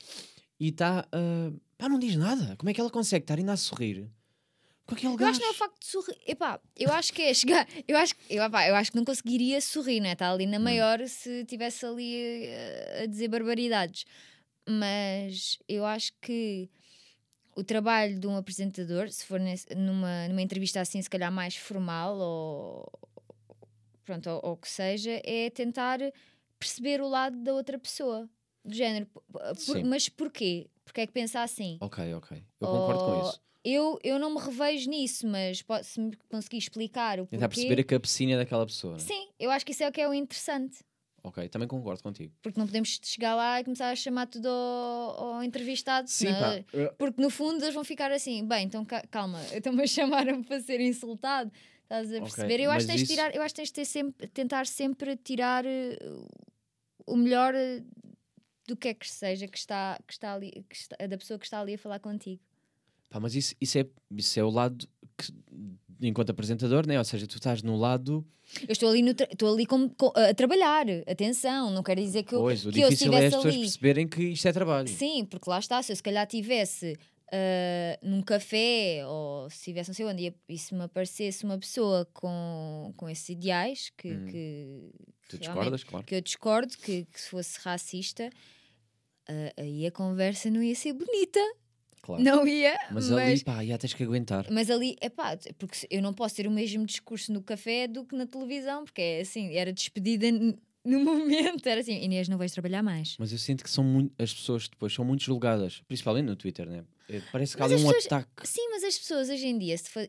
e 0.57 0.69
está, 0.69 1.05
ah, 1.11 1.51
pá, 1.77 1.89
não 1.89 1.99
diz 1.99 2.15
nada. 2.15 2.55
Como 2.55 2.69
é 2.69 2.73
que 2.73 2.79
ela 2.79 2.89
consegue 2.89 3.23
estar 3.23 3.37
ainda 3.37 3.51
a 3.51 3.57
sorrir 3.57 4.09
aquele 4.95 5.13
eu 5.13 5.17
gajo? 5.17 5.29
acho 5.31 5.39
que 5.39 5.45
não 5.45 5.51
é 5.51 5.55
o 5.55 5.57
facto 5.57 5.79
de 5.79 5.85
sorrir. 5.87 6.17
Epá, 6.25 6.59
eu 6.75 6.91
acho 6.91 7.13
que 7.13 7.21
é 7.21 7.33
chegar. 7.33 7.67
Eu 7.87 7.97
acho, 7.97 8.13
eu, 8.29 8.43
epá, 8.43 8.67
eu 8.67 8.75
acho 8.75 8.91
que 8.91 8.97
não 8.97 9.05
conseguiria 9.05 9.59
sorrir, 9.61 9.99
não 9.99 10.09
é? 10.09 10.13
Está 10.13 10.31
ali 10.31 10.45
Hum. 10.45 10.49
na 10.51 10.59
maior 10.59 11.05
se 11.07 11.41
estivesse 11.41 11.85
ali 11.85 12.15
eh, 12.45 13.01
a 13.03 13.05
dizer 13.05 13.27
barbaridades. 13.27 14.05
Mas 14.69 15.57
eu 15.67 15.85
acho 15.85 16.11
que 16.21 16.69
o 17.55 17.63
trabalho 17.63 18.19
de 18.19 18.27
um 18.27 18.35
apresentador, 18.35 19.09
se 19.09 19.25
for 19.25 19.39
nesse- 19.39 19.73
numa, 19.75 20.27
numa 20.27 20.41
entrevista 20.41 20.81
assim, 20.81 21.01
se 21.01 21.09
calhar 21.09 21.31
mais 21.31 21.55
formal 21.55 22.17
ou 22.17 22.91
pronto, 24.03 24.29
ou, 24.29 24.39
ou 24.43 24.51
o 24.53 24.57
que 24.57 24.69
seja, 24.69 25.21
é 25.23 25.49
tentar 25.49 25.99
perceber 26.59 27.01
o 27.01 27.07
lado 27.07 27.37
da 27.43 27.53
outra 27.53 27.77
pessoa. 27.79 28.29
Do 28.63 28.75
género, 28.75 29.05
por- 29.05 29.41
mas 29.85 30.09
porquê? 30.09 30.69
Porque 30.83 31.01
é 31.01 31.07
que 31.07 31.13
pensa 31.13 31.41
assim? 31.41 31.77
Ok, 31.79 32.13
ok. 32.15 32.43
Eu 32.59 32.67
concordo 32.67 33.03
com 33.05 33.15
isso. 33.15 33.41
Eu, 33.69 33.99
eu 34.01 34.17
não 34.17 34.33
me 34.33 34.39
revejo 34.39 34.89
nisso, 34.89 35.27
mas 35.27 35.61
pode, 35.61 35.85
se 35.85 35.99
me 35.99 36.15
conseguir 36.29 36.57
explicar 36.57 37.19
o 37.19 37.23
porquê. 37.23 37.35
Tentar 37.37 37.49
perceber 37.49 37.81
a 37.81 37.83
cabecinha 37.83 38.37
daquela 38.37 38.65
pessoa. 38.65 38.93
né? 38.93 38.99
Sim, 38.99 39.27
eu 39.37 39.51
acho 39.51 39.65
que 39.65 39.73
isso 39.73 39.83
é 39.83 39.89
o 39.89 39.91
que 39.91 39.99
é 39.99 40.07
o 40.07 40.13
interessante. 40.13 40.77
Ok, 41.21 41.49
também 41.49 41.67
concordo 41.67 42.01
contigo. 42.01 42.33
Porque 42.41 42.57
não 42.57 42.65
podemos 42.65 42.97
chegar 43.03 43.35
lá 43.35 43.59
e 43.59 43.65
começar 43.65 43.89
a 43.89 43.95
chamar 43.95 44.27
tudo 44.27 44.47
ao, 44.47 45.25
ao 45.35 45.43
entrevistado. 45.43 46.07
Sim, 46.09 46.27
senão- 46.27 46.63
pá. 46.63 46.93
Porque 46.97 47.21
no 47.21 47.29
fundo 47.29 47.61
eles 47.61 47.73
vão 47.75 47.83
ficar 47.83 48.09
assim, 48.13 48.47
bem, 48.47 48.65
então 48.67 48.85
ca- 48.85 49.03
calma, 49.11 49.41
então-me 49.53 49.85
chamaram 49.85 50.41
para 50.41 50.61
ser 50.61 50.79
insultado. 50.79 51.51
Estás 51.83 52.13
a 52.13 52.21
perceber? 52.21 52.61
eu, 52.61 52.71
acho 52.71 52.85
que 52.85 52.91
mas 52.93 52.97
tens 52.97 52.97
de 52.99 53.03
isso- 53.03 53.13
tirar, 53.13 53.35
eu 53.35 53.41
acho 53.41 53.53
que 53.53 53.57
tens 53.61 53.67
de 53.67 53.73
ter 53.73 53.85
sempre, 53.85 54.27
tentar 54.29 54.65
sempre 54.65 55.17
tirar 55.17 55.65
eh, 55.65 55.97
o 57.05 57.17
melhor 57.17 57.53
eh, 57.53 57.83
do 58.65 58.77
que 58.77 58.87
é 58.89 58.93
que 58.93 59.09
seja 59.09 59.45
que 59.47 59.57
está, 59.57 59.99
que 60.07 60.13
está 60.13 60.33
ali, 60.33 60.51
que 60.69 60.75
está- 60.75 60.95
da 61.05 61.17
pessoa 61.17 61.37
que 61.37 61.45
está 61.45 61.59
ali 61.59 61.73
a 61.73 61.77
falar 61.77 61.99
contigo. 61.99 62.41
Pá, 63.09 63.19
mas 63.19 63.35
isso, 63.35 63.55
isso, 63.61 63.77
é, 63.79 63.85
isso 64.11 64.39
é 64.39 64.43
o 64.43 64.49
lado 64.49 64.87
que, 65.17 65.33
enquanto 66.01 66.29
apresentador, 66.31 66.85
né? 66.87 66.97
Ou 66.97 67.03
seja, 67.05 67.25
tu 67.27 67.35
estás 67.37 67.63
no 67.63 67.75
lado. 67.77 68.25
Eu 68.67 68.71
estou 68.71 68.89
ali, 68.89 69.01
no 69.01 69.11
estou 69.11 69.53
ali 69.53 69.65
com- 69.65 69.89
com- 69.89 70.11
a 70.15 70.33
trabalhar, 70.33 70.85
atenção, 71.07 71.69
não 71.71 71.83
quer 71.83 71.97
dizer 71.99 72.23
que 72.23 72.33
eu, 72.35 72.39
Pois, 72.41 72.65
o 72.65 72.71
que 72.71 72.79
eu 72.81 72.89
difícil 72.89 73.13
é 73.13 73.17
as 73.17 73.23
estivesse 73.23 73.35
pessoas 73.35 73.53
ali. 73.53 73.61
perceberem 73.63 74.07
que 74.07 74.23
isto 74.23 74.47
é 74.47 74.53
trabalho. 74.53 74.87
Sim, 74.87 75.25
porque 75.25 75.49
lá 75.49 75.59
está, 75.59 75.81
se 75.83 75.91
eu 75.91 75.95
se 75.95 76.03
calhar 76.03 76.25
tivesse 76.27 76.97
ah, 77.31 77.99
num 78.01 78.21
café 78.21 79.03
ou 79.05 79.49
se 79.49 79.57
estivesse 79.57 79.89
não 79.89 79.95
sei 79.95 80.05
onde 80.05 80.33
e- 80.47 80.57
se 80.57 80.73
me 80.73 80.83
aparecesse 80.83 81.43
uma 81.43 81.57
pessoa 81.57 82.05
com, 82.13 82.93
com 82.95 83.09
esses 83.09 83.27
ideais 83.29 83.91
que, 83.97 84.11
Hum. 84.13 84.25
que 84.27 84.91
Tu 85.29 85.37
discordas, 85.39 85.83
claro. 85.83 86.05
que 86.05 86.15
eu 86.15 86.21
discordo 86.21 86.77
que, 86.77 87.03
que 87.05 87.19
se 87.19 87.27
fosse 87.29 87.59
racista 87.59 88.29
ah, 89.27 89.53
aí 89.57 89.85
a 89.85 89.91
conversa 89.91 90.49
não 90.49 90.63
ia 90.63 90.73
ser 90.75 90.93
bonita. 90.93 91.39
Claro. 92.07 92.23
Não 92.23 92.47
ia, 92.47 92.73
Mas, 92.89 93.09
mas, 93.09 93.11
ali, 93.11 93.43
pá, 93.43 93.65
já 93.65 93.77
tens 93.77 93.93
que 93.93 94.01
aguentar. 94.01 94.47
mas 94.49 94.69
ali, 94.69 94.95
é 95.01 95.09
pá, 95.09 95.37
porque 95.57 95.85
eu 95.91 96.01
não 96.01 96.13
posso 96.13 96.35
ter 96.37 96.47
o 96.47 96.51
mesmo 96.51 96.85
discurso 96.85 97.33
no 97.33 97.41
café 97.43 97.85
do 97.85 98.05
que 98.05 98.15
na 98.15 98.25
televisão, 98.25 98.85
porque 98.85 99.01
é 99.01 99.19
assim, 99.19 99.53
era 99.53 99.73
despedida 99.73 100.27
no 100.85 100.99
momento, 101.03 101.67
era 101.67 101.81
assim, 101.81 102.01
Inês, 102.01 102.29
não 102.29 102.37
vais 102.37 102.53
trabalhar 102.53 102.81
mais. 102.81 103.17
Mas 103.19 103.33
eu 103.33 103.37
sinto 103.37 103.61
que 103.61 103.69
são 103.69 103.83
muito, 103.83 104.13
as 104.17 104.33
pessoas 104.33 104.69
depois 104.69 104.93
são 104.93 105.03
muito 105.03 105.21
julgadas, 105.21 105.81
principalmente 105.85 106.25
no 106.27 106.35
Twitter, 106.37 106.65
né? 106.69 106.85
É, 107.09 107.19
Parece 107.29 107.57
que 107.57 107.61
há 107.61 107.65
Mas 107.65 107.73
ali 107.73 107.81
as 107.81 107.87
um 107.89 107.93
pessoas- 107.93 108.05
ataque. 108.05 108.47
Sim, 108.47 108.69
mas 108.69 108.83
as 108.85 108.97
pessoas 108.97 109.29
hoje 109.29 109.45
em 109.47 109.57
dia, 109.59 109.77
se 109.77 109.89
fa- 109.89 110.07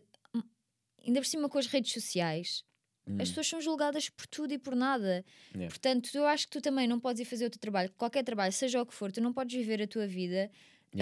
ainda 1.05 1.21
por 1.21 1.27
cima 1.27 1.49
com 1.49 1.59
as 1.59 1.67
redes 1.67 1.93
sociais, 1.93 2.63
Hum, 3.11 3.17
as 3.23 3.29
pessoas 3.31 3.47
são 3.49 3.61
julgadas 3.61 4.11
por 4.11 4.27
tudo 4.27 4.53
e 4.53 4.59
por 4.59 4.77
nada. 4.77 5.25
Yeah. 5.55 5.69
Portanto, 5.69 6.11
eu 6.15 6.27
acho 6.27 6.45
que 6.47 6.53
tu 6.53 6.61
também 6.61 6.87
não 6.87 7.01
podes 7.01 7.23
ir 7.23 7.25
fazer 7.25 7.47
o 7.47 7.51
teu 7.51 7.59
trabalho, 7.59 7.91
qualquer 7.97 8.23
trabalho, 8.23 8.53
seja 8.53 8.83
o 8.83 8.85
que 8.87 8.93
for, 8.93 9.11
tu 9.11 9.21
não 9.23 9.33
podes 9.33 9.57
viver 9.57 9.81
a 9.83 9.87
tua 9.87 10.07
vida 10.07 10.51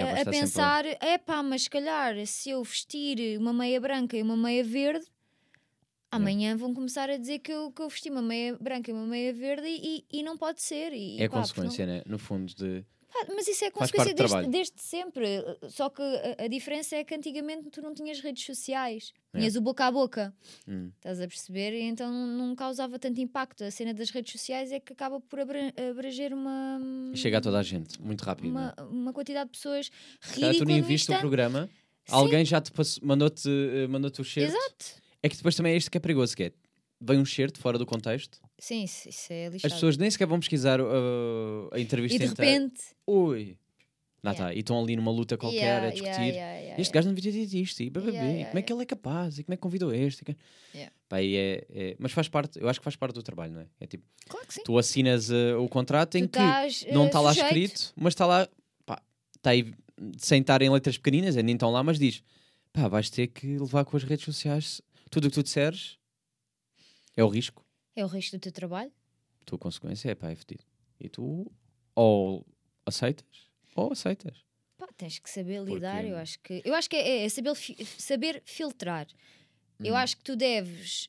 yeah, 0.03 0.21
a, 0.23 0.25
pensar, 0.25 0.85
é 0.87 1.19
pá, 1.19 1.43
mas 1.43 1.63
se 1.63 1.71
calhar 1.71 2.27
se 2.27 2.51
eu 2.51 2.63
vestir 2.63 3.39
uma 3.39 3.53
meia 3.53 3.81
branca 3.81 4.17
e 4.17 4.23
uma 4.23 4.37
meia 4.37 4.63
verde, 4.65 5.07
amanhã 6.11 6.57
vão 6.57 6.73
começar 6.75 7.11
a 7.11 7.17
dizer 7.17 7.39
que 7.41 7.53
eu, 7.53 7.71
que 7.71 7.83
eu 7.83 7.89
vesti 7.89 8.11
uma 8.11 8.23
meia 8.23 8.57
branca 8.59 8.91
e 8.91 8.95
uma 8.95 9.07
meia 9.07 9.33
verde 9.33 9.67
e, 9.69 10.05
e 10.13 10.23
não 10.23 10.37
pode 10.37 10.63
ser. 10.63 10.93
E, 10.93 11.21
É 11.21 11.29
pá, 11.29 11.41
consequência, 11.41 11.87
né? 11.87 12.03
No 12.07 12.19
fundo, 12.19 12.55
de. 12.55 12.85
Pá, 13.27 13.33
mas 13.35 13.49
isso 13.49 13.65
é 13.65 13.71
consequência 13.71 14.15
desde, 14.15 14.47
desde 14.49 14.83
sempre. 14.83 15.27
Só 15.69 15.89
que 15.91 16.03
a, 16.03 16.45
a 16.45 16.49
diferença 16.49 16.97
é 16.97 17.05
que 17.05 17.15
antigamente 17.15 17.71
tu 17.71 17.81
não 17.83 17.95
tinhas 17.95 18.21
redes 18.21 18.45
sociais, 18.45 19.13
É. 19.33 19.39
tinhas 19.39 19.57
o 19.57 19.61
boca 19.61 19.85
a 19.87 19.91
boca. 19.91 20.35
Hum. 20.69 20.91
Estás 20.97 21.21
a 21.21 21.27
perceber? 21.27 21.73
E 21.73 21.83
então 21.83 22.11
não 22.13 22.55
causava 22.55 22.99
tanto 22.99 23.21
impacto. 23.21 23.65
A 23.65 23.71
cena 23.71 23.93
das 23.95 24.11
redes 24.11 24.33
sociais 24.33 24.71
é 24.73 24.81
que 24.81 24.93
acaba 24.93 25.21
por 25.21 25.41
abra- 25.41 25.73
abranger 25.91 26.33
uma. 26.35 26.81
E 27.13 27.17
chega 27.17 27.39
a 27.39 27.41
toda 27.41 27.59
a 27.59 27.63
gente, 27.63 28.01
muito 28.01 28.23
rápido. 28.23 28.49
uma, 28.51 28.69
né? 28.77 28.85
uma 28.91 29.13
quantidade 29.13 29.51
de 29.51 29.57
pessoas 29.59 29.91
Se 30.21 30.35
calhar 30.35 30.51
tu 30.51 30.53
ridícula 30.55 30.73
nem 30.73 30.83
viste 30.83 31.11
o 31.13 31.19
programa, 31.19 31.69
Sim. 32.07 32.15
alguém 32.15 32.45
já 32.45 32.61
te 32.61 32.71
mandou-te 33.03 33.49
eh, 33.49 33.87
mandou-te 33.87 34.21
o 34.21 34.25
cheiro. 34.25 34.51
Exato. 34.51 35.03
É 35.23 35.29
que 35.29 35.37
depois 35.37 35.55
também 35.57 35.73
é 35.73 35.77
isto 35.77 35.91
que 35.91 35.97
é 35.97 36.01
perigoso, 36.01 36.37
que 36.37 36.45
é 36.45 36.53
vem 37.01 37.19
um 37.19 37.25
cheiro 37.25 37.53
fora 37.59 37.79
do 37.79 37.85
contexto, 37.87 38.41
Sim, 38.59 38.85
isso, 38.85 39.09
isso 39.09 39.33
é 39.33 39.47
as 39.47 39.53
lixado. 39.53 39.73
pessoas 39.75 39.97
nem 39.99 40.11
sequer 40.11 40.27
vão 40.27 40.41
pesquisar 40.41 40.81
uh, 40.81 41.69
a 41.73 41.79
entrevista 41.79 42.17
e 42.17 42.19
de 42.19 42.33
inteira. 42.33 42.51
repente. 42.53 42.83
Ui! 43.07 43.59
Lá 44.25 44.33
Yeah. 44.33 44.47
está, 44.51 44.57
e 44.57 44.61
estão 44.61 44.83
ali 44.83 44.97
numa 44.97 45.11
luta 45.13 45.37
qualquer 45.37 45.57
Yeah, 45.59 45.87
a 45.87 45.91
discutir. 45.91 46.11
yeah, 46.11 46.33
yeah, 46.35 46.59
yeah, 46.61 46.81
este 46.83 46.93
gajo 46.93 47.07
não 47.07 47.15
devia 47.15 47.31
ter 47.33 47.47
dito 47.47 47.57
isto, 47.63 47.81
e, 47.83 47.91
bababé, 47.91 48.13
Yeah, 48.13 48.29
e 48.31 48.35
yeah, 48.35 48.51
como 48.51 48.59
é 48.59 48.63
que 48.63 48.73
ele 48.73 48.83
é 48.83 48.87
capaz, 48.87 49.39
e 49.39 49.45
como 49.45 49.53
é 49.55 49.57
que 49.57 49.61
convidou 49.63 49.93
este? 49.95 50.23
e 50.23 50.25
que- 50.25 50.37
Yeah. 50.75 50.93
Pá, 51.09 51.23
e 51.23 51.37
é, 51.37 51.67
é- 51.71 51.97
Mas 52.01 52.11
faz 52.11 52.27
parte, 52.29 52.59
eu 52.61 52.69
acho 52.69 52.81
que 52.81 52.85
faz 52.85 52.97
parte 52.97 53.15
do 53.15 53.23
trabalho, 53.23 53.53
não 53.53 53.61
é? 53.61 53.67
É 53.79 53.87
tipo, 53.87 54.03
Claro 54.29 54.45
que 54.49 54.55
sim. 54.55 54.63
tu 54.65 54.77
assinas 54.79 55.31
uh, 55.31 55.61
o 55.61 55.69
contrato 55.69 56.17
em 56.17 56.23
Tu 56.27 56.31
que 56.31 56.39
estás, 56.39 56.85
não 56.91 57.05
eh, 57.05 57.07
está 57.07 57.21
lá 57.21 57.33
sujeito. 57.35 57.47
escrito, 57.57 57.93
mas 57.95 58.15
está 58.15 58.27
lá, 58.27 58.49
pá, 58.85 59.01
está 59.37 59.51
aí 59.51 59.73
sem 60.19 60.41
estar 60.41 60.61
em 60.61 60.71
letras 60.71 60.97
pequeninas, 60.97 61.37
nem 61.37 61.55
estão 61.55 61.71
lá, 61.71 61.85
mas 61.85 61.97
diz, 61.97 62.21
pá, 62.73 62.89
vais 62.89 63.09
ter 63.09 63.29
que 63.29 63.59
levar 63.59 63.85
com 63.85 63.97
as 63.97 64.03
redes 64.03 64.25
sociais 64.25 64.83
tudo 65.09 65.27
o 65.27 65.31
que 65.31 65.35
tu 65.37 65.43
disseres, 65.45 65.99
é 67.17 67.25
o 67.25 67.29
risco, 67.29 67.65
É 67.95 68.05
o 68.05 68.09
resto 68.09 68.37
do 68.37 68.41
teu 68.41 68.53
trabalho. 68.53 68.93
a 69.41 69.45
tua 69.45 69.59
consequência 69.59 70.11
é 70.11 70.15
pá, 70.15 70.31
é 70.31 70.37
fedido. 70.37 70.65
E 71.01 71.09
tu 71.09 71.51
ou 71.95 72.47
aceitas, 72.85 73.51
ou 73.75 73.93
aceitas. 73.93 74.45
Pá, 74.77 74.87
tens 74.97 75.19
que 75.19 75.31
saber 75.31 75.63
lidar. 75.63 76.03
Porque- 76.03 76.13
Eu 76.13 76.17
acho 76.19 76.39
que, 76.41 76.63
eu 76.65 76.75
acho 76.75 76.91
que 76.91 76.97
é, 76.97 77.25
é 77.25 77.29
saber, 77.29 77.55
fi- 77.55 77.85
saber 77.85 78.43
filtrar. 78.45 79.07
Eu 79.81 79.95
Hum. 79.95 79.97
acho 79.99 80.17
que 80.19 80.25
tu 80.25 80.37
deves 80.37 81.09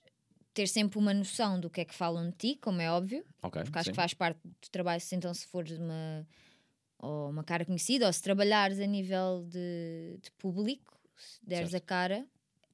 ter 0.54 0.67
sempre 0.67 0.98
uma 0.98 1.13
noção 1.13 1.60
do 1.60 1.70
que 1.70 1.82
é 1.82 1.86
que 1.86 1.93
falam 1.93 2.30
de 2.30 2.36
ti, 2.38 2.56
como 2.62 2.82
é 2.82 2.89
óbvio. 2.91 3.24
Ok, 3.43 3.63
Porque 3.63 3.78
acho 3.80 3.86
sim. 3.88 3.91
que 3.91 3.96
faz 3.96 4.13
parte 4.13 4.39
do 4.43 4.70
trabalho, 4.72 5.02
se 5.02 5.15
então 5.15 5.34
se 5.34 5.46
fores 5.48 5.78
uma, 5.78 6.28
ou 7.00 7.30
uma 7.30 7.43
cara 7.43 7.65
conhecida, 7.65 8.08
ou 8.08 8.13
se 8.13 8.22
trabalhares 8.22 8.80
a 8.80 8.86
nível 8.86 9.46
de, 9.50 10.17
de 10.22 10.32
público, 10.32 10.98
se 11.17 11.39
deres 11.46 11.72
Certo. 11.72 11.84
a 11.84 11.86
cara, 11.86 12.26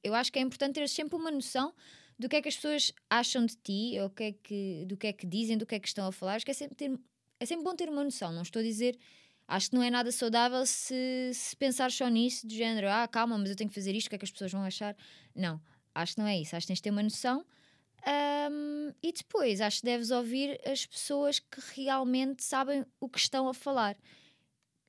eu 0.02 0.14
acho 0.14 0.32
que 0.32 0.38
é 0.38 0.42
importante 0.42 0.74
ter 0.74 0.88
sempre 0.88 1.16
uma 1.16 1.30
noção 1.30 1.74
do 2.18 2.28
que 2.28 2.36
é 2.36 2.42
que 2.42 2.48
as 2.48 2.56
pessoas 2.56 2.92
acham 3.10 3.44
de 3.44 3.56
ti, 3.56 3.98
ou 4.00 4.10
que 4.10 4.24
é 4.24 4.32
que, 4.32 4.84
do 4.86 4.96
que 4.96 5.06
é 5.06 5.12
que 5.12 5.26
dizem, 5.26 5.58
do 5.58 5.66
que 5.66 5.74
é 5.74 5.80
que 5.80 5.88
estão 5.88 6.06
a 6.06 6.12
falar. 6.12 6.34
Acho 6.34 6.44
que 6.44 6.50
é 6.50 6.54
sempre, 6.54 6.74
ter, 6.74 6.98
é 7.40 7.46
sempre 7.46 7.64
bom 7.64 7.74
ter 7.74 7.88
uma 7.88 8.04
noção. 8.04 8.32
Não 8.32 8.42
estou 8.42 8.60
a 8.60 8.62
dizer. 8.62 8.98
Acho 9.46 9.68
que 9.70 9.76
não 9.76 9.82
é 9.82 9.90
nada 9.90 10.10
saudável 10.10 10.64
se, 10.64 11.30
se 11.34 11.54
pensar 11.56 11.92
só 11.92 12.08
nisso, 12.08 12.46
do 12.46 12.54
género, 12.54 12.88
ah, 12.88 13.06
calma, 13.06 13.36
mas 13.36 13.50
eu 13.50 13.56
tenho 13.56 13.68
que 13.68 13.74
fazer 13.74 13.94
isto, 13.94 14.06
o 14.06 14.10
que 14.10 14.16
é 14.16 14.18
que 14.18 14.24
as 14.24 14.30
pessoas 14.30 14.50
vão 14.50 14.62
achar? 14.62 14.96
Não, 15.34 15.60
acho 15.94 16.14
que 16.14 16.20
não 16.20 16.26
é 16.26 16.38
isso. 16.38 16.56
Acho 16.56 16.64
que 16.64 16.68
tens 16.68 16.78
de 16.78 16.82
ter 16.82 16.90
uma 16.90 17.02
noção 17.02 17.44
um, 18.06 18.92
e 19.02 19.12
depois 19.12 19.60
acho 19.60 19.78
que 19.78 19.86
deves 19.86 20.10
ouvir 20.10 20.60
as 20.66 20.84
pessoas 20.84 21.38
que 21.38 21.60
realmente 21.74 22.44
sabem 22.44 22.84
o 23.00 23.08
que 23.08 23.18
estão 23.18 23.48
a 23.48 23.54
falar. 23.54 23.96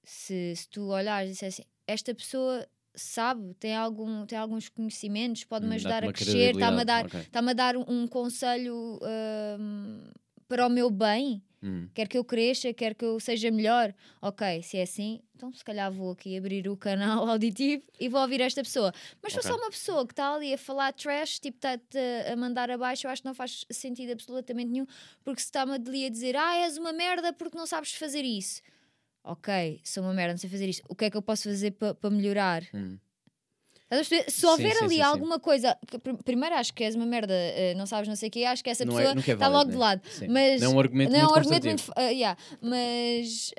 Se, 0.03 0.55
se 0.55 0.69
tu 0.69 0.89
olhares 0.89 1.29
e 1.29 1.33
disseres 1.33 1.55
assim, 1.55 1.69
esta 1.87 2.13
pessoa 2.13 2.67
sabe, 2.95 3.53
tem, 3.55 3.75
algum, 3.75 4.25
tem 4.25 4.37
alguns 4.37 4.69
conhecimentos, 4.69 5.43
pode-me 5.43 5.73
Hum, 5.73 5.75
ajudar 5.75 6.03
a 6.03 6.09
crescer, 6.09 6.53
está-me 6.53 6.81
a 6.81 6.83
dar, 6.83 7.05
credibilidade, 7.05 7.05
ok. 7.05 7.27
está 7.27 7.39
a 7.39 7.53
dar 7.53 7.77
um, 7.77 7.83
um 7.87 8.07
conselho 8.07 8.99
um, 9.59 10.11
para 10.47 10.65
o 10.67 10.69
meu 10.69 10.89
bem, 10.89 11.43
Hum. 11.61 11.89
quer 11.93 12.07
que 12.07 12.17
eu 12.17 12.23
cresça, 12.23 12.73
quer 12.73 12.93
que 12.93 13.05
eu 13.05 13.19
seja 13.19 13.49
melhor. 13.51 13.93
Ok, 14.21 14.61
se 14.63 14.77
é 14.77 14.83
assim, 14.83 15.21
então 15.35 15.51
se 15.53 15.63
calhar 15.63 15.91
vou 15.91 16.11
aqui 16.11 16.37
abrir 16.37 16.67
o 16.67 16.77
canal 16.77 17.27
auditivo 17.29 17.83
e 17.99 18.09
vou 18.09 18.21
ouvir 18.21 18.41
esta 18.41 18.61
pessoa. 18.63 18.91
Mas 19.21 19.33
se 19.33 19.39
for 19.39 19.43
Ok. 19.43 19.45
só 19.45 19.55
uma 19.55 19.69
pessoa 19.69 20.05
que 20.05 20.13
está 20.13 20.33
ali 20.33 20.53
a 20.53 20.57
falar 20.57 20.93
trash, 20.93 21.39
tipo, 21.39 21.57
está-te 21.57 21.97
a 22.31 22.35
mandar 22.35 22.69
abaixo, 22.69 23.07
eu 23.07 23.11
acho 23.11 23.21
que 23.21 23.27
não 23.27 23.33
faz 23.35 23.65
sentido 23.71 24.11
absolutamente 24.11 24.69
nenhum, 24.71 24.85
porque 25.23 25.39
se 25.41 25.47
está-me 25.47 25.73
ali 25.73 26.05
a 26.05 26.09
dizer, 26.09 26.35
ah, 26.35 26.57
és 26.57 26.77
uma 26.77 26.93
merda 26.93 27.33
porque 27.33 27.57
não 27.57 27.65
sabes 27.65 27.93
fazer 27.93 28.23
isso. 28.23 28.61
Ok, 29.27 29.81
sou 29.83 30.03
uma 30.03 30.13
merda, 30.13 30.33
não 30.33 30.37
sei 30.37 30.49
fazer 30.49 30.67
isto. 30.69 30.83
O 30.87 30.95
que 30.95 31.05
é 31.05 31.09
que 31.09 31.17
eu 31.17 31.21
posso 31.21 31.43
fazer 31.49 31.71
para 31.71 32.09
melhorar? 32.11 32.63
Hum. 32.73 32.97
Se 34.03 34.31
Sim, 34.31 34.47
houver 34.47 34.73
sim, 34.75 34.83
ali 34.85 34.89
sim, 34.89 34.95
sim. 34.95 35.01
alguma 35.01 35.39
coisa, 35.39 35.77
que 35.87 35.97
pr- 35.99 36.15
primeiro 36.23 36.55
acho 36.55 36.73
que 36.73 36.83
és 36.83 36.95
uma 36.95 37.05
merda, 37.05 37.33
eh, 37.33 37.73
não 37.75 37.85
sabes 37.85 38.07
não 38.07 38.15
sei 38.15 38.29
o 38.29 38.31
quê, 38.31 38.43
acho 38.43 38.63
que 38.63 38.69
essa 38.69 38.83
Não 38.83 38.99
é- 38.99 39.03
pessoa 39.03 39.15
é 39.15 39.19
está 39.19 39.35
válido, 39.49 39.53
logo 39.57 39.65
né? 39.67 39.71
de 39.73 39.77
lado. 39.77 40.01
Sim. 40.09 40.27
Mas 40.27 40.61
Não 40.61 40.71
é 40.71 40.75
um 40.75 40.79
argumento 40.79 41.11
não 41.11 41.19
é 41.19 41.21
muito 41.23 41.31
um 41.33 41.37
argumento 41.37 41.65
muito. 41.65 41.91
ah, 41.95 42.01
yeah. 42.09 42.37
Mas 42.61 43.51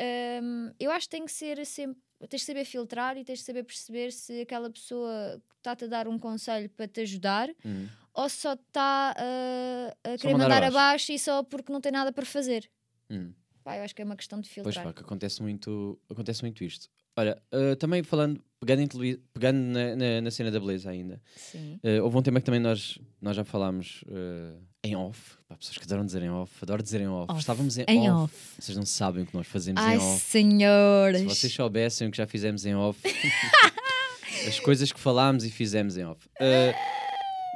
hum, 0.42 0.72
eu 0.80 0.90
acho 0.90 1.06
que 1.06 1.10
tem 1.16 1.24
que 1.24 1.32
ser 1.32 1.64
sempre. 1.64 2.00
Tens 2.28 2.40
de 2.40 2.46
saber 2.46 2.64
filtrar 2.64 3.16
e 3.16 3.24
tens 3.24 3.38
de 3.40 3.44
saber 3.44 3.62
perceber 3.62 4.10
se 4.12 4.40
aquela 4.40 4.68
pessoa 4.70 5.40
está-te 5.58 5.84
a 5.84 5.86
dar 5.88 6.08
um 6.08 6.18
conselho 6.18 6.68
para 6.70 6.88
te 6.88 7.00
ajudar 7.02 7.48
Hum. 7.64 7.86
ou 8.12 8.28
só 8.28 8.54
está 8.54 9.14
ah, 9.16 9.94
a 10.02 10.18
querer 10.18 10.32
mandar 10.32 10.44
mandar 10.44 10.56
abaixo. 10.64 10.76
abaixo. 10.76 11.12
e 11.12 11.18
só 11.18 11.42
porque 11.44 11.72
não 11.72 11.80
tem 11.80 11.92
nada 11.92 12.12
para 12.12 12.26
fazer. 12.26 12.68
Hum. 13.08 13.32
Pá, 13.66 13.76
eu 13.78 13.82
acho 13.82 13.92
que 13.96 14.00
é 14.00 14.04
uma 14.04 14.14
questão 14.14 14.40
de 14.40 14.48
Pois 14.48 14.54
filtrar. 14.76 14.84
pá, 14.84 14.92
que 14.92 15.00
acontece 15.00 15.42
muito, 15.42 15.98
acontece 16.08 16.40
muito 16.42 16.62
isto. 16.62 16.88
Olha, 17.16 17.36
uh, 17.52 17.74
também 17.74 18.00
falando, 18.04 18.40
pegando, 18.60 18.82
em 19.02 19.16
pegando 19.34 19.56
na, 19.58 19.96
na- 19.96 20.20
na 20.20 20.30
cena 20.30 20.52
da 20.52 20.60
beleza 20.60 20.88
ainda, 20.88 21.20
Sim. 21.34 21.80
uh, 21.82 22.04
houve 22.04 22.16
um 22.16 22.22
tema 22.22 22.38
que 22.38 22.46
também 22.46 22.60
nós, 22.60 22.96
nós 23.20 23.34
já 23.34 23.42
falámos 23.42 24.04
uh, 24.06 24.56
em 24.84 24.94
off. 24.94 25.32
Pá, 25.48 25.56
pessoas 25.56 25.78
que 25.78 25.82
adoram 25.82 26.06
dizer 26.06 26.22
em 26.22 26.30
off, 26.30 26.52
adoro 26.62 26.80
dizer 26.80 27.00
em 27.00 27.08
off. 27.08 27.28
Off. 27.32 27.40
Estávamos 27.40 27.76
em, 27.76 27.84
Em 27.88 28.08
off. 28.08 28.32
off. 28.36 28.62
Vocês 28.62 28.76
não 28.76 28.86
sabem 28.86 29.24
o 29.24 29.26
que 29.26 29.34
nós 29.34 29.48
fazemos 29.48 29.82
Ai, 29.82 29.96
em 29.96 29.98
off. 29.98 30.20
senhores. 30.20 31.20
Se 31.22 31.26
vocês 31.26 31.52
soubessem 31.52 32.06
o 32.06 32.10
que 32.12 32.18
já 32.18 32.26
fizemos 32.28 32.64
em 32.64 32.76
off, 32.76 33.00
as 34.46 34.60
coisas 34.60 34.92
que 34.92 35.00
falámos 35.00 35.44
e 35.44 35.50
fizemos 35.50 35.96
em 35.96 36.04
off. 36.04 36.28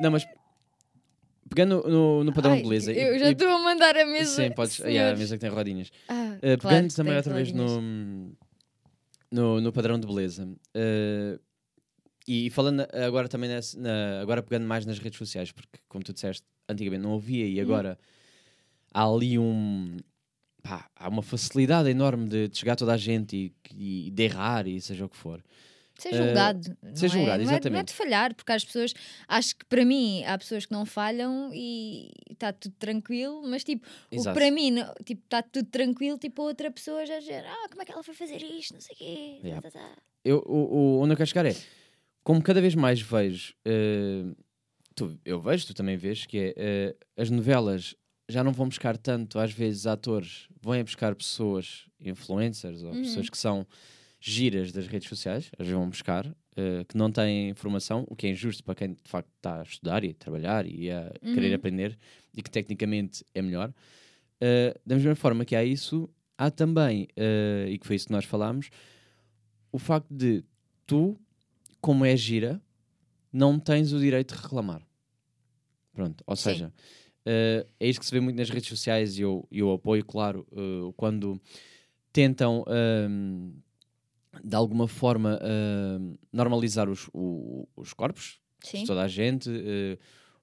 Não, 0.02 0.10
mas 0.10 0.26
pegando 1.50 1.82
no, 1.86 2.24
no 2.24 2.32
padrão 2.32 2.52
Ai, 2.52 2.58
de 2.62 2.68
beleza. 2.68 2.92
e- 2.92 2.98
Eu 2.98 3.18
já 3.18 3.28
e- 3.28 3.32
estou 3.32 3.48
a 3.48 3.58
mandar 3.58 3.94
a 3.96 4.06
mesa. 4.06 4.42
Sim, 4.42 4.50
podes. 4.52 4.78
Yeah, 4.78 5.14
a 5.14 5.18
mesa 5.18 5.36
que 5.36 5.40
tem 5.40 5.50
rodinhas. 5.50 5.90
Ah, 6.08 6.38
Uh, 6.38 6.56
pegando 6.58 6.94
também 6.94 7.14
outra 7.16 7.34
vez 7.34 7.52
no, 7.52 8.32
no, 9.30 9.60
no 9.60 9.72
padrão 9.72 9.98
de 10.00 10.06
beleza 10.06 10.44
uh, 10.46 11.40
e 12.26 12.48
falando 12.50 12.86
agora 12.94 13.28
também 13.28 13.50
nessa- 13.50 13.78
na- 13.78 14.20
agora 14.22 14.42
pegando 14.42 14.66
mais 14.66 14.86
nas 14.86 14.98
redes 14.98 15.18
sociais, 15.18 15.52
porque 15.52 15.78
como 15.88 16.02
tu 16.02 16.12
disseste, 16.14 16.42
antigamente 16.68 17.02
não 17.02 17.14
havia 17.14 17.44
Hum. 17.44 17.48
e 17.48 17.60
agora 17.60 17.98
há 18.94 19.04
ali 19.04 19.38
um 19.38 19.98
pá, 20.62 20.88
há 20.96 21.08
uma 21.08 21.22
facilidade 21.22 21.88
enorme 21.90 22.28
de, 22.28 22.48
de 22.48 22.58
chegar 22.58 22.72
a 22.74 22.76
toda 22.76 22.94
a 22.94 22.96
gente 22.96 23.36
e, 23.74 24.06
e 24.06 24.10
de 24.10 24.22
errar 24.22 24.66
e 24.66 24.80
seja 24.80 25.04
o 25.04 25.08
que 25.08 25.16
for. 25.16 25.42
Ser 26.00 26.14
Eh, 26.14 26.16
julgado. 26.26 26.76
não 26.82 26.96
ser 26.96 27.06
é- 27.06 27.08
julgado, 27.08 27.26
não 27.26 27.34
é, 27.34 27.44
Não 27.44 27.50
é 27.52 27.54
exatamente. 27.54 27.88
de 27.88 27.94
falhar, 27.94 28.34
porque 28.34 28.52
as 28.52 28.64
pessoas. 28.64 28.94
Acho 29.28 29.54
que 29.56 29.64
para 29.66 29.84
mim 29.84 30.24
há 30.24 30.38
pessoas 30.38 30.64
que 30.66 30.72
não 30.72 30.86
falham 30.86 31.50
e 31.52 32.10
está 32.30 32.52
tudo 32.52 32.74
tranquilo, 32.78 33.42
mas 33.46 33.62
tipo, 33.64 33.86
o 34.12 34.16
que 34.16 34.32
para 34.32 34.50
mim 34.50 34.70
não- 34.70 34.94
tipo, 35.04 35.22
está 35.24 35.42
tudo 35.42 35.68
tranquilo, 35.68 36.16
tipo, 36.18 36.42
a 36.42 36.44
outra 36.46 36.70
pessoa 36.70 37.04
já 37.04 37.18
dizer, 37.18 37.44
ah, 37.46 37.68
como 37.68 37.82
é 37.82 37.84
que 37.84 37.92
ela 37.92 38.02
foi 38.02 38.14
fazer 38.14 38.42
isto, 38.42 38.74
não 38.74 38.80
sei 38.80 38.94
o 38.94 38.98
quê. 38.98 39.40
Yeah. 39.44 39.60
tá, 39.62 39.70
tá, 39.70 39.78
tá." 39.78 39.96
Eu, 40.24 40.38
o, 40.46 40.74
o- 40.74 41.00
onde 41.00 41.12
eu 41.12 41.16
quero 41.16 41.26
chegar 41.28 41.46
é 41.46 41.54
como 42.24 42.42
cada 42.42 42.60
vez 42.60 42.74
mais 42.74 43.00
vejo, 43.00 43.54
uh, 43.66 44.36
tu- 44.94 45.18
eu 45.24 45.40
vejo, 45.40 45.66
tu 45.66 45.74
também 45.74 45.96
vês, 45.96 46.26
que 46.26 46.54
é 46.56 46.94
uh, 47.18 47.20
as 47.20 47.30
novelas 47.30 47.94
já 48.28 48.44
não 48.44 48.52
vão 48.52 48.68
buscar 48.68 48.96
tanto, 48.96 49.38
às 49.38 49.52
vezes, 49.52 49.86
atores, 49.86 50.46
vão 50.62 50.74
é 50.74 50.82
buscar 50.84 51.14
pessoas, 51.16 51.86
influencers 52.00 52.82
ou 52.82 52.92
Uhum. 52.92 53.02
pessoas 53.02 53.28
que 53.28 53.36
são 53.38 53.66
giras 54.20 54.70
das 54.70 54.86
redes 54.86 55.08
sociais, 55.08 55.50
as 55.58 55.66
vão 55.66 55.88
buscar, 55.88 56.26
uh, 56.26 56.84
que 56.86 56.96
não 56.96 57.10
têm 57.10 57.48
informação, 57.48 58.04
o 58.06 58.14
que 58.14 58.26
é 58.26 58.30
injusto 58.30 58.62
para 58.62 58.74
quem 58.74 58.92
de 58.92 59.00
facto 59.04 59.30
está 59.36 59.60
a 59.60 59.62
estudar 59.62 60.04
e 60.04 60.10
a 60.10 60.14
trabalhar 60.14 60.66
e 60.66 60.90
a 60.90 61.10
querer 61.32 61.48
Uhum. 61.48 61.54
aprender 61.54 61.98
e 62.36 62.42
que 62.42 62.50
tecnicamente 62.50 63.24
é 63.34 63.40
melhor. 63.40 63.70
Uh, 63.70 64.78
da 64.84 64.94
mesma 64.96 65.14
forma 65.14 65.44
que 65.44 65.56
há 65.56 65.64
isso, 65.64 66.08
há 66.36 66.50
também, 66.50 67.08
eh, 67.16 67.66
e 67.68 67.78
que 67.78 67.86
foi 67.86 67.96
isso 67.96 68.06
que 68.06 68.12
nós 68.12 68.24
falámos, 68.24 68.70
o 69.70 69.78
facto 69.78 70.08
de 70.10 70.42
tu, 70.86 71.18
como 71.80 72.04
é 72.04 72.16
gira, 72.16 72.60
não 73.32 73.58
tens 73.58 73.92
o 73.92 74.00
direito 74.00 74.34
de 74.34 74.40
reclamar. 74.42 74.82
Pronto, 75.92 76.24
ou 76.26 76.34
Sim. 76.34 76.42
seja, 76.42 76.72
é 77.26 77.66
isso 77.80 78.00
que 78.00 78.06
se 78.06 78.12
vê 78.12 78.20
muito 78.20 78.36
nas 78.38 78.48
redes 78.48 78.68
sociais 78.70 79.18
e 79.18 79.20
eu, 79.22 79.46
eu 79.52 79.70
apoio, 79.70 80.02
claro, 80.02 80.46
quando 80.96 81.38
tentam 82.10 82.64
ehm, 82.68 83.52
de 84.44 84.54
alguma 84.56 84.86
forma 84.86 85.38
ehm, 85.42 86.14
normalizar 86.32 86.88
os, 86.88 87.08
o- 87.12 87.66
os 87.76 87.92
corpos 87.92 88.38
Sim. 88.62 88.80
de 88.82 88.86
toda 88.86 89.02
a 89.02 89.08
gente, 89.08 89.50
eh, 89.50 89.98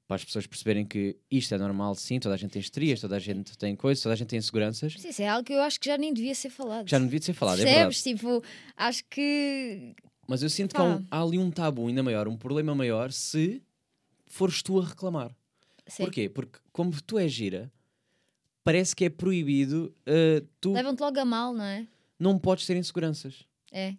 para 0.07 0.15
as 0.15 0.23
pessoas 0.25 0.45
perceberem 0.47 0.85
que 0.85 1.17
isto 1.29 1.53
é 1.53 1.57
normal, 1.57 1.93
sim, 1.95 2.19
toda 2.19 2.35
a 2.35 2.37
gente 2.37 2.51
tem 2.51 2.59
estrias, 2.61 2.99
toda 3.01 3.15
a 3.15 3.19
gente 3.19 3.57
tem 3.57 3.75
coisas, 3.75 4.01
toda 4.01 4.13
a 4.13 4.15
gente 4.15 4.27
tem 4.29 4.39
inseguranças. 4.39 4.93
Sim, 4.93 5.09
Isso 5.09 5.21
é 5.21 5.27
algo 5.27 5.43
que 5.45 5.53
eu 5.53 5.61
acho 5.61 5.79
que 5.79 5.85
já 5.87 5.97
nem 5.97 6.13
devia 6.13 6.33
ser 6.35 6.49
falado. 6.49 6.87
Já 6.89 6.97
não 6.99 7.05
devia 7.07 7.19
de 7.19 7.25
ser 7.25 7.33
falado, 7.33 7.59
é 7.61 7.65
verdade. 7.65 7.85
Percebes? 7.87 8.03
tipo, 8.19 8.43
acho 8.75 9.03
que. 9.09 9.93
Mas 10.27 10.43
eu 10.43 10.49
sinto 10.49 10.73
que 10.75 10.81
há, 10.81 10.83
um- 10.83 11.03
Pá. 11.03 11.17
há 11.17 11.21
ali 11.23 11.37
um 11.37 11.49
tabu 11.51 11.87
ainda 11.87 12.03
maior, 12.03 12.27
um 12.27 12.35
problema 12.37 12.73
maior, 12.75 13.11
se 13.11 13.61
fores 14.25 14.61
tu 14.61 14.79
a 14.79 14.85
reclamar. 14.85 15.33
Sim. 15.85 16.03
Porquê? 16.03 16.27
Porque 16.29 16.59
como 16.73 16.91
tu 17.01 17.17
és 17.17 17.31
gira, 17.31 17.71
parece 18.63 18.93
que 18.95 19.05
é 19.05 19.09
proibido, 19.09 19.93
eh, 20.05 20.43
tu 20.59 20.73
Levam-te 20.73 20.99
logo 21.01 21.17
a 21.19 21.23
mal, 21.25 21.53
não 21.53 21.63
é? 21.63 21.87
não 22.19 22.37
podes 22.37 22.65
ter 22.65 22.75
inseguranças. 22.75 23.45
É. 23.71 23.95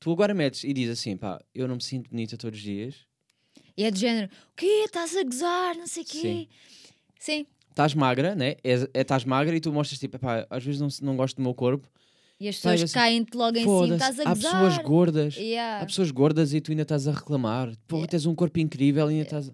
Tu 0.00 0.12
agora 0.12 0.32
metes 0.34 0.62
e 0.64 0.72
dizes 0.72 0.98
assim, 1.00 1.16
pá, 1.16 1.40
eu 1.54 1.66
não 1.66 1.76
me 1.76 1.82
sinto 1.82 2.10
bonita 2.10 2.36
todos 2.36 2.58
os 2.58 2.64
dias, 2.64 2.94
E 3.76 3.84
é 3.84 3.90
do 3.90 3.98
género: 3.98 4.30
o 4.52 4.56
quê? 4.56 4.82
Estás 4.84 5.16
a 5.16 5.22
gozar? 5.24 5.74
Não 5.76 5.86
sei 5.86 6.02
o 6.02 6.06
quê. 6.06 6.48
Sim. 7.18 7.46
Estás 7.70 7.94
magra, 7.94 8.34
né? 8.34 8.56
És- 8.64 8.88
é, 8.94 9.00
estás 9.02 9.24
magra 9.24 9.54
e 9.56 9.60
tu 9.60 9.72
mostras 9.72 9.98
tipo, 10.00 10.18
pá, 10.18 10.46
às 10.50 10.64
vezes 10.64 10.80
não, 10.80 10.88
não 11.02 11.16
gosto 11.16 11.36
do 11.36 11.42
meu 11.42 11.54
corpo. 11.54 11.88
E 12.40 12.48
as 12.48 12.54
pessoas 12.56 12.82
assim, 12.84 12.94
caem-te 12.94 13.36
logo 13.36 13.56
em 13.58 13.62
cima. 13.62 13.94
Estás 13.94 14.18
a 14.20 14.22
há 14.30 14.34
gozar. 14.34 14.52
pessoas 14.52 14.78
gordas. 14.86 15.36
Yeah. 15.36 15.82
Há 15.82 15.86
pessoas 15.86 16.10
gordas 16.12 16.52
e 16.54 16.60
tu 16.60 16.70
ainda 16.70 16.82
estás 16.82 17.08
a 17.08 17.12
reclamar. 17.12 17.68
Porra, 17.88 18.00
Yeah. 18.02 18.10
tens 18.10 18.26
um 18.26 18.34
corpo 18.34 18.58
incrível 18.60 19.08
e 19.10 19.14
ainda 19.14 19.24
estás. 19.24 19.50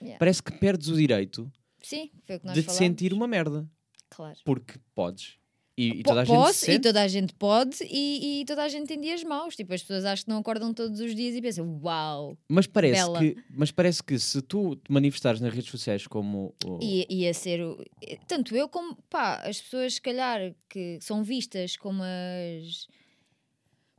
Yeah. 0.00 0.18
Parece 0.18 0.42
que 0.42 0.52
perdes 0.52 0.88
o 0.88 0.96
direito 0.96 1.50
Sim, 1.80 2.10
de 2.26 2.38
te 2.38 2.40
falámos. 2.40 2.72
sentir 2.72 3.12
uma 3.14 3.26
merda. 3.26 3.66
Claro. 4.10 4.38
Porque 4.44 4.74
podes. 4.94 5.36
E, 5.76 6.00
e 6.00 6.02
toda 6.02 6.20
a 6.20 6.24
gente 6.24 6.36
Posso, 6.36 6.70
e 6.70 6.78
toda 6.78 7.00
a 7.02 7.08
gente 7.08 7.32
pode, 7.34 7.78
e, 7.84 8.42
e 8.42 8.44
toda 8.44 8.62
a 8.62 8.68
gente 8.68 8.86
tem 8.88 9.00
dias 9.00 9.24
maus. 9.24 9.56
Tipo, 9.56 9.72
as 9.72 9.80
pessoas 9.80 10.04
acham 10.04 10.24
que 10.24 10.30
não 10.30 10.38
acordam 10.38 10.74
todos 10.74 11.00
os 11.00 11.14
dias 11.14 11.34
e 11.34 11.40
pensam, 11.40 11.80
uau, 11.82 12.36
Mas 12.46 12.66
parece, 12.66 13.00
Bela. 13.00 13.18
que, 13.18 13.36
mas 13.48 13.70
parece 13.70 14.02
que 14.02 14.18
se 14.18 14.42
tu 14.42 14.76
te 14.76 14.92
manifestares 14.92 15.40
nas 15.40 15.52
redes 15.54 15.70
sociais 15.70 16.06
como. 16.06 16.54
o- 16.66 16.78
ia, 16.82 17.06
ia 17.08 17.32
ser. 17.32 17.62
o- 17.62 17.82
Tanto 18.28 18.54
eu 18.54 18.68
como, 18.68 18.96
pá, 19.08 19.36
as 19.44 19.60
pessoas, 19.62 19.94
se 19.94 20.00
calhar, 20.02 20.54
que 20.68 20.98
são 21.00 21.24
vistas 21.24 21.74
como 21.76 22.02
as. 22.02 22.86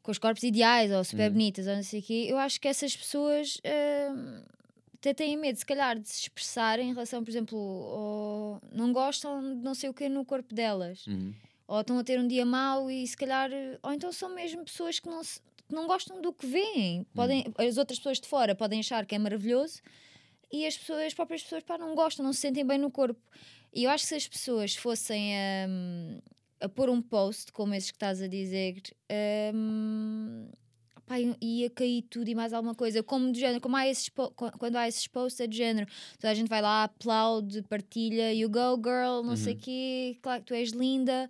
com 0.03 0.11
os 0.11 0.19
corpos 0.19 0.43
ideais 0.43 0.91
ou 0.91 1.03
super 1.03 1.27
Uhum. 1.27 1.31
bonitas 1.33 1.65
ou 1.65 1.75
não 1.75 1.83
sei 1.83 2.01
o 2.01 2.03
quê, 2.03 2.25
eu 2.29 2.37
acho 2.37 2.61
que 2.61 2.67
essas 2.67 2.95
pessoas. 2.95 3.59
hum, 3.65 4.43
até 4.95 5.13
têm 5.13 5.35
medo, 5.35 5.57
se 5.57 5.65
calhar, 5.65 5.99
de 5.99 6.07
se 6.07 6.21
expressarem 6.21 6.89
em 6.89 6.93
relação, 6.93 7.21
por 7.23 7.29
exemplo, 7.31 7.57
ao- 7.57 8.61
não 8.71 8.93
gostam 8.93 9.41
de 9.57 9.61
não 9.63 9.73
sei 9.73 9.89
o 9.89 9.93
que 9.93 10.07
no 10.07 10.23
corpo 10.23 10.53
delas. 10.53 11.05
Uhum. 11.07 11.33
Ou 11.67 11.79
estão 11.81 11.97
a 11.99 12.03
ter 12.03 12.19
um 12.19 12.27
dia 12.27 12.45
mau 12.45 12.89
e 12.91 13.05
se 13.07 13.15
calhar, 13.17 13.49
ou 13.81 13.91
então 13.93 14.11
são 14.11 14.29
mesmo 14.33 14.63
pessoas 14.65 14.99
que 14.99 15.07
não, 15.09 15.23
se- 15.23 15.39
que 15.67 15.73
não 15.73 15.87
gostam 15.87 16.21
do 16.21 16.33
que 16.33 16.45
veem. 16.45 17.05
Podem, 17.13 17.45
As 17.57 17.77
outras 17.77 17.99
pessoas 17.99 18.19
de 18.19 18.27
fora 18.27 18.53
podem 18.55 18.79
achar 18.79 19.05
que 19.05 19.15
é 19.15 19.19
maravilhoso 19.19 19.81
e 20.51 20.65
as, 20.67 20.77
pessoas, 20.77 21.03
as 21.07 21.13
próprias 21.13 21.41
pessoas 21.43 21.63
pá, 21.63 21.77
não 21.77 21.95
gostam, 21.95 22.23
não 22.25 22.33
se 22.33 22.41
sentem 22.41 22.65
bem 22.65 22.77
no 22.77 22.91
corpo. 22.91 23.19
E 23.73 23.85
eu 23.85 23.89
acho 23.89 24.03
que 24.03 24.09
se 24.09 24.15
as 24.15 24.27
pessoas 24.27 24.75
fossem 24.75 25.33
a, 25.35 26.65
a 26.65 26.69
pôr 26.69 26.89
um 26.89 27.01
post 27.01 27.51
como 27.51 27.73
esses 27.73 27.89
que 27.91 27.95
estás 27.95 28.21
a 28.21 28.27
dizer, 28.27 28.75
hum, 29.53 30.47
pá, 31.07 31.15
ia 31.41 31.69
cair 31.69 32.03
tudo 32.03 32.27
e 32.29 32.35
mais 32.35 32.53
alguma 32.53 32.75
coisa. 32.75 33.01
Como 33.01 33.31
do 33.31 33.37
género, 33.37 33.61
como 33.61 33.75
há 33.75 33.87
esses, 33.87 34.09
quando 34.59 34.75
há 34.75 34.87
esses 34.87 35.07
posts 35.07 35.39
é 35.39 35.47
do 35.47 35.55
género, 35.55 35.87
toda 36.19 36.31
a 36.31 36.33
gente 36.35 36.47
vai 36.49 36.61
lá, 36.61 36.83
aplaude, 36.83 37.61
partilha, 37.63 38.33
you 38.33 38.49
go 38.49 38.75
girl, 38.77 39.23
não 39.23 39.35
sei 39.35 39.53
o 39.53 39.57
quê, 39.57 40.17
claro 40.21 40.41
que 40.41 40.47
tu 40.47 40.53
és 40.53 40.69
linda. 40.71 41.29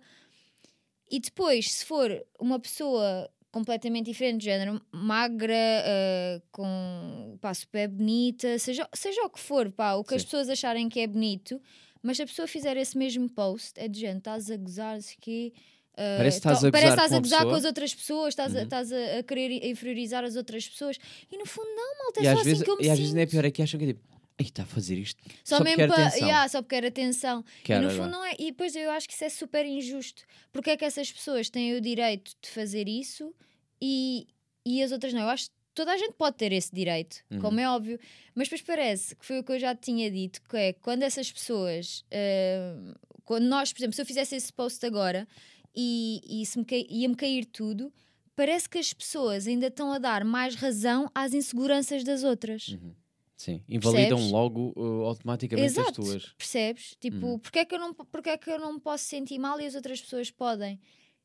E 1.14 1.20
depois, 1.20 1.70
se 1.72 1.84
for 1.84 2.08
uma 2.40 2.58
pessoa 2.58 3.30
completamente 3.52 4.06
diferente, 4.06 4.38
de 4.40 4.46
género 4.46 4.80
magra, 4.92 5.54
ah, 5.84 6.42
com 6.50 7.38
pá, 7.40 7.54
super 7.54 7.86
bonita, 7.88 8.58
seja, 8.58 8.88
seja 8.92 9.22
o 9.22 9.30
que 9.30 9.38
for, 9.38 9.70
pá, 9.70 9.94
o 9.94 10.02
que 10.02 10.14
as 10.16 10.22
Sim. 10.22 10.26
pessoas 10.26 10.48
acharem 10.48 10.88
que 10.88 10.98
é 10.98 11.06
bonito, 11.06 11.60
mas 12.02 12.16
se 12.16 12.22
a 12.24 12.26
pessoa 12.26 12.48
fizer 12.48 12.76
esse 12.76 12.98
mesmo 12.98 13.30
post, 13.30 13.72
é 13.76 13.86
de 13.86 14.00
género, 14.00 14.18
estás 14.18 14.50
a 14.50 14.56
gozar, 14.56 14.98
o 14.98 15.02
quê. 15.20 15.52
ah, 15.96 16.16
Parece 16.18 16.40
que 16.40 16.48
estás 16.48 16.64
a 16.64 16.70
parece 16.72 16.96
gozar 16.96 16.96
que 16.96 17.04
estás 17.04 17.10
com 17.10 17.14
a 17.14 17.18
a 17.18 17.20
gozar 17.20 17.38
com 17.38 17.44
pessoa. 17.44 17.58
as 17.58 17.64
outras 17.64 17.94
pessoas, 17.94 18.28
estás, 18.32 18.56
a, 18.56 18.58
Uhum. 18.58 18.64
estás 18.64 18.92
a, 18.92 19.18
a 19.18 19.22
querer 19.22 19.64
inferiorizar 19.70 20.24
as 20.24 20.34
outras 20.34 20.68
pessoas 20.68 20.98
e 21.30 21.38
no 21.38 21.46
fundo 21.46 21.68
não, 21.76 21.98
malta, 22.02 22.20
é 22.20 22.24
E 22.24 22.26
só 22.26 22.40
assim 22.40 22.44
vezes, 22.44 22.62
que 22.64 22.70
eu 22.70 22.76
me 22.76 22.84
e 22.84 22.90
às 22.90 22.98
vezes 22.98 23.14
não 23.14 23.20
é 23.20 23.26
pior, 23.26 23.44
é 23.44 23.50
que 23.52 23.62
acham 23.62 23.78
que 23.78 23.84
é 23.84 23.88
tipo, 23.94 24.02
ai, 24.40 24.46
está 24.46 24.62
a 24.62 24.66
fazer 24.66 24.96
isto. 24.98 25.22
Só, 25.44 25.58
porque 25.58 25.76
mesmo 25.76 25.92
para. 25.94 26.06
atenção. 26.06 26.26
Yeah, 26.28 26.48
só 26.48 26.62
porque 26.62 26.74
quer 26.80 26.86
atenção. 26.86 27.44
Quer, 27.62 27.80
e 27.82 27.84
no 27.84 27.90
fundo 27.90 28.10
não 28.10 28.24
é. 28.24 28.34
E 28.38 28.46
depois 28.50 28.74
eu 28.76 28.90
acho 28.90 29.06
que 29.08 29.14
isso 29.14 29.24
é 29.24 29.28
super 29.28 29.64
injusto. 29.66 30.22
Porque 30.52 30.70
é 30.70 30.76
que 30.76 30.84
essas 30.84 31.10
pessoas 31.12 31.48
têm 31.50 31.74
o 31.74 31.80
direito 31.80 32.32
de 32.42 32.48
fazer 32.50 32.88
isso 32.88 33.34
e, 33.80 34.26
e 34.66 34.82
as 34.82 34.92
outras 34.92 35.12
não? 35.12 35.22
Eu 35.22 35.28
acho 35.28 35.46
que 35.46 35.54
toda 35.74 35.92
a 35.92 35.96
gente 35.96 36.14
pode 36.14 36.36
ter 36.36 36.52
esse 36.52 36.72
direito, 36.74 37.16
Uhum. 37.30 37.40
como 37.40 37.60
é 37.60 37.68
óbvio. 37.68 37.98
Mas 38.34 38.48
depois 38.48 38.62
parece 38.62 39.14
que 39.16 39.24
foi 39.24 39.38
o 39.40 39.44
que 39.44 39.52
eu 39.52 39.58
já 39.58 39.74
tinha 39.74 40.10
dito: 40.10 40.40
que 40.48 40.56
é 40.56 40.72
quando 40.72 41.02
essas 41.02 41.30
pessoas. 41.30 42.04
ah, 42.12 42.94
quando 43.24 43.44
nós, 43.44 43.72
por 43.72 43.78
exemplo, 43.80 43.94
se 43.94 44.02
eu 44.02 44.06
fizesse 44.06 44.36
esse 44.36 44.52
post 44.52 44.84
agora 44.84 45.26
e, 45.74 46.20
e 46.42 46.44
se 46.44 46.58
me 46.58 46.66
ia-me 46.90 47.14
cair 47.16 47.44
tudo. 47.46 47.92
Parece 48.36 48.68
que 48.68 48.78
as 48.78 48.92
pessoas 48.92 49.46
ainda 49.46 49.68
estão 49.68 49.92
a 49.92 49.98
dar 49.98 50.24
mais 50.24 50.56
razão 50.56 51.08
às 51.14 51.32
inseguranças 51.32 52.02
das 52.02 52.24
outras. 52.24 52.66
Uhum. 52.66 52.92
Sim, 53.36 53.62
invalidam 53.68 54.16
Percebes? 54.18 54.30
logo 54.32 54.72
uh, 54.76 55.04
automaticamente 55.06 55.66
Exato, 55.66 55.88
as 56.02 56.08
tuas. 56.08 56.34
percebes? 56.38 56.96
Tipo, 57.00 57.26
Uhum. 57.26 57.38
porque, 57.38 57.58
é 57.58 57.64
que 57.64 57.74
eu 57.74 57.78
não, 57.80 57.92
porque 57.92 58.30
é 58.30 58.36
que 58.38 58.48
eu 58.50 58.58
não 58.60 58.74
me 58.74 58.80
posso 58.80 59.04
sentir 59.04 59.38
mal 59.38 59.60
e 59.60 59.66
as 59.66 59.74
outras 59.74 60.00
pessoas 60.00 60.30
podem? 60.30 60.80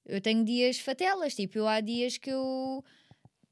Eu 0.05 0.20
tenho 0.20 0.43
dias 0.43 0.80
fatelas, 0.80 1.36
tipo, 1.36 1.57
eu 1.57 1.68
há 1.68 1.80
dias 1.82 2.18
que 2.18 2.30
eu 2.32 2.84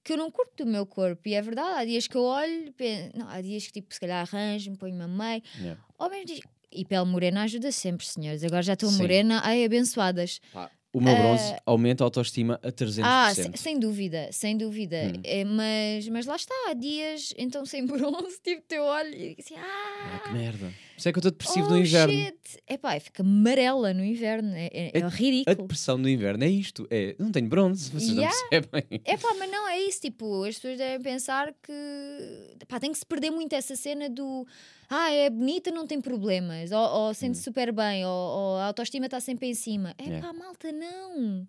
que 0.04 0.14
eu 0.14 0.18
não 0.18 0.32
curto 0.32 0.64
do 0.64 0.72
meu 0.72 0.86
corpo 0.86 1.28
e 1.28 1.34
é 1.34 1.42
verdade, 1.42 1.82
há 1.82 1.86
dias 1.86 2.08
que 2.08 2.16
eu 2.16 2.24
olho, 2.24 2.72
pen- 2.74 3.12
não, 3.14 3.28
há 3.28 3.42
dias 3.42 3.68
que 3.68 3.74
tipo, 3.74 3.94
se 3.94 4.00
calhar 4.00 4.22
arranjo-me, 4.26 4.78
ponho-me 4.78 5.04
a 5.04 5.08
meio, 5.08 5.44
Yeah. 5.60 5.84
ou 6.00 6.10
mesmo 6.10 6.26
dias- 6.26 6.40
e 6.72 6.86
pele 6.86 7.04
morena 7.06 7.44
ajuda 7.44 7.72
sempre, 7.74 8.06
senhores. 8.06 8.42
Agora 8.44 8.62
já 8.64 8.74
estou 8.74 8.90
morena, 8.94 9.42
ai, 9.44 9.64
abençoadas. 9.66 10.40
Pá, 10.54 10.72
o 10.94 11.02
meu 11.02 11.16
bronze 11.16 11.56
aumenta 11.66 12.04
a 12.04 12.06
autoestima 12.06 12.60
a 12.64 12.72
300%. 12.72 13.02
Ah, 13.04 13.34
sem, 13.34 13.56
sem 13.56 13.80
dúvida, 13.80 14.30
sem 14.32 14.58
dúvida. 14.58 14.98
Hum. 15.16 15.22
É, 15.24 15.44
mas, 15.44 16.08
mas 16.10 16.26
lá 16.26 16.36
está, 16.36 16.54
há 16.70 16.74
dias, 16.74 17.34
então 17.38 17.66
sem 17.66 17.86
bronze, 17.88 18.40
tipo, 18.44 18.64
eu 18.74 18.84
olho 18.84 19.14
e 19.14 19.36
assim, 19.40 19.56
Ah, 19.56 20.16
ah, 20.16 20.20
que 20.20 20.34
merda. 20.34 20.74
Isso 20.98 21.08
é 21.08 21.12
que 21.14 21.18
eu 21.18 21.20
estou 21.20 21.32
depressivo 21.32 21.68
oh, 21.68 21.70
no 21.70 21.78
inverno. 21.78 22.12
shit. 22.14 22.38
Epá, 22.68 23.00
fica 23.00 23.22
amarela 23.22 23.94
no 23.94 24.04
inverno, 24.04 24.52
é, 24.56 24.66
é, 24.74 24.92
é 25.00 25.04
A 25.04 25.08
ridículo. 25.08 25.56
depressão 25.56 26.02
do 26.02 26.10
inverno 26.10 26.44
é 26.44 26.50
isto. 26.50 26.88
É, 26.90 27.16
não 27.20 27.32
tenho 27.32 27.48
bronze, 27.48 27.92
vocês 27.92 28.10
Yeah. 28.18 28.36
não 28.36 28.50
percebem. 28.50 29.02
É 29.06 29.16
pá, 29.18 29.36
mas 29.38 29.52
não 29.52 29.68
é 29.68 29.80
isso. 29.80 30.02
Tipo, 30.02 30.44
as 30.44 30.56
pessoas 30.56 30.78
devem 30.80 31.02
pensar 31.02 31.54
que 31.62 32.58
pá, 32.68 32.80
tem 32.80 32.92
que 32.92 32.98
se 32.98 33.06
perder 33.06 33.30
muito 33.30 33.54
essa 33.54 33.76
cena 33.76 34.10
do 34.10 34.46
ah, 34.90 35.12
é 35.12 35.30
bonita, 35.30 35.70
não 35.70 35.86
tem 35.86 36.02
problemas, 36.02 36.72
ou, 36.72 36.80
ou 36.80 37.14
sente-se 37.14 37.44
super 37.44 37.72
bem, 37.74 38.06
ou, 38.06 38.12
ou 38.12 38.58
a 38.58 38.66
autoestima 38.66 39.06
está 39.06 39.20
sempre 39.20 39.48
em 39.48 39.54
cima. 39.54 39.94
É 39.98 40.04
Hum. 40.04 40.08
Yeah. 40.08 40.28
pá, 40.28 40.34
malta, 40.34 40.72
não. 40.72 41.42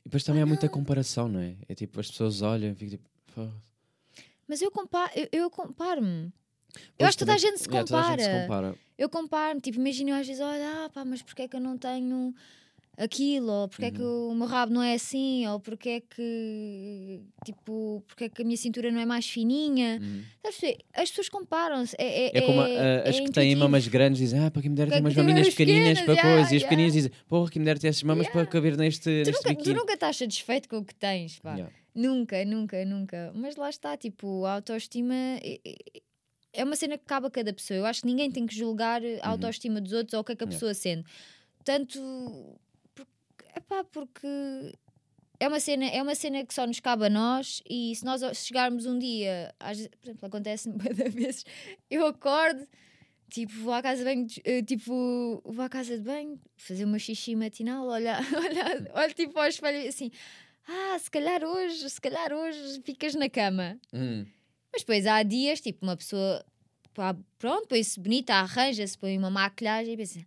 E 0.00 0.04
depois 0.04 0.24
também 0.24 0.42
há 0.42 0.46
muita 0.46 0.68
comparação, 0.68 1.28
não 1.28 1.40
é? 1.40 1.56
É 1.68 1.74
tipo, 1.74 2.00
as 2.00 2.08
pessoas 2.10 2.40
olham 2.40 2.70
e 2.70 2.74
ficam 2.74 2.88
tipo. 2.98 3.08
Mas 4.48 4.62
eu 4.62 4.70
comparo, 4.70 5.10
eu, 5.14 5.28
eu 5.30 5.50
comparo-me. 5.50 6.32
Eu 6.98 7.06
acho 7.06 7.16
que 7.16 7.24
toda 7.24 7.34
a 7.34 7.38
gente 7.38 7.58
se 7.58 7.68
Yeah, 7.68 8.16
gente 8.16 8.42
compara. 8.42 8.74
Eu 8.96 9.08
comparo-me, 9.08 9.60
tipo, 9.60 9.78
imagino 9.78 10.12
às 10.14 10.26
vezes, 10.26 10.42
olha, 10.42 10.84
ah, 10.84 10.90
pá, 10.90 11.04
mas 11.04 11.22
porquê 11.22 11.42
é 11.42 11.48
que 11.48 11.56
eu 11.56 11.60
não 11.60 11.78
tenho 11.78 12.34
aquilo, 12.96 13.48
ou 13.52 13.68
porque 13.68 13.84
é 13.84 13.90
que 13.92 14.02
Uhum. 14.02 14.30
o 14.32 14.34
meu 14.34 14.46
rabo 14.48 14.72
não 14.72 14.82
é 14.82 14.94
assim, 14.94 15.46
ou 15.46 15.60
porque 15.60 15.88
é 15.88 16.00
que, 16.00 17.20
tipo, 17.44 18.02
porque 18.08 18.24
é 18.24 18.28
que 18.28 18.42
a 18.42 18.44
minha 18.44 18.56
cintura 18.56 18.90
não 18.90 19.00
é 19.00 19.06
mais 19.06 19.24
fininha. 19.28 20.00
Uhum. 20.02 20.22
As 20.94 21.08
pessoas 21.10 21.28
comparam-se. 21.28 21.94
É, 21.96 22.26
é, 22.26 22.38
É 22.38 22.40
como 22.42 22.60
a- 22.60 22.68
é- 22.68 22.78
a- 22.78 23.02
as 23.08 23.10
que 23.20 23.30
têm 23.30 23.52
intuitivo. 23.52 23.60
mamas 23.60 23.86
grandes 23.86 24.18
dizem, 24.20 24.40
ah, 24.44 24.50
para 24.50 24.62
que 24.62 24.68
me 24.68 24.74
dera 24.74 24.88
Para 24.90 24.96
ter 24.96 25.02
que 25.02 25.06
umas 25.06 25.14
maminhas 25.16 25.48
pequeninas 25.50 26.00
para 26.00 26.14
pequenas, 26.16 26.22
coisa. 26.22 26.38
yeah, 26.40 26.52
E 26.52 26.56
as 26.56 26.62
pequeninas 26.64 26.92
dizem, 26.92 27.12
porra, 27.28 27.50
que 27.50 27.58
me 27.60 27.64
dera 27.64 27.78
ter 27.78 27.86
essas 27.88 28.02
mamas 28.02 28.26
para 28.26 28.40
Yeah. 28.40 28.52
caber 28.52 28.76
neste, 28.76 29.04
Tu 29.04 29.10
neste 29.30 29.30
nunca, 29.48 29.62
tu 29.62 29.74
nunca 29.74 29.94
estás 29.94 30.16
satisfeito 30.16 30.68
com 30.68 30.78
o 30.78 30.84
que 30.84 30.94
tens, 30.96 31.38
pá. 31.38 31.52
Yeah. 31.54 31.72
Nunca, 31.94 32.44
nunca, 32.44 32.84
nunca. 32.84 33.32
Mas 33.34 33.54
lá 33.56 33.70
está, 33.70 33.96
tipo, 33.96 34.44
a 34.44 34.54
autoestima 34.54 35.14
é- 36.58 36.60
é- 36.60 36.62
é 36.62 36.64
uma 36.64 36.76
cena 36.76 36.98
que 36.98 37.04
cabe 37.04 37.26
a 37.26 37.30
cada 37.30 37.52
pessoa. 37.52 37.76
Eu 37.78 37.86
acho 37.86 38.00
que 38.02 38.06
ninguém 38.06 38.30
tem 38.30 38.46
que 38.46 38.54
julgar 38.54 39.00
a 39.22 39.28
autoestima 39.28 39.80
dos 39.80 39.92
outros 39.92 40.14
ou 40.14 40.20
o 40.20 40.24
que 40.24 40.32
é 40.32 40.36
que 40.36 40.44
a 40.44 40.46
Uhum. 40.46 40.50
Yeah. 40.52 40.66
pessoa 40.66 40.74
sente. 40.74 41.08
Tanto 41.64 42.58
porque, 42.94 43.44
epá, 43.56 43.84
porque 43.84 44.72
é 45.40 45.48
uma, 45.48 45.60
cena, 45.60 45.86
é 45.86 46.02
uma 46.02 46.14
cena 46.14 46.44
que 46.44 46.54
só 46.54 46.66
nos 46.66 46.80
cabe 46.80 47.06
a 47.06 47.10
nós 47.10 47.62
e 47.68 47.94
se 47.94 48.04
nós 48.04 48.20
chegarmos 48.38 48.86
um 48.86 48.98
dia, 48.98 49.54
às 49.60 49.78
por 49.86 50.08
exemplo, 50.08 50.26
acontece-me 50.26 50.74
muitas 50.82 51.14
vezes, 51.14 51.44
eu 51.90 52.06
acordo, 52.06 52.66
Tipo, 53.30 53.52
vou 53.60 53.74
à 53.74 53.82
casa 53.82 53.98
de 53.98 54.04
banho, 54.04 54.26
eh, 54.42 54.62
tipo, 54.62 55.42
vou 55.44 55.62
à 55.62 55.68
casa 55.68 55.98
de 55.98 56.02
banho, 56.02 56.40
fazer 56.56 56.86
uma 56.86 56.98
xixi 56.98 57.36
matinal, 57.36 57.86
olha, 57.86 58.16
olha, 58.34 58.90
olha 58.94 59.12
tipo 59.12 59.38
ao 59.38 59.46
espelho 59.46 59.86
assim, 59.86 60.10
ah, 60.66 60.98
se 60.98 61.10
calhar 61.10 61.44
hoje, 61.44 61.90
se 61.90 62.00
calhar 62.00 62.32
hoje 62.32 62.80
ficas 62.82 63.14
na 63.14 63.28
cama. 63.28 63.78
Hum. 63.92 64.24
Mas 64.78 64.82
depois 64.82 65.06
há 65.06 65.22
dias, 65.24 65.60
tipo, 65.60 65.84
uma 65.84 65.96
pessoa, 65.96 66.44
pá, 66.94 67.16
pronto, 67.36 67.66
põe-se 67.66 67.98
bonita, 67.98 68.32
arranja-se, 68.34 68.96
põe 68.96 69.18
uma 69.18 69.28
maquilhagem 69.28 69.94
e 69.94 69.96
pensa, 69.96 70.20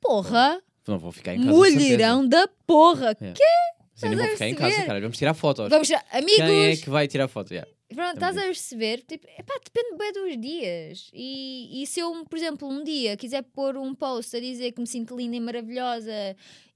porra, 0.00 0.62
Não 0.86 0.98
vou 0.98 1.12
ficar 1.12 1.34
em 1.34 1.44
casa. 1.44 1.50
mulherão 1.52 2.26
da 2.26 2.48
porra, 2.66 3.10
É. 3.20 3.32
que 3.32 4.06
nem 4.06 4.16
vou 4.16 4.26
ficar 4.28 4.48
em 4.48 4.54
casa. 4.54 5.00
Vamos 5.00 5.18
tirar 5.18 5.34
fotos. 5.34 5.68
vamos 5.68 5.86
tirar, 5.86 6.02
amigos, 6.12 6.36
Quem 6.36 6.64
é 6.70 6.76
que 6.76 6.88
vai 6.88 7.06
tirar 7.06 7.28
foto? 7.28 7.52
Yeah. 7.52 7.70
Pronto, 7.94 8.14
estás 8.14 8.38
a 8.38 8.42
perceber? 8.42 9.02
Tipo, 9.06 9.26
epá, 9.38 9.54
depende 9.62 9.96
bem 9.98 10.12
dos 10.12 10.40
dias. 10.40 11.10
E, 11.12 11.82
e 11.82 11.86
se 11.86 12.00
eu, 12.00 12.24
por 12.24 12.36
exemplo, 12.38 12.68
um 12.68 12.82
dia 12.82 13.16
quiser 13.18 13.42
pôr 13.42 13.76
um 13.76 13.94
post 13.94 14.34
a 14.34 14.40
dizer 14.40 14.72
que 14.72 14.80
me 14.80 14.86
sinto 14.86 15.14
linda 15.16 15.36
e 15.36 15.40
maravilhosa 15.40 16.12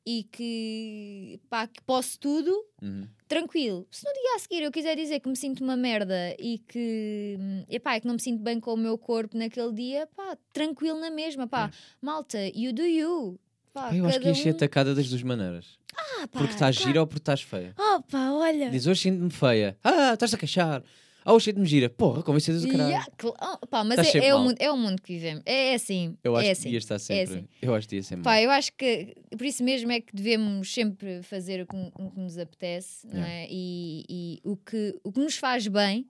e 0.06 0.24
que, 0.24 1.40
pá, 1.48 1.66
que 1.66 1.80
posso 1.82 2.18
tudo, 2.18 2.50
Uhum. 2.82 3.06
tranquilo. 3.28 3.86
Se 3.90 4.04
no 4.04 4.12
dia 4.12 4.34
a 4.36 4.38
seguir 4.40 4.62
eu 4.62 4.72
quiser 4.72 4.96
dizer 4.96 5.20
que 5.20 5.28
me 5.28 5.36
sinto 5.36 5.62
uma 5.62 5.76
merda 5.76 6.34
e 6.38 6.58
que, 6.58 7.36
hum, 7.38 7.64
epá, 7.68 7.98
que 8.00 8.06
não 8.06 8.14
me 8.14 8.20
sinto 8.20 8.42
bem 8.42 8.58
com 8.58 8.74
o 8.74 8.76
meu 8.76 8.98
corpo 8.98 9.36
naquele 9.36 9.72
dia, 9.72 10.08
pá, 10.16 10.36
tranquilo 10.52 10.98
na 10.98 11.10
mesma, 11.10 11.46
pá. 11.46 11.70
Malta, 12.00 12.38
you 12.54 12.72
do 12.72 12.82
you. 12.82 13.38
Pá, 13.72 13.94
eu 13.94 14.04
acho 14.06 14.20
que 14.20 14.26
ia 14.28 14.34
ser 14.34 14.48
um- 14.48 14.56
atacada 14.56 14.94
das 14.94 15.08
duas 15.08 15.22
maneiras. 15.22 15.78
Ah, 15.96 16.26
pá, 16.28 16.38
Porque 16.38 16.52
estás 16.52 16.76
claro. 16.76 16.88
gira 16.90 17.00
ou 17.00 17.06
porque 17.06 17.20
estás 17.22 17.42
feia. 17.42 17.74
Oh, 17.78 18.02
pá, 18.02 18.30
olha. 18.32 18.70
Diz 18.70 18.86
hoje 18.86 19.02
sinto-me 19.02 19.30
feia. 19.30 19.78
Ah, 19.84 20.14
estás 20.14 20.34
a 20.34 20.38
queixar. 20.38 20.82
Ah, 21.24 21.32
hoje 21.32 21.46
sinto-me 21.46 21.66
gira. 21.66 21.88
Porra, 21.88 22.22
convencidas 22.22 22.62
do 22.62 22.68
caralho. 22.68 22.88
Yeah, 22.90 23.06
cl- 23.20 23.34
oh, 23.40 23.66
pá, 23.66 23.84
mas 23.84 23.98
é, 23.98 24.04
sempre 24.04 24.26
é 24.26 24.34
o 24.34 24.38
mal. 24.38 24.46
mundo, 24.48 24.56
é 24.58 24.70
o 24.72 24.76
mundo 24.76 25.00
que 25.02 25.12
vivemos. 25.14 25.42
É, 25.46 25.68
é 25.70 25.74
assim. 25.74 26.16
Eu 26.24 26.34
acho 26.36 26.42
é 26.42 26.46
que 26.46 26.52
assim. 26.52 26.62
devia 26.64 26.78
estar 26.78 26.98
sempre. 26.98 27.22
assim. 27.34 27.48
Eu 27.60 27.74
acho 27.74 27.88
que 27.88 28.02
ser 28.02 28.16
mal. 28.16 28.24
Pá, 28.24 28.40
eu 28.42 28.50
acho 28.50 28.72
que 28.72 29.14
por 29.36 29.44
isso 29.46 29.62
mesmo 29.62 29.92
é 29.92 30.00
que 30.00 30.14
devemos 30.14 30.72
sempre 30.72 31.22
fazer 31.22 31.62
o 31.62 31.66
que, 31.66 31.76
o 31.76 32.10
que 32.10 32.20
nos 32.20 32.36
apetece, 32.38 33.06
não 33.06 33.22
é? 33.22 33.46
E, 33.50 34.04
e 34.08 34.40
o, 34.44 34.56
que, 34.56 34.98
o 35.04 35.12
que 35.12 35.20
nos 35.20 35.36
faz 35.36 35.66
bem. 35.68 36.06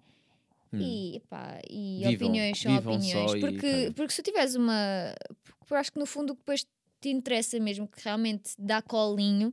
Hum. 0.73 0.79
E, 0.81 1.21
pá, 1.29 1.61
e 1.69 1.99
Vivam- 1.99 2.15
opiniões 2.29 2.59
são 2.59 2.75
vivam 2.75 2.93
só 2.95 2.99
opiniões. 2.99 3.33
e 3.35 3.41
Porque, 3.41 3.93
porque 3.95 4.13
se 4.15 4.23
tu 4.23 4.25
tiveres 4.31 4.55
uma. 4.55 5.15
Porque 5.59 5.75
eu 5.75 5.77
acho 5.77 5.93
que 5.93 5.99
no 5.99 6.07
fundo 6.07 6.31
o 6.33 6.35
que 6.35 6.41
depois 6.41 6.65
te 7.01 7.11
interessa 7.11 7.59
mesmo, 7.61 7.87
que 7.87 8.03
realmente 8.03 8.53
dá 8.59 8.81
colinho, 8.81 9.53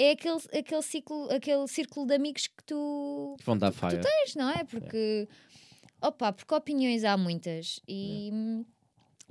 é 0.00 0.10
aquele, 0.12 0.38
aquele, 0.56 0.82
ciclo, 0.82 1.28
aquele 1.30 1.66
círculo 1.66 2.06
de 2.06 2.14
amigos 2.14 2.46
que 2.46 2.62
tu 2.64 3.36
Vão 3.44 3.58
dar 3.58 3.72
faia. 3.72 4.00
tens, 4.00 4.36
não 4.36 4.48
é? 4.48 4.62
Porque, 4.64 5.28
opa, 6.00 6.32
porque 6.32 6.54
opiniões 6.54 7.02
há 7.02 7.16
muitas 7.16 7.80
e 7.88 8.30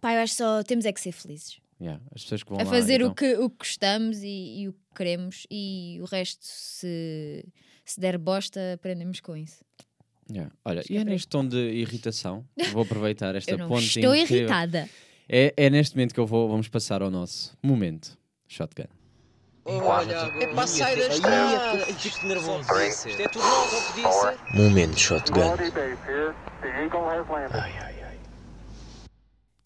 pá, 0.02 0.14
eu 0.14 0.20
acho 0.20 0.36
só 0.36 0.64
temos 0.64 0.86
é 0.86 0.92
que 0.92 1.00
ser 1.00 1.14
felizes 1.14 1.60
Yeah, 1.80 2.02
As 2.14 2.24
pessoas 2.24 2.42
que 2.44 2.50
vão 2.50 2.60
a 2.60 2.64
lá, 2.64 2.70
fazer 2.72 3.02
então. 3.02 3.12
o, 3.12 3.16
que, 3.16 3.36
o 3.38 3.50
que 3.52 3.58
gostamos 3.60 4.18
e, 4.24 4.62
e 4.62 4.68
o 4.68 4.74
que 4.74 4.80
queremos 4.96 5.46
e 5.50 6.00
o 6.02 6.06
resto 6.06 6.44
se, 6.44 7.46
se 7.86 8.00
der 8.00 8.18
bosta 8.18 8.74
aprendemos 8.74 9.20
com 9.20 9.38
isso. 9.38 9.64
Yeah. 10.30 10.52
Olha, 10.66 10.80
Acho 10.80 10.88
que 10.88 10.96
e 10.96 10.98
é 10.98 11.02
é 11.02 11.04
neste 11.04 11.28
tom 11.28 11.48
de 11.48 11.56
irritação, 11.58 12.44
vou 12.74 12.82
aproveitar 12.82 13.34
esta 13.38 13.52
eu 13.52 13.68
ponte 13.68 13.86
estou 13.86 14.16
incrível. 14.16 14.38
irritada. 14.40 14.90
É, 15.30 15.54
é 15.56 15.70
neste 15.70 15.96
momento 15.96 16.14
que 16.16 16.20
eu 16.20 16.26
vou, 16.26 16.50
vamos 16.50 16.68
passar 16.68 17.02
ao 17.04 17.12
nosso 17.12 17.56
momento 17.62 18.18
shotgun. 18.48 18.97
Olha, 19.70 20.32
é 20.40 20.48
para 20.48 20.66
sair 20.66 20.98
da 20.98 21.08
estrada. 21.14 21.86
Isto 21.90 22.26
nervoso. 22.26 22.74
Isto 22.82 23.22
é 23.22 23.28
tudo 23.28 23.46
novo, 23.46 23.76
não 23.76 23.82
podia 23.82 24.12
ser. 24.12 24.40
Momento 24.54 24.98
shotgun. 24.98 25.58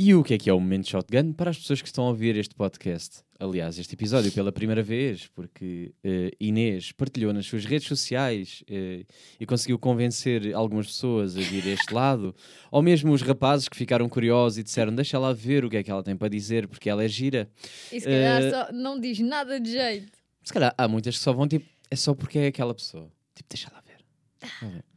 E 0.03 0.15
o 0.15 0.23
que 0.23 0.33
é 0.33 0.37
que 0.39 0.49
é 0.49 0.53
o 0.53 0.59
momento 0.59 0.89
shotgun 0.89 1.31
para 1.31 1.51
as 1.51 1.59
pessoas 1.59 1.79
que 1.79 1.87
estão 1.87 2.05
a 2.05 2.07
ouvir 2.07 2.35
este 2.35 2.55
podcast? 2.55 3.19
Aliás, 3.39 3.77
este 3.77 3.93
episódio 3.93 4.31
pela 4.31 4.51
primeira 4.51 4.81
vez, 4.81 5.27
porque 5.27 5.93
eh, 6.03 6.31
Inês 6.39 6.91
partilhou 6.91 7.31
nas 7.31 7.45
suas 7.45 7.65
redes 7.65 7.87
sociais 7.87 8.63
eh, 8.67 9.05
e 9.39 9.45
conseguiu 9.45 9.77
convencer 9.77 10.55
algumas 10.55 10.87
pessoas 10.87 11.37
a 11.37 11.39
vir 11.41 11.63
a 11.65 11.73
este 11.73 11.93
lado, 11.93 12.35
ou 12.71 12.81
mesmo 12.81 13.13
os 13.13 13.21
rapazes 13.21 13.69
que 13.69 13.77
ficaram 13.77 14.09
curiosos 14.09 14.57
e 14.57 14.63
disseram: 14.63 14.91
Deixa 14.95 15.19
lá 15.19 15.33
ver 15.33 15.65
o 15.65 15.69
que 15.69 15.77
é 15.77 15.83
que 15.83 15.91
ela 15.91 16.01
tem 16.01 16.17
para 16.17 16.29
dizer, 16.29 16.67
porque 16.67 16.89
ela 16.89 17.03
é 17.03 17.07
gira. 17.07 17.47
E 17.91 18.01
se 18.01 18.07
calhar 18.07 18.41
Eh, 18.41 18.49
só 18.49 18.71
não 18.73 18.99
diz 18.99 19.19
nada 19.19 19.59
de 19.59 19.69
jeito. 19.69 20.17
Se 20.43 20.51
calhar 20.51 20.73
há 20.75 20.87
muitas 20.87 21.15
que 21.15 21.23
só 21.23 21.31
vão 21.31 21.47
tipo, 21.47 21.67
é 21.91 21.95
só 21.95 22.15
porque 22.15 22.39
é 22.39 22.47
aquela 22.47 22.73
pessoa. 22.73 23.07
Tipo, 23.35 23.49
deixa 23.49 23.71
lá 23.71 23.83
ver. 23.85 24.83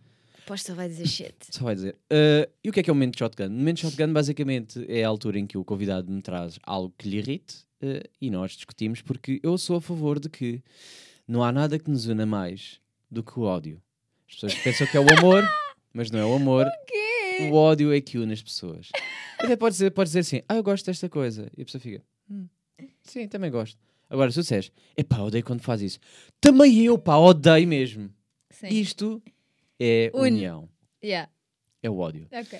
Aposto 0.44 0.66
só 0.66 0.74
vai 0.74 0.88
dizer 0.88 1.06
shit. 1.06 1.34
Só 1.50 1.64
vai 1.64 1.74
dizer. 1.74 1.96
"Ah, 2.10 2.48
e 2.62 2.68
o 2.68 2.72
que 2.72 2.80
é 2.80 2.82
que 2.82 2.90
é 2.90 2.92
o 2.92 2.96
momento 2.96 3.18
shotgun? 3.18 3.46
O 3.46 3.50
momento 3.50 3.80
shotgun 3.80 4.12
basicamente 4.12 4.84
é 4.88 5.02
a 5.04 5.08
altura 5.08 5.38
em 5.38 5.46
que 5.46 5.56
o 5.58 5.64
convidado 5.64 6.10
me 6.12 6.20
traz 6.22 6.58
algo 6.64 6.94
que 6.98 7.08
lhe 7.08 7.16
irrite 7.18 7.56
ah, 7.82 8.02
e 8.20 8.30
nós 8.30 8.52
discutimos 8.52 9.00
porque 9.02 9.40
eu 9.42 9.56
sou 9.58 9.76
a 9.76 9.80
favor 9.80 10.18
de 10.20 10.28
que 10.28 10.62
não 11.26 11.42
há 11.42 11.50
nada 11.50 11.78
que 11.78 11.90
nos 11.90 12.06
una 12.06 12.26
mais 12.26 12.78
do 13.10 13.22
que 13.22 13.38
o 13.38 13.42
ódio. 13.42 13.80
As 14.28 14.34
pessoas 14.34 14.54
pensam 14.56 14.86
que 14.86 14.96
é 14.96 15.00
o 15.00 15.18
amor, 15.18 15.42
mas 15.94 16.10
não 16.10 16.18
é 16.18 16.24
o 16.26 16.34
amor. 16.34 16.66
quê? 16.86 17.48
O 17.50 17.54
ódio 17.54 17.92
é 17.92 18.00
que 18.00 18.18
une 18.18 18.32
as 18.32 18.42
pessoas. 18.42 18.90
Até 19.38 19.56
pode 19.56 19.74
dizer, 19.74 19.90
pode 19.90 20.08
dizer 20.08 20.20
assim, 20.20 20.42
ah, 20.48 20.56
eu 20.56 20.62
gosto 20.62 20.86
desta 20.86 21.08
coisa. 21.08 21.50
E 21.56 21.62
a 21.62 21.64
pessoa 21.64 21.80
fica, 21.80 22.02
"Hum, 22.30 22.46
sim, 23.02 23.26
também 23.28 23.50
gosto. 23.50 23.78
Agora, 24.10 24.30
se 24.30 24.36
tu 24.36 24.42
disseres, 24.42 24.70
epá, 24.96 25.18
odeio 25.20 25.42
quando 25.44 25.60
faz 25.62 25.80
isso. 25.82 25.98
Também 26.40 26.78
eu, 26.84 26.98
pá, 26.98 27.16
odeio 27.16 27.66
mesmo. 27.66 28.10
Sim. 28.50 28.68
Isto 28.68 29.22
é 29.86 30.10
Une. 30.14 30.36
união. 30.38 30.68
Yeah. 31.02 31.30
É 31.82 31.90
o 31.90 31.98
ódio. 31.98 32.26
ok. 32.32 32.58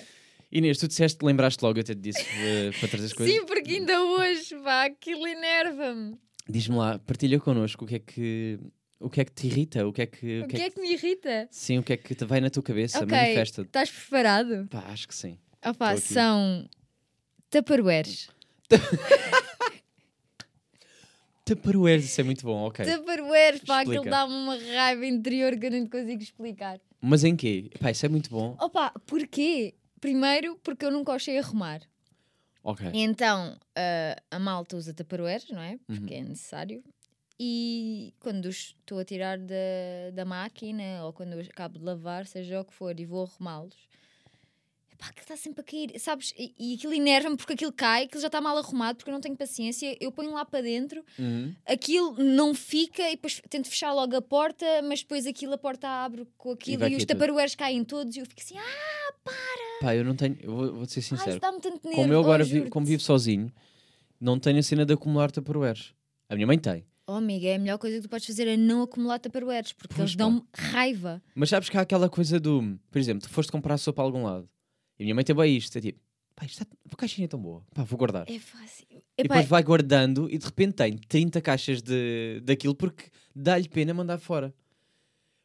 Inês, 0.51 0.77
tu 0.77 0.87
disseste, 0.87 1.25
lembraste 1.25 1.63
logo, 1.65 1.79
eu 1.79 1.81
até 1.81 1.93
te 1.93 1.99
disse 1.99 2.21
eh, 2.21 2.71
para 2.79 2.87
trazer 2.87 3.05
as 3.07 3.13
coisas. 3.13 3.35
Sim, 3.35 3.45
porque 3.45 3.71
ainda 3.73 4.01
hoje, 4.03 4.55
pá, 4.63 4.85
aquilo 4.85 5.27
enerva-me. 5.27 6.17
Diz-me 6.47 6.75
lá, 6.77 6.99
partilha 6.99 7.39
connosco 7.39 7.83
o 7.83 7.87
que 7.87 7.95
é 7.95 7.99
que 7.99 8.59
o 8.99 9.09
que 9.09 9.19
é 9.21 9.25
que 9.25 9.31
te 9.33 9.47
irrita, 9.47 9.85
o 9.85 9.91
que 9.91 10.03
é 10.03 10.05
que, 10.05 10.41
O 10.41 10.47
que 10.47 10.61
é 10.61 10.69
que 10.69 10.79
me 10.79 10.93
irrita? 10.93 11.47
sim, 11.51 11.79
o 11.79 11.83
que 11.83 11.93
é 11.93 11.97
que 11.97 12.13
te 12.15 12.23
vai 12.23 12.39
na 12.39 12.49
tua 12.49 12.63
cabeça, 12.63 12.99
Ok, 13.03 13.07
manifesta. 13.17 13.63
estás 13.63 13.89
preparado? 13.89 14.67
Pá, 14.69 14.83
acho 14.87 15.07
que 15.07 15.15
sim. 15.15 15.37
Opa, 15.65 15.91
Tô 15.93 15.97
aqui. 15.97 16.13
são 16.13 16.69
tupperwares. 17.49 18.29
Tupperwares, 21.43 22.05
isso 22.05 22.21
é 22.21 22.23
muito 22.23 22.43
bom, 22.45 22.65
ok. 22.67 22.85
Tupperwares, 22.85 23.61
pá, 23.61 23.79
aquilo 23.81 23.95
Explica. 23.95 24.09
dá-me 24.09 24.33
uma 24.33 24.55
raiva 24.57 25.05
interior 25.05 25.57
que 25.59 25.65
eu 25.67 25.71
nem 25.71 25.83
te 25.83 25.89
consigo 25.91 26.21
explicar. 26.21 26.79
Mas 27.01 27.23
em 27.23 27.35
quê? 27.35 27.69
Pá, 27.79 27.91
isso 27.91 28.05
é 28.05 28.09
muito 28.09 28.29
bom. 28.29 28.55
Opa, 28.59 28.91
porquê? 29.05 29.75
Primeiro, 29.99 30.59
porque 30.63 30.85
eu 30.85 30.91
nunca 30.91 31.13
achei 31.13 31.37
arrumar. 31.37 31.81
Ok. 32.63 32.89
Então, 32.93 33.57
ah, 33.75 34.15
a 34.31 34.39
malta 34.39 34.75
usa 34.75 34.93
tupperwares, 34.93 35.49
não 35.49 35.61
é? 35.61 35.73
Uhum. 35.87 35.95
Porque 35.97 36.13
é 36.15 36.23
necessário. 36.23 36.83
E 37.39 38.13
quando 38.19 38.45
os 38.45 38.75
estou 38.79 38.97
a 38.97 39.05
tirar 39.05 39.37
da, 39.37 40.11
da 40.13 40.25
máquina 40.25 41.03
ou 41.03 41.11
quando 41.11 41.33
eu 41.33 41.41
acabo 41.41 41.77
de 41.77 41.83
lavar, 41.83 42.25
seja 42.25 42.61
o 42.61 42.65
que 42.65 42.73
for, 42.73 42.97
e 42.99 43.05
vou 43.05 43.23
arrumá-los, 43.23 43.75
epá, 44.95 45.07
aquilo 45.07 45.21
está 45.21 45.37
sempre 45.37 45.61
a 45.61 45.63
cair, 45.63 45.99
sabes? 45.99 46.33
E, 46.37 46.53
e 46.57 46.73
aquilo 46.75 46.93
enerva-me 46.93 47.37
porque 47.37 47.53
aquilo 47.53 47.71
cai, 47.71 48.03
aquilo 48.05 48.21
já 48.21 48.27
está 48.27 48.41
mal 48.41 48.57
arrumado 48.57 48.97
porque 48.97 49.09
eu 49.09 49.13
não 49.13 49.21
tenho 49.21 49.35
paciência. 49.35 49.95
Eu 49.99 50.11
ponho 50.11 50.33
lá 50.33 50.43
para 50.45 50.61
dentro, 50.61 51.03
Uhum. 51.19 51.53
aquilo 51.65 52.15
não 52.17 52.53
fica 52.53 53.03
e 53.09 53.11
depois 53.15 53.41
tento 53.49 53.67
fechar 53.69 53.93
logo 53.93 54.15
a 54.15 54.21
porta, 54.21 54.65
mas 54.83 55.01
depois 55.01 55.25
aquilo 55.25 55.53
a 55.53 55.57
porta 55.57 55.87
abre 55.87 56.27
com 56.37 56.51
aquilo 56.51 56.79
vai 56.79 56.91
e, 56.93 56.95
os 56.95 57.05
tupperwares 57.05 57.55
caem 57.55 57.83
todos 57.83 58.15
e 58.15 58.19
eu 58.19 58.25
fico 58.25 58.41
assim, 58.41 58.57
ah, 58.57 59.13
Pá, 59.81 59.93
eu 59.95 60.03
não 60.05 60.15
tenho, 60.15 60.37
eu 60.41 60.55
vou, 60.55 60.73
vou 60.73 60.85
ser 60.85 60.99
ai, 60.99 61.03
sincero. 61.03 61.39
dá-me 61.39 61.59
tanto 61.59 61.83
nervo. 61.83 62.01
Como 62.01 62.13
eu 62.13 62.19
agora 62.19 62.43
oh, 62.43 62.45
vi, 62.45 62.51
juro-te. 62.53 62.69
como 62.71 62.85
vivo 62.85 63.01
sozinho, 63.01 63.51
não 64.19 64.39
tenho 64.39 64.59
a 64.59 64.63
cena 64.63 64.85
de 64.85 64.93
acumular 64.93 65.29
tupperwares. 65.31 65.93
A 66.29 66.35
minha 66.35 66.47
mãe 66.47 66.57
tem. 66.57 66.85
Oh, 67.07 67.13
amiga, 67.13 67.47
é 67.47 67.55
a 67.55 67.59
melhor 67.59 67.77
coisa 67.77 67.97
que 67.97 68.03
tu 68.03 68.09
podes 68.09 68.25
fazer 68.25 68.47
é 68.47 68.57
não 68.57 68.81
acumular 68.81 69.19
tupperwares, 69.19 69.73
porque 69.73 69.93
Pois, 69.93 69.99
eles 69.99 70.15
pá. 70.15 70.17
dão-me 70.23 70.43
raiva. 70.55 71.21
Mas 71.35 71.49
sabes 71.49 71.69
que 71.69 71.77
há 71.77 71.81
aquela 71.81 72.09
coisa 72.09 72.39
do, 72.39 72.79
por 72.89 72.97
exemplo, 72.97 73.27
tu 73.27 73.29
foste 73.29 73.51
comprar 73.51 73.77
sopa 73.77 74.01
a 74.01 74.05
algum 74.05 74.23
lado 74.23 74.49
e 74.99 75.03
a 75.03 75.05
minha 75.05 75.15
mãe 75.15 75.23
tem 75.23 75.35
bem 75.35 75.55
isto, 75.55 75.77
é 75.77 75.81
tipo, 75.81 75.99
pá, 76.35 76.45
isto 76.45 76.61
está, 76.61 76.75
a 76.91 76.95
caixinha 76.95 77.25
é 77.25 77.27
tão 77.27 77.39
boa, 77.39 77.63
pá, 77.73 77.83
vou 77.83 77.97
guardar. 77.97 78.29
É 78.29 78.39
fácil. 78.39 78.85
E 78.91 79.21
Epá, 79.21 79.35
depois 79.35 79.47
vai 79.47 79.63
guardando 79.63 80.29
e 80.29 80.37
de 80.37 80.45
repente 80.45 80.73
tem 80.73 80.97
30 80.97 81.41
caixas 81.41 81.81
de, 81.81 82.41
daquilo 82.43 82.75
porque 82.75 83.05
dá-lhe 83.33 83.69
pena 83.69 83.93
mandar 83.93 84.17
fora. 84.17 84.53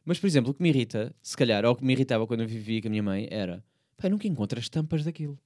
Mas, 0.03 0.19
por 0.19 0.27
exemplo, 0.27 0.51
o 0.51 0.53
que 0.53 0.61
me 0.61 0.69
irrita, 0.69 1.13
se 1.21 1.37
calhar, 1.37 1.63
ou 1.63 1.71
o 1.71 1.75
que 1.75 1.85
me 1.85 1.93
irritava 1.93 2.25
quando 2.25 2.41
eu 2.41 2.47
vivia 2.47 2.81
com 2.81 2.87
a 2.87 2.91
minha 2.91 3.03
mãe, 3.03 3.27
era 3.29 3.63
pá, 3.97 4.07
eu 4.07 4.11
nunca 4.11 4.27
encontro 4.27 4.59
as 4.59 4.67
tampas 4.67 5.03
daquilo. 5.03 5.39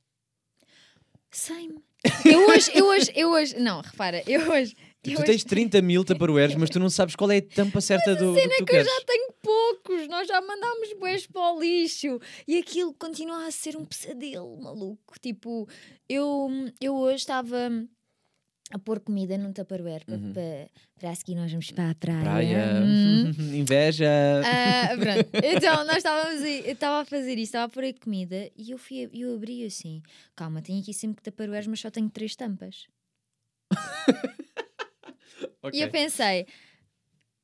Sei-me. 1.29 1.83
Eu 2.23 2.47
hoje, 2.47 2.71
eu 2.73 2.85
hoje, 2.85 3.11
eu 3.15 3.31
hoje, 3.31 3.59
não, 3.59 3.81
repara, 3.81 4.23
eu 4.27 4.51
hoje. 4.51 4.75
Eu 5.11 5.17
tu 5.17 5.23
tens 5.25 5.35
hoje- 5.41 5.45
30 5.45 5.81
mil 5.81 6.03
tupperwares, 6.03 6.55
mas 6.55 6.69
tu 6.69 6.79
não 6.79 6.89
sabes 6.89 7.15
qual 7.15 7.31
é 7.31 7.37
a 7.37 7.41
tampa 7.41 7.79
certa 7.81 8.15
do, 8.15 8.33
do 8.33 8.35
que 8.35 8.47
tu 8.49 8.55
que 8.55 8.61
eu 8.61 8.65
queres. 8.65 8.87
já 8.87 9.01
tenho 9.05 9.33
poucos, 9.41 10.07
nós 10.07 10.27
já 10.27 10.41
mandámos 10.41 10.93
boés 10.99 11.27
para 11.27 11.53
o 11.53 11.59
lixo 11.61 12.19
e 12.47 12.57
aquilo 12.57 12.93
continua 12.93 13.45
a 13.47 13.51
ser 13.51 13.75
um 13.77 13.85
pesadelo 13.85 14.59
maluco. 14.61 15.19
Tipo, 15.21 15.67
eu, 16.09 16.49
eu 16.81 16.95
hoje 16.95 17.17
estava 17.17 17.69
a 18.71 18.79
pôr 18.79 18.99
comida 18.99 19.37
num 19.37 19.53
tupperware 19.53 20.03
para, 20.05 20.15
Uhum. 20.15 20.33
para, 20.33 20.69
para 20.99 21.09
a 21.11 21.15
seguir 21.15 21.35
nós 21.35 21.51
vamos 21.51 21.69
para 21.69 21.91
a 21.91 21.95
praia. 21.95 22.21
Praia, 22.23 22.83
Hum. 22.83 23.31
inveja. 23.55 24.09
Ah, 24.43 24.89
pronto. 24.97 25.29
Então, 25.45 25.85
nós 25.85 25.97
estávamos 25.97 26.41
aí, 26.41 26.63
eu 26.65 26.73
estava 26.73 27.01
a 27.01 27.05
fazer 27.05 27.33
isto, 27.33 27.43
estava 27.43 27.65
a 27.65 27.69
pôr 27.69 27.83
aí 27.83 27.93
comida 27.93 28.49
e 28.57 28.71
eu, 28.71 28.77
fui, 28.79 29.07
eu 29.13 29.35
abri 29.35 29.63
assim: 29.63 30.01
calma, 30.35 30.61
tenho 30.63 30.81
aqui 30.81 30.93
sempre 30.95 31.21
tupperwares, 31.21 31.67
mas 31.67 31.79
só 31.79 31.91
tenho 31.91 32.09
três 32.09 32.35
tampas. 32.35 32.87
Ok. 35.61 35.79
E 35.79 35.83
eu 35.83 35.89
pensei: 35.91 36.45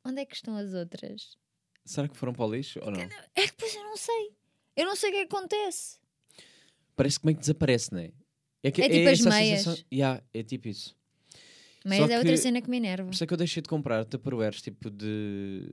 onde 0.06 0.22
é 0.22 0.26
que 0.26 0.36
estão 0.36 0.56
as 0.58 0.74
outras? 0.74 1.38
Será 1.86 2.08
que 2.08 2.16
foram 2.18 2.34
para 2.34 2.46
o 2.46 2.52
lixo 2.54 2.80
ou 2.82 2.92
não? 2.92 3.00
É 3.02 3.08
que 3.08 3.48
depois 3.52 3.74
eu 3.76 3.84
não 3.84 3.98
sei. 3.98 4.32
Eu 4.76 4.86
não 4.86 4.96
sei 4.96 5.10
o 5.10 5.14
que 5.14 5.18
é 5.20 5.26
que 5.26 5.36
acontece. 5.36 5.98
Parece 6.96 7.20
que 7.20 7.26
meio 7.26 7.36
que 7.36 7.42
desaparece, 7.42 7.92
não 7.92 8.00
é? 8.00 8.12
que 8.72 8.82
É 8.82 8.90
tipo 8.90 9.10
as 9.10 9.20
essa 9.20 9.30
a 9.30 9.32
meias. 9.34 9.60
sensação- 9.64 9.86
Yeah, 9.92 10.24
é 10.34 10.44
tipo 10.44 10.68
isso. 10.68 10.96
Mas 11.84 11.98
Só 11.98 12.06
é 12.06 12.18
outra 12.18 12.32
que- 12.32 12.38
cena 12.38 12.62
que 12.62 12.70
me 12.70 12.78
enerva. 12.78 13.08
Por 13.08 13.14
isso 13.14 13.24
é 13.24 13.28
que 13.28 13.34
eu 13.34 13.38
deixei 13.38 13.62
de 13.64 13.68
comprar 13.68 14.06
tupperwares 14.06 14.62
tipo 14.62 14.90
de. 14.90 15.72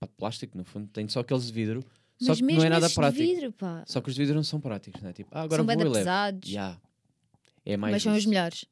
pá, 0.00 0.06
plástico, 0.06 0.56
no 0.56 0.64
fundo. 0.64 0.88
Tenho 0.88 1.10
só 1.10 1.20
aqueles 1.20 1.46
de 1.46 1.52
vidro. 1.52 1.84
Só 2.18 2.28
Mas 2.30 2.38
que 2.38 2.44
mesmo 2.44 2.60
não 2.60 2.66
é 2.66 2.70
nada 2.70 2.88
prático. 2.88 3.22
vidro. 3.22 3.54
Só 3.86 4.00
que 4.00 4.08
os 4.08 4.14
de 4.14 4.20
vidro 4.22 4.34
não 4.34 4.44
são 4.44 4.60
práticos, 4.60 5.02
não 5.02 5.10
é? 5.10 5.12
Tipo, 5.12 5.30
ah, 5.34 5.42
agora 5.42 5.58
São 5.62 5.66
vou 5.66 5.76
bem 5.76 5.92
pesados. 5.92 6.48
Yeah. 6.48 6.80
É 7.66 7.76
mais 7.76 7.92
mas 7.92 8.02
são 8.02 8.16
os 8.16 8.24
melhores. 8.24 8.64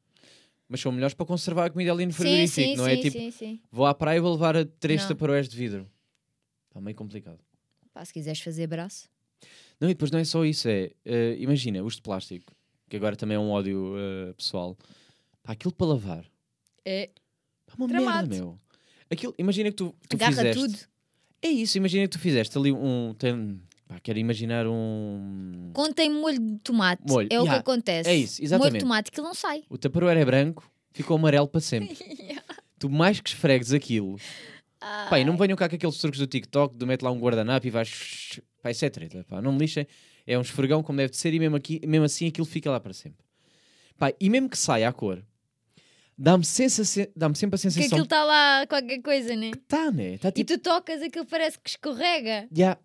Mas 0.71 0.81
são 0.81 0.93
melhores 0.93 1.15
para 1.15 1.27
conservar 1.27 1.65
a 1.67 1.71
comida 1.71 1.91
ali 1.91 2.07
no 2.07 2.13
Sim, 2.13 2.19
frigorífico, 2.19 2.69
sim, 2.69 2.77
não 2.77 2.85
sim, 2.85 2.91
é? 2.93 2.97
Tipo, 2.99 3.19
sim, 3.19 3.31
sim. 3.33 3.61
vou 3.73 3.87
à 3.87 3.93
praia 3.93 4.19
e 4.19 4.21
vou 4.21 4.31
levar 4.33 4.65
três 4.79 5.01
Não. 5.03 5.09
tupperwares 5.09 5.49
de 5.49 5.57
vidro. 5.57 5.91
Está 6.69 6.81
meio 6.81 6.97
complicado. 6.97 7.41
Pá, 7.93 8.05
se 8.05 8.13
quiseres 8.13 8.41
fazer 8.41 8.69
braço. 8.69 9.09
Não, 9.81 9.89
e 9.91 9.95
depois 9.95 10.13
não 10.13 10.21
é 10.21 10.25
só 10.25 10.45
isso, 10.45 10.69
é. 10.69 10.93
eh, 11.05 11.35
imagina, 11.41 11.83
os 11.83 11.97
de 11.97 12.03
plástico, 12.03 12.55
que 12.89 12.95
agora 12.97 13.17
também 13.17 13.35
é 13.35 13.41
um 13.41 13.51
ódio 13.51 13.95
eh, 13.99 14.33
pessoal. 14.35 14.79
Pá, 15.43 15.55
aquilo 15.55 15.75
para 15.75 15.89
lavar. 15.89 16.25
É. 16.85 17.11
Pá, 17.67 17.75
uma 17.77 17.89
Tramado. 17.89 18.29
merda, 18.29 18.37
meu. 18.45 18.59
Aquilo, 19.11 19.35
imagina 19.39 19.71
que 19.71 19.77
tu, 19.77 19.93
tu 20.09 20.15
Agarra 20.15 20.37
fizeste. 20.37 20.55
tudo. 20.63 20.79
É 21.43 21.49
isso, 21.49 21.77
imagina 21.79 22.05
que 22.05 22.11
tu 22.11 22.19
fizeste 22.21 22.57
ali 22.57 22.71
um. 22.71 23.13
Tem, 23.19 23.61
pá, 23.91 23.99
quero 24.01 24.19
imaginar 24.21 24.67
um. 24.69 25.71
Contém 25.75 26.09
molho 26.11 26.39
de 26.39 26.59
tomate. 26.63 27.03
Molho, 27.07 27.27
É 27.31 27.39
o 27.41 27.43
yeah, 27.43 27.55
que 27.55 27.71
acontece. 27.71 28.09
é 28.09 28.15
isso, 28.15 28.41
Molho 28.41 28.47
exatamente. 28.47 28.73
de 28.75 28.79
tomate 28.81 29.11
que 29.11 29.21
não 29.21 29.35
sai. 29.35 29.65
O 29.69 29.77
tupperware 29.77 30.17
é 30.19 30.25
branco, 30.25 30.71
ficou 30.93 31.17
amarelo 31.17 31.49
para 31.49 31.61
sempre. 31.61 31.97
Tu 32.79 32.89
mais 32.89 33.21
que 33.21 33.29
esfregues 33.29 33.75
aquilo. 33.75 34.17
Pá, 35.11 35.19
e 35.21 35.25
não 35.25 35.37
venham 35.37 35.55
cá 35.55 35.69
com 35.69 35.75
aqueles 35.75 35.99
truques 35.99 36.19
do 36.19 36.27
TikTok, 36.27 36.75
de 36.75 36.87
mete 36.87 37.03
lá 37.03 37.11
um 37.11 37.19
guardanapo 37.19 37.67
e 37.67 37.71
vais. 37.71 38.41
Pá, 38.63 38.71
isso 38.71 38.85
é 38.87 38.89
treta, 38.89 39.23
pá, 39.29 39.43
não 39.43 39.53
me 39.53 39.59
lixem. 39.59 39.87
É 40.27 40.39
um 40.39 40.41
esfregão 40.41 40.83
como 40.83 40.97
deve 40.97 41.11
de 41.11 41.19
ser 41.19 41.35
e 41.35 41.39
mesmo, 41.39 41.57
aqui, 41.57 41.79
mesmo 41.87 42.07
assim 42.07 42.27
aquilo 42.29 42.47
fica 42.47 42.71
lá 42.71 42.81
para 42.81 42.95
sempre. 42.95 43.23
Pá, 43.99 44.13
e 44.19 44.31
mesmo 44.31 44.49
que 44.49 44.57
saia 44.57 44.89
a 44.89 44.93
cor, 44.95 45.23
dá-me 46.17 46.43
dá 46.43 47.35
sempre 47.35 47.57
a 47.57 47.59
Que 47.59 47.59
sensação 47.59 47.85
aquilo 47.85 48.05
está 48.05 48.25
lá 48.25 48.67
qualquer 48.67 49.03
coisa, 49.03 49.37
né? 49.37 49.51
que 49.51 49.59
tá, 49.59 49.91
né? 49.91 50.15
Está 50.15 50.29
E 50.29 50.33
tipo, 50.33 50.53
tu 50.55 50.59
tocas, 50.61 51.03
aquilo 51.03 51.27
parece 51.27 51.59
que 51.59 51.69
escorrega. 51.69 52.49
já, 52.51 52.57
Yeah. 52.57 52.81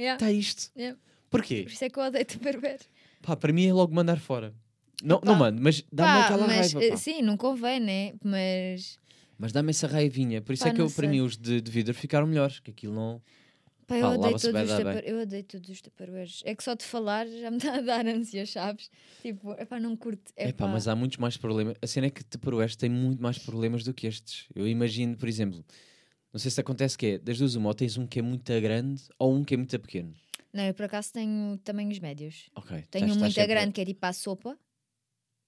Está 0.00 0.32
isto. 0.32 0.70
Yeah. 0.76 0.98
Porquê? 1.28 1.62
Por 1.62 1.72
isso 1.72 1.84
é 1.84 1.90
que 1.90 1.98
eu 1.98 2.02
odeio 2.04 2.24
Tupperware. 2.24 2.80
Pá, 3.22 3.36
para 3.36 3.52
mim 3.52 3.66
é 3.66 3.72
logo 3.72 3.94
mandar 3.94 4.18
fora. 4.18 4.54
Não, 5.02 5.20
não 5.24 5.34
mando, 5.34 5.62
mas 5.62 5.82
dá-me 5.90 6.24
aquela 6.24 6.46
mas, 6.46 6.72
raiva. 6.72 6.84
eh, 6.84 6.90
Pá. 6.90 6.96
Sim, 6.96 7.22
não 7.22 7.36
convém, 7.36 7.80
né? 7.80 8.12
Mas. 8.22 8.98
Mas 9.38 9.52
dá-me 9.52 9.70
essa 9.70 9.86
raivinha. 9.86 10.42
Por 10.42 10.52
isso 10.52 10.64
Pá, 10.64 10.70
é 10.70 10.74
que 10.74 10.80
eu, 10.80 10.90
para 10.90 11.08
sei. 11.08 11.08
mim 11.08 11.20
os 11.22 11.36
de, 11.36 11.60
de 11.60 11.70
vidro 11.70 11.94
ficaram 11.94 12.26
melhores. 12.26 12.60
Que 12.60 12.70
aquilo 12.70 12.94
não. 12.94 13.22
Pá, 13.86 13.96
eu 13.96 14.06
odeio 14.08 14.38
todos 14.38 14.44
os 14.70 14.76
tupper... 14.76 15.02
Eu 15.04 15.20
odeio 15.20 15.44
todos 15.44 15.68
os 15.70 15.80
tupperwares. 15.80 16.42
É 16.44 16.54
que 16.54 16.62
só 16.62 16.74
de 16.74 16.84
falar 16.84 17.26
já 17.26 17.50
me 17.50 17.56
está 17.56 17.76
a 17.76 17.80
dar 17.80 18.06
ânsias, 18.06 18.50
sabes? 18.50 18.90
Tipo, 19.22 19.52
é 19.54 19.64
pá, 19.64 19.80
não 19.80 19.96
curto. 19.96 20.30
É 20.36 20.52
pá, 20.52 20.68
mas 20.68 20.86
há 20.86 20.94
muitos 20.94 21.16
mais 21.18 21.36
problemas. 21.36 21.76
A 21.80 21.86
cena 21.86 22.06
é 22.06 22.10
que 22.10 22.22
Tupperwares 22.22 22.76
tem 22.76 22.90
muito 22.90 23.22
mais 23.22 23.38
problemas 23.38 23.82
do 23.82 23.94
que 23.94 24.06
estes. 24.06 24.46
Eu 24.54 24.68
imagino, 24.68 25.16
por 25.16 25.28
exemplo, 25.28 25.64
não 26.32 26.38
sei 26.40 26.50
se 26.50 26.60
acontece 26.60 26.96
que 26.96 27.06
é, 27.06 27.18
das 27.18 27.38
duas 27.38 27.54
uma, 27.54 27.68
ou 27.68 27.74
tens 27.74 27.96
um 27.96 28.06
que 28.06 28.18
é 28.18 28.22
muito 28.22 28.52
grande 28.60 29.02
ou 29.18 29.34
um 29.34 29.44
que 29.44 29.54
é 29.54 29.56
muito 29.56 29.78
pequeno. 29.78 30.12
Não, 30.52 30.64
eu 30.64 30.74
por 30.74 30.84
acaso 30.84 31.12
tenho 31.12 31.58
tamanhos 31.58 31.98
médios. 31.98 32.50
Ok. 32.54 32.68
Tenho 32.70 32.82
estás- 33.06 33.16
um 33.16 33.20
muito 33.20 33.32
sempre- 33.34 33.46
grande 33.54 33.72
que 33.72 33.80
é 33.80 33.84
tipo 33.84 34.04
a 34.04 34.12
sopa. 34.12 34.58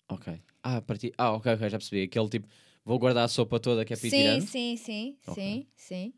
Ok. 0.08 0.40
Ah, 0.62 0.80
partir... 0.82 1.12
ah, 1.18 1.32
ok, 1.32 1.52
ok, 1.54 1.68
já 1.70 1.78
percebi. 1.78 2.02
Aquele 2.02 2.28
tipo, 2.28 2.48
vou 2.84 2.98
guardar 2.98 3.24
a 3.24 3.28
sopa 3.28 3.58
toda 3.58 3.84
que 3.84 3.92
é 3.94 3.96
para 3.96 4.10
Sim, 4.10 4.40
sim, 4.40 4.76
sim, 4.76 5.16
Ok. 5.26 5.34
sim, 5.42 5.66
sim. 5.74 6.14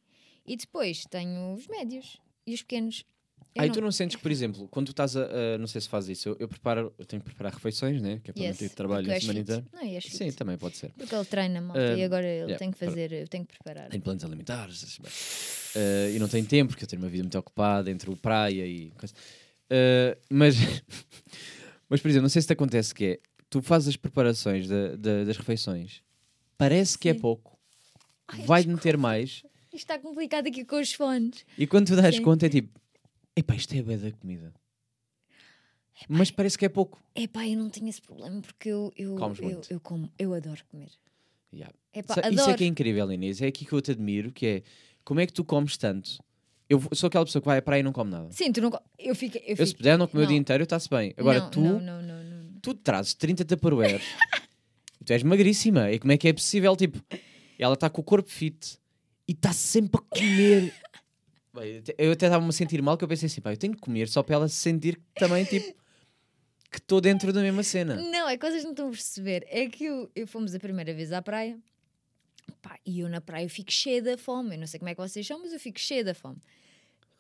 E 0.47 0.57
depois 0.57 1.05
tenho 1.07 1.55
os 1.55 1.67
médios 1.69 2.19
e 2.47 2.53
os 2.55 2.63
pequenos. 2.63 3.05
Eu 3.55 3.63
e 3.65 3.67
não- 3.69 3.75
tu 3.75 3.81
não 3.81 3.93
sentes 3.93 4.17
que, 4.17 4.23
por 4.23 4.33
exemplo, 4.33 4.67
quando 4.69 4.87
tu 4.87 4.91
estás 4.91 5.17
a. 5.17 5.25
a- 5.55 5.59
não 5.59 5.67
sei 5.69 5.81
se 5.81 5.89
fazes 5.89 6.19
isso, 6.19 6.31
eu, 6.31 6.37
eu 6.41 6.49
preparo, 6.49 6.93
eu 6.99 7.05
tenho 7.07 7.23
que 7.23 7.27
preparar 7.27 7.53
refeições, 7.53 8.03
né? 8.03 8.21
Que 8.25 8.31
é 8.31 8.35
para 8.35 8.43
Yes, 8.43 8.61
não 8.61 8.69
ter 8.69 8.75
trabalho 8.75 9.13
a 9.13 9.21
semana 9.21 9.39
inteira. 9.41 9.65
Não, 9.73 9.83
e 9.85 10.01
Sim, 10.01 10.33
também 10.33 10.59
pode 10.59 10.77
ser. 10.77 10.91
Porque 10.99 11.15
ele 11.15 11.25
treina, 11.25 11.61
malta, 11.61 11.81
e 11.97 12.03
Um, 12.03 12.05
agora 12.05 12.27
ele 12.27 12.39
yeah, 12.41 12.59
tem 12.59 12.71
que 12.73 12.79
para- 12.79 12.89
fazer, 12.89 13.13
eu 13.13 13.29
tenho 13.29 13.47
que 13.47 13.55
preparar. 13.55 13.89
Tem 13.91 14.01
planos 14.01 14.25
alimentares. 14.25 14.99
Eh, 15.77 16.13
e 16.17 16.19
não 16.19 16.27
tenho 16.29 16.45
tempo, 16.47 16.73
porque 16.73 16.85
eu 16.85 16.89
tenho 16.89 17.01
uma 17.03 17.09
vida 17.09 17.23
muito 17.23 17.39
ocupada 17.39 17.91
entre 17.91 18.11
o 18.11 18.17
praia 18.17 18.67
e. 18.67 18.91
coisa. 18.99 19.15
Eh, 19.71 20.19
mas, 20.29 20.57
mas, 21.89 22.01
por 22.01 22.09
exemplo, 22.09 22.23
não 22.23 22.29
sei 22.29 22.43
se 22.43 22.49
te 22.49 22.53
acontece 22.53 22.95
que 22.95 23.05
é. 23.05 23.19
Tu 23.51 23.63
fazes 23.63 23.89
as 23.91 23.97
preparações 23.97 24.67
da- 24.67 24.97
da- 24.97 25.25
das 25.25 25.37
refeições, 25.37 26.03
parece 26.59 26.99
que 26.99 27.09
é 27.09 27.15
Sim. 27.15 27.21
pouco, 27.21 27.57
Ai, 28.27 28.43
vai 28.43 28.65
meter 28.65 28.97
mais, 28.97 29.43
Isto 29.73 29.77
está 29.77 29.99
complicado 29.99 30.49
aqui 30.49 30.65
com 30.65 30.81
os 30.81 30.93
fones. 30.93 31.45
e 31.57 31.67
quando 31.67 31.87
tu 31.87 31.95
dás 31.97 32.17
Sim. 32.17 32.23
conta 32.23 32.47
é 32.47 32.49
tipo: 32.49 32.81
epá, 33.37 33.55
isto 33.55 33.75
é 33.75 33.83
bem 33.83 33.99
da 33.99 34.11
comida. 34.13 34.53
Mas 36.09 36.31
parece 36.31 36.59
que 36.59 36.65
é 36.65 36.69
pouco. 36.69 37.03
É 37.15 37.27
pá, 37.29 37.47
eu 37.47 37.57
não 37.59 37.71
tenho 37.71 37.89
esse 37.89 38.03
problema 38.03 38.41
porque 38.41 38.69
eu, 38.69 38.93
eu, 38.97 39.15
Comes 39.17 39.39
eu, 39.39 39.45
muito. 39.45 39.73
eu 39.73 39.81
como, 39.81 40.11
eu 40.19 40.35
adoro 40.35 40.61
comer. 40.69 40.91
Yeah. 41.53 41.73
É 41.93 42.03
pá, 42.03 42.15
Sa-. 42.15 42.29
Isso 42.31 42.51
é 42.51 42.55
que 42.55 42.65
é 42.65 42.67
incrível, 42.67 43.11
Inês. 43.13 43.41
É 43.41 43.47
aqui 43.47 43.65
que 43.65 43.73
eu 43.73 43.81
te 43.81 43.93
admiro, 43.93 44.33
que 44.33 44.45
é 44.47 44.63
como 45.05 45.21
é 45.21 45.27
que 45.27 45.33
tu 45.33 45.45
comes 45.45 45.77
tanto. 45.77 46.19
Eu 46.69 46.79
vou- 46.81 46.95
sou 46.95 47.07
aquela 47.07 47.25
pessoa 47.25 47.41
que 47.41 47.47
vai 47.47 47.59
à 47.59 47.63
praia 47.63 47.81
e 47.81 47.83
não 47.85 47.93
come 47.93 48.11
nada. 48.11 48.29
Sim, 48.33 48.51
tu 48.51 48.61
não. 48.61 48.71
co- 48.71 48.83
Eu 48.99 49.15
fico. 49.15 49.37
Eu, 49.39 49.43
Eu, 49.51 49.57
se 49.59 49.67
fico... 49.67 49.77
puder 49.79 49.97
não 49.97 50.09
comer 50.09 50.25
o 50.25 50.27
dia 50.27 50.37
inteiro, 50.37 50.65
está-se 50.65 50.89
bem. 50.89 51.15
Agora 51.17 51.39
não, 51.41 51.51
tu, 51.51 51.61
Não, 51.61 51.81
não, 51.81 52.03
não, 52.03 52.25
não. 52.25 52.53
tu 52.61 52.75
trazes 52.75 53.15
30 53.15 53.45
tupperwares. 53.45 54.03
tu 55.05 55.13
és 55.13 55.23
magríssima. 55.23 55.93
E 55.93 55.99
como 56.01 56.11
é 56.13 56.17
que 56.19 56.27
é 56.27 56.33
possível? 56.33 56.75
Tipo, 56.75 57.01
ela 57.59 57.75
está 57.75 57.89
com 57.89 58.01
o 58.01 58.05
corpo 58.05 58.29
fit 58.31 58.79
e 59.29 59.33
está 59.33 59.53
sempre 59.53 60.01
a 60.01 60.19
comer. 60.19 60.75
Bem, 61.55 61.83
eu 61.97 62.13
até- 62.13 62.27
estava-me 62.27 62.49
a 62.49 62.53
sentir 62.53 62.83
mal 62.83 62.99
que 62.99 63.05
eu 63.05 63.09
pensei 63.09 63.27
assim, 63.27 63.41
pá, 63.41 63.53
eu 63.53 63.57
tenho 63.57 63.75
que 63.75 63.81
comer 63.81 64.09
só 64.09 64.23
para 64.23 64.35
ela 64.35 64.49
se 64.49 64.57
sentir 64.57 64.97
que 64.97 65.03
também, 65.21 65.45
tipo, 65.45 65.67
que 66.71 66.79
estou 66.79 67.01
dentro 67.01 67.33
da 67.33 67.41
mesma 67.41 67.63
cena. 67.63 67.95
Não, 67.95 68.29
é 68.29 68.37
que 68.37 68.45
vocês 68.45 68.65
não 68.65 68.73
estão 68.73 68.89
a 68.89 68.91
perceber. 68.91 69.47
É 69.49 69.69
que 69.69 69.85
eu, 69.85 70.11
eu 70.17 70.27
fomos 70.27 70.55
a 70.55 70.59
primeira 70.59 70.93
vez 70.93 71.13
à 71.13 71.23
praia 71.23 71.57
pá, 72.61 72.79
e 72.85 73.01
eu 73.01 73.09
na 73.09 73.21
praia 73.21 73.45
eu 73.45 73.49
fico 73.51 73.71
cheia 73.71 74.03
da 74.03 74.19
fome. 74.19 74.57
Eu 74.57 74.61
não 74.61 74.67
sei 74.67 74.81
como 74.81 74.89
é 74.89 74.95
que 74.95 75.01
vocês 75.01 75.25
são, 75.27 75.39
mas 75.41 75.53
eu 75.53 75.61
fico 75.61 75.79
cheia 75.79 76.03
da 76.03 76.15
fome. 76.15 76.39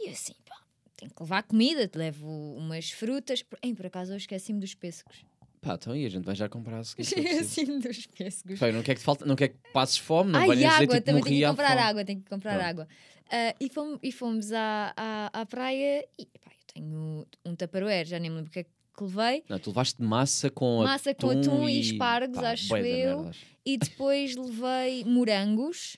E 0.00 0.08
eu 0.08 0.12
assim, 0.12 0.34
pá, 0.44 0.56
tenho 0.96 1.12
que 1.12 1.22
levar 1.22 1.42
comida, 1.44 1.86
te 1.86 1.96
levo 1.96 2.26
umas 2.56 2.90
frutas. 2.90 3.44
Em, 3.62 3.74
por 3.74 3.86
acaso 3.86 4.12
eu 4.12 4.16
esqueci-me 4.16 4.58
dos 4.58 4.74
pêssegos. 4.74 5.24
Pá, 5.64 5.74
então 5.74 5.96
e 5.96 6.04
a 6.04 6.08
gente 6.10 6.24
vai 6.24 6.34
já 6.34 6.48
comprar 6.48 6.78
a 6.78 6.84
seguir. 6.84 7.02
Esqueci-me 7.02 7.78
dos 7.80 8.06
pêssegos. 8.06 8.58
Pá, 8.58 8.70
não 8.70 8.82
quer 8.82 8.94
que 8.94 9.00
te 9.00 9.04
falte, 9.04 9.24
não 9.24 9.34
quer 9.34 9.48
que 9.48 9.56
passes 9.72 9.96
fome, 9.96 10.30
não 10.30 10.40
Ai, 10.40 10.48
e 10.48 10.52
dizer 10.52 10.66
água, 10.66 10.80
tipo, 10.80 11.00
também 11.00 11.22
tenho 11.22 11.40
que 11.40 11.46
comprar 11.46 11.78
água, 11.78 12.04
tenho 12.04 12.20
que 12.20 12.28
comprar 12.28 12.54
Pronto. 12.54 12.66
água. 12.66 12.88
Ah, 13.30 13.54
e, 13.58 13.70
fomos, 13.70 13.98
e 14.02 14.12
fomos 14.12 14.52
à, 14.52 14.92
à, 14.94 15.40
à 15.40 15.46
praia 15.46 16.06
e 16.18 16.26
pá, 16.26 16.50
eu 16.50 16.74
tenho 16.74 17.26
um 17.46 17.56
tupperware, 17.56 18.06
já 18.06 18.18
nem 18.18 18.30
me 18.30 18.36
lembro 18.36 18.50
o 18.50 18.52
que 18.52 18.60
é 18.60 18.64
que 18.64 19.02
levei. 19.02 19.42
Não, 19.48 19.58
tu 19.58 19.70
levaste 19.70 20.02
massa 20.02 20.50
com 20.50 20.82
Massa 20.84 21.14
com 21.14 21.30
atum 21.30 21.68
e 21.68 21.80
espargos, 21.80 22.38
pá, 22.38 22.52
acho 22.52 22.76
eu. 22.76 23.30
E 23.64 23.78
depois 23.78 24.36
levei 24.36 25.02
morangos 25.04 25.96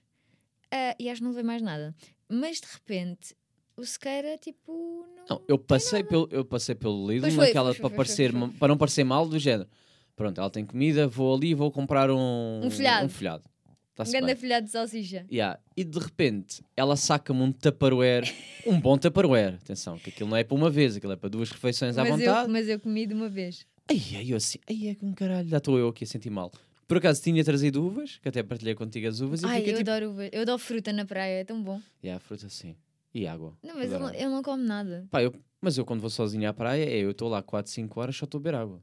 ah, 0.70 0.94
e 0.98 1.10
acho 1.10 1.20
que 1.20 1.24
não 1.24 1.30
levei 1.30 1.44
mais 1.44 1.60
nada. 1.60 1.94
Mas 2.28 2.60
de 2.60 2.66
repente 2.72 3.34
o 3.76 3.84
sequeira 3.84 4.36
tipo. 4.38 5.06
Não, 5.28 5.36
Não, 5.36 5.42
eu 5.48 5.58
passei 5.58 6.02
pelo, 6.04 6.28
eu 6.30 6.44
passei 6.44 6.74
pelo 6.74 7.06
Lidl 7.08 7.22
Pois 7.22 7.34
foi, 7.34 7.46
naquela 7.46 7.72
foi, 7.72 7.80
para, 7.80 7.88
foi, 7.90 7.96
parecer, 7.96 8.32
foi. 8.32 8.48
para 8.50 8.68
não 8.68 8.76
parecer 8.78 9.04
mal 9.04 9.28
do 9.28 9.38
género. 9.38 9.68
Pronto, 10.14 10.40
ela 10.40 10.48
tem 10.50 10.64
comida, 10.64 11.06
vou 11.06 11.34
ali 11.34 11.48
e 11.50 11.54
vou 11.54 11.70
comprar 11.70 12.10
um 12.10 12.60
Um 12.64 12.70
folhado. 12.70 13.06
Um 13.06 13.08
folhado. 13.08 13.44
um 13.68 13.72
Está-se 13.90 14.12
grande 14.12 14.26
bem. 14.26 14.36
filhado 14.36 14.66
de 14.66 14.72
salsicha. 14.72 15.26
Yeah. 15.30 15.58
E 15.76 15.84
de 15.84 15.98
repente 15.98 16.62
ela 16.76 16.96
saca-me 16.96 17.40
um 17.42 17.52
tupperware, 17.52 18.32
um 18.66 18.80
bom 18.80 18.96
tupperware. 18.96 19.54
Atenção, 19.56 19.98
que 19.98 20.10
aquilo 20.10 20.30
não 20.30 20.36
é 20.36 20.44
para 20.44 20.54
uma 20.54 20.70
vez, 20.70 20.96
aquilo 20.96 21.12
é 21.12 21.16
para 21.16 21.28
duas 21.28 21.50
refeições 21.50 21.98
à 21.98 22.02
Mas 22.02 22.10
eu, 22.12 22.16
vontade. 22.18 22.50
mas 22.50 22.68
eu 22.68 22.80
comi 22.80 23.06
de 23.06 23.12
uma 23.14 23.28
vez. 23.28 23.66
Ai, 23.90 24.00
ai, 24.16 24.32
eu 24.32 24.36
assim, 24.38 24.58
ai, 24.68 24.88
é 24.88 24.94
com 24.94 25.12
caralho, 25.14 25.48
já 25.48 25.58
estou 25.58 25.78
eu 25.78 25.88
aqui 25.88 26.04
a 26.04 26.06
sentir 26.06 26.30
mal. 26.30 26.50
Por 26.88 26.96
acaso 26.98 27.20
tinha 27.22 27.44
trazido 27.44 27.84
uvas, 27.84 28.18
que 28.22 28.28
até 28.28 28.42
partilhei 28.42 28.74
contigo 28.74 29.06
as 29.08 29.20
uvas, 29.20 29.42
e 29.42 29.46
Ai, 29.46 29.60
eu 29.60 29.64
tipo, 29.76 29.80
adoro 29.90 30.10
uva. 30.10 30.26
Eu 30.32 30.42
adoro 30.42 30.58
fruta 30.58 30.92
na 30.92 31.04
praia, 31.04 31.40
é 31.40 31.44
tão 31.44 31.60
bom. 31.62 31.80
yeah, 32.02 32.18
fruta 32.24 32.48
sim. 32.48 32.74
E 33.16 33.26
água. 33.26 33.56
Não, 33.62 33.74
mas 33.76 33.90
eu 33.90 33.98
não, 33.98 34.12
eu 34.14 34.30
não 34.30 34.42
como 34.42 34.62
nada. 34.62 35.06
Pá, 35.10 35.22
eu, 35.22 35.34
mas 35.60 35.78
eu 35.78 35.84
quando 35.86 36.00
vou 36.00 36.10
sozinho 36.10 36.48
à 36.48 36.52
praia, 36.52 36.84
é, 36.84 36.98
eu 36.98 37.12
estou 37.12 37.28
lá 37.28 37.42
4, 37.42 37.70
5 37.72 37.98
horas, 38.00 38.14
só 38.16 38.24
estou 38.26 38.38
a 38.38 38.42
beber 38.42 38.56
água. 38.58 38.82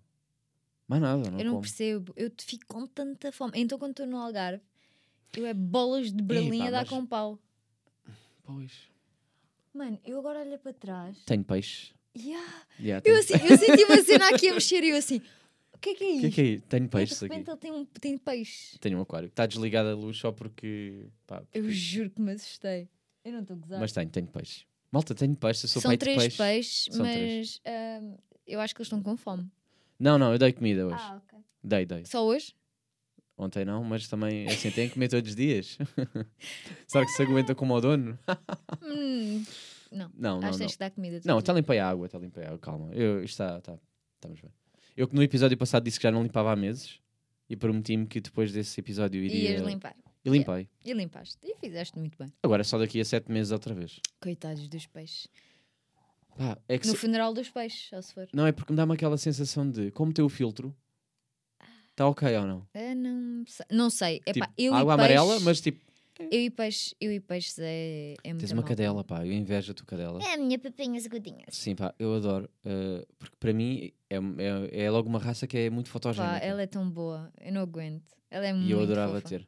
Mais 0.87 1.01
nada, 1.01 1.29
não 1.29 1.37
eu 1.39 1.45
não 1.45 1.51
como. 1.53 1.61
percebo. 1.61 2.13
Eu 2.15 2.29
te 2.29 2.43
fico 2.43 2.65
com 2.67 2.87
tanta 2.87 3.31
fome. 3.31 3.51
Então 3.55 3.77
quando 3.77 3.91
estou 3.91 4.07
no 4.07 4.17
Algarve, 4.17 4.61
eu 5.37 5.45
é 5.45 5.53
bolas 5.53 6.11
de 6.11 6.23
berlinha 6.23 6.63
Epá, 6.65 6.71
dar 6.71 6.79
mas- 6.81 6.89
com 6.89 7.05
pau. 7.05 7.39
Pois. 8.43 8.71
Mano, 9.73 9.99
eu 10.05 10.19
agora 10.19 10.39
olho 10.41 10.59
para 10.59 10.73
trás. 10.73 11.17
Tenho 11.25 11.43
peixe. 11.43 11.93
Yeah. 12.17 12.47
Yeah, 12.79 12.97
Eu, 12.99 13.01
tenho- 13.01 13.19
assim, 13.19 13.47
eu 13.47 13.57
senti 13.57 13.83
uma 13.85 14.01
cena 14.03 14.29
aqui 14.29 14.49
a 14.49 14.53
mexer 14.55 14.83
e 14.83 14.89
eu 14.89 14.97
assim, 14.97 15.19
que 15.81 15.89
é 15.89 15.95
que 15.95 16.03
é 16.03 16.07
O 16.07 16.11
isto? 16.11 16.21
que 16.21 16.27
é 16.27 16.31
que 16.31 16.41
é 16.41 16.45
isso? 16.55 16.63
Tenho 16.69 16.85
E 16.85 16.87
peixes 16.89 17.19
de 17.19 17.25
aqui. 17.25 17.33
repente 17.33 17.49
ele 17.49 17.57
tem, 17.57 17.71
um, 17.71 17.85
tem 17.85 18.17
peixe. 18.17 18.77
Tenho 18.79 18.97
um 18.99 19.01
aquário. 19.01 19.27
Está 19.27 19.45
desligada 19.45 19.91
a 19.91 19.95
luz 19.95 20.17
só 20.17 20.31
porque. 20.31 21.07
pá, 21.27 21.43
Eu 21.53 21.69
juro 21.71 22.09
que 22.11 22.21
me 22.21 22.31
assustei. 22.33 22.87
Eu 23.23 23.31
não 23.33 23.41
estou 23.41 23.55
a 23.55 23.59
gozar. 23.59 23.79
mas 23.79 23.91
tenho, 23.91 24.09
tenho 24.09 24.27
peixe. 24.27 24.65
Malta, 24.91 25.15
tenho 25.15 25.35
peixe, 25.35 25.65
eu 25.65 25.69
sou 25.69 25.81
São 25.81 25.89
pai 25.89 25.97
de 25.97 25.99
três 26.01 26.17
peixe. 26.21 26.37
peixes, 26.37 26.87
São 26.91 27.05
mas 27.05 27.15
três. 27.15 27.61
ahm, 27.65 28.15
eu 28.45 28.59
acho 28.59 28.75
que 28.75 28.81
eles 28.81 28.87
estão 28.87 29.01
com 29.01 29.17
fome. 29.17 29.49
Não, 29.99 30.17
não, 30.19 30.31
eu 30.33 30.37
dei 30.37 30.51
comida 30.53 30.85
hoje. 30.85 30.97
Ah, 30.99 31.21
ok. 31.25 31.39
Dei, 31.63 31.85
dei. 31.85 32.05
Só 32.05 32.25
hoje? 32.25 32.55
Ontem 33.37 33.65
não, 33.65 33.83
mas 33.83 34.07
também 34.07 34.45
assim 34.47 34.69
tem 34.69 34.87
que 34.87 34.93
comer 34.93 35.07
todos 35.07 35.29
os 35.31 35.35
dias. 35.35 35.77
Será 36.87 37.05
que 37.05 37.11
se 37.11 37.23
aguenta 37.23 37.55
como 37.55 37.73
o 37.73 37.81
dono? 37.81 38.17
Hum, 38.83 39.43
não. 39.91 40.11
Não, 40.13 40.39
não, 40.41 40.47
acho 40.47 40.47
que 40.47 40.51
não. 40.51 40.57
tens 40.59 40.71
que 40.73 40.79
dar 40.79 40.91
comida. 40.91 41.21
Não, 41.25 41.37
até 41.37 41.53
limpei 41.53 41.79
a 41.79 41.89
água, 41.89 42.05
até 42.05 42.17
limpei 42.19 42.43
a 42.43 42.47
água, 42.47 42.59
calma. 42.59 42.89
Eu, 42.93 43.23
isto 43.23 43.31
está, 43.41 43.57
está, 43.57 43.77
estamos 44.15 44.39
bem. 44.41 44.51
Eu 44.95 45.07
que 45.07 45.15
no 45.15 45.23
episódio 45.23 45.57
passado 45.57 45.83
disse 45.83 45.97
que 45.99 46.03
já 46.03 46.11
não 46.11 46.21
limpava 46.21 46.51
há 46.51 46.55
meses 46.55 46.99
e 47.49 47.55
prometi-me 47.55 48.05
que 48.05 48.19
depois 48.21 48.51
desse 48.51 48.79
episódio 48.79 49.23
iria. 49.23 49.51
Ias 49.51 49.61
limpar. 49.61 49.95
E 50.25 50.29
limpei. 50.29 50.69
E 50.85 50.93
limpaste. 50.93 51.37
E 51.43 51.55
fizeste 51.57 51.97
muito 51.99 52.17
bem. 52.17 52.31
Agora 52.41 52.63
só 52.63 52.77
daqui 52.77 52.99
a 53.01 53.05
sete 53.05 53.31
meses 53.31 53.51
outra 53.51 53.73
vez. 53.73 53.99
Coitados 54.21 54.67
dos 54.67 54.85
peixes. 54.87 55.27
Pá, 56.37 56.57
é 56.67 56.79
que 56.79 56.87
No 56.87 56.93
se- 56.93 56.99
funeral 56.99 57.33
dos 57.33 57.49
peixes, 57.49 57.89
só 57.89 58.01
se 58.01 58.13
for. 58.13 58.27
Não 58.33 58.47
é 58.47 58.51
porque 58.51 58.71
me 58.73 58.77
dá-me 58.77 58.93
aquela 58.93 59.17
sensação 59.17 59.69
de 59.69 59.91
como 59.91 60.11
tem 60.13 60.23
o 60.25 60.29
filtro, 60.29 60.75
está 61.91 62.07
ok 62.07 62.35
ou 62.37 62.47
não? 62.47 62.67
Ah, 62.73 62.95
não 62.95 63.45
sei. 63.45 63.65
Não 63.71 63.89
sei. 63.89 64.15
Epá, 64.25 64.47
Tipo, 64.47 64.53
eu 64.57 64.73
água 64.73 64.93
e 64.93 64.97
peixes, 64.97 65.17
amarela, 65.21 65.39
mas 65.41 65.61
tipo, 65.61 65.79
Eu 66.31 66.39
e 66.41 66.49
peixes, 66.49 66.95
eu 66.99 67.11
e 67.11 67.19
peixes 67.19 67.59
é, 67.59 68.15
é 68.23 68.29
muito 68.29 68.39
tens 68.41 68.51
uma 68.51 68.61
mal. 68.61 68.67
cadela, 68.67 69.03
pá, 69.03 69.25
eu 69.25 69.31
invejo 69.31 69.71
a 69.73 69.75
tua 69.75 69.85
cadela. 69.85 70.23
É 70.23 70.33
a 70.33 70.37
minha 70.37 70.57
papinha 70.57 70.99
segudinha. 71.01 71.45
Sim, 71.49 71.75
pá, 71.75 71.93
eu 71.99 72.15
adoro. 72.15 72.49
eh, 72.65 73.05
porque 73.19 73.35
para 73.39 73.53
mim 73.53 73.91
é, 74.09 74.15
é, 74.15 74.85
é 74.85 74.89
logo 74.89 75.07
uma 75.09 75.19
raça 75.19 75.45
que 75.45 75.57
é 75.57 75.69
muito 75.69 75.87
Pá, 75.87 75.93
fotogénica. 75.93 76.37
ela 76.45 76.61
é 76.63 76.67
tão 76.67 76.89
boa. 76.89 77.31
Eu 77.41 77.51
não 77.53 77.61
aguento. 77.61 78.11
Ela 78.31 78.47
é 78.47 78.53
muito 78.53 78.67
E 78.67 78.71
eu 78.71 78.81
adorava 78.81 79.13
fofa. 79.21 79.29
ter. 79.29 79.47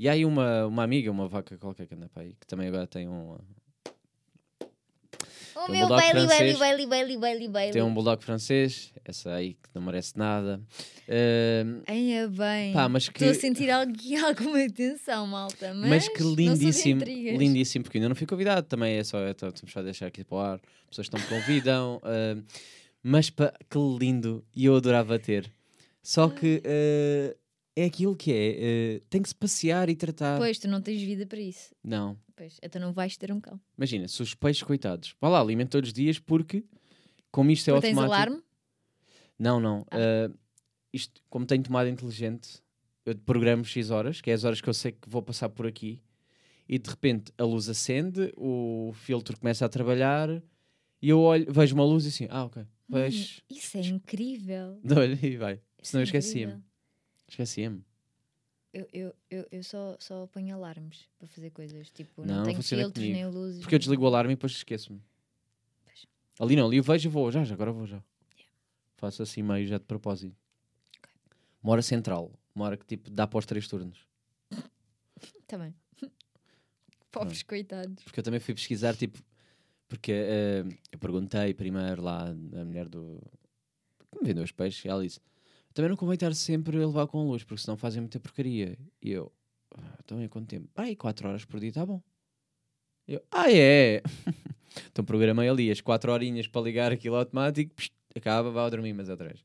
E 0.00 0.08
há 0.08 0.12
aí 0.12 0.24
uma, 0.24 0.64
uma 0.64 0.82
amiga, 0.82 1.10
uma 1.10 1.28
vaca 1.28 1.58
qualquer 1.58 1.86
que 1.86 1.94
anda 1.94 2.08
para 2.08 2.22
aí, 2.22 2.34
que 2.40 2.46
também 2.46 2.66
agora 2.68 2.86
tem 2.86 3.06
um, 3.06 3.32
O 3.34 3.36
Tem 3.36 3.44
um 5.68 5.72
meu 5.72 5.80
bulldog 5.88 6.00
Bailey, 6.00 6.26
Bailey, 6.26 6.26
francês. 6.26 6.58
Bailey, 6.58 6.86
Bailey, 6.86 7.16
Bailey, 7.18 7.48
Bailey. 7.48 7.72
tem 7.72 7.82
um 7.82 7.92
bulldog 7.92 8.24
francês, 8.24 8.94
essa 9.04 9.34
aí 9.34 9.52
que 9.52 9.68
não 9.74 9.82
merece 9.82 10.16
nada. 10.16 10.58
Eh, 11.06 11.64
Ai, 11.86 12.12
é 12.14 12.26
bem. 12.28 12.72
pá, 12.72 12.88
mas 12.88 13.08
Estou 13.08 13.28
a 13.28 13.32
que, 13.32 13.40
sentir 13.40 13.68
algo, 13.68 13.92
alguma 14.26 14.64
atenção, 14.64 15.26
malta. 15.26 15.74
Mas, 15.74 15.90
mas 15.90 16.08
que 16.08 16.22
lindíssimo, 16.22 17.04
lindíssimo, 17.04 17.84
porque 17.84 17.98
ainda 17.98 18.08
não 18.08 18.16
fui 18.16 18.26
convidado, 18.26 18.66
também 18.66 18.96
é 18.96 19.04
só, 19.04 19.18
é, 19.18 19.34
tô- 19.34 19.48
estamos 19.48 19.70
só 19.70 19.80
a 19.80 19.82
deixar 19.82 20.06
aqui 20.06 20.24
para 20.24 20.34
o 20.34 20.40
ar, 20.40 20.60
pessoas 20.88 21.10
que 21.10 21.14
não 21.14 21.20
me 21.22 21.28
convidam, 21.28 22.00
eh, 22.06 22.36
mas 23.04 23.28
pá, 23.28 23.52
que 23.68 23.76
lindo, 23.78 24.42
e 24.56 24.64
eu 24.64 24.74
adorava 24.76 25.18
ter. 25.18 25.52
Só 26.02 26.30
que 26.30 26.62
eh, 26.64 27.36
é 27.76 27.84
aquilo 27.84 28.16
que 28.16 28.32
é, 28.32 28.56
eh, 28.58 29.00
tem 29.08 29.22
que 29.22 29.28
se 29.28 29.34
passear 29.34 29.88
e 29.88 29.96
tratar. 29.96 30.38
Pois, 30.38 30.58
tu 30.58 30.68
não 30.68 30.80
tens 30.80 31.00
vida 31.02 31.26
para 31.26 31.40
isso. 31.40 31.74
Não, 31.82 32.18
Pois, 32.40 32.58
então 32.62 32.80
não 32.80 32.90
vais 32.90 33.18
ter 33.18 33.30
um 33.30 33.38
cão. 33.38 33.60
imagina, 33.76 34.08
se 34.08 34.22
os 34.22 34.34
peixes 34.34 34.62
coitados, 34.62 35.14
vá 35.20 35.28
lá, 35.28 35.38
alimento 35.38 35.72
todos 35.72 35.90
os 35.90 35.92
dias 35.92 36.18
porque, 36.18 36.64
como 37.30 37.50
isto 37.50 37.68
é 37.68 37.78
tens 37.78 37.96
automático... 37.96 38.14
alarme? 38.14 38.42
Não, 39.38 39.60
não. 39.60 39.86
Ah. 39.90 40.30
Uh, 40.30 40.38
isto, 40.90 41.22
como 41.28 41.44
tenho 41.44 41.62
tomada 41.62 41.90
inteligente, 41.90 42.62
eu 43.04 43.14
programo 43.14 43.62
X 43.62 43.90
horas, 43.90 44.22
que 44.22 44.30
é 44.30 44.32
as 44.32 44.44
horas 44.44 44.58
que 44.62 44.68
eu 44.70 44.72
sei 44.72 44.92
que 44.92 45.06
vou 45.06 45.22
passar 45.22 45.50
por 45.50 45.66
aqui, 45.66 46.02
e 46.66 46.78
de 46.78 46.88
repente 46.88 47.30
a 47.36 47.44
luz 47.44 47.68
acende, 47.68 48.32
o 48.38 48.90
filtro 48.94 49.38
começa 49.38 49.66
a 49.66 49.68
trabalhar, 49.68 50.30
e 51.02 51.10
eu 51.10 51.20
olho, 51.20 51.46
vejo 51.52 51.74
uma 51.74 51.84
luz 51.84 52.06
e 52.06 52.08
assim, 52.08 52.26
ah, 52.30 52.44
ok, 52.44 52.64
vejo, 52.88 53.42
Isso 53.50 53.76
é 53.76 53.82
incrível. 53.82 54.80
dou-lhe 54.84 55.18
e 55.26 55.36
vai. 55.36 55.60
Senão 55.82 56.00
é 56.00 56.02
eu 56.02 56.04
esquecia-me. 56.04 56.62
Incrível. 57.30 57.44
Esquecia-me. 57.44 57.84
Eu, 58.72 58.88
eu, 58.92 59.14
eu, 59.30 59.46
eu 59.50 59.64
só, 59.64 59.96
só 59.98 60.26
ponho 60.28 60.54
alarmes 60.54 61.08
para 61.18 61.26
fazer 61.26 61.50
coisas. 61.50 61.90
Tipo, 61.90 62.24
Não, 62.24 62.36
não, 62.36 62.44
tenho 62.44 62.62
filtros 62.62 62.92
comigo. 62.92 63.12
nem 63.14 63.26
luzes. 63.26 63.60
Porque 63.60 63.74
eu 63.74 63.78
desligo 63.78 64.04
o 64.04 64.06
alarme 64.06 64.32
e 64.32 64.36
depois 64.36 64.52
esqueço-me. 64.52 65.02
Ali 66.38 66.56
não, 66.56 66.66
ali 66.66 66.76
eu 66.78 66.82
vejo 66.82 67.08
e 67.08 67.10
vou, 67.10 67.30
já, 67.30 67.44
já, 67.44 67.54
agora 67.54 67.72
vou 67.72 67.86
já. 67.86 68.02
Faço 68.96 69.22
assim 69.22 69.42
meio 69.42 69.66
já 69.66 69.76
de 69.78 69.84
propósito. 69.84 70.34
Uma 71.62 71.72
hora 71.72 71.82
central, 71.82 72.32
uma 72.54 72.64
hora 72.64 72.76
que 72.76 72.86
tipo 72.86 73.10
dá 73.10 73.26
para 73.26 73.38
os 73.38 73.46
três 73.46 73.66
turnos. 73.68 74.06
Tá 75.46 75.58
bem. 75.58 75.74
Pobres 77.10 77.42
coitados. 77.42 78.04
Porque 78.04 78.20
eu 78.20 78.24
também 78.24 78.38
fui 78.38 78.54
pesquisar, 78.54 78.96
tipo, 78.96 79.18
porque 79.88 80.12
eh, 80.12 80.64
eu 80.92 80.98
perguntei 80.98 81.52
primeiro 81.52 82.00
lá 82.00 82.28
a 82.28 82.64
mulher 82.64 82.88
do 82.88 83.20
que 84.12 84.20
me 84.22 84.28
vendeu 84.28 84.44
os 84.44 84.52
peixes, 84.52 84.84
e 84.84 84.88
ela 84.88 85.02
disse: 85.02 85.20
também 85.74 85.88
não 85.88 85.96
convém 85.96 86.14
estar 86.14 86.34
sempre 86.34 86.76
a 86.76 86.86
levar 86.86 87.06
com 87.06 87.20
a 87.20 87.24
luz, 87.24 87.44
porque 87.44 87.62
senão 87.62 87.76
fazem 87.76 88.00
muita 88.00 88.18
porcaria. 88.20 88.76
E 89.02 89.10
eu, 89.12 89.32
"Ah, 89.76 89.98
então 90.04 90.22
em 90.22 90.28
quanto 90.28 90.48
tempo? 90.48 90.68
Ah, 90.76 90.90
e 90.90 90.96
4 90.96 91.28
horas 91.28 91.44
por 91.44 91.58
dia, 91.60 91.72
tá 91.72 91.84
bom. 91.86 92.00
E 93.08 93.14
eu, 93.14 93.22
ah, 93.30 93.50
é? 93.52 94.02
então 94.90 95.04
programei 95.04 95.48
ali 95.48 95.70
as 95.70 95.80
4 95.80 96.12
horinhas 96.12 96.46
para 96.46 96.60
ligar 96.62 96.92
aquilo 96.92 97.16
automático, 97.16 97.74
psh, 97.74 97.90
acaba, 98.16 98.50
vai 98.50 98.70
dormir, 98.70 98.92
mas 98.92 99.08
outra 99.08 99.26
vez. 99.28 99.44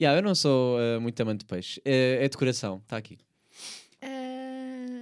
Yeah, 0.00 0.18
eu 0.18 0.22
não 0.22 0.34
sou 0.34 0.80
eh, 0.80 0.98
muito 0.98 1.20
amante 1.20 1.40
de 1.40 1.44
peixe, 1.46 1.80
é, 1.84 2.24
é 2.24 2.28
decoração, 2.28 2.78
está 2.78 2.96
aqui. 2.96 3.18
Ah, 4.02 4.06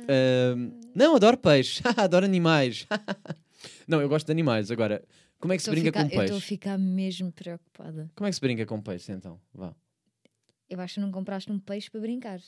Ahm, 0.08 0.72
não, 0.94 1.14
adoro 1.16 1.36
peixe, 1.38 1.80
adoro 1.96 2.24
animais. 2.26 2.86
não, 3.86 4.00
eu 4.02 4.08
gosto 4.08 4.26
de 4.26 4.32
animais. 4.32 4.70
Agora, 4.70 5.02
como 5.38 5.52
é 5.52 5.56
que 5.56 5.62
se 5.62 5.70
brinca 5.70 5.86
ficar- 5.86 6.02
com 6.04 6.14
Eu 6.16 6.22
estou 6.22 6.36
a 6.36 6.40
peixe? 6.40 6.46
ficar 6.46 6.78
mesmo 6.78 7.32
preocupada. 7.32 8.10
Como 8.14 8.26
é 8.26 8.30
que 8.30 8.34
se 8.34 8.40
brinca 8.40 8.66
com 8.66 8.80
peixe 8.82 9.12
então? 9.12 9.40
Vá. 9.54 9.74
Eu 10.68 10.80
acho 10.80 10.94
que 10.94 11.00
não 11.00 11.10
compraste 11.12 11.50
um 11.52 11.58
peixe 11.58 11.90
para 11.90 12.00
brincar. 12.00 12.40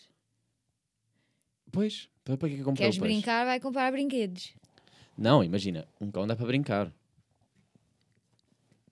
Pois, 1.71 2.09
para 2.25 2.37
para 2.37 2.49
que 2.49 2.55
é 2.57 2.59
comprei 2.63 2.85
Queres 2.87 2.97
o 2.97 3.01
peixe? 3.01 3.15
brincar, 3.17 3.45
vai 3.45 3.61
comprar 3.61 3.91
brinquedos. 3.93 4.55
Não, 5.17 5.43
imagina, 5.45 5.87
um 6.01 6.11
cão 6.11 6.27
dá 6.27 6.35
para 6.37 6.47
brincar. 6.47 6.93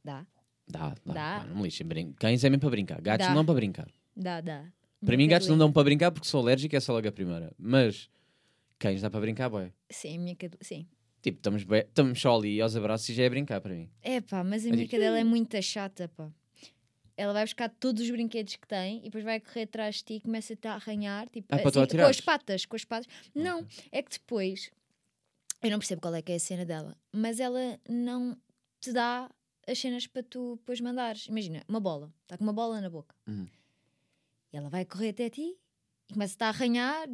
Dá, 0.04 0.26
Dá, 0.68 0.90
dá. 1.04 1.12
Dá. 1.12 1.40
pá, 1.40 1.46
não 1.46 1.56
me 1.56 1.62
lixem. 1.64 1.86
Brin... 1.86 2.12
Cães 2.12 2.42
é 2.44 2.50
mesmo 2.50 2.60
para 2.60 2.70
brincar. 2.70 3.00
Gatos 3.00 3.26
Dá. 3.26 3.34
não 3.34 3.44
para 3.44 3.54
brincar. 3.54 3.88
dá, 4.16 4.40
dá. 4.40 4.64
Para 5.04 5.16
mim, 5.16 5.26
gatos 5.28 5.48
não 5.48 5.58
dão 5.58 5.72
para 5.72 5.82
brincar 5.84 6.12
porque 6.12 6.26
sou 6.28 6.40
alérgico, 6.40 6.74
é 6.76 6.80
só 6.80 6.92
logo 6.92 7.06
a 7.08 7.12
primeira. 7.12 7.52
Mas 7.58 8.08
cães 8.78 9.00
dá 9.02 9.10
para 9.10 9.20
brincar, 9.20 9.48
boy. 9.48 9.72
Sim, 9.90 10.18
minha 10.18 10.34
cadela. 10.36 10.58
Sim. 10.62 10.86
Tipo, 11.20 11.38
estamos, 11.38 11.62
bem- 11.64 11.80
estamos 11.82 12.20
só 12.20 12.36
ali 12.36 12.60
aos 12.60 12.74
abraços 12.76 13.08
e 13.08 13.14
já 13.14 13.24
é 13.24 13.28
brincar 13.30 13.60
para 13.60 13.74
mim. 13.74 13.88
É 14.00 14.20
pá, 14.20 14.42
mas 14.42 14.64
a 14.66 14.70
minha 14.70 14.88
cadela 14.88 15.18
é 15.18 15.24
muito 15.24 15.60
chata, 15.62 16.08
pá. 16.08 16.30
Ela 17.22 17.32
vai 17.32 17.44
buscar 17.44 17.68
todos 17.68 18.02
os 18.02 18.10
brinquedos 18.10 18.56
que 18.56 18.66
tem 18.66 18.98
e 18.98 19.02
depois 19.02 19.22
vai 19.22 19.38
correr 19.38 19.62
atrás 19.62 19.96
de 19.96 20.02
ti 20.04 20.14
e 20.14 20.20
começa-te 20.20 20.66
a 20.66 20.74
arranhar, 20.74 21.28
tipo, 21.28 21.46
Ah, 21.52 21.56
assim, 21.56 21.86
com 21.96 22.04
as 22.06 22.20
patas, 22.20 22.64
com 22.66 22.74
as 22.74 22.84
patas. 22.84 23.06
Não, 23.32 23.64
é 23.92 24.02
que 24.02 24.10
depois 24.10 24.72
eu 25.62 25.70
não 25.70 25.78
percebo 25.78 26.00
qual 26.02 26.12
é 26.16 26.20
que 26.20 26.32
é 26.32 26.34
a 26.34 26.40
cena 26.40 26.64
dela, 26.64 26.96
mas 27.12 27.38
ela 27.38 27.78
não 27.88 28.36
te 28.80 28.92
dá 28.92 29.30
as 29.68 29.78
cenas 29.78 30.04
para 30.08 30.24
tu 30.24 30.56
depois 30.56 30.80
mandares. 30.80 31.26
Imagina, 31.28 31.62
uma 31.68 31.78
bola, 31.78 32.12
está 32.22 32.36
com 32.36 32.42
uma 32.42 32.52
bola 32.52 32.80
na 32.80 32.90
boca. 32.90 33.14
Uhum. 33.28 33.46
E 34.52 34.56
ela 34.56 34.68
vai 34.68 34.84
correr 34.84 35.10
até 35.10 35.30
ti 35.30 35.56
e 36.08 36.12
começa-te 36.14 36.42
a 36.42 36.48
arranhar, 36.48 37.06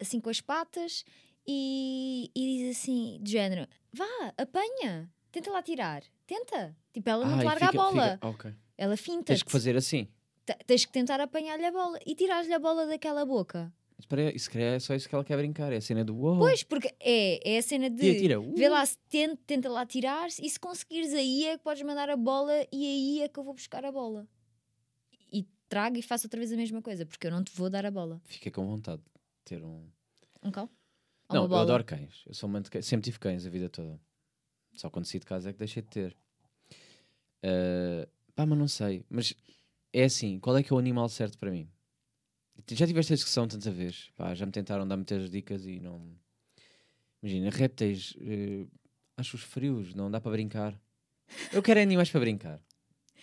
assim 0.00 0.18
com 0.20 0.30
as 0.30 0.40
patas, 0.40 1.04
e, 1.46 2.28
e 2.34 2.58
diz 2.58 2.76
assim, 2.76 3.20
de 3.22 3.30
género, 3.30 3.68
vá, 3.92 4.04
apanha, 4.36 5.08
tenta 5.30 5.52
lá 5.52 5.62
tirar, 5.62 6.02
tenta. 6.26 6.76
Tipo, 6.92 7.08
ela 7.08 7.24
não 7.24 7.34
Ah, 7.36 7.38
te 7.38 7.44
larga 7.44 7.66
fica- 7.68 7.78
a 7.80 7.82
bola. 7.92 8.12
fica- 8.14 8.26
ok. 8.28 8.54
Ela 8.76 8.96
finta. 8.96 9.24
Tens 9.24 9.42
que 9.42 9.50
fazer 9.50 9.76
assim. 9.76 10.08
Tens 10.66 10.84
que 10.84 10.92
tentar 10.92 11.20
apanhar-lhe 11.20 11.64
a 11.64 11.72
bola 11.72 11.98
e 12.04 12.14
tirar-lhe 12.14 12.52
a 12.52 12.58
bola 12.58 12.86
daquela 12.86 13.24
boca. 13.24 13.72
Espera 13.98 14.32
calhar 14.50 14.74
é 14.74 14.78
só 14.78 14.94
isso 14.94 15.08
que 15.08 15.14
ela 15.14 15.24
quer 15.24 15.36
brincar. 15.36 15.72
É 15.72 15.76
a 15.76 15.80
cena 15.80 16.04
do 16.04 16.14
uou. 16.14 16.38
Pois, 16.38 16.62
porque 16.62 16.92
é, 17.00 17.54
é 17.54 17.58
a 17.58 17.62
cena 17.62 17.88
de 17.88 18.00
Tira, 18.00 18.18
tira. 18.18 18.40
Uh. 18.40 18.54
vê 18.54 18.68
lá 18.68 18.84
se 18.84 18.98
tenta, 19.08 19.40
tenta 19.46 19.68
lá 19.68 19.86
tirar 19.86 20.28
e 20.28 20.50
se 20.50 20.58
conseguires 20.58 21.14
aí 21.14 21.46
é 21.46 21.56
que 21.56 21.64
podes 21.64 21.82
mandar 21.82 22.10
a 22.10 22.16
bola 22.16 22.52
e 22.72 22.84
aí 22.86 23.22
é 23.22 23.28
que 23.28 23.38
eu 23.38 23.44
vou 23.44 23.54
buscar 23.54 23.84
a 23.84 23.92
bola. 23.92 24.26
E 25.32 25.46
trago 25.68 25.96
e 25.96 26.02
faço 26.02 26.26
outra 26.26 26.38
vez 26.38 26.52
a 26.52 26.56
mesma 26.56 26.82
coisa, 26.82 27.06
porque 27.06 27.26
eu 27.26 27.30
não 27.30 27.42
te 27.42 27.52
vou 27.54 27.70
dar 27.70 27.86
a 27.86 27.90
bola. 27.90 28.20
Fiquei 28.24 28.50
com 28.52 28.66
vontade 28.66 29.00
de 29.00 29.08
ter 29.44 29.62
um. 29.62 29.88
Um 30.42 30.50
cão? 30.50 30.68
Ou 31.28 31.36
Não, 31.36 31.44
eu 31.46 31.54
adoro 31.56 31.84
cães. 31.84 32.22
Eu 32.26 32.34
sou 32.34 32.50
de 32.60 32.70
cães. 32.70 32.84
Sempre 32.84 33.04
tive 33.04 33.18
cães 33.18 33.46
a 33.46 33.50
vida 33.50 33.70
toda. 33.70 33.98
Só 34.74 34.90
quando 34.90 35.06
saí 35.06 35.20
de 35.20 35.26
casa 35.26 35.50
é 35.50 35.52
que 35.52 35.58
deixei 35.58 35.82
de 35.82 35.88
ter. 35.88 36.16
Ah, 37.42 38.08
pá, 38.34 38.46
mas 38.46 38.58
não 38.58 38.68
sei. 38.68 39.04
Mas 39.08 39.34
é 39.92 40.04
assim: 40.04 40.38
qual 40.38 40.56
é 40.56 40.62
que 40.62 40.72
é 40.72 40.76
o 40.76 40.78
animal 40.78 41.08
certo 41.08 41.38
para 41.38 41.50
mim? 41.50 41.68
Já 42.70 42.86
tiveste 42.86 43.12
a 43.12 43.16
discussão 43.16 43.48
tanta 43.48 43.70
vez. 43.70 44.10
Pá, 44.16 44.34
já 44.34 44.46
me 44.46 44.52
tentaram 44.52 44.86
dar 44.86 44.96
muitas 44.96 45.30
dicas 45.30 45.66
e 45.66 45.80
não. 45.80 46.16
Imagina, 47.22 47.50
répteis. 47.50 48.14
eh, 48.20 48.66
acho 49.16 49.36
os 49.36 49.42
frios, 49.42 49.94
não 49.94 50.10
dá 50.10 50.20
para 50.20 50.30
brincar. 50.32 50.78
Eu 51.52 51.62
quero 51.62 51.80
animais 51.80 52.10
para 52.10 52.20
brincar. 52.20 52.60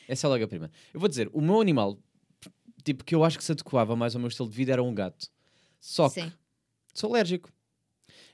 Essa 0.07 0.28
é 0.28 0.30
logo 0.30 0.43
a 0.43 0.47
primeira. 0.47 0.74
Eu 0.93 0.99
vou 0.99 1.07
dizer: 1.07 1.30
o 1.34 1.41
meu 1.41 1.62
animal, 1.62 1.97
tipo, 2.84 3.03
que 3.03 3.16
eu 3.16 3.24
acho 3.24 3.38
que 3.38 3.43
se 3.43 3.51
adequava 3.51 3.95
mais 3.95 4.16
ao 4.16 4.20
meu 4.20 4.28
estilo 4.28 4.49
de 4.49 4.55
vida 4.55 4.72
era 4.74 4.84
um 4.84 4.93
gato. 4.93 5.30
Só 5.80 6.09
que 6.09 6.22
Sim. 6.22 6.34
sou 6.93 7.12
alérgico. 7.12 7.51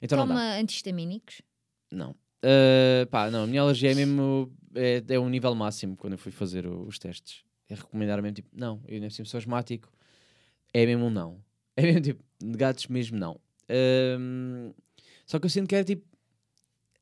Então 0.01 0.17
não 0.17 0.28
dá. 0.28 0.34
Toma 0.34 0.53
antihistamínicos. 0.55 1.41
Não. 1.91 2.11
Uh, 2.43 3.05
pá, 3.09 3.32
não, 3.32 3.43
a 3.43 3.47
minha 3.47 3.61
alergia 3.61 3.91
é 3.91 3.95
mesmo. 3.95 4.51
É, 4.78 5.03
é 5.07 5.19
um 5.19 5.30
nível 5.30 5.53
máximo 5.55 5.95
quando 5.95 6.13
eu 6.13 6.17
fui 6.19 6.32
fazer 6.32 6.65
o- 6.67 6.84
os 6.88 6.97
testes. 6.99 7.43
É 7.69 7.75
recomendar 7.75 8.21
mesmo, 8.21 8.36
tipo, 8.36 8.49
não, 8.53 8.82
eu 8.88 8.99
nem 8.99 9.09
sou 9.09 9.38
asmático, 9.38 9.91
é 10.73 10.86
mesmo 10.86 11.05
um 11.05 11.09
não. 11.09 11.43
É 11.75 11.82
mesmo 11.84 12.01
tipo, 12.01 12.23
de 12.39 12.57
gatos 12.57 12.88
mesmo 12.88 13.17
não. 13.19 13.39
Ahm, 13.69 14.71
só 15.25 15.38
que 15.39 15.45
eu 15.45 15.49
sinto 15.49 15.67
que 15.67 15.75
era 15.75 15.84
tipo, 15.84 16.03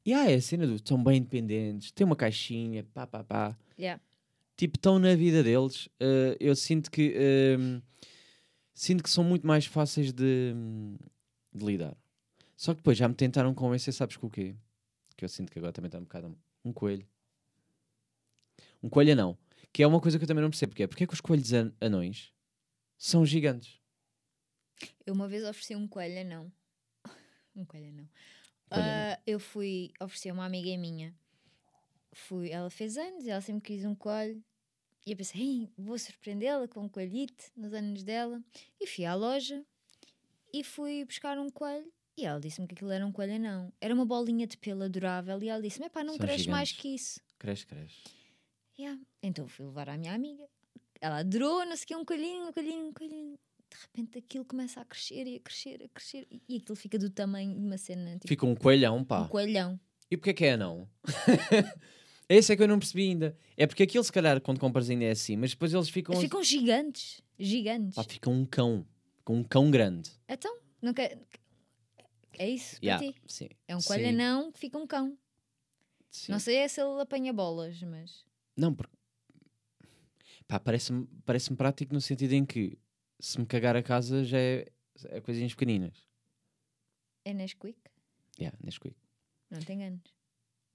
e 0.05 0.11
yeah, 0.11 0.29
é 0.31 0.35
a 0.35 0.41
cena 0.41 0.67
do 0.67 0.79
são 0.87 1.01
bem 1.03 1.17
independentes, 1.17 1.91
tem 1.91 2.05
uma 2.05 2.15
caixinha, 2.15 2.83
pá, 2.93 3.07
pá, 3.07 3.23
pá. 3.23 3.57
Yeah. 3.79 4.01
Tipo, 4.57 4.77
estão 4.77 4.99
na 4.99 5.15
vida 5.15 5.43
deles. 5.43 5.87
Ah, 5.99 6.35
eu 6.39 6.55
sinto 6.55 6.89
que 6.91 7.13
ahm, 7.57 7.79
sinto 8.73 9.03
que 9.03 9.09
são 9.09 9.23
muito 9.23 9.45
mais 9.47 9.65
fáceis 9.65 10.11
de, 10.11 10.53
de 11.53 11.65
lidar. 11.65 11.95
Só 12.57 12.73
que 12.73 12.77
depois 12.77 12.97
já 12.97 13.07
me 13.07 13.15
tentaram 13.15 13.53
convencer, 13.53 13.93
sabes 13.93 14.17
com 14.17 14.27
o 14.27 14.29
quê? 14.29 14.55
Que 15.17 15.25
eu 15.25 15.29
sinto 15.29 15.51
que 15.51 15.59
agora 15.59 15.73
também 15.73 15.87
está 15.87 15.97
um 15.99 16.03
bocado 16.03 16.37
um 16.63 16.71
coelho. 16.73 17.05
Um 18.85 18.89
coelho 18.89 19.15
não. 19.15 19.37
Que 19.73 19.81
é 19.83 19.87
uma 19.87 19.99
coisa 19.99 20.17
que 20.17 20.23
eu 20.23 20.27
também 20.27 20.41
não 20.43 20.49
percebo, 20.51 20.73
que 20.75 20.83
é 20.83 20.87
porque 20.87 21.03
é 21.03 21.07
que 21.07 21.13
os 21.13 21.21
coelhos 21.21 21.51
an- 21.53 21.73
anões 21.81 22.31
são 22.97 23.25
gigantes? 23.25 23.79
Eu 25.05 25.13
uma 25.13 25.27
vez 25.27 25.43
ofereci 25.43 25.75
um 25.75 25.87
coelho 25.87 26.27
não. 26.29 26.51
um 27.55 27.65
coelho 27.65 27.91
não. 27.91 28.07
Coelho 28.69 28.85
Ah, 28.85 29.19
eu 29.25 29.39
fui 29.39 29.91
oferecer 29.99 30.29
a 30.29 30.33
uma 30.33 30.45
amiga 30.45 30.77
minha. 30.77 31.13
Fui, 32.13 32.49
ela 32.51 32.69
fez 32.69 32.95
anos, 32.97 33.27
ela 33.27 33.41
sempre 33.41 33.61
quis 33.75 33.83
um 33.85 33.95
coelho. 33.95 34.41
E 35.05 35.11
eu 35.11 35.17
pensei, 35.17 35.41
"Ei, 35.41 35.69
vou 35.77 35.97
surpreendê-la 35.99 36.67
com 36.67 36.81
um 36.81 36.89
coelhito 36.89 37.45
nos 37.55 37.73
anos 37.73 38.03
dela. 38.03 38.41
E 38.79 38.87
fui 38.87 39.05
à 39.05 39.13
loja 39.15 39.63
e 40.53 40.63
fui 40.63 41.03
buscar 41.05 41.37
um 41.37 41.49
coelho. 41.49 41.91
E 42.17 42.25
ela 42.25 42.39
disse-me 42.39 42.65
que 42.67 42.73
aquilo 42.75 42.91
era 42.91 43.05
um 43.05 43.11
coelho 43.11 43.37
não. 43.39 43.73
Era 43.81 43.93
uma 43.93 44.05
bolinha 44.05 44.47
de 44.47 44.57
pelo 44.57 44.83
adorável. 44.83 45.41
E 45.43 45.49
ela 45.49 45.61
disse-me, 45.61 45.89
pá, 45.89 46.01
não 46.03 46.15
São 46.15 46.25
cresce 46.25 46.47
mais 46.49 46.69
gigantes. 46.69 46.81
que 46.81 46.95
isso. 46.95 47.19
Cresce, 47.37 47.65
cresce. 47.65 47.97
Yeah. 48.79 48.99
Então 49.23 49.47
fui 49.47 49.65
levar 49.65 49.89
à 49.89 49.97
minha 49.97 50.13
amiga. 50.13 50.43
Ela 51.01 51.19
adorou, 51.19 51.65
não 51.65 51.75
sei 51.75 51.83
o 51.83 51.87
que, 51.87 51.95
um 51.95 52.05
coelhinho, 52.05 52.47
um 52.47 52.51
coelhinho, 52.51 52.85
um 52.87 52.93
coelhinho. 52.93 53.39
De 53.69 53.77
repente 53.81 54.17
aquilo 54.17 54.45
começa 54.45 54.79
a 54.81 54.85
crescer 54.85 55.25
e 55.27 55.35
a 55.37 55.39
crescer, 55.39 55.83
a 55.83 55.89
crescer. 55.89 56.27
E- 56.31 56.57
aquilo 56.57 56.75
fica 56.75 56.97
do 56.97 57.09
tamanho 57.09 57.53
de 57.53 57.59
uma 57.65 57.77
cena, 57.77 58.13
tipo 58.13 58.27
Fica 58.27 58.45
um 58.45 58.55
coelhão, 58.55 59.03
pá. 59.03 59.21
um 59.23 59.27
coelhão. 59.27 59.79
E 60.09 60.17
porquê 60.17 60.33
que 60.33 60.45
é 60.45 60.53
anão? 60.53 60.87
Esse 62.27 62.53
é 62.53 62.55
que 62.55 62.63
eu 62.63 62.67
não 62.67 62.79
percebi 62.79 63.03
ainda. 63.09 63.37
É 63.55 63.67
porque 63.67 63.83
aquilo, 63.83 64.03
se 64.03 64.11
calhar, 64.11 64.39
quando 64.41 64.59
compras 64.59 64.89
ainda 64.89 65.05
é 65.05 65.11
assim, 65.11 65.35
mas 65.37 65.51
depois 65.51 65.73
eles 65.73 65.89
ficam. 65.89 66.13
Eles 66.13 66.23
ficam 66.23 66.43
gigantes, 66.43 67.21
gigantes. 67.37 67.95
Pá, 67.95 68.03
ficam 68.03 68.33
um 68.33 68.45
cão. 68.45 68.85
Com 69.23 69.37
um 69.37 69.43
cão 69.43 69.69
grande. 69.71 70.11
Então, 70.27 70.55
não 70.81 70.93
quer... 70.93 71.19
É 72.37 72.49
isso 72.49 72.75
para 72.79 72.85
Yeah, 72.85 73.11
ti. 73.11 73.15
sim. 73.27 73.49
É 73.67 73.75
um 73.75 73.81
coelho 73.81 74.15
não 74.15 74.51
que 74.51 74.59
fica 74.59 74.77
um 74.77 74.85
cão. 74.87 75.17
sim. 76.11 76.31
Não 76.31 76.39
sei 76.39 76.57
é 76.57 76.67
se 76.67 76.81
ele 76.81 76.99
apanha 77.01 77.31
bolas, 77.33 77.81
mas... 77.83 78.23
Não, 78.57 78.73
porque. 78.73 78.95
Pá, 80.47 80.59
parece-me 80.59 81.07
parece 81.25 81.53
prático 81.55 81.93
no 81.93 82.01
sentido 82.01 82.33
em 82.33 82.45
que 82.45 82.77
se 83.19 83.39
me 83.39 83.45
cagar 83.45 83.75
a 83.75 83.81
casa 83.83 84.23
já 84.23 84.37
é, 84.37 84.67
é 85.05 85.21
coisinhas 85.21 85.53
pequeninas. 85.53 86.07
É 87.23 87.33
Nesquik? 87.33 87.77
Yeah, 88.39 88.55
Nesquik. 88.63 88.95
Não 89.49 89.59
te 89.59 89.73
enganes. 89.73 90.01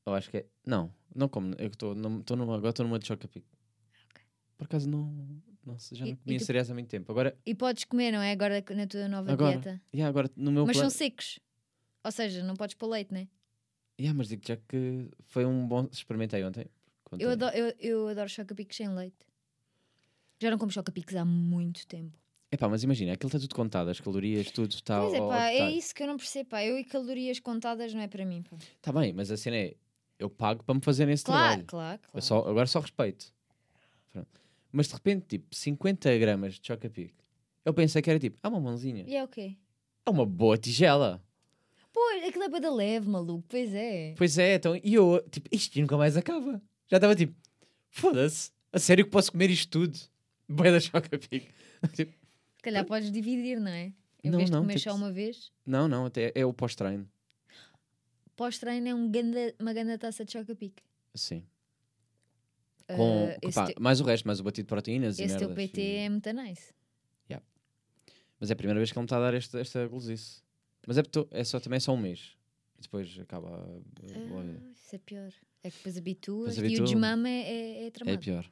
Eu 0.07 0.15
acho 0.15 0.31
que 0.31 0.39
é. 0.39 0.47
Não, 0.67 0.93
não 1.15 1.29
como. 1.29 1.55
Eu 1.59 1.69
estou 1.69 1.95
numa, 1.95 2.57
agora 2.57 2.71
estou 2.71 2.85
numa 2.85 2.99
de 2.99 3.07
choca-pico. 3.07 3.47
Por 4.59 4.65
acaso 4.65 4.89
não, 4.89 5.05
não 5.65 5.79
já 5.93 6.05
não 6.05 6.13
e 6.13 6.17
comia 6.17 6.39
tu- 6.39 6.45
cereais 6.45 6.71
há 6.71 6.75
muito 6.75 6.89
tempo. 6.89 7.11
Agora, 7.13 7.39
E 7.47 7.55
podes 7.55 7.85
comer, 7.85 8.11
não 8.13 8.21
é? 8.21 8.33
Agora 8.33 8.63
na 8.75 8.87
tua 8.87 9.09
nova 9.09 9.31
Agora, 9.33 9.53
dieta. 9.53 9.81
yeah, 9.95 10.09
agora 10.09 10.31
no 10.37 10.51
meu 10.51 10.67
Mas 10.67 10.77
plano. 10.77 10.91
são 10.91 10.99
secos. 10.99 11.39
Ou 12.05 12.11
seja, 12.11 12.43
não 12.43 12.57
podes 12.57 12.75
pôr 12.75 12.89
leite, 12.89 13.13
não 13.13 13.21
é? 13.21 13.29
Yeah, 14.01 14.17
mas 14.17 14.29
digo 14.29 14.43
já 14.47 14.57
que 14.57 15.11
foi 15.23 15.45
um 15.45 15.67
bom. 15.69 15.87
Experimentei 15.93 16.43
ontem. 16.45 16.67
Eu 17.19 17.31
adoro, 17.31 17.57
eu, 17.57 17.75
eu 17.79 18.09
adoro 18.09 18.29
choca-picos 18.29 18.77
sem 18.77 18.89
leite. 18.89 19.17
Já 20.41 20.51
não 20.51 20.59
como 20.59 20.71
choca-picos 20.71 21.15
há 21.17 21.25
muito 21.25 21.87
tempo. 21.87 22.17
Epá, 22.53 22.69
mas 22.69 22.83
imagina, 22.83 23.13
aquilo 23.13 23.29
está 23.29 23.39
tudo 23.39 23.55
contado, 23.55 23.89
as 23.89 24.01
calorias, 24.01 24.51
tudo 24.51 24.73
está. 24.75 25.01
Pois 25.01 25.15
é, 25.15 25.19
ao- 25.19 25.25
ao 25.25 25.31
pá, 25.31 25.49
é 25.51 25.71
isso 25.71 25.95
que 25.95 26.03
eu 26.03 26.07
não 26.07 26.17
percebo, 26.17 26.51
pá. 26.51 26.65
Eu 26.65 26.79
e 26.79 26.85
calorias 26.85 27.39
contadas 27.39 27.95
não 27.95 28.01
é 28.01 28.09
para 28.09 28.25
mim, 28.25 28.43
pá. 28.43 28.57
Tá 28.81 28.93
bem, 28.93 29.13
mas 29.13 29.31
a 29.31 29.37
cena 29.37 29.57
é. 29.57 29.75
Eu 30.19 30.29
pago 30.29 30.63
para 30.65 30.75
me 30.75 30.81
fazerem 30.83 31.15
esse 31.15 31.25
Claro, 31.25 31.43
trabalho. 31.43 31.67
claro, 31.67 32.01
Eu 32.03 32.11
claro. 32.11 32.27
só, 32.27 32.39
agora 32.49 32.67
só 32.67 32.81
respeito. 32.81 33.33
Pronto. 34.13 34.29
Mas 34.73 34.87
de 34.89 34.95
repente, 34.95 35.27
tipo, 35.27 35.55
50 35.55 36.17
gramas 36.19 36.55
de 36.55 36.67
choca-pic. 36.67 37.15
Eu 37.65 37.73
pensei 37.73 38.03
que 38.03 38.11
era 38.11 38.19
tipo, 38.19 38.39
ah, 38.43 38.49
uma 38.49 38.61
mãozinha. 38.61 39.05
E 39.07 39.15
é 39.17 39.25
o 39.25 39.29
quê? 39.29 39.57
É 40.05 40.11
uma 40.11 40.27
boa 40.27 40.59
tigela. 40.59 41.23
Pois, 41.93 42.25
aquilo 42.25 42.45
é 42.45 42.49
para 42.51 42.61
da 42.61 42.71
leve, 42.73 43.09
maluco. 43.09 43.45
Pois 43.49 43.73
é. 43.75 44.15
Pois 44.17 44.37
é, 44.39 44.55
então, 44.57 44.77
e 44.77 44.95
eu, 44.95 45.25
tipo, 45.31 45.49
isto 45.53 45.81
nunca 45.81 45.97
mais 45.97 46.17
acaba. 46.17 46.61
Já 46.91 46.97
estava 46.97 47.15
tipo, 47.15 47.35
foda-se, 47.89 48.51
a 48.73 48.79
sério 48.79 49.05
que 49.05 49.11
posso 49.11 49.31
comer 49.33 49.51
isto 49.51 49.71
tudo? 49.71 49.99
Boa 50.49 50.73
da 50.73 50.81
choca-pic. 50.81 51.49
Tipo, 51.95 52.13
Se 52.57 52.63
calhar 52.63 52.85
podes 52.85 53.11
dividir, 53.11 53.59
não 53.61 53.71
é? 53.71 53.93
Em 54.23 54.31
Não, 54.31 54.39
vez 54.39 54.51
de 54.51 54.53
não, 54.53 54.61
comer 54.63 54.75
tem 54.75 54.83
só 54.83 54.91
que- 54.91 54.97
uma 54.97 55.11
vez. 55.13 55.53
não, 55.65 55.89
não, 55.89 56.05
até 56.07 56.33
é 56.35 56.45
o 56.45 56.53
pós-treino. 56.53 57.09
Pós-treino 58.37 58.89
é 58.89 58.95
um 58.95 59.11
ganda, 59.11 59.55
uma 59.59 59.73
grande 59.73 59.97
taça 59.99 60.25
de 60.25 60.33
choca-pic. 60.33 60.83
Sim. 61.15 61.43
Ah, 62.89 62.97
Com, 62.97 63.29
esse 63.43 63.55
pá, 63.55 63.67
teu- 63.67 63.77
mais 63.81 64.01
o 64.01 64.05
resto, 64.05 64.27
mais 64.27 64.41
o 64.41 64.43
batido 64.43 64.67
de 64.67 64.69
proteínas 64.69 65.19
e 65.19 65.23
esse 65.23 65.39
teu. 65.39 65.55
PT 65.55 65.81
e- 65.81 65.97
é 65.97 66.09
muito 66.09 66.31
nice. 66.33 66.73
Mas 68.43 68.49
é 68.49 68.55
a 68.55 68.57
primeira 68.57 68.81
vez 68.81 68.91
que 68.91 68.97
ele 68.99 69.03
me 69.03 69.05
está 69.05 69.19
a 69.19 69.21
dar 69.21 69.35
esta, 69.35 69.61
esta 69.61 69.87
gulosice. 69.87 70.41
Mas 70.87 70.97
é, 70.97 71.03
é 71.33 71.45
só, 71.45 71.61
também 71.61 71.77
é 71.77 71.81
só 71.81 71.93
um 71.93 71.99
mês. 71.99 72.39
E 72.79 72.81
depois 72.81 73.19
acaba. 73.19 73.69
Ah, 74.11 74.71
isso 74.75 74.97
é 74.97 74.99
pior. 74.99 75.31
É 75.63 75.71
que 75.71 75.77
depois 75.77 75.97
habituas 75.99 76.57
Depois 76.57 76.73
e 76.73 76.81
o 76.81 76.85
desmame 76.85 77.29
é, 77.29 77.43
é, 77.43 77.83
é 77.83 77.87
é 77.87 77.91
tramado. 77.91 78.19
pior. 78.19 78.51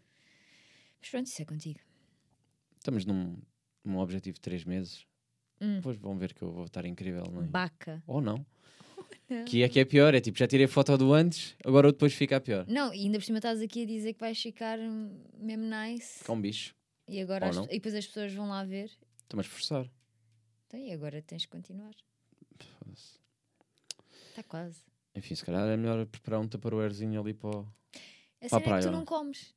Mas 1.00 1.10
pronto, 1.10 1.26
isso 1.26 1.40
é 1.40 1.44
contigo. 1.44 1.80
Estamos 2.76 3.04
num, 3.04 3.36
num 3.84 3.98
objetivo 3.98 4.34
de 4.34 4.40
3 4.40 4.64
meses. 4.64 5.06
Hum. 5.60 5.76
Depois 5.76 5.96
vão 5.96 6.16
ver 6.18 6.34
que 6.34 6.42
eu 6.42 6.52
vou 6.52 6.64
estar 6.66 6.84
incrível, 6.84 7.24
não 7.32 7.42
é? 7.42 7.46
Baca. 7.46 8.02
Ou 8.06 8.20
não. 8.20 8.44
não. 9.28 9.44
Que 9.44 9.62
é 9.62 9.68
que 9.68 9.80
é 9.80 9.84
pior. 9.84 10.14
É 10.14 10.20
tipo, 10.20 10.38
já 10.38 10.46
tirei 10.46 10.66
foto 10.66 10.96
do 10.98 11.12
antes, 11.12 11.56
agora 11.64 11.88
o 11.88 11.92
depois 11.92 12.12
fica 12.14 12.36
a 12.36 12.40
pior. 12.40 12.66
Não, 12.68 12.92
e 12.92 13.00
ainda 13.00 13.18
por 13.18 13.24
cima 13.24 13.38
estás 13.38 13.60
aqui 13.60 13.82
a 13.82 13.86
dizer 13.86 14.12
que 14.12 14.20
vais 14.20 14.40
ficar 14.40 14.78
mesmo 14.78 15.64
nice. 15.64 16.22
Com 16.24 16.34
um 16.34 16.40
bicho. 16.40 16.74
E, 17.08 17.20
agora 17.20 17.48
as- 17.48 17.56
e 17.56 17.66
depois 17.68 17.94
as 17.94 18.06
pessoas 18.06 18.32
vão 18.34 18.48
lá 18.48 18.64
ver. 18.64 18.90
Estou-me 19.22 19.40
a 19.40 19.46
esforçar. 19.46 19.90
Então, 20.66 20.78
e 20.78 20.92
agora 20.92 21.22
tens 21.22 21.42
de 21.42 21.48
continuar. 21.48 21.94
Está 24.30 24.42
quase. 24.44 24.76
Enfim, 25.18 25.34
se 25.34 25.44
calhar 25.44 25.68
é 25.68 25.76
melhor 25.76 26.06
preparar 26.06 26.40
um 26.40 26.48
tupperwarezinho 26.48 27.20
ali 27.20 27.34
para 27.34 27.50
o... 27.50 27.60
A 27.60 27.66
Para 28.40 28.46
a 28.46 28.48
cena 28.48 28.56
é 28.56 28.60
que 28.60 28.64
praia, 28.68 28.82
tu 28.82 28.90
não 28.92 29.04
comes. 29.04 29.54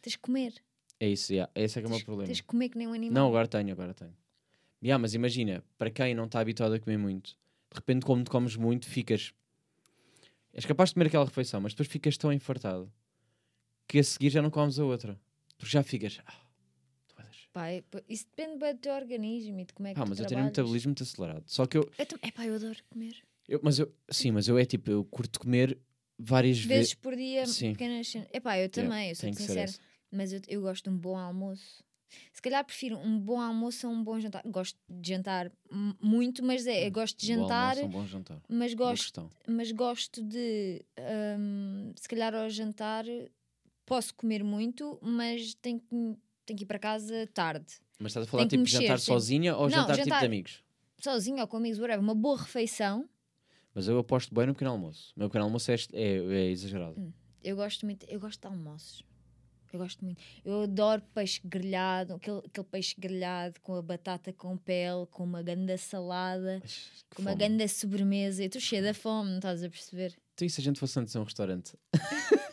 Tens 0.00 0.12
de 0.12 0.18
comer. 0.18 0.54
É 1.00 1.08
isso, 1.08 1.32
yeah. 1.32 1.50
esse 1.54 1.78
é 1.78 1.82
que 1.82 1.86
é 1.86 1.88
o 1.88 1.90
meu 1.90 2.04
problema. 2.04 2.26
tens 2.26 2.36
de 2.36 2.42
comer 2.44 2.68
que 2.68 2.78
nem 2.78 2.86
um 2.86 2.92
animal. 2.92 3.12
Não, 3.24 3.28
agora 3.28 3.48
tenho, 3.48 3.72
agora 3.72 3.92
tenho. 3.92 4.16
Yeah, 4.82 5.00
mas 5.00 5.14
imagina, 5.14 5.62
para 5.76 5.90
quem 5.90 6.14
não 6.14 6.24
está 6.24 6.40
habituado 6.40 6.74
a 6.74 6.78
comer 6.80 6.96
muito, 6.98 7.30
de 7.70 7.74
repente, 7.76 8.04
como 8.06 8.24
comes 8.28 8.56
muito, 8.56 8.86
ficas. 8.86 9.32
És 10.52 10.64
capaz 10.66 10.90
de 10.90 10.94
comer 10.94 11.06
aquela 11.06 11.24
refeição, 11.24 11.60
mas 11.60 11.72
depois 11.72 11.88
ficas 11.88 12.16
tão 12.16 12.32
enfartado 12.32 12.92
que 13.88 13.98
a 13.98 14.04
seguir 14.04 14.30
já 14.30 14.42
não 14.42 14.50
comes 14.50 14.78
a 14.78 14.84
outra. 14.84 15.18
Porque 15.56 15.72
já 15.72 15.82
ficas. 15.82 16.20
Ah, 16.26 16.42
Pá, 17.52 17.68
é- 17.68 17.82
pá, 17.82 18.00
isso 18.08 18.26
depende 18.34 18.58
do 18.58 18.78
teu 18.78 18.94
organismo 18.94 19.60
e 19.60 19.64
de 19.64 19.72
como 19.74 19.86
é 19.86 19.94
que 19.94 20.00
ah 20.00 20.06
mas 20.06 20.18
eu 20.18 20.26
tenho 20.26 20.40
um 20.40 20.44
metabolismo 20.44 20.88
muito 20.88 21.02
acelerado. 21.02 21.44
Só 21.46 21.66
que 21.66 21.76
eu, 21.76 21.84
tam- 21.84 22.18
Epá, 22.22 22.46
eu 22.46 22.54
adoro 22.54 22.78
comer. 22.88 23.14
Eu- 23.48 23.60
Mas 23.62 23.78
eu. 23.78 23.92
Sim, 24.10 24.32
mas 24.32 24.48
eu 24.48 24.58
é 24.58 24.64
tipo, 24.64 24.90
eu 24.90 25.04
curto 25.04 25.40
comer 25.40 25.78
várias 26.18 26.58
Vezes 26.58 26.68
vezes. 26.68 26.94
por 26.94 27.16
dia, 27.16 27.46
Sim. 27.46 27.72
pequenas 27.72 28.08
cenas. 28.08 28.28
Epá, 28.32 28.58
eu 28.58 28.68
também, 28.68 29.10
eu 29.10 29.14
sou 29.16 29.28
essa. 29.58 29.80
Mas 30.10 30.32
eu, 30.32 30.40
eu 30.48 30.60
gosto 30.60 30.84
de 30.84 30.90
um 30.90 30.98
bom 30.98 31.16
almoço. 31.16 31.82
Se 32.30 32.42
calhar 32.42 32.62
prefiro 32.62 32.98
um 32.98 33.18
bom 33.18 33.40
almoço 33.40 33.86
a 33.86 33.90
um 33.90 34.04
bom 34.04 34.20
jantar. 34.20 34.42
Gosto 34.46 34.78
de 34.86 35.08
jantar 35.08 35.50
muito, 35.98 36.44
mas 36.44 36.66
é, 36.66 36.86
eu 36.86 36.90
gosto 36.92 37.18
de 37.18 37.26
Bom 37.34 37.40
jantar, 37.42 37.70
almoço, 37.78 37.86
um 37.86 37.90
bom 37.90 38.06
jantar. 38.06 38.42
mas 38.48 38.74
gosto, 38.74 39.30
mas 39.48 39.72
gosto 39.72 40.22
de. 40.22 40.84
hum, 41.38 41.92
se 41.96 42.06
calhar 42.08 42.34
ao 42.34 42.50
jantar 42.50 43.04
posso 43.86 44.14
comer 44.14 44.44
muito, 44.44 44.98
mas 45.02 45.54
tenho 45.54 45.80
que, 45.80 45.86
tenho 46.44 46.58
que 46.58 46.64
ir 46.64 46.66
para 46.66 46.78
casa 46.78 47.26
tarde. 47.32 47.66
Mas 47.98 48.10
estás 48.12 48.26
a 48.26 48.30
falar 48.30 48.46
tipo 48.46 48.62
mexer, 48.62 48.82
jantar 48.82 48.98
sozinha 49.00 49.56
ou 49.56 49.62
Não, 49.64 49.70
jantar, 49.70 49.94
tipo 49.94 50.04
jantar- 50.04 50.20
de 50.20 50.26
amigos? 50.26 50.62
Sozinho 50.98 51.40
ou 51.40 51.48
com 51.48 51.56
amigos, 51.56 51.78
whatever. 51.78 52.00
Uma 52.04 52.14
boa 52.14 52.36
refeição. 52.38 53.08
Mas 53.74 53.88
eu 53.88 53.98
aposto 53.98 54.34
bem 54.34 54.46
no 54.46 54.54
pequeno 54.54 54.72
almoço. 54.72 55.12
O 55.16 55.20
meu 55.20 55.28
pequeno 55.28 55.44
almoço 55.44 55.70
é, 55.70 55.76
é, 55.92 56.16
é 56.16 56.50
exagerado. 56.50 57.00
Hum. 57.00 57.12
Eu 57.42 57.56
gosto 57.56 57.84
muito, 57.84 58.06
eu 58.08 58.20
gosto 58.20 58.40
de 58.40 58.46
almoços. 58.46 59.04
Eu 59.72 59.78
gosto 59.78 60.04
muito. 60.04 60.22
Eu 60.44 60.62
adoro 60.62 61.02
peixe 61.14 61.40
grelhado, 61.42 62.14
aquele, 62.14 62.38
aquele 62.38 62.66
peixe 62.66 62.94
grelhado 62.98 63.58
com 63.62 63.74
a 63.74 63.82
batata 63.82 64.32
com 64.32 64.56
pele, 64.56 65.06
com 65.10 65.24
uma 65.24 65.42
ganda 65.42 65.78
salada, 65.78 66.60
com 67.14 67.22
uma 67.22 67.30
fome. 67.30 67.48
ganda 67.48 67.66
sobremesa. 67.66 68.42
Eu 68.42 68.46
estou 68.46 68.60
cheia 68.60 68.82
da 68.82 68.92
fome, 68.92 69.30
não 69.30 69.36
estás 69.36 69.64
a 69.64 69.70
perceber? 69.70 70.14
Então, 70.34 70.46
e 70.46 70.50
se 70.50 70.60
a 70.60 70.64
gente 70.64 70.78
fosse 70.78 71.00
antes 71.00 71.16
a 71.16 71.20
um 71.20 71.24
restaurante? 71.24 71.72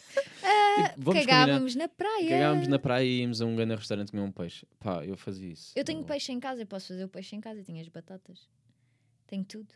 Vamos 0.97 1.25
Cagávamos 1.25 1.75
na 1.75 1.89
praia. 1.89 2.29
Cagávamos 2.29 2.67
na 2.69 2.79
praia 2.79 3.05
e 3.05 3.19
íamos 3.19 3.41
a 3.41 3.45
um 3.45 3.53
grande 3.53 3.75
restaurante 3.75 4.11
comer 4.11 4.23
um 4.23 4.31
peixe. 4.31 4.65
Pá, 4.79 5.05
eu 5.05 5.17
fazia 5.17 5.51
isso. 5.51 5.73
Eu 5.75 5.83
tenho 5.83 6.03
peixe 6.05 6.31
em 6.31 6.39
casa, 6.39 6.61
eu 6.61 6.67
posso 6.67 6.87
fazer 6.87 7.03
o 7.03 7.09
peixe 7.09 7.35
em 7.35 7.41
casa, 7.41 7.59
eu 7.59 7.65
tenho 7.65 7.81
as 7.81 7.89
batatas. 7.89 8.47
Tenho 9.27 9.43
tudo. 9.43 9.73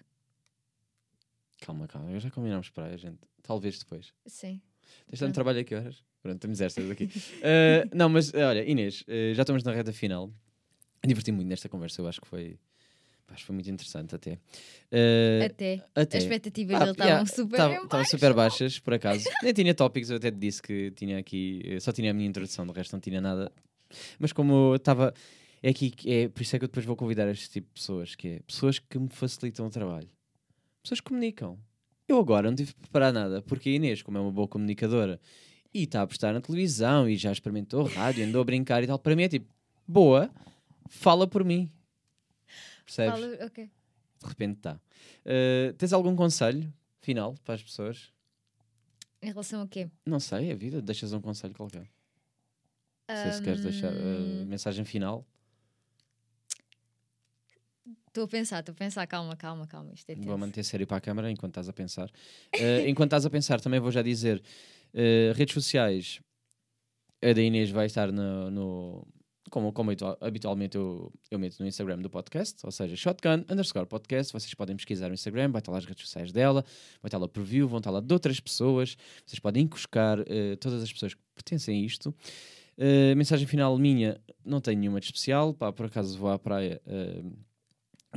Calma, 1.66 1.88
calma. 1.88 2.20
Já 2.20 2.30
combinámos 2.30 2.70
praia, 2.70 2.98
gente. 2.98 3.20
Talvez 3.42 3.80
depois. 3.80 4.14
Sim. 4.26 4.62
Tens 5.10 5.20
tanto 5.20 5.34
trabalho 5.34 5.60
a 5.60 5.64
que 5.64 5.74
horas? 5.76 6.04
Pronto, 6.22 6.40
temos 6.40 6.60
estas 6.62 6.90
aqui. 6.90 7.10
Eh, 7.42 7.86
não, 7.94 8.10
mas 8.10 8.34
eh, 8.34 8.44
olha, 8.46 8.70
Inês, 8.70 9.04
eh, 9.08 9.34
já 9.34 9.44
estamos 9.44 9.64
na 9.64 9.72
reta 9.72 9.92
final. 9.94 10.32
Diverti-me 11.06 11.38
muito 11.38 11.50
nesta 11.50 11.68
conversa, 11.70 12.02
eu 12.02 12.08
acho 12.08 12.22
que 12.22 12.28
foi. 12.28 12.58
Acho 13.30 13.40
que 13.40 13.46
foi 13.48 13.54
muito 13.56 13.70
interessante 13.70 14.14
até. 14.16 14.38
Eh, 14.92 15.46
Até. 15.50 15.86
até. 15.96 16.18
As 16.18 16.24
expectativas 16.24 16.76
Ah, 16.76 16.80
dele 16.80 16.92
estavam 16.92 17.12
yeah, 17.12 17.26
super 17.26 17.56
Estavam 17.60 17.88
baixo. 17.88 18.10
super 18.12 18.34
baixas, 18.34 18.80
por 18.80 18.94
acaso. 18.94 19.24
Nem 19.42 19.54
tinha 19.54 19.74
tópicos, 19.74 20.10
eu 20.10 20.18
até 20.18 20.30
te 20.30 20.38
disse 20.38 20.62
que 20.62 20.92
tinha 20.92 21.18
aqui. 21.18 21.78
Só 21.82 21.92
tinha 21.92 22.12
a 22.12 22.14
minha 22.14 22.28
introdução, 22.28 22.66
do 22.68 22.74
resto 22.74 22.94
não 22.94 23.00
tinha 23.00 23.20
nada. 23.22 23.52
Mas 24.20 24.32
como 24.34 24.72
eu 24.72 24.76
estava. 24.76 25.14
É 25.62 25.70
aqui 25.70 25.90
que 25.92 26.12
é 26.12 26.28
por 26.28 26.42
isso 26.42 26.56
é 26.56 26.60
que 26.60 26.66
eu 26.66 26.68
depois 26.68 26.86
vou 26.86 26.96
convidar 26.96 27.28
este 27.30 27.50
tipo 27.50 27.68
de 27.68 27.74
pessoas, 27.74 28.16
que 28.16 28.28
é 28.28 28.40
pessoas 28.46 28.80
que 28.80 29.00
me 29.00 29.08
facilitam 29.10 29.66
o 29.66 29.70
trabalho. 29.70 30.10
Pessoas 30.84 31.00
comunicam. 31.00 31.58
Eu 32.08 32.20
agora 32.20 32.50
não 32.50 32.56
tive 32.56 32.74
que 32.74 32.82
preparar 32.82 33.14
nada, 33.14 33.42
porque 33.42 33.70
a 33.70 33.72
Inês, 33.72 34.02
como 34.02 34.18
é 34.18 34.22
uma 34.22 34.32
boa 34.32 34.48
comunicadora 34.48 35.20
e 35.74 35.84
está 35.84 36.02
a 36.02 36.08
prestar 36.08 36.34
na 36.34 36.42
televisão 36.42 37.08
e 37.10 37.16
já 37.16 37.32
experimentou 37.32 37.86
rádio, 37.86 38.26
andou 38.26 38.42
a 38.42 38.46
brincar 38.46 38.84
e 38.84 38.88
tal, 38.88 39.00
para 39.00 39.16
mim 39.16 39.24
é 39.24 39.30
tipo, 39.30 39.48
boa, 39.88 40.30
fala 40.90 41.26
por 41.26 41.44
mim. 41.44 41.72
Percebes? 42.86 43.20
Fala- 43.20 43.46
ok. 43.46 43.72
De 44.20 44.28
repente 44.30 44.58
está. 44.58 44.80
tens 45.78 45.94
algum 45.94 46.16
conselho 46.16 46.72
final 47.02 47.34
para 47.46 47.56
as 47.56 47.64
pessoas? 47.64 48.12
Em 49.22 49.28
relação 49.28 49.62
a 49.62 49.68
quê? 49.68 49.90
Não 50.06 50.20
sei, 50.20 50.52
a 50.52 50.56
vida, 50.56 50.82
deixas 50.82 51.14
um 51.14 51.22
conselho 51.22 51.54
qualquer. 51.54 51.90
Não 53.10 53.16
sei 53.24 53.32
se 53.32 53.42
queres 53.42 53.62
deixar 53.62 53.92
a 53.92 54.46
mensagem 54.46 54.84
final. 54.86 55.26
Estou 58.14 58.26
a 58.26 58.28
pensar, 58.28 58.60
estou 58.60 58.74
a 58.74 58.76
pensar. 58.76 59.08
Calma, 59.08 59.36
calma, 59.36 59.66
calma. 59.66 59.92
Isto 59.92 60.12
é 60.12 60.16
Vou 60.16 60.38
manter 60.38 60.64
sério 60.64 60.86
para 60.86 60.98
a 60.98 61.02
câmara 61.02 61.32
enquanto 61.32 61.50
estás 61.54 61.68
a 61.68 61.74
pensar. 61.74 62.12
Eh, 62.54 62.86
enquanto 62.88 63.08
estás 63.08 63.26
a 63.26 63.30
pensar, 63.32 63.60
também 63.60 63.80
vou 63.80 63.90
já 63.90 64.04
dizer: 64.04 64.40
eh, 64.94 65.34
redes 65.36 65.56
sociais, 65.56 66.20
a 67.24 67.34
da 67.34 67.42
Inês 67.42 67.72
vai 67.72 67.88
estar 67.88 68.12
no. 68.12 68.52
no- 68.52 69.08
como, 69.50 69.72
como 69.74 69.90
habitua- 69.92 70.18
habitualmente 70.22 70.78
eu, 70.78 71.12
eu 71.32 71.38
meto 71.40 71.60
no 71.60 71.66
Instagram 71.68 72.00
do 72.00 72.10
podcast, 72.10 72.64
ou 72.64 72.72
seja, 72.72 72.96
shotgun 72.96 73.44
underscore 73.52 73.88
podcast. 73.88 74.32
Vocês 74.32 74.54
podem 74.54 74.76
pesquisar 74.76 75.08
no 75.08 75.16
Instagram, 75.16 75.52
vai 75.52 75.60
estar 75.60 75.72
lá 75.72 75.80
as 75.80 75.86
redes 75.86 76.04
sociais 76.06 76.32
dela, 76.32 76.64
vai 77.02 77.08
estar 77.10 77.18
lá 77.18 77.28
preview, 77.28 77.68
vão 77.68 77.80
estar 77.80 77.90
lá 77.92 78.00
de 78.00 78.14
outras 78.14 78.40
pessoas. 78.40 78.96
Vocês 79.26 79.40
podem 79.40 79.64
encoscar 79.64 80.20
eh, 80.28 80.56
todas 80.58 80.84
as 80.84 80.92
pessoas 80.94 81.16
que 81.16 81.22
pertencem 81.34 81.82
a 81.82 81.86
isto. 81.86 82.14
Mensagem 83.18 83.48
final 83.48 83.76
minha: 83.80 84.22
não 84.46 84.62
tenho 84.62 84.80
nenhuma 84.80 85.00
de 85.00 85.08
especial. 85.08 85.52
Pá, 85.54 85.72
por 85.72 85.88
acaso 85.88 86.16
vou 86.18 86.30
à 86.30 86.38
praia. 86.38 86.80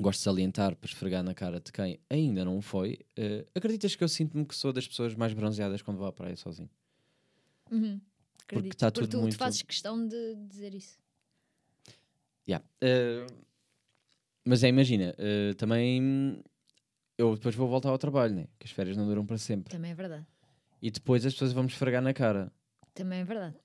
Gosto 0.03 0.19
de 0.19 0.25
salientar 0.25 0.77
para 0.77 0.89
esfregar 0.89 1.23
na 1.23 1.35
cara 1.35 1.61
de 1.61 1.73
quem 1.73 1.99
ainda 2.11 2.45
não 2.45 2.61
foi. 2.61 2.99
Eh, 3.17 3.47
acreditas 3.55 3.95
que 3.97 4.05
eu 4.05 4.09
sinto-me 4.09 4.45
que 4.45 4.55
sou 4.55 4.73
das 4.73 4.87
pessoas 4.87 5.15
mais 5.15 5.33
bronzeadas 5.33 5.83
quando 5.83 5.97
vou 5.99 6.07
à 6.07 6.13
praia 6.13 6.37
sozinho? 6.37 6.71
Uhum. 7.71 8.01
Acredito. 8.45 8.73
está 8.75 8.91
Porque 8.91 9.01
tudo 9.07 9.11
tu, 9.11 9.19
tu 9.19 9.23
muito- 9.23 9.37
fazes 9.37 9.63
questão 9.63 10.07
de 10.07 10.35
dizer 10.49 10.75
isso. 10.75 10.99
Yeah. 12.49 12.65
Eh, 12.81 13.27
mas 14.45 14.63
é, 14.63 14.69
imagina, 14.69 15.15
eh, 15.19 15.55
também 15.55 16.41
eu 17.19 17.35
depois 17.35 17.55
vou 17.55 17.69
voltar 17.69 17.89
ao 17.91 17.99
trabalho, 17.99 18.35
né? 18.37 18.47
que 18.59 18.67
as 18.67 18.71
férias 18.71 18.97
não 18.97 19.07
duram 19.07 19.27
para 19.27 19.39
sempre. 19.39 19.71
Também 19.71 19.91
é 19.91 19.95
verdade. 19.95 20.25
E 20.81 20.91
depois 20.91 21.27
as 21.27 21.33
pessoas 21.33 21.53
vão 21.53 21.65
me 21.65 21.69
esfregar 21.71 22.01
na 22.03 22.13
cara. 22.15 22.53
Também 22.95 23.21
é 23.21 23.25
verdade. 23.25 23.57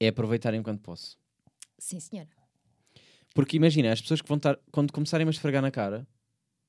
É 0.00 0.08
aproveitar 0.08 0.52
enquanto 0.54 0.80
posso. 0.80 1.16
Sim, 1.78 2.00
senhora. 2.00 2.28
Porque 3.34 3.56
imagina, 3.56 3.92
as 3.92 4.00
pessoas 4.00 4.20
que 4.20 4.28
vão 4.28 4.36
estar, 4.36 4.58
quando 4.70 4.92
começarem 4.92 5.26
a 5.26 5.30
esfregar 5.30 5.62
na 5.62 5.70
cara, 5.70 6.06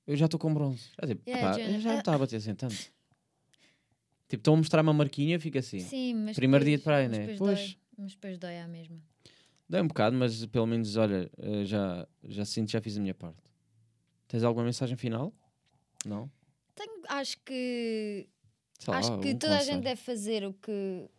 eu 0.08 0.16
já 0.16 0.26
estou 0.26 0.40
com 0.40 0.54
bronze. 0.54 0.90
Já, 1.02 1.08
tipo, 1.08 1.30
Yeah, 1.30 1.52
"Epá, 1.58 1.62
Jonah, 1.64 1.80
já 1.80 1.90
não 1.90 1.96
ah." 1.98 2.00
está 2.00 2.16
a 2.16 2.18
bater 2.18 2.36
assim 2.38 2.56
tanto. 2.56 2.76
Tipo, 2.76 4.42
estão 4.42 4.54
a 4.54 4.58
mostrar 4.58 4.82
uma 4.82 4.94
marquinha, 4.94 5.40
fica 5.40 5.60
assim. 5.60 5.80
Sim, 5.80 6.14
mas. 6.16 6.36
Primeiro 6.36 6.64
dia 6.66 6.78
depois- 6.78 6.82
de 6.82 6.84
praia, 6.84 7.10
né? 7.10 7.20
depois 7.34 7.38
Pois. 7.40 7.60
Dói, 7.60 7.78
mas 7.98 8.12
depois 8.14 8.38
dói 8.38 8.58
à 8.60 8.68
mesma. 8.68 8.98
Dei 9.70 9.82
um 9.82 9.88
bocado, 9.88 10.16
mas 10.16 10.46
pelo 10.48 10.66
menos, 10.66 10.96
olha, 10.98 11.30
eh, 11.38 11.66
já, 11.66 12.08
já 12.24 12.46
sinto 12.46 12.72
já 12.72 12.82
fiz 12.82 12.98
a 12.98 13.02
minha 13.02 13.14
parte. 13.14 13.42
Tens 14.28 14.44
alguma 14.44 14.66
mensagem 14.66 14.96
final? 14.98 15.34
Não? 16.06 16.30
Tenho, 16.76 17.02
acho 17.10 17.38
que. 17.46 18.28
Lá, 18.88 18.98
acho 18.98 19.20
que 19.20 19.36
toda 19.36 19.54
a 19.56 19.58
conselho. 19.60 19.76
gente 19.76 19.84
deve 19.84 20.02
fazer 20.02 20.46
o 20.46 20.54
que, 20.54 21.10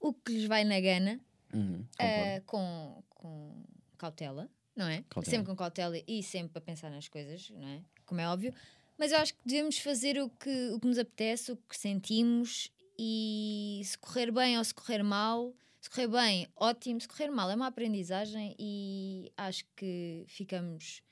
o 0.00 0.12
que 0.12 0.32
lhes 0.32 0.44
vai 0.46 0.64
na 0.64 0.78
gana, 0.80 1.20
Uhum, 1.54 1.82
eh, 1.98 2.40
com, 2.44 3.02
com 3.08 3.64
cautela, 3.96 4.50
não 4.78 4.86
é? 4.86 5.04
Cautela. 5.10 5.36
Sempre 5.36 5.46
com 5.48 5.56
cautela 5.56 5.96
e 6.06 6.22
sempre 6.22 6.56
a 6.56 6.60
pensar 6.60 6.90
nas 6.90 7.08
coisas, 7.08 7.50
não 7.50 7.66
é? 7.66 7.82
Como 8.06 8.20
é 8.20 8.28
óbvio. 8.28 8.54
Mas 8.96 9.12
eu 9.12 9.18
acho 9.18 9.34
que 9.34 9.40
devemos 9.44 9.78
fazer 9.78 10.20
o 10.22 10.30
que, 10.30 10.70
o 10.70 10.80
que 10.80 10.86
nos 10.86 10.98
apetece, 10.98 11.52
o 11.52 11.56
que 11.56 11.76
sentimos 11.76 12.70
e 12.98 13.82
se 13.84 13.98
correr 13.98 14.30
bem 14.30 14.56
ou 14.56 14.64
se 14.64 14.72
correr 14.72 15.02
mal. 15.02 15.54
Se 15.80 15.90
correr 15.90 16.08
bem, 16.08 16.48
ótimo. 16.56 17.00
Se 17.00 17.08
correr 17.08 17.30
mal, 17.30 17.50
é 17.50 17.54
uma 17.54 17.66
aprendizagem 17.66 18.54
e 18.58 19.32
acho 19.36 19.64
que 19.76 20.24
ficamos 20.26 21.02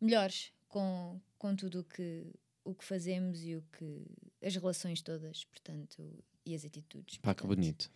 melhores 0.00 0.52
com, 0.68 1.20
com 1.36 1.54
tudo 1.54 1.80
o 1.80 1.84
que, 1.84 2.26
o 2.64 2.74
que 2.74 2.84
fazemos 2.84 3.44
e 3.44 3.56
o 3.56 3.64
que 3.76 4.06
as 4.42 4.54
relações 4.54 5.02
todas, 5.02 5.44
portanto, 5.44 6.02
e 6.44 6.54
as 6.54 6.64
atitudes. 6.64 7.18
Pá, 7.18 7.34
que 7.34 7.42
portanto. 7.42 7.56
bonito. 7.56 7.90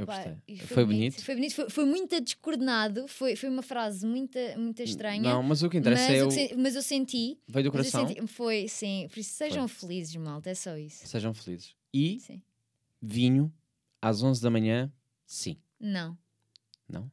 Eu 0.00 0.06
Pá, 0.06 0.14
gostei. 0.14 0.36
e 0.48 0.56
Foi, 0.56 0.84
bonito? 0.86 1.22
Foi 1.22 1.34
bonito, 1.34 1.54
foi, 1.54 1.68
foi 1.70 1.84
muito 1.84 2.20
descoordenado, 2.22 3.06
foi, 3.06 3.36
foi 3.36 3.48
uma 3.50 3.60
frase 3.62 4.06
muito, 4.06 4.38
muito 4.56 4.82
estranha. 4.82 5.20
Não, 5.20 5.42
mas 5.42 5.62
o 5.62 5.68
que 5.68 5.76
interessa 5.76 6.08
mas, 6.08 6.18
é 6.18 6.24
o... 6.24 6.28
que 6.28 6.34
sen- 6.34 6.56
mas 6.56 6.74
eu 6.74 6.82
senti. 6.82 7.38
Veio 7.46 7.64
do 7.64 7.68
eu 7.68 7.72
coração. 7.72 8.08
senti- 8.08 8.26
foi, 8.26 8.66
sim. 8.66 9.06
Por 9.10 9.18
isso 9.20 9.34
sejam 9.34 9.68
felizes, 9.68 10.16
malta, 10.16 10.48
é 10.48 10.54
só 10.54 10.76
isso. 10.76 11.06
Sejam 11.06 11.34
felizes. 11.34 11.74
E 11.92 12.18
Sim. 12.20 12.40
vinho 13.02 13.52
às 14.00 14.22
11 14.22 14.40
da 14.40 14.48
manhã, 14.50 14.90
sim. 15.26 15.58
Não. 15.78 16.16
Não? 16.88 17.10